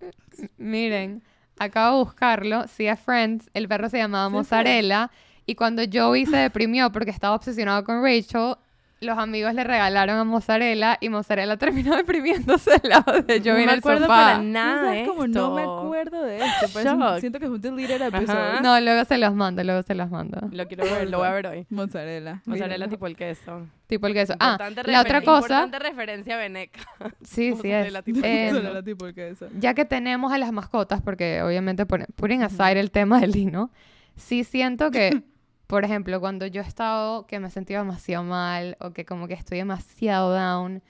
Miren, 0.57 1.23
acabo 1.59 1.97
de 1.97 2.03
buscarlo. 2.05 2.67
Sí, 2.69 2.87
a 2.87 2.95
Friends. 2.95 3.49
El 3.53 3.67
perro 3.67 3.89
se 3.89 3.97
llamaba 3.97 4.27
Sí, 4.29 4.33
Mozzarella. 4.33 5.11
Y 5.49 5.55
cuando 5.55 5.81
Joey 5.91 6.25
se 6.25 6.37
deprimió 6.37 6.91
porque 6.91 7.11
estaba 7.11 7.35
obsesionado 7.35 7.83
con 7.83 8.03
Rachel, 8.03 8.55
los 9.01 9.17
amigos 9.17 9.53
le 9.53 9.63
regalaron 9.63 10.17
a 10.17 10.25
Mozzarella 10.25 10.97
y 10.99 11.07
Mozzarella 11.07 11.55
terminó 11.55 11.95
deprimiéndose 11.97 12.71
al 12.83 12.89
lado 12.89 13.21
de 13.21 13.39
Joey 13.39 13.45
no 13.45 13.59
en 13.61 13.65
me 13.67 13.71
el 13.73 13.79
acuerdo 13.79 14.01
sofá. 14.01 14.15
para 14.15 14.37
¿no 14.39 14.43
nada 14.43 14.81
sabes 14.83 14.99
de 14.99 15.05
cómo 15.07 15.25
no 15.27 15.55
me 15.55 15.61
esto. 15.61 15.79
acuerdo 15.79 16.23
de 16.23 16.37
esto? 16.37 16.67
Parece 16.73 16.83
Shock. 16.97 17.19
siento 17.21 17.39
que 17.39 17.45
es 17.45 17.51
un 17.51 17.61
deleted 17.61 18.01
episode. 18.01 18.31
Ajá. 18.37 18.59
No, 18.61 18.79
luego 18.81 19.05
se 19.05 19.17
los 19.17 19.33
mando, 19.33 19.63
luego 19.63 19.81
se 19.83 19.95
los 19.95 20.09
mando. 20.11 20.37
Lo 20.51 20.67
quiero 20.67 20.83
ver, 20.83 21.09
lo 21.09 21.19
voy 21.19 21.27
a 21.27 21.31
ver 21.31 21.47
hoy. 21.47 21.65
Mozzarella. 21.69 22.41
Mozzarella 22.45 22.87
tipo 22.89 23.07
el 23.07 23.15
queso. 23.15 23.65
Tipo 23.87 24.05
el 24.07 24.13
queso. 24.13 24.33
Ah, 24.39 24.57
la 24.85 24.99
otra 25.01 25.21
cosa. 25.21 25.61
Importante 25.63 25.79
referencia 25.79 26.35
a 26.35 26.37
Veneca. 26.37 26.81
Sí, 27.23 27.53
sí 27.61 27.71
es. 27.71 27.91
Tipo 28.03 28.19
Eh, 28.21 28.81
tipo 28.83 29.05
el 29.07 29.15
queso. 29.15 29.47
ya 29.57 29.73
que 29.73 29.85
tenemos 29.85 30.31
a 30.33 30.37
las 30.37 30.51
mascotas, 30.51 31.01
porque 31.01 31.41
obviamente 31.41 31.85
pone- 31.85 32.05
putting 32.17 32.43
aside 32.43 32.79
el 32.81 32.91
tema 32.91 33.21
del 33.21 33.31
lino, 33.31 33.71
sí 34.17 34.43
siento 34.43 34.91
que 34.91 35.23
por 35.69 35.85
ejemplo, 35.85 36.19
cuando 36.19 36.47
yo 36.47 36.63
he 36.63 36.65
estado 36.65 37.27
que 37.27 37.39
me 37.39 37.47
he 37.47 37.51
sentido 37.51 37.81
demasiado 37.81 38.23
mal 38.23 38.75
o 38.79 38.89
que 38.89 39.05
como 39.05 39.27
que 39.27 39.35
estoy 39.35 39.59
demasiado 39.59 40.33
down, 40.33 40.81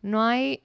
no 0.00 0.22
hay, 0.22 0.62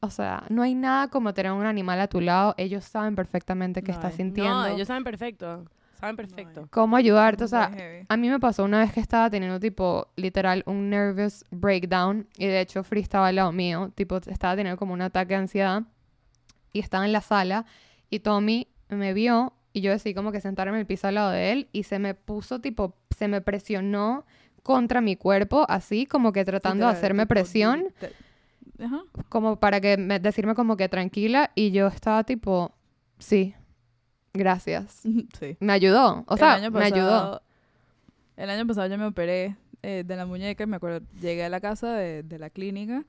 o 0.00 0.10
sea, 0.10 0.44
no 0.48 0.62
hay 0.62 0.76
nada 0.76 1.08
como 1.08 1.34
tener 1.34 1.50
un 1.50 1.66
animal 1.66 2.00
a 2.00 2.06
tu 2.06 2.20
lado. 2.20 2.54
Ellos 2.56 2.84
saben 2.84 3.16
perfectamente 3.16 3.82
qué 3.82 3.90
No 3.90 3.98
estás 3.98 4.12
hay. 4.12 4.16
sintiendo, 4.18 4.54
No, 4.54 4.66
ellos 4.66 4.86
saben 4.86 5.02
perfecto. 5.02 5.64
Saben 5.98 6.14
perfecto. 6.14 6.68
cómo 6.70 6.94
ayudarte. 6.96 7.42
O 7.42 7.48
sea, 7.48 7.72
a 8.08 8.16
mí 8.16 8.28
me 8.30 8.38
pasó 8.38 8.62
una 8.62 8.78
vez 8.78 8.92
que 8.92 9.00
estaba 9.00 9.28
teniendo 9.28 9.58
tipo 9.58 10.06
literal 10.14 10.62
un 10.66 10.88
nervous 10.88 11.44
breakdown 11.50 12.28
y 12.38 12.46
de 12.46 12.60
hecho 12.60 12.84
Free 12.84 13.00
estaba 13.00 13.26
al 13.26 13.34
lado 13.34 13.50
mío, 13.50 13.90
tipo 13.96 14.18
estaba 14.18 14.54
teniendo 14.54 14.78
como 14.78 14.92
un 14.94 15.02
ataque 15.02 15.30
de 15.34 15.40
ansiedad 15.40 15.82
y 16.72 16.78
estaba 16.78 17.06
en 17.06 17.12
la 17.12 17.22
sala 17.22 17.64
y 18.08 18.20
Tommy 18.20 18.68
me 18.88 19.14
vio 19.14 19.52
y 19.74 19.82
yo 19.82 19.90
decidí 19.90 20.14
como 20.14 20.32
que 20.32 20.40
sentarme 20.40 20.72
en 20.76 20.80
el 20.80 20.86
piso 20.86 21.06
al 21.08 21.16
lado 21.16 21.30
de 21.32 21.52
él 21.52 21.68
y 21.72 21.82
se 21.82 21.98
me 21.98 22.14
puso 22.14 22.60
tipo, 22.60 22.96
se 23.14 23.28
me 23.28 23.42
presionó 23.42 24.24
contra 24.62 25.02
mi 25.02 25.16
cuerpo 25.16 25.66
así 25.68 26.06
como 26.06 26.32
que 26.32 26.42
tratando 26.46 26.86
de 26.86 26.92
hacerme 26.98 27.26
presión 27.26 27.88
como 29.28 29.56
para 29.60 29.80
que 29.80 29.96
me- 29.96 30.18
decirme 30.20 30.54
como 30.54 30.76
que 30.76 30.88
tranquila 30.88 31.50
y 31.54 31.70
yo 31.70 31.86
estaba 31.88 32.24
tipo, 32.24 32.72
sí, 33.18 33.54
gracias. 34.32 35.02
Sí. 35.38 35.56
Me 35.60 35.72
ayudó, 35.72 36.24
o 36.26 36.36
sea, 36.36 36.56
me 36.70 36.78
ayudó. 36.96 37.42
El 38.36 38.50
año 38.50 38.66
pasado 38.66 38.88
yo 38.88 38.98
me 38.98 39.06
operé 39.06 39.56
eh, 39.82 40.02
de 40.06 40.16
la 40.16 40.26
muñeca 40.26 40.64
y 40.64 40.66
me 40.66 40.76
acuerdo, 40.76 41.06
llegué 41.20 41.44
a 41.44 41.48
la 41.48 41.60
casa 41.60 41.92
de, 41.94 42.22
de 42.22 42.38
la 42.38 42.50
clínica, 42.50 43.04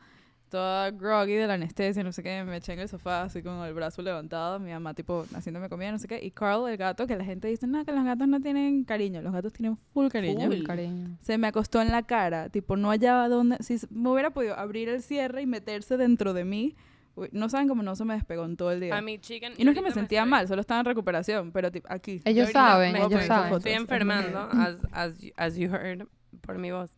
toda 0.55 0.91
groggy 0.91 1.33
de 1.33 1.47
la 1.47 1.55
anestesia, 1.55 2.01
no 2.03 2.11
sé 2.11 2.23
qué, 2.23 2.43
me 2.45 2.55
eché 2.57 2.73
en 2.73 2.79
el 2.79 2.87
sofá 2.87 3.23
así 3.23 3.43
con 3.43 3.63
el 3.65 3.73
brazo 3.73 4.01
levantado, 4.01 4.57
mi 4.59 4.71
mamá 4.71 4.93
tipo 4.93 5.25
haciéndome 5.35 5.67
comida, 5.67 5.91
no 5.91 5.99
sé 5.99 6.07
qué, 6.07 6.19
y 6.23 6.31
Carl, 6.31 6.69
el 6.69 6.77
gato, 6.77 7.05
que 7.07 7.15
la 7.17 7.25
gente 7.25 7.47
dice, 7.49 7.67
no, 7.67 7.83
que 7.83 7.91
los 7.91 8.05
gatos 8.05 8.27
no 8.27 8.39
tienen 8.39 8.83
cariño, 8.85 9.21
los 9.21 9.33
gatos 9.33 9.51
tienen 9.53 9.77
full 9.93 10.07
cariño. 10.07 10.47
Full. 10.47 10.63
Cariño. 10.63 11.17
Se 11.21 11.37
me 11.37 11.47
acostó 11.47 11.81
en 11.81 11.91
la 11.91 12.03
cara, 12.03 12.47
tipo, 12.49 12.77
no 12.77 12.89
hallaba 12.89 13.27
dónde, 13.27 13.57
si 13.61 13.77
me 13.89 14.09
hubiera 14.09 14.29
podido 14.29 14.57
abrir 14.57 14.87
el 14.87 15.01
cierre 15.01 15.41
y 15.41 15.45
meterse 15.45 15.97
dentro 15.97 16.33
de 16.33 16.45
mí, 16.45 16.75
uy, 17.15 17.27
no 17.33 17.49
saben 17.49 17.67
cómo 17.67 17.83
no 17.83 17.95
se 17.97 18.05
me 18.05 18.13
despegó 18.13 18.45
en 18.45 18.55
todo 18.55 18.71
el 18.71 18.79
día. 18.79 18.97
A 18.97 19.01
mi 19.01 19.19
chicken. 19.19 19.53
y 19.57 19.63
no 19.65 19.71
es 19.71 19.75
que 19.77 19.81
me 19.83 19.91
sentía 19.91 20.23
mal, 20.25 20.47
solo 20.47 20.61
estaba 20.61 20.79
en 20.79 20.85
recuperación, 20.85 21.51
pero 21.51 21.69
tipo, 21.71 21.87
aquí. 21.91 22.21
Ellos 22.23 22.49
saben, 22.51 22.95
ellos 22.95 23.25
saben. 23.25 23.49
fotos. 23.49 23.65
Estoy 23.65 23.73
enfermando, 23.73 24.39
as, 24.53 24.77
as, 24.93 25.19
you- 25.19 25.33
as 25.35 25.57
you 25.57 25.67
heard 25.69 26.07
por 26.41 26.57
mi 26.57 26.71
voz, 26.71 26.91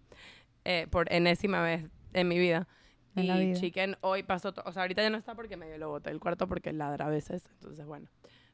eh, 0.66 0.86
por 0.92 1.12
enésima 1.12 1.62
vez 1.62 1.86
en 2.14 2.28
mi 2.28 2.38
vida. 2.40 2.68
En 3.18 3.26
y 3.26 3.28
la 3.28 3.38
vida. 3.38 3.60
Chicken 3.60 3.98
hoy 4.02 4.24
pasó, 4.24 4.54
o 4.66 4.72
sea, 4.72 4.84
ahorita 4.84 5.02
ya 5.02 5.10
no 5.10 5.18
está 5.18 5.36
porque 5.36 5.58
medio 5.58 5.78
lo 5.78 5.90
boté 5.90 6.10
del 6.10 6.20
cuarto 6.20 6.48
porque 6.48 6.72
ladra 6.74 7.06
a 7.06 7.10
veces, 7.10 7.44
entonces 7.54 7.86
bueno. 7.86 8.08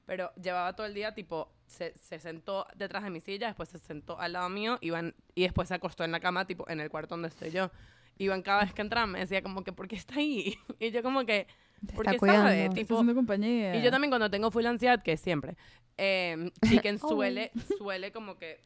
Pero 0.05 0.33
llevaba 0.35 0.75
todo 0.75 0.85
el 0.85 0.93
día, 0.93 1.13
tipo, 1.13 1.49
se, 1.65 1.97
se 1.97 2.19
sentó 2.19 2.67
detrás 2.75 3.03
de 3.03 3.09
mi 3.09 3.21
silla, 3.21 3.47
después 3.47 3.69
se 3.69 3.79
sentó 3.79 4.19
al 4.19 4.33
lado 4.33 4.49
mío, 4.49 4.77
iban, 4.81 5.15
y 5.33 5.43
después 5.43 5.69
se 5.69 5.75
acostó 5.75 6.03
en 6.03 6.11
la 6.11 6.19
cama, 6.19 6.45
tipo, 6.45 6.69
en 6.69 6.81
el 6.81 6.89
cuarto 6.89 7.15
donde 7.15 7.29
estoy 7.29 7.51
yo. 7.51 7.71
Iván 8.17 8.41
cada 8.43 8.63
vez 8.63 8.73
que 8.73 8.81
entraba 8.81 9.07
me 9.07 9.19
decía 9.19 9.41
como 9.41 9.63
que, 9.63 9.71
¿por 9.71 9.87
qué 9.87 9.95
está 9.95 10.15
ahí? 10.15 10.55
Y 10.79 10.91
yo 10.91 11.01
como 11.03 11.25
que, 11.25 11.47
Te 11.87 11.93
porque 11.93 12.15
está 12.15 12.27
sabe, 12.27 12.39
cuidando. 12.39 12.63
Está 12.63 12.75
tipo, 12.75 13.15
compañía. 13.15 13.75
y 13.75 13.81
yo 13.81 13.89
también 13.91 14.11
cuando 14.11 14.29
tengo 14.29 14.51
full 14.51 14.65
ansiedad, 14.65 15.01
que 15.01 15.15
siempre, 15.17 15.55
eh, 15.97 16.51
Chicken 16.67 16.99
Oh. 17.01 17.09
suele, 17.09 17.51
suele 17.77 18.11
como 18.11 18.37
que 18.37 18.61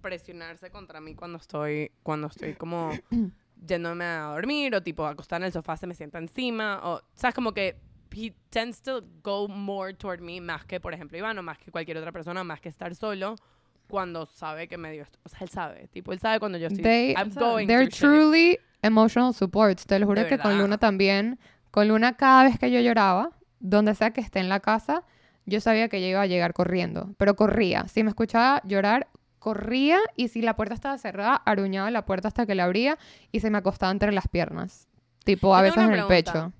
presionarse 0.00 0.70
contra 0.70 1.00
mí 1.00 1.14
cuando 1.14 1.38
estoy, 1.38 1.92
cuando 2.02 2.26
estoy 2.26 2.54
como 2.54 2.90
yéndome 3.66 4.04
a 4.04 4.22
dormir 4.34 4.74
o 4.74 4.82
tipo 4.82 5.06
acostada 5.06 5.38
en 5.38 5.44
el 5.44 5.52
sofá 5.52 5.76
se 5.76 5.86
me 5.86 5.94
sienta 5.94 6.18
encima 6.18 6.80
o, 6.82 7.00
sabes, 7.14 7.34
como 7.34 7.52
que 7.52 7.76
he 8.14 8.34
tends 8.50 8.82
to 8.82 9.02
go 9.22 9.48
more 9.48 9.94
toward 9.94 10.20
me 10.20 10.40
más 10.40 10.64
que, 10.66 10.80
por 10.80 10.92
ejemplo, 10.94 11.16
Iván 11.16 11.38
o 11.38 11.42
más 11.42 11.58
que 11.58 11.70
cualquier 11.70 11.96
otra 11.96 12.12
persona, 12.12 12.44
más 12.44 12.60
que 12.60 12.68
estar 12.68 12.94
solo 12.94 13.36
cuando 13.88 14.26
sabe 14.26 14.68
que 14.68 14.76
medio, 14.78 15.02
est- 15.02 15.16
o 15.24 15.28
sea, 15.28 15.38
él 15.42 15.48
sabe, 15.48 15.88
tipo, 15.88 16.12
él 16.12 16.18
sabe 16.18 16.38
cuando 16.38 16.58
yo 16.58 16.66
estoy, 16.66 16.82
They- 16.82 17.14
I'm 17.16 17.30
going 17.34 17.66
They're 17.66 17.84
shit. 17.86 17.94
truly 18.00 18.58
emotional 18.82 19.32
supports. 19.34 19.86
Te 19.86 19.98
lo 19.98 20.06
juro 20.06 20.22
De 20.22 20.28
que 20.28 20.38
con. 20.38 20.58
Luna 20.58 20.76
también. 20.78 21.38
Con 21.70 21.88
Luna, 21.88 22.16
cada 22.16 22.44
vez 22.44 22.58
que 22.58 22.70
yo 22.70 22.80
lloraba, 22.80 23.30
donde 23.60 23.94
sea 23.94 24.10
que 24.10 24.20
esté 24.20 24.40
en 24.40 24.48
la 24.48 24.60
casa, 24.60 25.04
yo 25.46 25.60
sabía 25.60 25.88
que 25.88 25.98
ella 25.98 26.08
iba 26.08 26.20
a 26.22 26.26
llegar 26.26 26.52
corriendo. 26.52 27.14
Pero 27.16 27.34
corría. 27.36 27.86
Si 27.88 28.02
me 28.02 28.08
escuchaba 28.10 28.60
llorar, 28.64 29.08
corría. 29.42 29.98
Y 30.16 30.28
si 30.28 30.40
la 30.40 30.54
puerta 30.54 30.74
estaba 30.74 30.96
cerrada, 30.98 31.34
aruñaba 31.44 31.90
la 31.90 32.06
puerta 32.06 32.28
hasta 32.28 32.46
que 32.46 32.54
la 32.54 32.64
abría 32.64 32.96
y 33.32 33.40
se 33.40 33.50
me 33.50 33.58
acostaba 33.58 33.90
entre 33.90 34.12
las 34.12 34.28
piernas. 34.28 34.88
Tipo, 35.24 35.54
a 35.56 35.62
veces 35.62 35.82
en 35.82 35.92
el 35.92 36.06
pecho. 36.06 36.52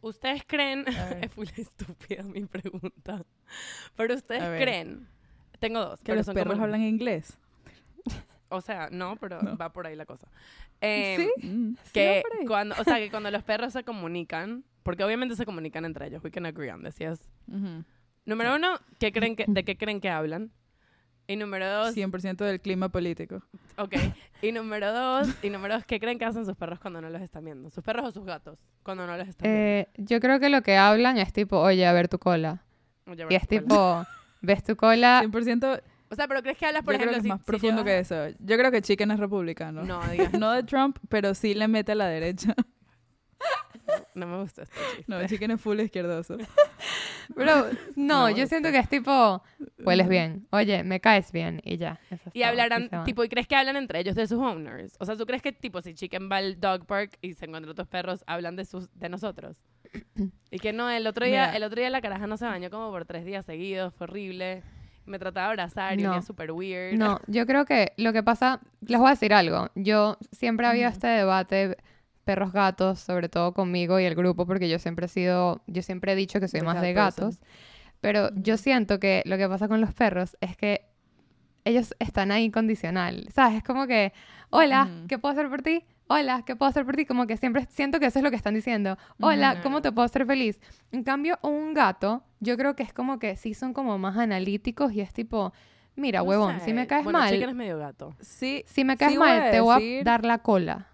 ¿Ustedes 0.00 0.42
creen, 0.46 0.84
es 1.20 1.32
full 1.32 1.48
estúpida 1.56 2.22
mi 2.22 2.44
pregunta, 2.46 3.22
pero 3.96 4.14
ustedes 4.14 4.42
creen, 4.62 5.06
tengo 5.58 5.80
dos, 5.80 5.98
Que 5.98 6.04
pero 6.06 6.16
los 6.16 6.26
son 6.26 6.34
perros 6.36 6.54
como- 6.54 6.64
hablan 6.64 6.82
inglés. 6.82 7.36
O 8.48 8.60
sea, 8.60 8.88
no, 8.90 9.16
pero 9.16 9.40
No. 9.42 9.56
va 9.56 9.72
por 9.72 9.86
ahí 9.86 9.94
la 9.96 10.06
cosa. 10.06 10.26
Em, 10.80 11.20
¿Sí? 11.38 11.46
Mm, 11.46 11.74
sí, 11.84 11.90
Que 11.92 12.22
ahí. 12.40 12.46
cuando, 12.46 12.74
o 12.80 12.84
sea, 12.84 12.96
que 12.96 13.10
cuando 13.10 13.30
los 13.30 13.42
perros 13.44 13.72
se 13.74 13.84
comunican, 13.84 14.64
porque 14.82 15.04
obviamente 15.04 15.36
se 15.36 15.44
comunican 15.44 15.84
entre 15.84 16.06
ellos, 16.06 16.24
we 16.24 16.30
can 16.30 16.46
agree 16.46 16.70
on 16.70 16.82
this, 16.82 16.96
yes. 16.98 17.28
Ujú. 17.48 17.84
Número 18.24 18.56
uno, 18.56 18.78
¿qué 18.98 19.12
creen 19.12 19.36
que, 19.36 19.44
¿de 19.46 19.64
qué 19.64 19.76
creen 19.76 20.00
que 20.00 20.08
hablan? 20.08 20.50
Y 21.30 21.36
número 21.36 21.70
dos, 21.70 21.94
100% 21.96 22.36
del 22.44 22.60
clima 22.60 22.88
político. 22.88 23.42
ok. 23.76 23.94
Y 24.42 24.52
número 24.52 24.92
dos, 24.92 25.28
y 25.42 25.50
número 25.50 25.74
dos, 25.74 25.84
¿qué 25.84 26.00
creen 26.00 26.18
que 26.18 26.24
hacen 26.24 26.44
sus 26.44 26.56
perros 26.56 26.80
cuando 26.80 27.00
no 27.00 27.08
los 27.10 27.22
están 27.22 27.44
viendo? 27.44 27.70
¿Sus 27.70 27.84
perros 27.84 28.06
o 28.08 28.10
sus 28.10 28.24
gatos? 28.24 28.58
Cuando 28.82 29.06
no 29.06 29.16
los 29.16 29.28
están 29.28 29.46
Eh, 29.48 29.88
yo 29.96 30.18
creo 30.20 30.40
que 30.40 30.48
lo 30.48 30.62
que 30.62 30.76
hablan 30.76 31.18
es 31.18 31.32
tipo, 31.32 31.58
oye, 31.58 31.86
a 31.86 31.92
ver 31.92 32.08
tu 32.08 32.18
cola. 32.18 32.64
viendo. 33.06 33.26
Oye, 33.26 33.34
Y 33.34 33.36
es 33.36 33.46
Berta, 33.46 33.62
tipo, 33.62 34.06
ves 34.40 34.64
tu 34.64 34.76
cola. 34.76 35.20
100% 35.22 35.80
O 36.10 36.14
sea, 36.16 36.26
pero 36.26 36.42
¿crees 36.42 36.58
que 36.58 36.66
hablas, 36.66 36.82
por 36.82 36.94
yo 36.94 36.98
creo 36.98 37.10
ejemplo, 37.10 37.12
que 37.12 37.18
es 37.18 37.22
si- 37.22 37.28
más 37.28 37.40
si 37.40 37.44
profundo 37.44 37.82
llevas- 37.84 38.08
que 38.08 38.30
eso. 38.32 38.36
Yo 38.40 38.56
creo 38.58 38.70
que 38.72 38.82
Chicken 38.82 39.10
es 39.12 39.20
republicano. 39.20 39.82
No, 39.84 40.00
digas. 40.08 40.32
No 40.44 40.50
de 40.52 40.62
Trump, 40.64 40.98
pero 41.08 41.34
sí 41.34 41.54
le 41.54 41.68
mete 41.68 41.92
a 41.92 41.94
la 41.94 42.06
derecha. 42.08 42.54
No 44.14 44.26
me 44.26 44.40
gusta 44.40 44.62
este 44.62 44.74
chiste. 44.96 45.04
No, 45.06 45.26
Chicken 45.26 45.50
es 45.52 45.60
full 45.60 45.78
izquierdoso. 45.80 46.36
Pero 47.34 47.66
no, 47.96 48.28
No, 48.28 48.30
yo 48.30 48.46
siento 48.46 48.68
este- 48.68 48.72
que 48.72 48.78
es 48.78 48.88
tipo, 48.88 49.42
hueles 49.78 50.08
bien. 50.08 50.46
Oye, 50.50 50.82
me 50.84 51.00
caes 51.00 51.30
bien. 51.32 51.60
Y 51.64 51.76
ya. 51.76 52.00
eso 52.10 52.30
Y 52.32 52.42
hablarán, 52.42 52.88
y 52.92 53.04
tipo, 53.04 53.22
¿y 53.24 53.28
crees 53.28 53.46
que 53.46 53.56
hablan 53.56 53.76
entre 53.76 54.00
ellos 54.00 54.14
de 54.14 54.26
sus 54.26 54.38
owners? 54.38 54.96
O 54.98 55.04
sea, 55.06 55.16
¿tú 55.16 55.26
crees 55.26 55.42
que, 55.42 55.52
tipo, 55.52 55.80
si 55.82 55.94
Chicken 55.94 56.28
va 56.30 56.38
al 56.38 56.58
dog 56.60 56.86
park 56.86 57.16
y 57.20 57.34
se 57.34 57.46
encuentra 57.46 57.70
otros 57.72 57.86
perros, 57.88 58.24
hablan 58.26 58.56
de 58.56 58.64
sus 58.64 58.88
de 58.98 59.08
nosotros? 59.08 59.56
y 60.50 60.58
que 60.58 60.72
no, 60.72 60.90
el 60.90 61.06
otro 61.06 61.24
día, 61.26 61.46
Mira. 61.46 61.56
el 61.56 61.62
otro 61.62 61.80
día 61.80 61.90
la 61.90 62.00
caraja 62.00 62.26
no 62.26 62.36
se 62.36 62.46
bañó 62.46 62.70
como 62.70 62.90
por 62.90 63.04
tres 63.04 63.24
días 63.24 63.46
seguidos, 63.46 63.94
fue 63.94 64.04
horrible. 64.04 64.62
Me 65.06 65.18
trataba 65.18 65.46
de 65.46 65.50
abrazar 65.52 65.98
y 65.98 66.02
No. 66.02 66.12
era 66.12 66.22
súper 66.22 66.52
weird. 66.52 66.96
No, 66.96 67.20
yo 67.26 67.46
creo 67.46 67.64
que 67.64 67.92
lo 67.96 68.12
que 68.12 68.22
pasa, 68.22 68.60
les 68.86 68.98
voy 68.98 69.08
a 69.08 69.10
decir 69.10 69.32
algo. 69.34 69.68
Yo 69.74 70.18
siempre 70.30 70.66
había 70.66 70.88
este 70.88 71.06
debate 71.08 71.76
perros 72.24 72.52
gatos, 72.52 73.00
sobre 73.00 73.28
todo 73.28 73.52
conmigo 73.54 73.98
y 74.00 74.04
el 74.04 74.14
grupo, 74.14 74.46
porque 74.46 74.68
yo 74.68 74.78
siempre 74.78 75.06
he 75.06 75.08
sido, 75.08 75.62
yo 75.66 75.82
siempre 75.82 76.12
he 76.12 76.16
dicho 76.16 76.40
que 76.40 76.48
soy 76.48 76.60
The 76.60 76.66
más 76.66 76.80
de 76.80 76.94
person. 76.94 77.26
gatos. 77.30 77.40
Pero 78.00 78.30
yo 78.34 78.56
siento 78.56 78.98
que 79.00 79.22
lo 79.26 79.36
que 79.36 79.48
pasa 79.48 79.68
con 79.68 79.80
los 79.80 79.92
perros 79.92 80.36
es 80.40 80.56
que 80.56 80.86
ellos 81.64 81.94
están 81.98 82.30
ahí 82.32 82.44
incondicional, 82.44 83.28
¿sabes? 83.32 83.58
Es 83.58 83.64
como 83.64 83.86
que, 83.86 84.12
hola. 84.50 84.88
¿qué 85.08 85.18
puedo 85.18 85.32
hacer 85.32 85.48
por 85.50 85.62
ti? 85.62 85.84
Hola, 86.06 86.42
¿qué 86.44 86.56
puedo 86.56 86.68
hacer 86.70 86.84
por 86.84 86.96
ti? 86.96 87.04
Como 87.06 87.26
que 87.26 87.36
siempre 87.36 87.66
siento 87.70 88.00
que 88.00 88.06
eso 88.06 88.18
es 88.18 88.22
lo 88.24 88.30
que 88.30 88.36
están 88.36 88.54
diciendo. 88.54 88.96
Hola. 89.20 89.60
¿cómo 89.62 89.80
te 89.82 89.92
puedo 89.92 90.06
hacer 90.06 90.26
feliz? 90.26 90.58
En 90.90 91.04
cambio, 91.04 91.38
un 91.42 91.72
gato, 91.74 92.24
yo 92.40 92.56
creo 92.56 92.74
que 92.74 92.82
es 92.82 92.92
como 92.92 93.18
que 93.18 93.36
sí 93.36 93.54
son 93.54 93.72
como 93.74 93.96
más 93.98 94.16
analíticos 94.16 94.92
y 94.92 95.02
es 95.02 95.12
tipo, 95.12 95.52
mira, 95.94 96.20
No 96.20 96.24
huevón, 96.24 96.58
sé. 96.58 96.64
si 96.66 96.72
me 96.72 96.86
caes 96.88 97.04
bueno, 97.04 97.20
mal, 97.20 97.32
es 97.34 97.54
medio 97.54 97.78
gato. 97.78 98.16
Sí, 98.20 98.64
si 98.66 98.84
me 98.84 98.96
caes 98.96 99.12
sí 99.12 99.18
mal, 99.18 99.50
te 99.52 99.60
voy 99.60 100.00
a 100.00 100.04
dar 100.04 100.24
la 100.24 100.38
cola. 100.38 100.88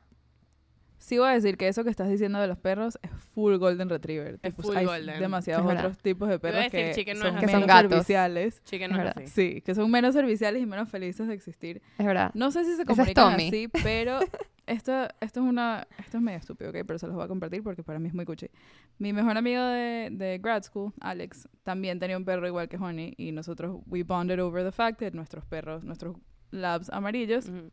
Sí 1.06 1.18
voy 1.18 1.28
a 1.28 1.32
decir 1.32 1.56
que 1.56 1.68
eso 1.68 1.84
que 1.84 1.90
estás 1.90 2.08
diciendo 2.08 2.40
de 2.40 2.48
los 2.48 2.58
perros 2.58 2.98
es 3.00 3.10
full 3.32 3.54
golden 3.58 3.88
retriever. 3.88 4.40
Es 4.42 4.54
full 4.54 4.76
hay 4.76 4.84
golden. 4.84 5.20
demasiados 5.20 5.64
Es 5.72 5.78
otros 5.78 5.98
tipos 5.98 6.28
de 6.28 6.40
perros 6.40 6.64
que 6.68 7.14
no 7.14 7.20
son 7.20 7.34
es. 7.36 7.40
Que 7.40 7.46
son 7.48 7.60
menos 7.60 7.66
gatos. 7.68 7.90
serviciales. 7.92 8.62
Chicken 8.64 8.90
Es 8.90 8.96
no 8.96 9.02
es 9.04 9.16
así. 9.16 9.26
Sí, 9.28 9.60
que 9.62 9.74
son 9.76 9.88
menos 9.88 10.14
serviciales 10.14 10.60
y 10.60 10.66
menos 10.66 10.88
felices 10.88 11.28
de 11.28 11.34
existir. 11.34 11.80
Es 11.96 12.04
verdad. 12.04 12.32
No 12.34 12.50
sé 12.50 12.64
si 12.64 12.74
se 12.74 12.82
es 12.82 12.88
comunican 12.88 13.34
así, 13.34 13.68
pero 13.84 14.18
esto, 14.66 15.06
esto 15.20 15.40
es 15.40 15.46
una, 15.46 15.86
esto 15.96 16.16
es 16.16 16.22
medio 16.24 16.38
estúpido, 16.38 16.70
¿ok? 16.70 16.78
Pero 16.84 16.98
se 16.98 17.06
los 17.06 17.14
voy 17.14 17.24
a 17.24 17.28
compartir 17.28 17.62
porque 17.62 17.84
para 17.84 18.00
mí 18.00 18.08
es 18.08 18.14
muy 18.14 18.24
cuchi. 18.24 18.48
Mi 18.98 19.12
mejor 19.12 19.36
amigo 19.36 19.62
de, 19.62 20.08
de 20.10 20.38
grad 20.38 20.64
school, 20.64 20.92
Alex, 21.00 21.48
también 21.62 22.00
tenía 22.00 22.16
un 22.16 22.24
perro 22.24 22.48
igual 22.48 22.68
que 22.68 22.78
Honey 22.78 23.14
y 23.16 23.30
nosotros 23.30 23.80
we 23.86 24.02
bonded 24.02 24.40
over 24.40 24.64
the 24.64 24.72
fact 24.72 24.98
that 24.98 25.12
nuestros 25.12 25.44
perros, 25.44 25.84
nuestros 25.84 26.16
labs 26.50 26.90
amarillos 26.90 27.48
Ujú. 27.48 27.70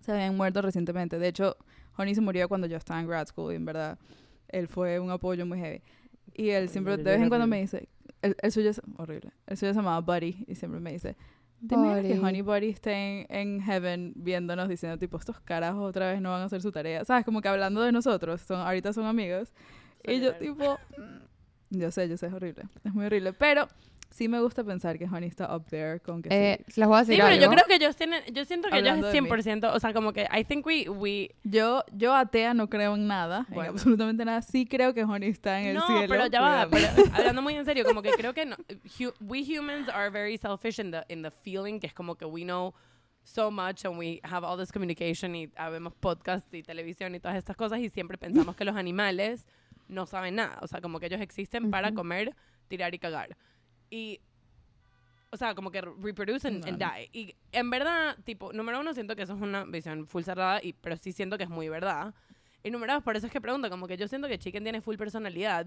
se 0.00 0.10
habían 0.10 0.36
muerto 0.36 0.62
recientemente. 0.62 1.20
De 1.20 1.28
hecho, 1.28 1.56
Honey 1.96 2.14
se 2.14 2.20
murió 2.20 2.48
cuando 2.48 2.66
yo 2.66 2.76
estaba 2.76 3.00
en 3.00 3.06
grad 3.06 3.26
school 3.26 3.52
y 3.52 3.56
en 3.56 3.64
verdad 3.64 3.98
él 4.48 4.68
fue 4.68 5.00
un 5.00 5.10
apoyo 5.10 5.46
muy 5.46 5.58
heavy. 5.58 5.82
Y 6.34 6.50
él 6.50 6.68
siempre, 6.68 6.96
de 6.96 7.02
vez 7.02 7.20
en 7.20 7.28
cuando 7.28 7.46
me 7.46 7.60
dice, 7.60 7.88
el, 8.22 8.36
el 8.40 8.52
suyo 8.52 8.70
es 8.70 8.82
horrible, 8.96 9.32
el 9.46 9.56
suyo 9.56 9.72
se 9.72 9.78
llamaba 9.78 10.00
Buddy 10.00 10.44
y 10.46 10.54
siempre 10.54 10.80
me 10.80 10.92
dice, 10.92 11.16
¿te 11.66 11.74
imaginas 11.74 12.04
que. 12.04 12.18
Honey 12.18 12.42
Buddy 12.42 12.68
esté 12.68 12.92
en, 12.92 13.26
en 13.28 13.60
heaven 13.62 14.12
viéndonos 14.16 14.68
diciendo 14.68 14.98
tipo, 14.98 15.16
estos 15.16 15.40
carajos 15.40 15.88
otra 15.88 16.12
vez 16.12 16.20
no 16.20 16.30
van 16.30 16.42
a 16.42 16.44
hacer 16.44 16.60
su 16.60 16.72
tarea? 16.72 17.04
¿Sabes? 17.04 17.24
Como 17.24 17.40
que 17.40 17.48
hablando 17.48 17.80
de 17.82 17.92
nosotros, 17.92 18.42
son, 18.42 18.60
ahorita 18.60 18.92
son 18.92 19.06
amigos. 19.06 19.52
Y 20.04 20.20
yo 20.20 20.34
tipo, 20.34 20.78
yo 21.70 21.90
sé, 21.90 22.08
yo 22.08 22.16
sé, 22.16 22.26
es 22.26 22.32
horrible, 22.32 22.64
es 22.84 22.94
muy 22.94 23.06
horrible. 23.06 23.32
Pero 23.32 23.68
sí 24.10 24.28
me 24.28 24.40
gusta 24.40 24.64
pensar 24.64 24.98
que 24.98 25.04
Honey 25.04 25.28
está 25.28 25.54
up 25.54 25.66
there 25.68 26.00
con 26.00 26.22
que 26.22 26.28
Eh, 26.32 26.64
sí. 26.68 26.80
les 26.80 26.88
voy 26.88 26.96
a 26.96 27.00
decir 27.00 27.16
Sí, 27.16 27.20
pero 27.22 27.36
yo 27.36 27.42
algo. 27.42 27.52
creo 27.54 27.66
que 27.66 27.74
ellos 27.74 27.96
tienen, 27.96 28.22
yo 28.32 28.44
siento 28.44 28.68
que 28.68 28.76
Hablando 28.76 29.08
ellos 29.08 29.12
de 29.12 29.20
mí. 29.20 29.28
100%, 29.28 29.70
o 29.74 29.78
sea, 29.80 29.92
como 29.92 30.12
que 30.12 30.26
I 30.34 30.44
think 30.44 30.64
we, 30.66 30.88
we 30.88 31.34
Yo, 31.44 31.84
yo 31.92 32.14
atea 32.14 32.54
no 32.54 32.68
creo 32.70 32.94
en 32.94 33.06
nada, 33.06 33.44
Bueno. 33.48 33.64
en 33.64 33.68
absolutamente 33.76 34.24
nada. 34.24 34.40
Sí 34.42 34.66
creo 34.66 34.94
que 34.94 35.04
Honey 35.04 35.30
está 35.30 35.60
en 35.60 35.66
el 35.68 35.74
no, 35.76 35.86
cielo. 35.86 36.06
pero 36.08 36.26
ya 36.28 36.40
va, 36.40 36.68
pero 36.70 36.86
hablando 37.14 37.42
muy 37.42 37.54
en 37.54 37.64
serio, 37.64 37.84
como 37.84 38.00
que 38.02 38.10
creo 38.12 38.32
que 38.32 38.46
no, 38.46 38.56
hu- 38.98 39.12
we 39.20 39.42
humans 39.42 39.88
are 39.90 40.08
very 40.10 40.38
selfish 40.38 40.78
in 40.80 40.90
the, 40.92 41.04
in 41.08 41.22
the 41.22 41.30
feeling, 41.30 41.78
que 41.78 41.86
es 41.88 41.94
como 41.94 42.14
que 42.14 42.24
we 42.24 42.42
know 42.42 42.72
so 43.22 43.50
much 43.50 43.84
and 43.84 43.98
we 43.98 44.20
have 44.22 44.46
all 44.46 44.56
this 44.56 44.70
communication 44.70 45.34
y 45.34 45.50
habemos 45.56 45.92
podcast 45.94 46.54
y 46.54 46.62
televisión 46.62 47.12
y 47.16 47.18
todas 47.20 47.36
estas 47.36 47.56
cosas 47.56 47.80
y 47.80 47.88
siempre 47.88 48.16
pensamos 48.16 48.54
que 48.54 48.64
los 48.64 48.76
animales 48.76 49.46
no 49.88 50.06
saben 50.06 50.36
nada, 50.36 50.58
o 50.62 50.66
sea, 50.68 50.80
como 50.80 51.00
que 51.00 51.06
ellos 51.06 51.20
existen 51.20 51.70
para 51.70 51.88
Ujú. 51.88 51.96
comer, 51.96 52.34
tirar 52.68 52.94
y 52.94 52.98
cagar. 53.00 53.36
Y, 53.90 54.20
o 55.30 55.36
sea, 55.36 55.54
como 55.54 55.70
que 55.70 55.80
reproduce 55.80 56.46
and, 56.48 56.64
and 56.66 56.78
die. 56.78 57.08
Y 57.12 57.34
en 57.52 57.70
verdad, 57.70 58.16
tipo, 58.24 58.52
número 58.52 58.80
uno, 58.80 58.94
siento 58.94 59.16
que 59.16 59.22
eso 59.22 59.34
es 59.34 59.40
una 59.40 59.64
visión 59.64 60.06
full 60.06 60.22
cerrada, 60.22 60.60
y, 60.62 60.72
pero 60.72 60.96
sí 60.96 61.12
siento 61.12 61.36
que 61.36 61.44
es 61.44 61.50
muy 61.50 61.68
verdad. 61.68 62.14
Y 62.62 62.70
número 62.70 62.94
dos, 62.94 63.02
por 63.02 63.16
eso 63.16 63.26
es 63.26 63.32
que 63.32 63.40
pregunto, 63.40 63.68
como 63.70 63.86
que 63.86 63.96
yo 63.96 64.08
siento 64.08 64.28
que 64.28 64.38
Chicken 64.38 64.62
tiene 64.62 64.80
full 64.80 64.96
personalidad. 64.96 65.66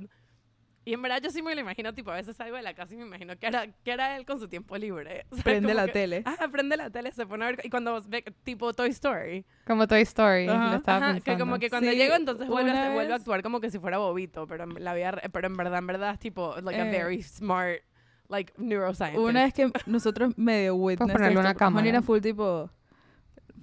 Y 0.86 0.94
en 0.94 1.02
verdad 1.02 1.20
yo 1.22 1.30
sí 1.30 1.42
me 1.42 1.54
lo 1.54 1.62
imagino, 1.62 1.94
tipo, 1.94 2.10
a 2.10 2.16
veces 2.16 2.36
salgo 2.38 2.56
de 2.56 2.64
la 2.64 2.74
casa 2.74 2.94
y 2.94 2.98
me 2.98 3.04
imagino 3.06 3.38
que 3.38 3.46
hará, 3.48 3.68
qué 3.84 3.92
hará 3.92 4.16
él 4.18 4.26
con 4.26 4.40
su 4.40 4.48
tiempo 4.48 4.76
libre. 4.78 5.26
O 5.32 5.36
sea, 5.36 5.44
Prende 5.44 5.74
la 5.74 5.86
que- 5.86 5.92
tele. 5.92 6.24
Ah, 6.26 6.48
prende 6.52 6.78
la 6.78 6.90
tele, 6.90 7.12
se 7.12 7.28
pone 7.28 7.44
a 7.46 7.48
ver, 7.50 7.62
y 7.64 7.70
cuando 7.70 8.02
ve, 8.08 8.24
tipo 8.44 8.74
Toy 8.74 8.90
Story. 8.90 9.46
Como 9.68 9.88
Toy 9.88 10.02
Story, 10.02 10.48
Ajá. 10.48 10.72
lo 10.72 10.78
estaba 10.78 10.98
Ajá, 10.98 11.14
pensando. 11.14 11.24
que 11.38 11.40
como 11.40 11.60
que 11.60 11.70
cuando 11.70 11.92
Sí, 11.92 11.98
llego 11.98 12.16
entonces 12.16 12.48
vuelve 12.48 12.72
a, 12.72 12.76
ser- 12.86 12.94
vuelve 12.94 13.12
a 13.14 13.16
vez- 13.18 13.22
actuar 13.22 13.44
como 13.44 13.60
que 13.60 13.70
si 13.70 13.78
fuera 13.78 13.98
bobito, 13.98 14.48
pero 14.48 14.64
en 14.64 14.84
la 14.84 14.94
vida, 14.94 15.22
pero 15.32 15.48
en 15.48 15.58
verdad, 15.58 15.80
en 15.80 15.88
verdad 15.88 16.14
es 16.14 16.20
tipo, 16.20 16.56
like 16.62 16.82
a 16.82 16.88
Eh. 16.88 16.92
very 16.92 17.22
smart, 17.22 17.82
like, 18.30 18.54
neuroscientist. 18.58 19.24
Una 19.24 19.44
vez 19.44 19.54
que 19.54 19.72
nosotros 19.86 20.38
medio 20.38 20.76
witness 20.76 21.12
ponerle 21.12 21.28
esto, 21.28 21.40
una 21.40 21.56
cámara. 21.56 21.88
era 21.88 22.02
full 22.02 22.20
tipo... 22.20 22.70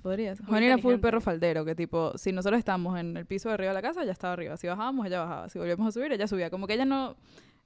Podrías. 0.03 0.41
Honey 0.47 0.67
era 0.67 0.79
full 0.79 0.97
perro 0.97 1.21
faldero, 1.21 1.65
que 1.65 1.75
tipo, 1.75 2.17
si 2.17 2.31
nosotros 2.31 2.61
estamos 2.61 2.97
en 2.97 3.17
el 3.17 3.27
piso 3.27 3.49
de 3.49 3.55
arriba 3.55 3.71
de 3.71 3.75
la 3.75 3.83
casa, 3.83 4.05
ella 4.05 4.13
estaba 4.13 4.35
arriba. 4.35 4.57
Si 4.57 4.69
bajábamos, 4.69 5.05
ella 5.05 5.19
bajaba. 5.21 5.49
Si 5.49 5.59
volvíamos 5.59 5.89
a 5.89 5.91
subir, 5.91 6.13
ella 6.13 6.29
subía. 6.29 6.49
Como 6.49 6.69
que 6.69 6.75
ella 6.75 6.85
no, 6.85 7.17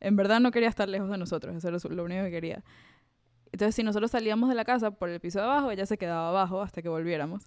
en 0.00 0.16
verdad 0.16 0.40
no 0.40 0.50
quería 0.50 0.70
estar 0.70 0.88
lejos 0.88 1.10
de 1.10 1.18
nosotros. 1.18 1.54
Eso 1.54 1.68
era 1.68 1.76
lo 1.94 2.04
único 2.04 2.22
que 2.24 2.30
quería. 2.30 2.64
Entonces, 3.52 3.74
si 3.74 3.82
nosotros 3.82 4.10
salíamos 4.10 4.48
de 4.48 4.54
la 4.54 4.64
casa 4.64 4.90
por 4.90 5.10
el 5.10 5.20
piso 5.20 5.38
de 5.38 5.44
abajo, 5.44 5.70
ella 5.70 5.84
se 5.84 5.98
quedaba 5.98 6.30
abajo 6.30 6.62
hasta 6.62 6.80
que 6.80 6.88
volviéramos. 6.88 7.44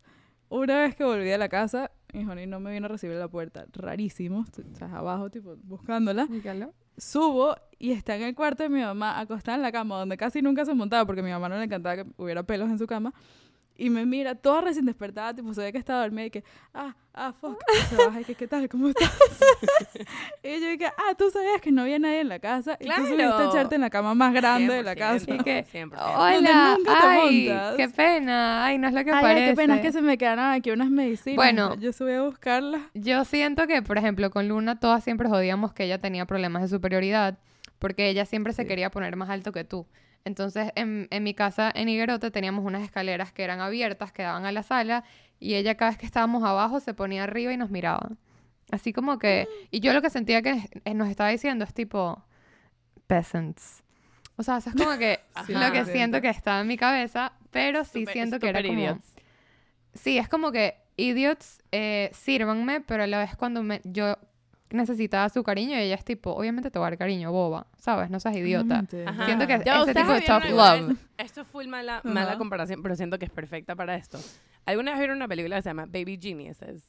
Una 0.50 0.82
vez 0.82 0.96
que 0.96 1.04
volví 1.04 1.32
a 1.32 1.40
la 1.40 1.50
casa, 1.50 1.90
mi 2.14 2.24
Honey 2.26 2.46
no 2.46 2.60
me 2.60 2.72
vino 2.72 2.86
a 2.86 2.90
recibir 2.90 3.16
a 3.16 3.20
la 3.20 3.28
puerta. 3.28 3.66
Rarísimo. 3.72 4.46
O 4.72 4.76
sea, 4.76 4.96
abajo, 4.96 5.32
tipo, 5.32 5.56
buscándola. 5.64 6.28
Subo 6.98 7.56
y 7.80 7.92
está 7.92 8.16
en 8.16 8.24
el 8.24 8.36
cuarto 8.36 8.64
de 8.64 8.70
mi 8.70 8.82
mamá, 8.82 9.20
acostada 9.20 9.56
en 9.56 9.62
la 9.62 9.72
cama, 9.72 9.98
donde 9.98 10.18
casi 10.18 10.42
nunca 10.42 10.66
se 10.66 10.74
montaba, 10.74 11.06
porque 11.06 11.22
a 11.22 11.24
mi 11.24 11.32
mamá 11.32 11.50
no 11.50 11.58
le 11.58 11.66
encantaba 11.66 11.98
que 11.98 12.06
hubiera 12.18 12.44
pelos 12.44 12.70
en 12.70 12.80
su 12.80 12.88
cama. 12.88 13.14
Y 13.76 13.90
me 13.90 14.06
mira, 14.06 14.36
toda 14.36 14.62
recién 14.62 14.86
despertada, 14.86 15.34
tipo, 15.34 15.52
se 15.54 15.62
ve 15.62 15.72
que 15.72 15.80
estaba 15.80 16.02
dormida 16.02 16.26
y 16.26 16.30
que, 16.30 16.44
ah, 16.76 16.96
ah, 17.14 17.34
fuck. 17.34 17.60
Se 17.90 17.96
baja 17.96 18.22
y 18.22 18.24
que, 18.24 18.36
¿qué 18.36 18.48
tal? 18.48 18.70
¿Cómo 18.70 18.90
estás? 18.90 19.12
y 20.44 20.60
yo 20.62 20.68
dije, 20.70 20.86
ah, 20.86 21.16
tú 21.18 21.30
sabías 21.32 21.60
que 21.62 21.72
no 21.72 21.82
había 21.82 21.98
nadie 22.00 22.20
en 22.22 22.30
la 22.30 22.40
casa. 22.40 22.78
Y 22.80 22.86
tú 22.88 22.94
subiste 23.02 23.24
a 23.24 23.28
Claro. 23.30 23.50
echarte 23.50 23.76
en 23.76 23.82
la 23.82 23.90
cama 23.90 24.14
más 24.14 24.34
grande 24.34 24.74
de 24.76 24.84
la 24.84 24.96
casa. 24.96 25.26
100%, 25.26 25.36
Y 25.40 25.44
que, 25.44 25.66
100%. 25.66 25.92
Hola, 26.16 26.76
nunca 26.78 26.92
te 27.02 27.08
ay, 27.08 27.48
montas. 27.50 27.76
qué 27.78 27.90
pena, 27.90 28.66
ay, 28.66 28.78
no 28.78 28.88
es 28.88 28.94
lo 28.94 29.04
que 29.04 29.12
Ay, 29.12 29.22
parece. 29.24 29.44
ay, 29.44 29.50
qué 29.50 29.56
pena, 29.56 29.76
es 29.76 29.82
que 29.82 29.92
se 29.92 30.02
me 30.02 30.18
quedaron 30.18 30.46
aquí 30.52 30.72
unas 30.72 30.90
medicinas. 30.90 31.36
Bueno. 31.38 31.76
Yo 31.80 31.94
subí 31.94 32.14
a 32.14 32.22
buscarlas. 32.22 32.82
Yo 32.94 33.26
siento 33.26 33.66
que, 33.68 33.82
por 33.82 33.98
ejemplo, 33.98 34.30
con 34.30 34.48
Luna 34.48 34.80
todas 34.80 35.04
siempre 35.04 35.30
jodíamos 35.30 35.74
que 35.74 35.86
ella 35.86 36.00
tenía 36.00 36.26
problemas 36.26 36.62
de 36.62 36.68
superioridad 36.68 37.38
porque 37.80 38.08
ella 38.10 38.26
siempre 38.26 38.54
se 38.54 38.62
Sí. 38.64 38.68
quería 38.68 38.90
poner 38.92 39.16
más 39.16 39.30
alto 39.30 39.52
que 39.52 39.64
tú. 39.64 39.86
Entonces, 40.26 40.72
en, 40.76 41.08
en 41.12 41.24
mi 41.24 41.34
casa 41.34 41.72
en 41.76 41.90
Higuerote 41.90 42.32
teníamos 42.32 42.64
unas 42.66 42.82
escaleras 42.84 43.32
que 43.34 43.44
eran 43.44 43.60
abiertas, 43.60 44.12
que 44.12 44.24
daban 44.24 44.46
a 44.46 44.52
la 44.52 44.64
sala, 44.64 45.04
y 45.40 45.56
ella 45.56 45.76
cada 45.76 45.92
vez 45.92 45.98
que 45.98 46.06
estábamos 46.06 46.44
abajo 46.44 46.80
se 46.80 46.94
ponía 46.94 47.24
arriba 47.24 47.52
y 47.52 47.58
nos 47.58 47.70
miraba. 47.70 48.10
Así 48.72 48.94
como 48.94 49.20
que... 49.20 49.48
Y 49.72 49.82
yo 49.82 49.94
lo 49.94 50.02
que 50.02 50.10
sentía 50.10 50.42
que 50.42 50.70
eh, 50.86 50.94
nos 50.94 51.10
estaba 51.10 51.30
diciendo 51.30 51.66
es 51.66 51.74
tipo... 51.74 52.24
Peasants. 53.08 53.84
O 54.38 54.44
sea, 54.44 54.58
eso 54.58 54.70
es 54.70 54.76
como 54.76 54.98
que 54.98 55.20
Sí, 55.46 55.54
lo 55.54 55.72
que 55.72 55.86
siento 55.86 56.22
que 56.22 56.30
está 56.30 56.62
en 56.62 56.68
mi 56.68 56.78
cabeza, 56.78 57.34
pero 57.52 57.84
sí 57.84 58.00
Super- 58.00 58.14
siento 58.14 58.40
que 58.40 58.50
era 58.50 58.62
como... 58.62 58.74
idiots. 58.80 59.14
Sí, 59.94 60.18
es 60.18 60.28
como 60.30 60.52
que 60.52 60.78
idiots, 60.96 61.62
eh, 61.72 62.10
sírvanme, 62.14 62.82
pero 62.82 63.04
a 63.04 63.08
la 63.08 63.20
vez 63.20 63.36
cuando 63.36 63.62
me, 63.62 63.82
yo 63.84 64.18
necesitaba 64.74 65.30
su 65.30 65.44
cariño, 65.44 65.78
ella 65.78 65.96
es 65.96 66.04
tipo, 66.04 66.32
obviamente 66.32 66.70
te 66.70 66.80
voy 66.80 66.88
a 66.88 66.90
dar 66.90 66.98
cariño, 66.98 67.32
boba, 67.32 67.68
¿sabes? 67.78 68.10
No 68.10 68.20
seas 68.20 68.36
idiota. 68.36 68.84
Ajá. 69.06 69.26
Siento 69.26 69.48
que 69.48 69.62
Ya, 69.66 69.82
ese 69.82 69.92
¿ustedes 69.92 69.96
tipo 70.06 70.14
de 70.14 70.22
tough 70.22 70.50
love. 70.52 70.88
vez- 70.90 70.98
Esto 71.18 71.42
es 71.42 71.48
full 71.48 71.68
mala, 71.68 72.02
mala 72.04 72.30
Ajá. 72.32 72.38
comparación, 72.38 72.82
pero 72.84 72.96
siento 72.96 73.18
que 73.18 73.26
es 73.26 73.32
perfecta 73.32 73.76
para 73.76 73.96
esto. 73.96 74.20
¿Alguna 74.66 74.92
vez 74.92 75.00
vieron 75.00 75.18
una 75.18 75.28
película 75.28 75.56
que 75.58 75.62
se 75.62 75.70
llama 75.70 75.86
Baby 75.86 76.20
Geniuses? 76.22 76.84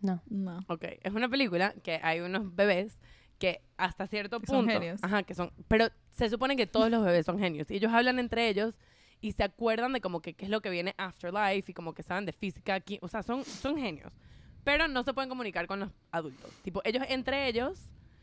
No. 0.00 0.22
No. 0.28 0.60
Ok, 0.68 0.84
es 1.02 1.12
una 1.12 1.28
película 1.28 1.74
que 1.82 1.98
hay 2.02 2.20
unos 2.20 2.54
bebés 2.54 2.98
que 3.38 3.62
hasta 3.76 4.06
cierto 4.06 4.40
Que 4.40 4.46
son 4.46 4.64
punto, 4.66 4.72
genios. 4.72 5.02
ajá, 5.02 5.22
que 5.22 5.34
son, 5.34 5.52
pero 5.68 5.88
se 6.10 6.28
supone 6.28 6.56
que 6.56 6.66
todos 6.66 6.90
los 6.90 7.04
bebés 7.04 7.24
son 7.26 7.38
genios 7.38 7.70
y 7.70 7.76
ellos 7.76 7.92
hablan 7.92 8.18
entre 8.18 8.48
ellos 8.48 8.76
y 9.20 9.32
se 9.32 9.42
acuerdan 9.44 9.92
de 9.92 10.00
como 10.00 10.20
que 10.20 10.34
qué 10.34 10.44
es 10.44 10.50
lo 10.50 10.60
que 10.60 10.70
viene 10.70 10.94
afterlife 10.98 11.70
y 11.70 11.74
como 11.74 11.94
que 11.94 12.02
saben 12.02 12.24
de 12.26 12.32
física 12.32 12.74
aquí, 12.74 12.98
o 13.02 13.08
sea, 13.08 13.22
son 13.22 13.44
son 13.44 13.76
genios, 13.76 14.12
pero 14.68 14.86
no 14.86 15.02
se 15.02 15.14
pueden 15.14 15.30
comunicar 15.30 15.66
con 15.66 15.80
los 15.80 15.88
adultos. 16.12 16.50
Tipo, 16.62 16.82
ellos 16.84 17.02
entre 17.08 17.48
ellos, 17.48 17.80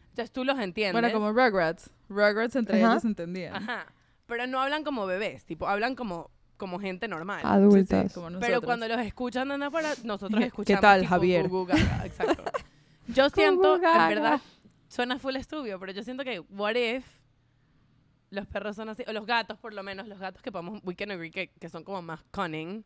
entonces 0.09 0.31
tú 0.31 0.45
los 0.45 0.59
entiendes. 0.59 0.93
Bueno, 0.93 1.11
como 1.11 1.31
Rugrats. 1.31 1.89
Rugrats 2.07 2.55
entre 2.55 2.77
Ajá. 2.83 2.91
ellos 2.91 3.01
se 3.01 3.07
entendían. 3.07 3.55
Ajá. 3.55 3.87
Pero 4.27 4.45
no 4.45 4.61
hablan 4.61 4.83
como 4.83 5.07
bebés, 5.07 5.43
tipo, 5.43 5.67
hablan 5.67 5.95
como 5.95 6.29
como 6.57 6.79
gente 6.79 7.07
normal. 7.07 7.41
Sí, 7.41 7.47
sí, 7.47 7.53
Adultos. 7.53 8.13
como 8.13 8.39
Pero 8.39 8.61
cuando 8.61 8.87
los 8.87 8.99
escuchan 8.99 9.49
desde 9.49 9.65
afuera, 9.65 9.89
nosotros 10.03 10.39
¿Qué 10.39 10.45
escuchamos. 10.45 10.81
tal, 10.81 11.01
tipo, 11.01 11.09
Javier? 11.09 11.49
Gugu 11.49 11.65
Gaga, 11.65 12.01
Exacto. 12.05 12.43
Yo 13.07 13.29
siento, 13.31 13.75
en 13.77 13.81
verdad, 13.81 14.39
suena 14.87 15.17
full 15.17 15.35
estudio, 15.37 15.79
pero 15.79 15.93
yo 15.93 16.03
siento 16.03 16.23
que, 16.23 16.41
what 16.41 16.75
if 16.75 17.03
los 18.29 18.45
perros 18.45 18.75
son 18.75 18.89
así, 18.89 19.03
o 19.07 19.13
los 19.13 19.25
gatos 19.25 19.57
por 19.57 19.73
lo 19.73 19.81
menos, 19.81 20.07
los 20.07 20.19
gatos 20.19 20.43
que 20.43 20.51
podemos, 20.51 20.79
we 20.83 20.95
can 20.95 21.09
agree 21.09 21.31
que, 21.31 21.49
que 21.49 21.69
son 21.69 21.83
como 21.83 22.03
más 22.03 22.23
cunning. 22.31 22.85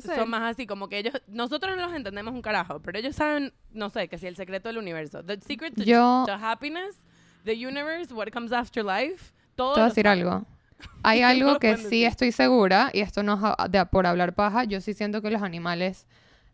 Ser. 0.00 0.16
Son 0.16 0.28
más 0.30 0.42
así, 0.54 0.66
como 0.66 0.88
que 0.88 0.98
ellos, 0.98 1.14
nosotros 1.26 1.76
no 1.76 1.86
los 1.86 1.94
entendemos 1.94 2.34
un 2.34 2.42
carajo, 2.42 2.80
pero 2.80 2.98
ellos 2.98 3.16
saben, 3.16 3.52
no 3.72 3.90
sé, 3.90 4.08
que 4.08 4.18
si 4.18 4.26
el 4.26 4.36
secreto 4.36 4.68
del 4.68 4.78
universo, 4.78 5.24
the 5.24 5.40
secret 5.40 5.74
to, 5.74 5.82
Yo- 5.82 6.24
to 6.26 6.32
happiness, 6.34 7.00
the 7.44 7.54
universe, 7.54 8.12
what 8.12 8.28
comes 8.32 8.52
after 8.52 8.84
life, 8.84 9.32
todo. 9.54 9.74
Te 9.74 9.80
voy 9.80 9.86
a 9.86 9.88
decir 9.88 10.04
saben. 10.04 10.20
algo. 10.26 10.46
Hay 11.02 11.22
algo 11.22 11.58
que 11.58 11.76
sí 11.76 12.04
estoy 12.04 12.30
segura, 12.32 12.90
y 12.92 13.00
esto 13.00 13.22
no 13.22 13.34
es 13.34 13.70
de- 13.72 13.84
por 13.86 14.06
hablar 14.06 14.34
paja, 14.34 14.64
yo 14.64 14.80
sí 14.80 14.94
siento 14.94 15.22
que 15.22 15.30
los 15.30 15.42
animales 15.42 16.06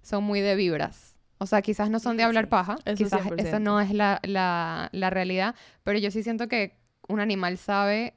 son 0.02 0.24
muy 0.24 0.40
de 0.40 0.54
vibras. 0.54 1.16
O 1.38 1.46
sea, 1.46 1.60
quizás 1.62 1.90
no 1.90 1.98
son 1.98 2.16
de 2.16 2.22
hablar 2.22 2.48
paja, 2.48 2.76
Eso 2.84 2.96
quizás 2.96 3.22
100%. 3.22 3.40
esa 3.46 3.58
no 3.58 3.80
es 3.80 3.90
la, 3.92 4.20
la, 4.22 4.88
la 4.92 5.10
realidad, 5.10 5.54
pero 5.82 5.98
yo 5.98 6.10
sí 6.10 6.22
siento 6.22 6.48
que 6.48 6.76
un 7.08 7.20
animal 7.20 7.58
sabe 7.58 8.14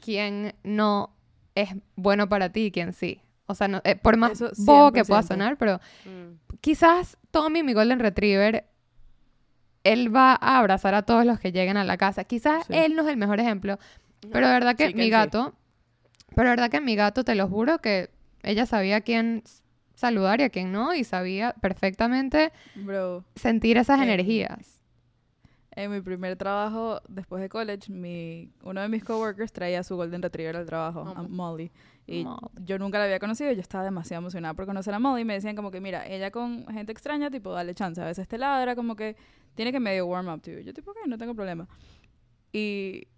quién 0.00 0.54
no 0.62 1.14
es 1.54 1.70
bueno 1.94 2.28
para 2.28 2.50
ti 2.50 2.66
y 2.66 2.70
quién 2.70 2.92
sí. 2.92 3.22
O 3.46 3.54
sea, 3.54 3.68
no, 3.68 3.80
eh, 3.84 3.94
por 3.96 4.16
más 4.16 4.40
bobo 4.58 4.92
que 4.92 5.04
pueda 5.04 5.22
100%. 5.22 5.26
sonar, 5.28 5.56
pero 5.56 5.80
Mm. 6.04 6.56
quizás 6.60 7.16
Tommy, 7.30 7.62
mi 7.62 7.72
Golden 7.74 8.00
Retriever, 8.00 8.66
él 9.84 10.14
va 10.14 10.32
a 10.40 10.58
abrazar 10.58 10.94
a 10.94 11.02
todos 11.02 11.24
los 11.24 11.38
que 11.38 11.52
lleguen 11.52 11.76
a 11.76 11.84
la 11.84 11.96
casa. 11.96 12.24
Quizás 12.24 12.66
Sí. 12.66 12.74
él 12.74 12.96
no 12.96 13.02
es 13.02 13.08
el 13.08 13.16
mejor 13.16 13.38
ejemplo, 13.40 13.78
pero 14.32 14.48
de 14.48 14.52
verdad 14.54 14.76
que 14.76 14.92
mi 14.94 15.10
gato, 15.10 15.54
pero 16.34 16.48
de 16.50 16.56
verdad 16.56 16.70
que 16.70 16.80
mi 16.80 16.96
gato, 16.96 17.22
te 17.24 17.34
lo 17.36 17.48
juro, 17.48 17.78
que 17.78 18.10
ella 18.42 18.66
sabía 18.66 19.00
quién 19.02 19.44
saludar 19.94 20.40
y 20.40 20.44
a 20.44 20.50
quién 20.50 20.72
no, 20.72 20.92
y 20.94 21.04
sabía 21.04 21.54
perfectamente 21.60 22.52
Bro, 22.74 23.24
sentir 23.36 23.76
esas 23.78 24.00
Eh, 24.00 24.02
energías. 24.04 24.82
en 25.70 25.90
mi 25.92 26.00
primer 26.00 26.36
trabajo 26.36 27.00
después 27.08 27.40
de 27.40 27.48
college, 27.48 27.92
mi, 27.92 28.50
uno 28.62 28.80
de 28.80 28.88
mis 28.88 29.04
coworkers 29.04 29.52
traía 29.52 29.82
su 29.84 29.94
Golden 29.96 30.20
Retriever 30.22 30.56
al 30.56 30.66
trabajo, 30.66 31.00
a. 31.16 31.22
Molly. 31.22 31.70
Y 32.06 32.24
yo 32.64 32.78
nunca 32.78 32.98
la 32.98 33.04
había 33.04 33.18
conocido, 33.18 33.50
yo 33.52 33.60
estaba 33.60 33.82
demasiado 33.84 34.20
emocionada 34.22 34.54
por 34.54 34.64
conocer 34.66 34.94
a 34.94 34.98
Molly. 34.98 35.22
Y 35.22 35.24
me 35.24 35.34
decían 35.34 35.56
como 35.56 35.70
que, 35.70 35.80
mira, 35.80 36.06
ella 36.06 36.30
con 36.30 36.66
gente 36.68 36.92
extraña, 36.92 37.30
tipo, 37.30 37.52
dale 37.52 37.74
chance. 37.74 38.00
A 38.00 38.04
veces 38.04 38.28
te 38.28 38.38
ladra, 38.38 38.76
como 38.76 38.94
que 38.94 39.16
tiene 39.54 39.72
que 39.72 39.80
medio 39.80 40.06
warm 40.06 40.28
up 40.28 40.42
you. 40.42 40.60
Yo 40.60 40.72
tipo, 40.72 40.92
ok, 40.92 40.98
no 41.08 41.18
tengo 41.18 41.34
problema. 41.34 41.66
Y 42.52 43.08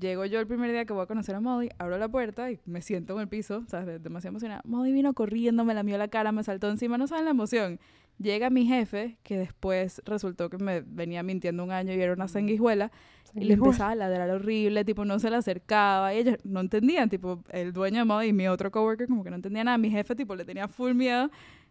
llego 0.00 0.24
yo 0.24 0.40
el 0.40 0.46
primer 0.46 0.70
día 0.72 0.84
que 0.86 0.92
voy 0.94 1.02
a 1.02 1.06
conocer 1.06 1.34
a 1.34 1.40
Molly, 1.40 1.68
abro 1.78 1.98
la 1.98 2.08
puerta 2.08 2.50
y 2.50 2.58
me 2.64 2.80
siento 2.80 3.14
en 3.14 3.20
el 3.20 3.28
piso, 3.28 3.64
¿sabes? 3.68 3.86
De- 3.86 3.98
Demasiado 3.98 4.32
emocionada. 4.32 4.62
Molly 4.64 4.92
vino 4.92 5.12
corriendo, 5.12 5.64
me 5.64 5.74
lamió 5.74 5.98
la 5.98 6.08
cara, 6.08 6.32
me 6.32 6.42
saltó 6.42 6.70
encima, 6.70 6.96
no 6.96 7.06
saben 7.06 7.26
la 7.26 7.32
emoción. 7.32 7.78
Llega 8.18 8.48
mi 8.50 8.64
jefe, 8.66 9.18
que 9.22 9.36
después 9.36 10.00
resultó 10.04 10.48
que 10.48 10.58
me 10.58 10.82
venía 10.82 11.22
mintiendo 11.22 11.64
un 11.64 11.72
año 11.72 11.92
y 11.92 12.00
era 12.00 12.12
una 12.12 12.28
sanguijuela, 12.28 12.92
y 13.34 13.40
le 13.44 13.54
empezaba 13.54 13.90
a 13.90 13.94
ladrar 13.96 14.30
horrible, 14.30 14.84
tipo, 14.84 15.04
no 15.04 15.18
se 15.18 15.28
le 15.30 15.36
acercaba, 15.36 16.14
y 16.14 16.18
ellos 16.18 16.36
no 16.44 16.60
entendían, 16.60 17.08
tipo, 17.08 17.42
el 17.50 17.72
dueño 17.72 17.98
de 17.98 18.04
Molly 18.04 18.28
y 18.28 18.32
mi 18.32 18.46
otro 18.46 18.70
coworker 18.70 19.08
como 19.08 19.24
que 19.24 19.30
no 19.30 19.36
entendía 19.36 19.64
nada, 19.64 19.78
mi 19.78 19.90
jefe, 19.90 20.14
tipo, 20.14 20.36
le 20.36 20.44
tenía 20.44 20.68
full 20.68 20.92
miedo, 20.94 21.28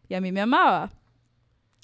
y 0.09 0.15
a 0.15 0.21
mí 0.21 0.33
me 0.33 0.41
amaba. 0.41 0.91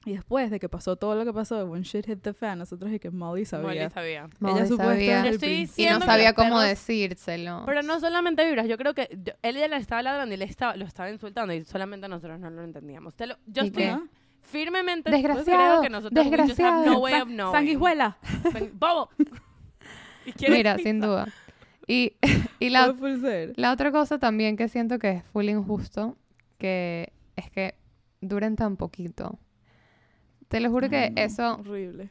Y 0.05 0.14
después 0.14 0.49
de 0.49 0.60
que 0.60 0.70
pasó 0.70 0.95
todo 0.95 1.14
lo 1.16 1.26
que 1.26 1.34
pasó, 1.34 1.66
when 1.66 1.84
shit 1.84 2.05
hit 2.05 2.22
the 2.22 2.34
fan, 2.34 2.57
nosotros 2.60 2.91
y 2.91 2.99
que 2.99 3.12
Molly 3.12 3.45
sabía. 3.45 3.68
Molly 3.68 3.89
sabía. 3.93 4.30
Molly 4.39 4.68
supo 4.68 4.84
sabía. 4.84 5.22
el 5.28 5.34
Estoy. 5.36 5.70
Y 5.76 5.86
no 5.89 5.99
sabía 5.99 6.34
cómo 6.34 6.55
perros- 6.55 6.68
decírselo. 6.68 7.64
Pero 7.66 7.84
no 7.84 7.99
solamente 7.99 8.45
vibras, 8.45 8.68
yo 8.68 8.78
creo 8.78 8.93
que 8.93 9.10
yo- 9.24 9.34
él 9.41 9.55
ya 9.57 9.68
le 9.68 9.76
estaba 9.76 10.01
ladrando 10.01 10.34
y 10.34 10.38
le 10.38 10.45
estaba, 10.45 10.76
lo 10.78 10.86
estaba 10.86 11.12
insultando 11.12 11.53
y 11.53 11.66
solamente 11.66 12.07
nosotros 12.07 12.39
no 12.39 12.49
lo 12.49 12.64
entendíamos. 12.64 13.14
Te 13.16 13.28
lo- 13.28 13.36
yo 13.45 13.64
¿Y 13.64 13.68
estoy 13.68 13.84
qué? 13.84 13.97
Firmemente 14.52 15.12
Desgraciado, 15.12 15.80
creo 15.80 15.82
que 15.82 15.89
nosotros 15.89 16.26
we 16.26 16.32
just 16.32 16.41
have 16.41 16.47
desgraciado. 16.47 16.86
no 16.86 17.00
way 17.00 17.22
of 17.22 17.28
knowing. 17.30 17.52
Sanguijuela. 17.54 18.18
Sang- 18.52 18.72
¡Bobo! 18.74 19.10
¿Y 20.26 20.32
quieres 20.34 20.58
Mira, 20.58 20.76
pizza? 20.76 20.89
sin 20.89 21.00
duda. 21.02 21.28
Y, 21.88 22.14
y 22.60 22.70
la, 22.70 22.93
la 23.56 23.72
otra 23.72 23.91
cosa 23.91 24.20
también 24.20 24.58
que 24.58 24.68
siento 24.68 25.00
que 25.00 25.12
es 25.12 25.24
full 25.26 25.50
injusto, 25.50 26.18
que 26.58 27.14
es 27.36 27.50
que 27.52 27.76
duren 28.22 28.56
tan 28.56 28.76
poquito. 28.78 29.39
Te 30.47 30.60
lo 30.60 30.70
juro 30.72 30.89
que 30.89 31.12
no, 31.12 31.22
eso 31.22 31.56
Horrible. 31.60 32.10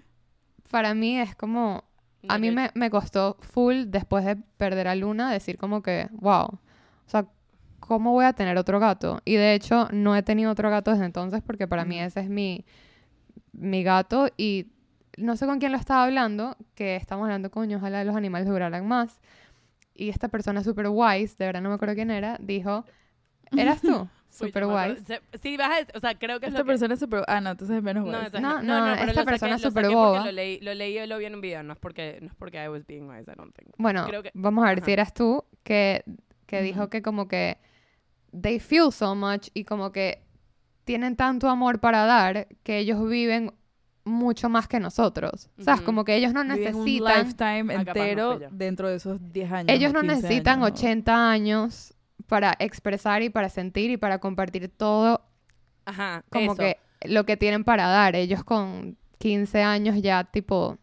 para 0.70 0.94
mí 0.94 1.18
es 1.18 1.34
como... 1.34 1.84
A 2.28 2.38
mí 2.38 2.50
me, 2.50 2.70
me 2.74 2.90
costó 2.90 3.36
full 3.40 3.84
después 3.86 4.24
de 4.24 4.36
perder 4.36 4.88
a 4.88 4.94
Luna 4.96 5.30
decir 5.32 5.56
como 5.56 5.82
que, 5.82 6.08
wow, 6.12 6.46
o 6.46 6.58
sea, 7.06 7.26
¿cómo 7.80 8.12
voy 8.12 8.24
a 8.24 8.32
tener 8.32 8.56
otro 8.58 8.78
gato? 8.80 9.20
Y 9.24 9.34
de 9.36 9.54
hecho 9.54 9.88
no 9.92 10.14
he 10.16 10.22
tenido 10.22 10.50
otro 10.50 10.70
gato 10.70 10.90
desde 10.90 11.04
entonces 11.04 11.42
porque 11.42 11.66
para 11.68 11.84
mí 11.84 11.98
ese 12.00 12.20
es 12.20 12.28
mi, 12.28 12.64
mi 13.52 13.82
gato 13.82 14.28
y 14.36 14.66
no 15.16 15.36
sé 15.36 15.46
con 15.46 15.58
quién 15.58 15.72
lo 15.72 15.78
estaba 15.78 16.04
hablando, 16.04 16.56
que 16.74 16.96
estamos 16.96 17.24
hablando, 17.24 17.50
coño, 17.50 17.78
ojalá 17.78 18.04
los 18.04 18.14
animales 18.16 18.46
duraran 18.48 18.86
más. 18.86 19.20
Y 19.94 20.10
esta 20.10 20.28
persona 20.28 20.62
super 20.62 20.86
wise, 20.88 21.34
de 21.38 21.46
verdad 21.46 21.60
no 21.60 21.70
me 21.70 21.74
acuerdo 21.74 21.96
quién 21.96 22.10
era, 22.12 22.36
dijo, 22.40 22.84
¿eras 23.56 23.80
tú? 23.82 24.08
Super 24.30 24.64
wise. 24.66 25.02
Se- 25.06 25.20
Sí, 25.42 25.56
vas 25.56 25.70
a, 25.70 25.96
o 25.96 26.00
sea, 26.00 26.14
creo 26.16 26.38
que 26.38 26.46
es 26.46 26.50
Esta 26.50 26.60
lo 26.60 26.64
que- 26.66 26.68
persona 26.72 26.94
es 26.94 27.00
súper... 27.00 27.24
Ah, 27.26 27.40
no, 27.40 27.50
entonces 27.50 27.78
es 27.78 27.82
menos 27.82 28.04
No, 28.04 28.10
wise. 28.12 28.26
entonces 28.26 28.42
No, 28.42 28.62
no, 28.62 28.78
no, 28.90 28.94
pero 28.94 28.94
esta 28.94 29.06
lo 29.06 29.12
saqué- 29.12 29.24
persona 29.24 29.52
lo 29.52 29.58
súper 29.58 29.84
saqué 29.86 29.94
porque 29.94 30.08
boba. 30.10 30.24
Lo 30.26 30.32
leí, 30.32 30.60
lo 30.60 30.74
leí 30.74 30.98
y 30.98 31.06
lo 31.06 31.18
vi 31.18 31.24
en 31.24 31.34
un 31.34 31.40
video, 31.40 31.62
no 31.64 31.72
es 31.72 31.78
porque, 31.80 32.18
no 32.20 32.28
es 32.28 32.34
porque 32.36 32.62
I 32.62 32.68
was 32.68 32.86
being 32.86 33.08
wise, 33.08 33.28
I 33.28 33.34
don't 33.36 33.52
think. 33.56 33.70
Bueno, 33.78 34.04
Creo 34.06 34.22
que- 34.22 34.30
vamos 34.34 34.64
a 34.64 34.68
ver 34.68 34.78
ajá. 34.78 34.84
si 34.86 34.92
eras 34.92 35.14
tú 35.14 35.44
que, 35.64 36.04
que 36.46 36.62
dijo 36.62 36.82
Ujú. 36.82 36.90
que 36.90 37.02
como 37.02 37.26
que 37.26 37.58
they 38.32 38.58
feel 38.60 38.90
so 38.92 39.14
much 39.14 39.48
y 39.54 39.64
como 39.64 39.92
que 39.92 40.24
tienen 40.84 41.16
tanto 41.16 41.48
amor 41.48 41.80
para 41.80 42.04
dar 42.06 42.48
que 42.62 42.78
ellos 42.78 43.06
viven 43.08 43.52
mucho 44.04 44.48
más 44.48 44.66
que 44.68 44.80
nosotros. 44.80 45.50
O 45.58 45.62
sea, 45.62 45.74
es 45.74 45.80
como 45.82 46.04
que 46.04 46.16
ellos 46.16 46.32
no 46.32 46.42
Viven 46.42 46.74
un 46.76 46.86
necesitan, 46.86 47.18
lifetime 47.24 47.74
entero 47.74 48.38
dentro 48.50 48.88
de 48.88 48.96
esos 48.96 49.20
10 49.32 49.52
años. 49.52 49.76
ellos 49.76 49.90
o 49.90 49.92
no 49.92 50.00
15 50.00 50.14
necesitan 50.16 50.62
años, 50.62 50.70
¿no? 50.70 50.74
80 50.76 51.30
años 51.30 51.94
para 52.26 52.54
expresar 52.58 53.22
y 53.22 53.30
para 53.30 53.48
sentir 53.50 53.90
y 53.90 53.96
para 53.96 54.18
compartir 54.18 54.68
todo 54.68 55.22
Ajá, 55.84 56.24
como 56.30 56.52
eso. 56.52 56.56
que 56.56 56.78
lo 57.02 57.24
que 57.26 57.36
tienen 57.36 57.64
para 57.64 57.86
dar. 57.88 58.16
Ellos 58.16 58.44
con 58.44 58.96
15 59.18 59.62
años 59.62 60.00
ya 60.02 60.24
tipo 60.24 60.78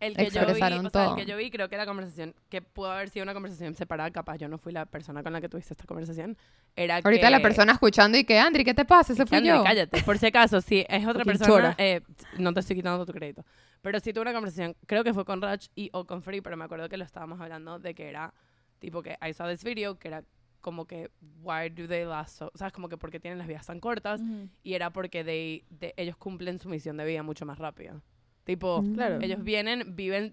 El 0.00 0.16
que 0.16 0.26
yo 0.26 0.30
vi, 0.30 0.36
expresaron 0.38 0.86
o 0.86 0.90
sea, 0.90 1.02
el 1.02 1.08
todo. 1.08 1.16
que 1.16 1.26
yo 1.26 1.36
vi, 1.36 1.50
creo 1.50 1.68
que 1.68 1.76
la 1.76 1.86
conversación, 1.86 2.34
que 2.48 2.62
pudo 2.62 2.90
haber 2.90 3.08
sido 3.10 3.24
una 3.24 3.34
conversación 3.34 3.74
separada, 3.74 4.10
capaz 4.10 4.36
yo 4.36 4.48
no 4.48 4.58
fui 4.58 4.72
la 4.72 4.86
persona 4.86 5.22
con 5.22 5.32
la 5.32 5.40
que 5.40 5.48
tuviste 5.48 5.74
esta 5.74 5.86
conversación, 5.86 6.36
era 6.76 6.96
ahorita 6.96 7.26
que... 7.26 7.30
la 7.30 7.40
persona 7.40 7.72
escuchando 7.72 8.16
y 8.16 8.24
que 8.24 8.38
Andri, 8.38 8.64
¿qué 8.64 8.74
te 8.74 8.84
pasa? 8.84 9.12
Ese 9.12 9.26
fui 9.26 9.38
Andri, 9.38 9.50
yo. 9.50 9.64
cállate. 9.64 10.02
Por 10.02 10.18
si 10.18 10.26
acaso, 10.26 10.60
si 10.60 10.84
es 10.88 11.06
otra 11.06 11.24
persona, 11.24 11.74
eh, 11.78 12.02
no 12.38 12.54
te 12.54 12.60
estoy 12.60 12.76
quitando 12.76 13.04
tu 13.04 13.12
crédito. 13.12 13.44
Pero 13.82 13.98
sí 14.00 14.12
tuve 14.12 14.22
una 14.22 14.32
conversación, 14.32 14.76
creo 14.86 15.02
que 15.02 15.12
fue 15.14 15.24
con 15.24 15.42
Rach 15.42 15.66
y 15.74 15.90
o 15.92 16.04
con 16.06 16.22
Free, 16.22 16.40
pero 16.40 16.56
me 16.56 16.64
acuerdo 16.64 16.88
que 16.88 16.96
lo 16.96 17.04
estábamos 17.04 17.40
hablando 17.40 17.78
de 17.78 17.94
que 17.94 18.08
era, 18.08 18.32
tipo 18.78 19.02
que 19.02 19.16
I 19.20 19.32
saw 19.32 19.48
this 19.48 19.64
video, 19.64 19.98
que 19.98 20.08
era 20.08 20.24
como 20.60 20.86
que, 20.86 21.10
why 21.42 21.70
do 21.70 21.86
they 21.86 22.04
last 22.04 22.38
so... 22.38 22.50
¿Sabes? 22.54 22.72
Como 22.72 22.88
que 22.88 22.96
porque 22.96 23.20
tienen 23.20 23.38
las 23.38 23.46
vidas 23.46 23.66
tan 23.66 23.78
cortas. 23.80 24.20
Y 24.62 24.74
era 24.74 24.90
porque 24.90 25.22
they, 25.24 25.64
de- 25.70 25.94
ellos 25.96 26.16
cumplen 26.16 26.58
su 26.58 26.68
misión 26.68 26.96
de 26.96 27.04
vida 27.04 27.22
mucho 27.22 27.46
más 27.46 27.58
rápido. 27.58 28.02
Tipo, 28.48 28.82
Claro. 28.94 29.18
ellos 29.20 29.42
vienen, 29.44 29.94
viven, 29.94 30.32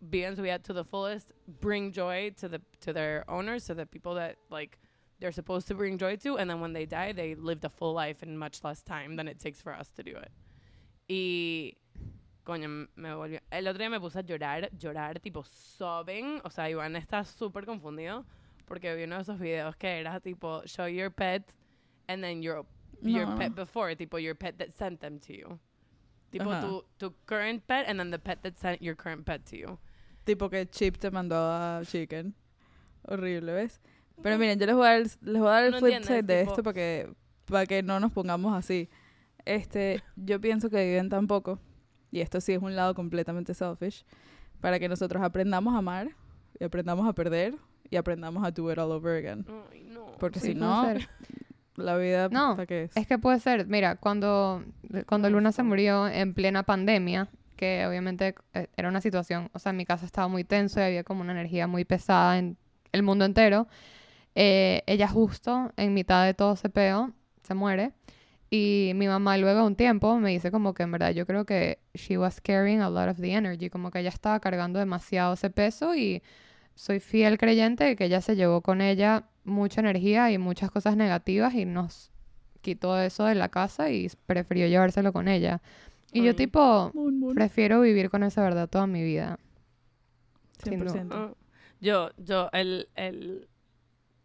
viven 0.00 0.34
su 0.34 0.42
vida 0.42 0.58
to 0.58 0.72
the 0.72 0.82
fullest, 0.84 1.30
bring 1.60 1.92
joy 1.92 2.30
to 2.40 2.48
the 2.48 2.60
to 2.80 2.92
their 2.92 3.24
owners, 3.28 3.66
to 3.66 3.74
the 3.74 3.86
people 3.86 4.14
that 4.16 4.36
like 4.50 4.78
they're 5.20 5.30
supposed 5.32 5.68
to 5.68 5.74
bring 5.76 5.96
joy 5.96 6.16
to, 6.16 6.36
and 6.38 6.50
then 6.50 6.60
when 6.60 6.72
they 6.72 6.84
die, 6.86 7.12
they 7.12 7.36
lived 7.36 7.64
a 7.64 7.68
full 7.70 7.92
life 7.94 8.22
in 8.24 8.36
much 8.36 8.64
less 8.64 8.82
time 8.82 9.14
than 9.14 9.28
it 9.28 9.38
takes 9.38 9.62
for 9.62 9.72
us 9.72 9.90
to 9.92 10.02
do 10.02 10.10
it. 10.16 10.32
Y 11.08 11.76
coño, 12.44 12.88
me 12.96 13.10
volvió. 13.10 13.38
El 13.52 13.68
otro 13.68 13.78
día 13.78 13.90
me 13.90 14.00
puse 14.00 14.16
a 14.18 14.22
llorar, 14.24 14.68
llorar 14.76 15.20
tipo 15.20 15.44
sobbing, 15.44 16.40
o 16.44 16.48
sea, 16.50 16.68
Iván 16.68 16.96
está 16.96 17.24
súper 17.24 17.64
confundido 17.64 18.24
porque 18.66 18.92
vi 18.96 19.04
uno 19.04 19.16
de 19.16 19.22
esos 19.22 19.38
videos 19.38 19.76
que 19.76 20.00
era 20.00 20.18
tipo 20.20 20.62
show 20.66 20.86
your 20.88 21.10
pet 21.10 21.44
and 22.08 22.22
then 22.24 22.42
your 22.42 22.64
your 23.02 23.26
No. 23.26 23.36
pet 23.36 23.54
before, 23.54 23.94
tipo 23.94 24.16
your 24.20 24.34
pet 24.34 24.58
that 24.58 24.72
sent 24.72 25.00
them 25.00 25.20
to 25.20 25.32
you. 25.32 25.58
Tipo 26.32 26.50
Ajá. 26.50 26.62
tu, 26.66 26.84
tu 26.96 27.14
current 27.26 27.62
pet 27.66 27.86
and 27.88 27.98
then 28.00 28.10
the 28.10 28.18
pet 28.18 28.40
that 28.42 28.54
sent 28.58 28.80
your 28.82 28.96
current 28.96 29.24
pet 29.24 29.44
to 29.50 29.56
you. 29.56 29.78
Tipo 30.24 30.48
que 30.50 30.66
Chip 30.66 30.96
te 30.98 31.10
mandó 31.10 31.36
a 31.36 31.82
Chicken. 31.84 32.34
Horrible, 33.06 33.52
¿ves? 33.52 33.80
Pero 34.22 34.38
miren, 34.38 34.58
yo 34.58 34.66
les 34.66 34.74
voy 34.74 34.86
a 34.86 34.90
dar, 34.90 34.98
el- 35.00 35.10
les 35.20 35.40
voy 35.42 35.48
a 35.48 35.52
dar 35.52 35.64
el 35.64 35.70
No 35.72 35.78
flip 35.78 35.94
entiendes, 35.94 36.06
side 36.08 36.22
de 36.22 36.40
tipo- 36.42 36.50
esto 36.52 36.62
para 36.62 36.74
que, 36.74 37.12
para 37.46 37.66
que 37.66 37.82
no 37.82 38.00
nos 38.00 38.12
pongamos 38.12 38.54
así. 38.54 38.88
Este, 39.44 40.02
yo 40.16 40.40
pienso 40.40 40.70
que 40.70 40.84
viven 40.84 41.08
tan 41.08 41.26
poco, 41.26 41.58
y 42.10 42.20
esto 42.20 42.40
sí 42.40 42.52
es 42.52 42.62
un 42.62 42.76
lado 42.76 42.94
completamente 42.94 43.52
selfish, 43.54 44.04
para 44.60 44.78
que 44.78 44.88
nosotros 44.88 45.22
aprendamos 45.22 45.74
a 45.74 45.78
amar, 45.78 46.10
y 46.60 46.64
aprendamos 46.64 47.06
a 47.08 47.12
perder, 47.12 47.56
y 47.90 47.96
aprendamos 47.96 48.44
a 48.44 48.50
do 48.52 48.70
it 48.72 48.78
all 48.78 48.92
over 48.92 49.16
again. 49.16 49.44
Ay, 49.72 49.82
no. 49.84 50.12
Porque 50.20 50.38
Sí, 50.40 50.48
si 50.48 50.54
no, 50.54 50.84
ser. 50.84 51.08
La 51.82 51.96
vida, 51.96 52.28
No, 52.30 52.56
¿para 52.56 52.66
qué 52.66 52.84
es? 52.84 52.96
Es 52.96 53.06
que 53.06 53.18
puede 53.18 53.40
ser, 53.40 53.66
mira, 53.66 53.96
cuando, 53.96 54.64
cuando 55.06 55.28
No, 55.28 55.36
Luna 55.36 55.52
se 55.52 55.62
murió 55.62 56.08
en 56.08 56.34
plena 56.34 56.62
pandemia, 56.62 57.28
que 57.56 57.86
obviamente 57.86 58.34
eh, 58.54 58.68
era 58.76 58.88
una 58.88 59.00
situación, 59.00 59.50
o 59.52 59.58
sea, 59.58 59.70
en 59.70 59.76
mi 59.76 59.84
casa 59.84 60.06
estaba 60.06 60.28
muy 60.28 60.44
tenso 60.44 60.80
y 60.80 60.84
había 60.84 61.04
como 61.04 61.20
una 61.20 61.32
energía 61.32 61.66
muy 61.66 61.84
pesada 61.84 62.38
en 62.38 62.56
el 62.92 63.02
mundo 63.02 63.24
entero, 63.24 63.68
eh, 64.34 64.82
ella 64.86 65.08
justo 65.08 65.72
en 65.76 65.94
mitad 65.94 66.24
de 66.24 66.34
todo 66.34 66.54
ese 66.54 66.70
peo 66.70 67.12
se 67.42 67.54
muere 67.54 67.92
y 68.50 68.92
mi 68.96 69.06
mamá 69.06 69.38
luego 69.38 69.60
de 69.60 69.66
un 69.66 69.76
tiempo 69.76 70.18
me 70.18 70.30
dice 70.30 70.50
como 70.50 70.74
que 70.74 70.82
en 70.82 70.92
verdad 70.92 71.10
yo 71.12 71.26
creo 71.26 71.46
que 71.46 71.78
she 71.94 72.18
was 72.18 72.40
carrying 72.40 72.80
a 72.80 72.90
lot 72.90 73.08
of 73.08 73.18
the 73.18 73.32
energy, 73.32 73.70
como 73.70 73.90
que 73.90 74.00
ella 74.00 74.10
estaba 74.10 74.40
cargando 74.40 74.78
demasiado 74.78 75.34
ese 75.34 75.48
peso 75.50 75.94
y 75.94 76.22
soy 76.74 77.00
fiel 77.00 77.38
creyente 77.38 77.84
de 77.84 77.96
que 77.96 78.04
ella 78.06 78.20
se 78.20 78.36
llevó 78.36 78.60
con 78.60 78.80
ella 78.80 79.24
mucha 79.44 79.80
energía 79.80 80.30
y 80.30 80.38
muchas 80.38 80.70
cosas 80.70 80.96
negativas 80.96 81.54
y 81.54 81.64
nos 81.64 82.10
quitó 82.60 82.98
eso 83.00 83.24
de 83.24 83.34
la 83.34 83.48
casa 83.48 83.90
y 83.90 84.08
prefirió 84.26 84.66
llevárselo 84.68 85.12
con 85.12 85.28
ella. 85.28 85.60
Y 86.12 86.22
yo 86.22 86.30
Ay. 86.30 86.34
tipo, 86.36 86.92
prefiero 87.34 87.80
vivir 87.80 88.10
con 88.10 88.22
esa 88.22 88.42
verdad 88.42 88.68
toda 88.68 88.86
mi 88.86 89.02
vida. 89.02 89.38
sin 90.62 90.78
duda. 90.78 90.92
100%. 90.92 91.08
Ah, 91.12 91.32
Yo, 91.80 92.10
yo, 92.18 92.48
el, 92.52 92.88
el, 92.94 93.48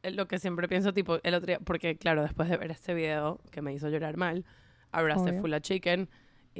el- 0.03 0.15
lo 0.15 0.27
que 0.27 0.37
siempre 0.37 0.67
pienso, 0.67 0.93
tipo, 0.93 1.19
el 1.23 1.33
otro 1.33 1.47
día, 1.47 1.59
porque 1.59 1.97
claro, 1.97 2.21
después 2.21 2.49
de 2.49 2.57
ver 2.57 2.71
este 2.71 2.93
video 2.93 3.39
que 3.51 3.61
me 3.61 3.73
hizo 3.73 3.89
llorar 3.89 4.17
mal, 4.17 4.45
abracé 4.91 5.33
full 5.41 5.53
a 5.53 5.59
Chicken 5.61 6.07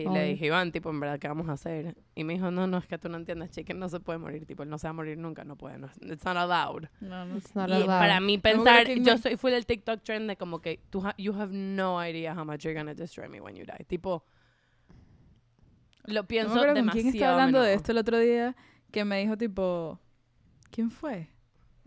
y 0.03 0.05
Obvio. 0.05 0.19
le 0.21 0.25
dije, 0.27 0.45
Iván, 0.47 0.71
tipo, 0.71 0.89
en 0.89 0.99
verdad, 0.99 1.19
¿qué 1.19 1.27
vamos 1.27 1.49
a 1.49 1.53
hacer? 1.53 1.95
Y 2.15 2.23
me 2.23 2.33
dijo, 2.33 2.51
no, 2.51 2.67
no, 2.67 2.77
es 2.77 2.85
que 2.87 2.97
tú 2.97 3.09
no 3.09 3.17
entiendes, 3.17 3.51
Chicken 3.51 3.79
no 3.79 3.89
se 3.89 3.99
puede 3.99 4.19
morir, 4.19 4.45
tipo, 4.45 4.63
él 4.63 4.69
no 4.69 4.77
se 4.77 4.87
va 4.87 4.91
a 4.91 4.93
morir 4.93 5.17
nunca, 5.17 5.43
no 5.43 5.55
puede, 5.55 5.77
no, 5.77 5.87
it's 6.01 6.23
not 6.25 6.37
allowed. 6.37 6.87
No, 7.01 7.25
no. 7.25 7.37
It's 7.37 7.55
not 7.55 7.69
Y 7.69 7.73
allowed. 7.73 7.87
para 7.87 8.19
mí 8.19 8.37
pensar, 8.37 8.85
quién 8.85 9.03
yo 9.05 9.17
soy 9.17 9.37
full 9.37 9.51
el 9.53 9.65
TikTok 9.65 10.01
trend 10.03 10.29
de 10.29 10.35
como 10.37 10.59
que, 10.61 10.79
tú 10.89 11.01
ha- 11.05 11.15
you 11.17 11.33
have 11.33 11.51
no 11.53 11.97
idea 12.05 12.33
how 12.37 12.45
much 12.45 12.61
you're 12.63 12.73
gonna 12.77 12.93
destroy 12.93 13.27
me 13.29 13.39
when 13.41 13.55
you 13.55 13.65
die. 13.65 13.83
Tipo, 13.85 14.23
lo 16.05 16.21
No 16.21 16.27
pienso 16.27 16.53
con 16.53 16.73
demasiado 16.73 16.91
quién 16.93 17.07
estaba 17.13 17.33
hablando 17.33 17.59
de 17.61 17.67
menudo. 17.67 17.77
esto 17.77 17.91
el 17.91 17.97
otro 17.97 18.19
día 18.19 18.55
que 18.91 19.03
me 19.03 19.19
dijo 19.19 19.37
tipo 19.37 19.99
¿quién 20.71 20.89
fue? 20.89 21.29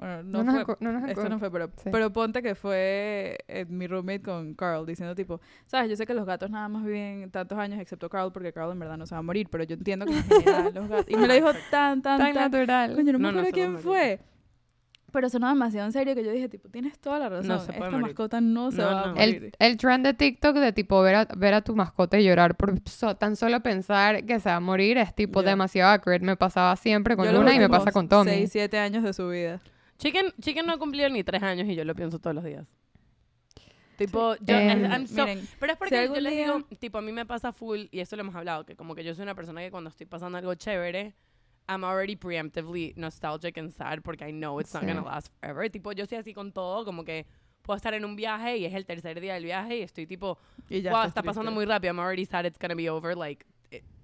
Bueno, 0.01 0.23
no, 0.23 0.43
no, 0.43 0.53
nos 0.53 0.65
fue, 0.65 0.77
no 0.81 1.07
esto 1.07 1.29
no 1.29 1.39
fue, 1.39 1.51
pero, 1.51 1.69
Sí. 1.77 1.91
pero 1.93 2.11
ponte 2.11 2.43
que 2.43 2.55
fue 2.55 3.37
eh, 3.49 3.67
mi 3.69 3.87
roommate 3.87 4.23
con 4.23 4.55
Carl 4.55 4.87
diciendo 4.87 5.15
tipo, 5.15 5.41
sabes, 5.67 5.91
yo 5.91 5.97
sé 5.97 6.07
que 6.07 6.15
los 6.15 6.25
gatos 6.25 6.51
nada 6.51 6.69
más 6.69 6.85
viven 6.85 7.31
tantos 7.31 7.59
años 7.59 7.79
excepto 7.79 8.09
Carl 8.09 8.33
porque 8.33 8.51
Carl 8.53 8.73
en 8.73 8.79
verdad 8.79 8.97
no 8.97 9.05
se 9.07 9.15
va 9.15 9.19
a 9.19 9.23
morir, 9.23 9.49
pero 9.51 9.63
yo 9.65 9.75
entiendo 9.75 10.07
que 10.07 10.17
en 10.17 10.25
general 10.25 10.73
los 10.75 10.89
gatos 10.89 11.07
y 11.09 11.17
me 11.17 11.27
lo 11.29 11.35
dijo 11.35 11.51
tan 11.71 12.01
tan 12.01 12.19
Tan 12.19 12.33
tan, 12.33 12.51
natural. 12.51 12.95
coño, 12.95 13.13
no 13.13 13.19
me 13.19 13.23
No, 13.25 13.33
no 13.33 13.39
acuerdo 13.41 13.49
a 13.49 13.53
quién 13.53 13.79
fue. 13.79 14.21
Pero 15.13 15.29
sonó 15.29 15.49
demasiado 15.49 15.87
en 15.87 15.93
serio 15.93 16.15
que 16.15 16.23
yo 16.25 16.31
dije, 16.31 16.49
tipo, 16.49 16.69
tienes 16.69 16.97
toda 17.01 17.19
la 17.19 17.29
razón. 17.29 17.59
se 17.59 17.67
puede 17.73 17.79
Esta 17.79 17.91
morir. 17.91 18.03
mascota 18.07 18.41
no 18.41 18.71
se 18.71 18.79
No, 18.79 18.85
va 18.85 19.03
a 19.03 19.07
no. 19.09 19.15
morir. 19.17 19.53
El, 19.59 19.71
el 19.73 19.77
trend 19.77 20.07
de 20.07 20.15
TikTok 20.15 20.55
de 20.59 20.73
tipo 20.73 21.03
ver 21.03 21.15
a, 21.17 21.29
ver 21.37 21.53
a 21.55 21.63
tu 21.63 21.75
mascota 21.75 22.17
y 22.17 22.25
llorar 22.25 22.57
por 22.57 22.79
so- 22.89 23.17
tan 23.17 23.35
solo 23.35 23.59
pensar 23.61 24.25
que 24.25 24.39
se 24.39 24.49
va 24.49 24.55
a 24.55 24.61
morir 24.61 24.99
es 24.99 25.13
tipo 25.13 25.43
Ya. 25.43 25.49
demasiado 25.51 25.91
accurate. 25.91 26.25
Me 26.25 26.37
pasaba 26.37 26.77
siempre 26.77 27.17
con 27.17 27.25
Yo 27.27 27.33
Luna 27.33 27.53
y 27.55 27.59
me 27.59 27.69
pasa 27.69 27.91
con 27.91 28.09
Tommy. 28.09 28.31
6, 28.31 28.51
7 28.53 28.79
años 28.79 29.03
de 29.03 29.13
su 29.13 29.29
vida. 29.29 29.59
Chicken, 30.01 30.33
Chicken 30.41 30.67
no 30.67 30.73
ha 30.73 30.79
cumplido 30.79 31.09
ni 31.09 31.23
tres 31.23 31.43
años 31.43 31.69
y 31.69 31.75
yo 31.75 31.85
lo 31.85 31.95
pienso 31.95 32.19
todos 32.19 32.35
los 32.35 32.45
días. 32.45 32.67
Tipo, 33.97 34.35
yo, 34.37 34.57
Em, 34.57 34.85
I'm 34.91 35.07
so- 35.07 35.27
Miren, 35.27 35.47
pero 35.59 35.73
es 35.73 35.79
porque 35.79 35.95
yo 35.95 36.01
algún 36.01 36.23
les 36.23 36.33
día- 36.33 36.47
digo, 36.55 36.63
tipo, 36.79 36.97
a 36.99 37.03
mí 37.03 37.13
me 37.13 37.27
pasa 37.27 37.53
full, 37.53 37.83
y 37.91 38.01
esto 38.01 38.17
lo 38.17 38.23
hemos 38.23 38.35
hablado, 38.35 38.65
que 38.65 38.75
como 38.75 38.95
que 38.95 39.05
yo 39.05 39.15
soy 39.15 39.25
una 39.25 39.35
persona 39.35 39.61
que 39.61 39.71
cuando 39.71 39.91
estoy 39.91 40.07
pasando 40.07 40.39
algo 40.39 40.55
chévere, 40.55 41.15
I'm 41.69 41.85
already 41.85 42.17
preemptively 42.17 42.95
nostalgic 42.97 43.59
and 43.59 43.71
sad 43.71 44.01
porque 44.03 44.27
I 44.27 44.33
know 44.33 44.59
it's 44.59 44.73
not 44.73 44.83
Sí. 44.85 44.89
gonna 44.89 45.03
last 45.03 45.29
forever. 45.39 45.71
Tipo, 45.71 45.93
yo 45.93 46.07
soy 46.07 46.17
así 46.19 46.33
con 46.33 46.51
todo, 46.51 46.85
como 46.87 47.05
que 47.05 47.27
puedo 47.63 47.77
estar 47.77 47.93
en 47.93 48.05
un 48.07 48.17
viaje 48.17 48.57
y 48.57 48.65
es 48.65 48.73
el 48.75 48.87
tercer 48.87 49.21
día 49.21 49.35
del 49.35 49.45
viaje 49.45 49.77
y 49.77 49.83
estoy 49.83 50.07
tipo, 50.07 50.39
Y 50.71 50.81
ya 50.81 50.93
wow, 50.93 51.03
está 51.07 51.23
pasando 51.23 51.51
muy 51.53 51.67
rápido. 51.67 51.93
I'm 51.93 52.01
already 52.01 52.25
sad 52.25 52.47
it's 52.47 52.59
gonna 52.59 52.75
be 52.75 52.89
over 52.89 53.15
like 53.15 53.45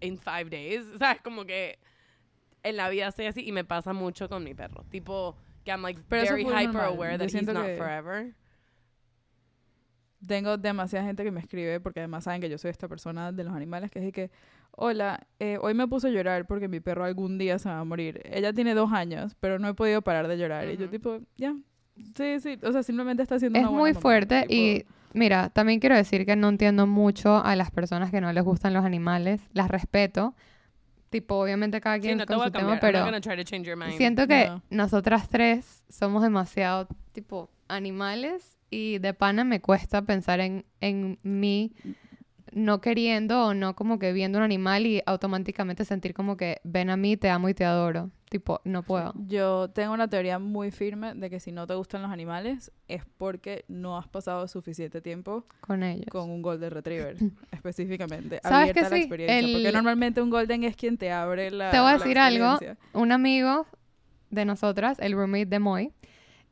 in 0.00 0.18
five 0.18 0.50
days. 0.50 0.84
¿Sabes? 0.98 1.22
Como 1.22 1.46
que 1.46 1.78
en 2.62 2.76
la 2.76 2.90
vida 2.90 3.10
soy 3.12 3.26
así 3.26 3.48
y 3.48 3.50
me 3.52 3.64
pasa 3.64 3.94
mucho 3.94 4.28
con 4.28 4.44
mi 4.44 4.52
perro. 4.54 4.84
Tipo, 4.90 5.36
que 5.66 5.70
I'm 5.72 5.82
like 5.82 6.00
Pero 6.08 6.22
eso 6.22 6.32
very 6.32 6.44
hyper 6.44 6.72
normal. 6.72 6.86
aware 6.94 7.12
Yo 7.12 7.18
that 7.18 7.24
he's 7.26 7.32
siento 7.32 7.52
not 7.52 7.66
que- 7.66 7.76
forever. 7.76 8.32
Tengo 10.26 10.56
demasiada 10.56 11.04
gente 11.04 11.22
que 11.24 11.30
me 11.30 11.40
escribe, 11.40 11.78
porque 11.78 12.00
además 12.00 12.24
saben 12.24 12.40
que 12.40 12.48
yo 12.48 12.56
soy 12.58 12.70
esta 12.70 12.88
persona 12.88 13.32
de 13.32 13.44
los 13.44 13.52
animales, 13.54 13.90
que 13.90 13.98
es 13.98 14.04
de 14.06 14.12
que, 14.12 14.30
hola, 14.72 15.26
eh, 15.38 15.58
hoy 15.60 15.74
me 15.74 15.86
puse 15.86 16.08
a 16.08 16.10
llorar 16.10 16.46
porque 16.46 16.68
mi 16.68 16.80
perro 16.80 17.04
algún 17.04 17.36
día 17.38 17.58
se 17.58 17.68
va 17.68 17.78
a 17.80 17.84
morir. 17.84 18.22
Ella 18.24 18.52
tiene 18.52 18.74
dos 18.74 18.92
años, 18.92 19.36
pero 19.40 19.58
no 19.58 19.68
he 19.68 19.74
podido 19.74 20.02
parar 20.02 20.26
de 20.26 20.38
llorar. 20.38 20.68
Y 20.70 20.78
yo 20.78 20.88
tipo, 20.88 21.18
ya, 21.36 21.54
sí, 22.16 22.40
sí, 22.40 22.58
o 22.62 22.72
sea, 22.72 22.82
simplemente 22.82 23.22
está 23.22 23.34
haciendo 23.36 23.58
Es 23.58 23.62
una 23.64 23.70
buena 23.70 23.80
muy 23.82 23.90
mamá, 23.92 24.00
fuerte 24.00 24.40
tipo, 24.42 24.54
y 24.54 24.86
mira, 25.12 25.50
también 25.50 25.80
quiero 25.80 25.94
decir 25.94 26.24
que 26.24 26.34
no 26.34 26.48
entiendo 26.48 26.86
mucho 26.86 27.44
a 27.44 27.54
las 27.54 27.70
personas 27.70 28.10
que 28.10 28.20
no 28.20 28.32
les 28.32 28.42
gustan 28.42 28.72
los 28.72 28.84
animales. 28.84 29.42
Las 29.52 29.68
respeto. 29.70 30.34
Tipo, 31.16 31.36
obviamente 31.36 31.80
cada 31.80 31.96
Sí, 31.96 32.02
quien 32.02 32.18
no 32.18 32.26
te 32.26 32.34
con 32.34 32.36
voy 32.36 32.44
su 32.44 32.48
a 32.48 32.52
tema, 32.58 32.78
pero 32.78 32.98
siento 33.96 34.26
que 34.26 34.48
No. 34.48 34.62
nosotras 34.68 35.30
tres 35.30 35.82
somos 35.88 36.22
demasiado, 36.22 36.88
tipo, 37.12 37.48
animales 37.68 38.58
y 38.68 38.98
de 38.98 39.14
pana 39.14 39.42
me 39.42 39.62
cuesta 39.62 40.02
pensar 40.02 40.40
en, 40.40 40.66
en 40.82 41.18
mí 41.22 41.72
no 42.56 42.80
queriendo 42.80 43.48
o 43.48 43.54
no 43.54 43.76
como 43.76 43.98
que 43.98 44.14
viendo 44.14 44.38
un 44.38 44.44
animal 44.44 44.86
y 44.86 45.02
automáticamente 45.04 45.84
sentir 45.84 46.14
como 46.14 46.38
que 46.38 46.58
ven 46.64 46.88
a 46.88 46.96
mí, 46.96 47.18
te 47.18 47.28
amo 47.28 47.50
y 47.50 47.54
te 47.54 47.66
adoro. 47.66 48.10
Tipo, 48.30 48.62
no 48.64 48.82
puedo. 48.82 49.12
Yo 49.28 49.68
tengo 49.68 49.92
una 49.92 50.08
teoría 50.08 50.38
muy 50.38 50.70
firme 50.70 51.14
de 51.14 51.28
que 51.28 51.38
si 51.38 51.52
no 51.52 51.66
te 51.66 51.74
gustan 51.74 52.00
los 52.00 52.10
animales 52.10 52.72
es 52.88 53.04
porque 53.18 53.66
no 53.68 53.98
has 53.98 54.08
pasado 54.08 54.48
suficiente 54.48 55.02
tiempo 55.02 55.44
con 55.60 55.82
ellos. 55.82 56.06
con 56.10 56.30
un 56.30 56.40
Golden 56.40 56.70
Retriever, 56.70 57.16
específicamente. 57.52 58.40
¿Sabes 58.42 58.70
abierta 58.70 58.80
que 58.80 58.82
la 58.82 58.96
sí? 58.96 59.02
experiencia. 59.02 59.52
Porque 59.58 59.72
normalmente 59.72 60.22
un 60.22 60.30
Golden 60.30 60.64
es 60.64 60.76
quien 60.76 60.96
te 60.96 61.12
abre 61.12 61.50
la. 61.50 61.70
Te 61.70 61.78
voy 61.78 61.90
a 61.90 61.98
decir 61.98 62.18
algo. 62.18 62.58
Un 62.94 63.12
amigo 63.12 63.66
de 64.30 64.46
nosotras, 64.46 64.98
el 64.98 65.12
roommate 65.12 65.46
de 65.46 65.58
Moy, 65.58 65.92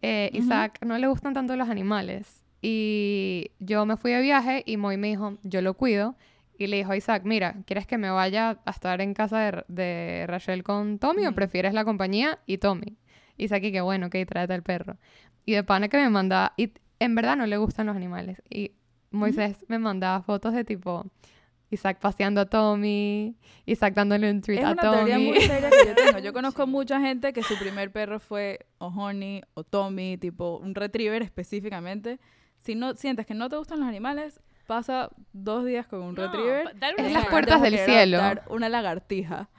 eh. 0.02 0.28
Isaac, 0.34 0.84
no 0.84 0.98
le 0.98 1.06
gustan 1.06 1.32
tanto 1.32 1.56
los 1.56 1.70
animales. 1.70 2.43
Y 2.66 3.50
yo 3.58 3.84
me 3.84 3.98
fui 3.98 4.10
de 4.12 4.22
viaje 4.22 4.62
y 4.64 4.78
Moy 4.78 4.96
me 4.96 5.08
dijo, 5.08 5.36
yo 5.42 5.60
lo 5.60 5.74
cuido. 5.74 6.16
Y 6.56 6.66
le 6.68 6.78
dijo 6.78 6.92
a 6.92 6.96
Isaac, 6.96 7.22
mira, 7.26 7.56
¿quieres 7.66 7.86
que 7.86 7.98
me 7.98 8.08
vaya 8.08 8.58
a 8.64 8.70
estar 8.70 9.02
en 9.02 9.12
casa 9.12 9.38
de, 9.38 9.64
de 9.68 10.24
Rachel 10.26 10.62
con 10.62 10.98
Tommy 10.98 11.26
o 11.26 11.34
prefieres 11.34 11.74
la 11.74 11.84
compañía 11.84 12.38
y 12.46 12.56
Tommy? 12.56 12.96
Isaac 13.36 13.64
y 13.64 13.72
que 13.72 13.82
bueno, 13.82 14.08
que 14.08 14.24
tráete 14.24 14.54
al 14.54 14.62
perro. 14.62 14.96
Y 15.44 15.52
de 15.52 15.62
pana 15.62 15.88
que 15.90 15.98
me 15.98 16.08
mandaba, 16.08 16.54
y 16.56 16.72
en 17.00 17.14
verdad 17.14 17.36
no 17.36 17.44
le 17.44 17.58
gustan 17.58 17.84
los 17.84 17.96
animales. 17.96 18.40
Y 18.48 18.72
Moisés 19.10 19.58
me 19.68 19.78
mandaba 19.78 20.22
fotos 20.22 20.54
de 20.54 20.64
tipo 20.64 21.04
Isaac 21.68 21.98
paseando 22.00 22.40
a 22.40 22.46
Tommy, 22.46 23.36
Isaac 23.66 23.92
dándole 23.92 24.30
un 24.30 24.40
treat 24.40 24.60
Es 24.60 24.64
a 24.64 24.72
una 24.72 24.82
Tommy. 24.82 24.96
teoría 24.96 25.18
muy 25.18 25.40
seria 25.42 25.68
que 25.68 25.86
yo 25.86 25.94
tengo. 26.06 26.18
Yo 26.20 26.32
conozco 26.32 26.66
mucha 26.66 26.98
gente 26.98 27.34
que 27.34 27.42
su 27.42 27.58
primer 27.58 27.90
perro 27.92 28.20
fue 28.20 28.60
o 28.78 28.86
Honey 28.86 29.42
o 29.52 29.64
Tommy, 29.64 30.16
tipo 30.16 30.56
un 30.56 30.74
retriever 30.74 31.20
específicamente. 31.20 32.18
Si 32.64 32.74
no 32.74 32.94
sientes 32.94 33.26
que 33.26 33.34
no 33.34 33.50
te 33.50 33.56
gustan 33.56 33.78
los 33.80 33.88
animales, 33.88 34.40
pasa 34.66 35.10
dos 35.34 35.66
días 35.66 35.86
con 35.86 36.00
un 36.00 36.14
No, 36.14 36.22
retriever. 36.22 36.64
that 36.80 36.92
Es 36.96 37.04
was 37.04 37.12
las 37.12 37.26
puertas 37.26 37.60
del 37.60 37.76
cielo. 37.78 38.18
adoptar 38.22 38.44
Una 38.50 38.70
lagartija, 38.70 39.50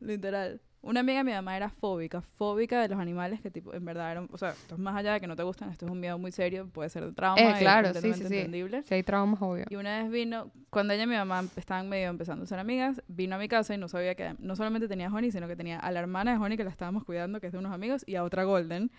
literal. 0.00 0.60
Una 0.82 1.00
amiga 1.00 1.18
de 1.18 1.24
mi 1.24 1.32
mamá 1.32 1.56
era 1.58 1.68
fóbica, 1.68 2.22
fóbica 2.22 2.80
de 2.80 2.88
los 2.88 2.98
animales 2.98 3.40
que 3.42 3.50
tipo, 3.50 3.72
en 3.74 3.84
verdad 3.84 4.10
eran, 4.10 4.28
o 4.32 4.38
sea, 4.38 4.52
esto 4.52 4.76
es 4.76 4.80
más 4.80 4.96
allá 4.96 5.12
de 5.12 5.20
que 5.20 5.26
no 5.26 5.36
te 5.36 5.42
gustan, 5.42 5.68
esto 5.70 5.84
es 5.84 5.92
un 5.92 6.00
miedo 6.00 6.18
muy 6.18 6.32
serio, 6.32 6.70
puede 6.72 6.88
ser 6.88 7.04
de 7.04 7.12
trauma, 7.12 7.38
Eh, 7.38 7.52
es 7.52 7.58
claro, 7.58 7.92
sí, 7.92 8.14
sí, 8.14 8.24
sí. 8.26 8.82
Si 8.86 8.94
hay 8.94 9.02
traumas, 9.02 9.42
obvio. 9.42 9.66
Y 9.68 9.76
una 9.76 10.02
vez 10.02 10.10
vino, 10.10 10.50
cuando 10.70 10.94
ella 10.94 11.02
y 11.02 11.06
mi 11.06 11.16
mamá 11.16 11.44
estaban 11.54 11.88
medio 11.90 12.08
empezando 12.08 12.44
a 12.44 12.46
ser 12.46 12.58
amigas, 12.58 13.02
vino 13.08 13.36
a 13.36 13.38
mi 13.38 13.46
casa 13.46 13.74
y 13.74 13.78
no 13.78 13.88
sabía 13.88 14.14
que 14.14 14.34
no 14.38 14.56
solamente 14.56 14.88
tenía 14.88 15.08
a 15.08 15.12
Honey, 15.12 15.30
sino 15.30 15.46
que 15.48 15.54
tenía 15.54 15.78
a 15.78 15.90
la 15.92 16.00
hermana 16.00 16.32
de 16.32 16.38
Honey 16.38 16.56
que 16.56 16.64
la 16.64 16.70
estábamos 16.70 17.04
cuidando, 17.04 17.40
que 17.40 17.48
es 17.48 17.52
de 17.52 17.58
unos 17.58 17.72
amigos, 17.74 18.02
y 18.06 18.14
a 18.16 18.24
otra 18.24 18.44
Golden. 18.44 18.90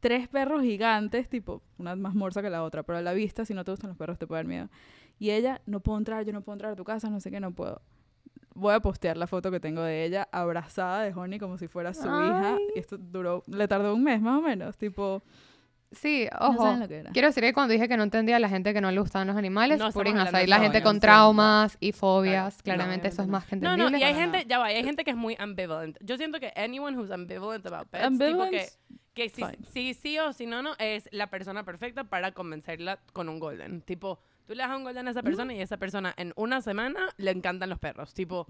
Tres 0.00 0.28
perros 0.28 0.62
gigantes, 0.62 1.28
tipo, 1.28 1.62
una 1.76 1.96
más 1.96 2.14
morsa 2.14 2.40
que 2.42 2.50
la 2.50 2.62
otra, 2.62 2.82
pero 2.84 2.98
a 2.98 3.02
la 3.02 3.12
vista, 3.12 3.44
si 3.44 3.52
no 3.54 3.64
te 3.64 3.72
gustan 3.72 3.88
los 3.88 3.96
perros, 3.96 4.18
te 4.18 4.26
puede 4.26 4.40
dar 4.40 4.46
miedo. 4.46 4.68
Y 5.18 5.30
ella, 5.30 5.60
no 5.66 5.80
puedo 5.80 5.98
entrar, 5.98 6.24
yo 6.24 6.32
no 6.32 6.42
puedo 6.42 6.54
entrar 6.54 6.72
a 6.72 6.76
tu 6.76 6.84
casa, 6.84 7.10
no 7.10 7.18
sé 7.20 7.30
qué, 7.30 7.40
no 7.40 7.50
puedo. 7.52 7.82
Voy 8.54 8.74
a 8.74 8.80
postear 8.80 9.16
la 9.16 9.26
foto 9.26 9.50
que 9.50 9.60
tengo 9.60 9.82
de 9.82 10.04
ella 10.04 10.28
abrazada 10.32 11.02
de 11.02 11.12
Honey 11.12 11.38
como 11.38 11.58
si 11.58 11.68
fuera 11.68 11.94
su 11.94 12.06
hija. 12.06 12.56
Y 12.74 12.78
esto 12.78 12.96
duró, 12.98 13.42
le 13.46 13.66
tardó 13.66 13.94
un 13.94 14.02
mes 14.04 14.20
más 14.20 14.38
o 14.38 14.42
menos, 14.42 14.76
tipo, 14.76 15.22
Sí, 15.90 16.28
no 16.38 16.48
ojo. 16.48 16.62
saben 16.64 16.80
lo 16.80 16.88
que 16.88 16.96
era. 16.96 17.10
Quiero 17.12 17.28
decir 17.28 17.42
que 17.42 17.52
cuando 17.54 17.72
dije 17.72 17.88
que 17.88 17.96
no 17.96 18.02
entendía 18.02 18.36
a 18.36 18.38
la 18.38 18.48
gente 18.48 18.74
que 18.74 18.80
no 18.80 18.90
le 18.90 19.00
gustaban 19.00 19.26
los 19.26 19.36
animales, 19.36 19.78
No 19.78 19.90
por 19.90 20.04
de 20.04 20.46
la 20.46 20.60
gente 20.60 20.82
con 20.82 21.00
traumas 21.00 21.76
y 21.80 21.92
fobias. 21.92 22.62
Claro, 22.62 22.78
Claramente 22.78 23.08
no, 23.08 23.12
eso 23.12 23.22
es 23.22 23.28
más 23.28 23.46
que 23.46 23.56
No, 23.56 23.70
entendible. 23.72 23.90
no, 23.92 23.98
y 23.98 24.02
hay 24.02 24.14
gente, 24.14 24.44
ya 24.46 24.58
va, 24.58 24.70
y 24.72 24.76
hay 24.76 24.84
gente 24.84 25.02
que 25.04 25.10
es 25.12 25.16
muy 25.16 25.34
ambivalent. 25.38 25.96
Yo 26.02 26.16
siento 26.18 26.40
que 26.40 26.52
anyone 26.56 26.96
who's 26.96 27.10
ambivalent 27.10 27.64
about 27.66 27.88
pets, 27.88 28.18
tipo 28.18 28.50
que, 28.50 28.66
que 29.18 29.28
si, 29.28 29.42
si 29.70 29.94
sí 29.94 30.18
o 30.18 30.32
si 30.32 30.46
no, 30.46 30.62
no, 30.62 30.74
es 30.78 31.08
la 31.12 31.28
persona 31.28 31.64
perfecta 31.64 32.04
para 32.04 32.32
convencerla 32.32 32.98
con 33.12 33.28
un 33.28 33.38
golden. 33.38 33.82
Tipo, 33.82 34.18
tú 34.46 34.54
le 34.54 34.62
das 34.62 34.74
un 34.76 34.84
golden 34.84 35.06
a 35.08 35.10
esa 35.10 35.22
persona 35.22 35.52
y 35.54 35.60
esa 35.60 35.76
persona 35.76 36.14
en 36.16 36.32
una 36.36 36.60
semana 36.62 37.08
le 37.18 37.30
encantan 37.30 37.68
los 37.68 37.78
perros. 37.78 38.14
Tipo, 38.14 38.46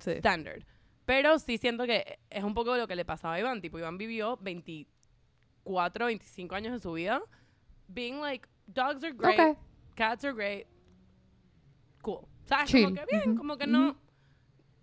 Sí. 0.00 0.10
standard. 0.12 0.62
Pero 1.06 1.38
sí 1.38 1.56
siento 1.56 1.86
que 1.86 2.18
es 2.28 2.44
un 2.44 2.52
poco 2.52 2.76
lo 2.76 2.86
que 2.86 2.94
le 2.94 3.06
pasaba 3.06 3.34
a 3.34 3.40
Iván. 3.40 3.62
Tipo, 3.62 3.78
Iván 3.78 3.96
vivió 3.96 4.36
24, 4.42 6.06
25 6.06 6.54
años 6.54 6.72
de 6.74 6.78
su 6.80 6.92
vida 6.92 7.22
being 7.88 8.20
like, 8.20 8.46
dogs 8.66 9.02
are 9.02 9.14
great, 9.14 9.40
Ok. 9.40 9.58
cats 9.94 10.22
are 10.24 10.34
great, 10.34 10.66
cool. 12.02 12.26
¿Sabes? 12.44 12.70
Chill. 12.70 12.84
Como 12.84 12.94
que 12.96 13.04
bien, 13.10 13.28
Ujú. 13.30 13.38
como 13.38 13.56
que 13.56 13.66
no... 13.66 13.96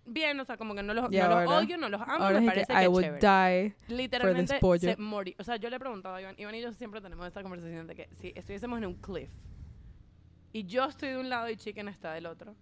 Bien, 0.08 0.38
o 0.38 0.44
sea, 0.44 0.56
como 0.56 0.74
que 0.74 0.82
no 0.84 0.94
los, 0.94 1.12
Y 1.12 1.16
no 1.18 1.28
los 1.28 1.50
odio, 1.50 1.76
no 1.78 1.88
los 1.88 2.00
amo, 2.00 2.24
Ahora 2.24 2.40
me 2.40 2.46
es 2.46 2.52
que 2.52 2.60
parece 2.66 2.72
I 2.72 2.76
que 2.82 2.88
would 2.88 3.02
chévere. 3.02 3.74
die. 3.88 3.94
Literalmente 3.96 4.58
pollo. 4.60 4.80
se 4.90 4.96
morí. 4.96 5.34
O 5.38 5.42
sea, 5.44 5.56
yo 5.56 5.68
le 5.68 5.76
he 5.76 5.78
preguntado 5.80 6.14
a 6.14 6.20
Iván, 6.22 6.34
Iván 6.38 6.54
y 6.54 6.60
yo 6.62 6.72
siempre 6.72 7.00
tenemos 7.00 7.26
esta 7.26 7.42
conversación 7.42 7.86
de 7.88 7.94
que 7.96 8.08
si 8.20 8.32
estuviésemos 8.36 8.78
en 8.78 8.86
un 8.86 8.94
cliff 8.94 9.28
y 10.52 10.64
yo 10.64 10.84
estoy 10.84 11.08
de 11.10 11.18
un 11.18 11.28
lado 11.28 11.50
y 11.50 11.56
Chicken 11.56 11.88
está 11.88 12.12
del 12.12 12.26
otro, 12.26 12.54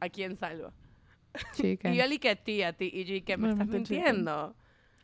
¿a 0.00 0.08
quién 0.08 0.36
salvo? 0.36 0.72
Chicken. 1.54 1.92
Y 1.94 1.96
yo 1.96 2.06
le 2.06 2.18
que 2.18 2.30
a 2.30 2.36
ti, 2.36 2.62
a 2.62 2.72
ti, 2.72 2.90
y 2.92 3.04
yo 3.04 3.24
que 3.24 3.36
me 3.36 3.50
estás 3.50 3.66
Obviamente 3.66 3.88
Chicken. 3.88 4.04
mintiendo. 4.04 4.54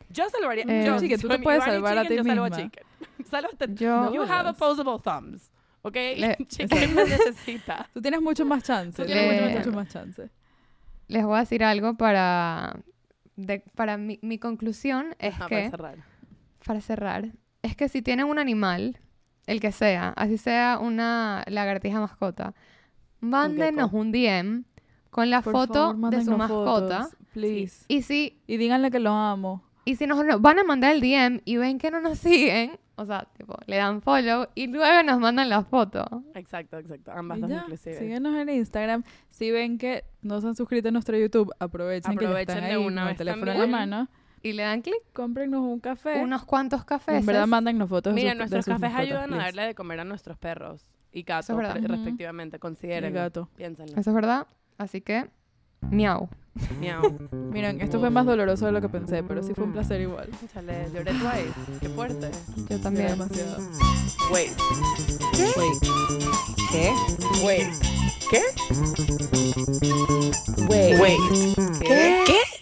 Yo 0.08 0.28
salvaría. 0.30 0.64
Eh, 0.68 0.84
yo, 0.86 0.98
Chicken, 0.98 1.20
tú 1.20 1.28
te 1.28 1.38
puedes 1.40 1.62
Iván 1.62 1.74
salvar 1.74 1.98
a 1.98 2.02
Chicken, 2.02 2.16
ti 2.22 2.28
yo 2.28 2.34
salvo 2.34 2.44
misma. 2.44 2.62
Chicken. 2.62 2.84
Sálvate. 3.30 3.74
Yo- 3.74 4.14
you 4.14 4.22
have 4.22 4.48
opposable 4.48 4.98
thumbs. 5.02 5.50
¿Ok? 5.82 5.94
Le- 5.94 6.36
Chicken 6.48 6.94
me 6.94 7.04
necesita. 7.04 7.88
Tú 7.92 8.00
tienes 8.00 8.22
mucho 8.22 8.44
más 8.46 8.62
chance. 8.62 9.02
Tú 9.02 9.06
tienes 9.06 9.32
mucho, 9.32 9.44
mucho 9.48 9.58
mucho 9.58 9.72
más 9.76 9.88
chance. 9.88 10.30
Les 11.12 11.24
voy 11.24 11.36
a 11.36 11.40
decir 11.40 11.62
algo 11.64 11.94
para... 11.94 12.76
de- 13.36 13.62
para 13.74 13.96
mi, 13.98 14.18
mi 14.22 14.38
conclusión 14.38 15.14
es 15.18 15.34
Ajá, 15.34 15.46
que... 15.48 15.54
para 15.56 15.70
cerrar. 15.70 15.98
para 16.66 16.80
cerrar, 16.80 17.32
es 17.62 17.76
que 17.76 17.88
si 17.88 18.02
tienen 18.02 18.26
un 18.26 18.38
animal, 18.38 18.98
el 19.46 19.60
que 19.60 19.72
sea, 19.72 20.10
así 20.16 20.38
sea 20.38 20.78
una 20.80 21.44
lagartija 21.48 22.00
mascota, 22.00 22.54
mándenos 23.20 23.92
un 23.92 24.12
DM 24.12 24.64
con 25.10 25.28
la 25.30 25.42
Por 25.42 25.52
foto 25.52 25.92
favor, 25.92 26.10
de 26.10 26.24
su 26.24 26.36
mascota. 26.36 27.02
fotos, 27.04 27.16
please. 27.32 27.84
Y 27.88 28.02
si, 28.02 28.40
Y 28.46 28.56
díganle 28.56 28.90
que 28.90 28.98
lo 29.00 29.10
amo. 29.12 29.62
y 29.84 29.96
si 29.96 30.06
nos 30.06 30.24
nos 30.24 30.40
van 30.40 30.58
a 30.60 30.64
mandar 30.64 30.92
el 30.94 31.00
DM 31.00 31.40
y 31.44 31.56
ven 31.58 31.78
que 31.78 31.90
no 31.90 32.00
nos 32.00 32.18
siguen, 32.26 32.78
o 33.02 33.06
sea, 33.06 33.26
tipo, 33.36 33.56
le 33.66 33.76
dan 33.76 34.00
follow 34.02 34.46
y 34.54 34.66
luego 34.66 35.02
nos 35.04 35.20
mandan 35.20 35.48
la 35.48 35.62
foto. 35.62 36.22
Exacto, 36.34 36.78
exacto. 36.78 37.12
Ambas 37.12 37.38
Y 37.38 37.40
dos 37.42 37.50
inclusive. 37.52 37.98
síguenos 37.98 38.34
en 38.36 38.48
Instagram. 38.48 39.04
Si 39.30 39.50
ven 39.50 39.78
que 39.78 40.04
no 40.22 40.40
se 40.40 40.48
han 40.48 40.56
suscrito 40.56 40.88
a 40.88 40.92
nuestro 40.92 41.16
YouTube, 41.18 41.52
aprovechen, 41.58 42.16
que 42.16 42.24
Aprovechen 42.26 42.56
están 42.56 42.64
de 42.70 42.76
ahí 42.76 42.76
una 42.76 43.02
con 43.02 43.02
el 43.02 43.08
vez 43.08 43.16
teléfono 43.18 43.42
en 43.52 43.58
la 43.58 43.62
también. 43.64 43.70
mano. 43.90 44.08
Y 44.44 44.52
le 44.54 44.62
dan 44.64 44.82
clic, 44.82 44.96
Cómprenos 45.12 45.60
un 45.60 45.78
café. 45.78 46.20
unos 46.20 46.44
cuantos 46.44 46.82
Y 46.82 46.84
cafés. 46.84 47.20
en 47.20 47.26
verdad, 47.26 47.46
mándennos 47.46 47.88
fotos 47.88 48.12
de 48.12 48.20
Mira, 48.20 48.30
de 48.32 48.36
nuestros 48.38 48.64
sus 48.64 48.74
cafés 48.74 48.92
ayudan 48.96 49.24
a 49.24 49.26
please. 49.26 49.42
darle 49.44 49.62
de 49.66 49.74
comer 49.76 50.00
a 50.00 50.04
nuestros 50.04 50.36
perros 50.36 50.84
y 51.12 51.22
gatos, 51.22 51.50
es 51.76 51.84
respectivamente. 51.88 52.56
Y 52.56 52.58
Consideren. 52.58 53.14
gato. 53.14 53.48
Piénsenlo. 53.56 53.92
Eso 54.00 54.10
es 54.10 54.14
verdad. 54.14 54.46
Así 54.78 55.00
que, 55.00 55.28
Miau. 55.90 56.28
Miau. 56.80 57.02
Miren, 57.50 57.80
esto 57.80 57.98
fue 57.98 58.10
más 58.10 58.26
doloroso 58.26 58.66
de 58.66 58.72
lo 58.72 58.80
que 58.80 58.88
pensé, 58.88 59.22
pero 59.22 59.42
sí 59.42 59.52
fue 59.54 59.64
un 59.64 59.72
placer 59.72 60.00
igual. 60.00 60.28
Chale, 60.52 60.88
lloré 60.92 61.12
twice. 61.12 61.78
Qué 61.80 61.88
fuerte. 61.88 62.30
Yo 62.68 62.78
también. 62.78 63.08
Lloré 63.08 63.18
demasiado. 63.18 63.56
Wait. 64.32 64.52
¿Qué? 65.32 65.52
Wait. 65.56 65.78
¿Qué? 66.70 66.92
Wait. 67.44 67.68
¿Qué? 68.30 68.42
Wait. 70.68 71.00
Wait. 71.00 71.18
¿Qué? 71.80 72.24
¿Qué? 72.26 72.61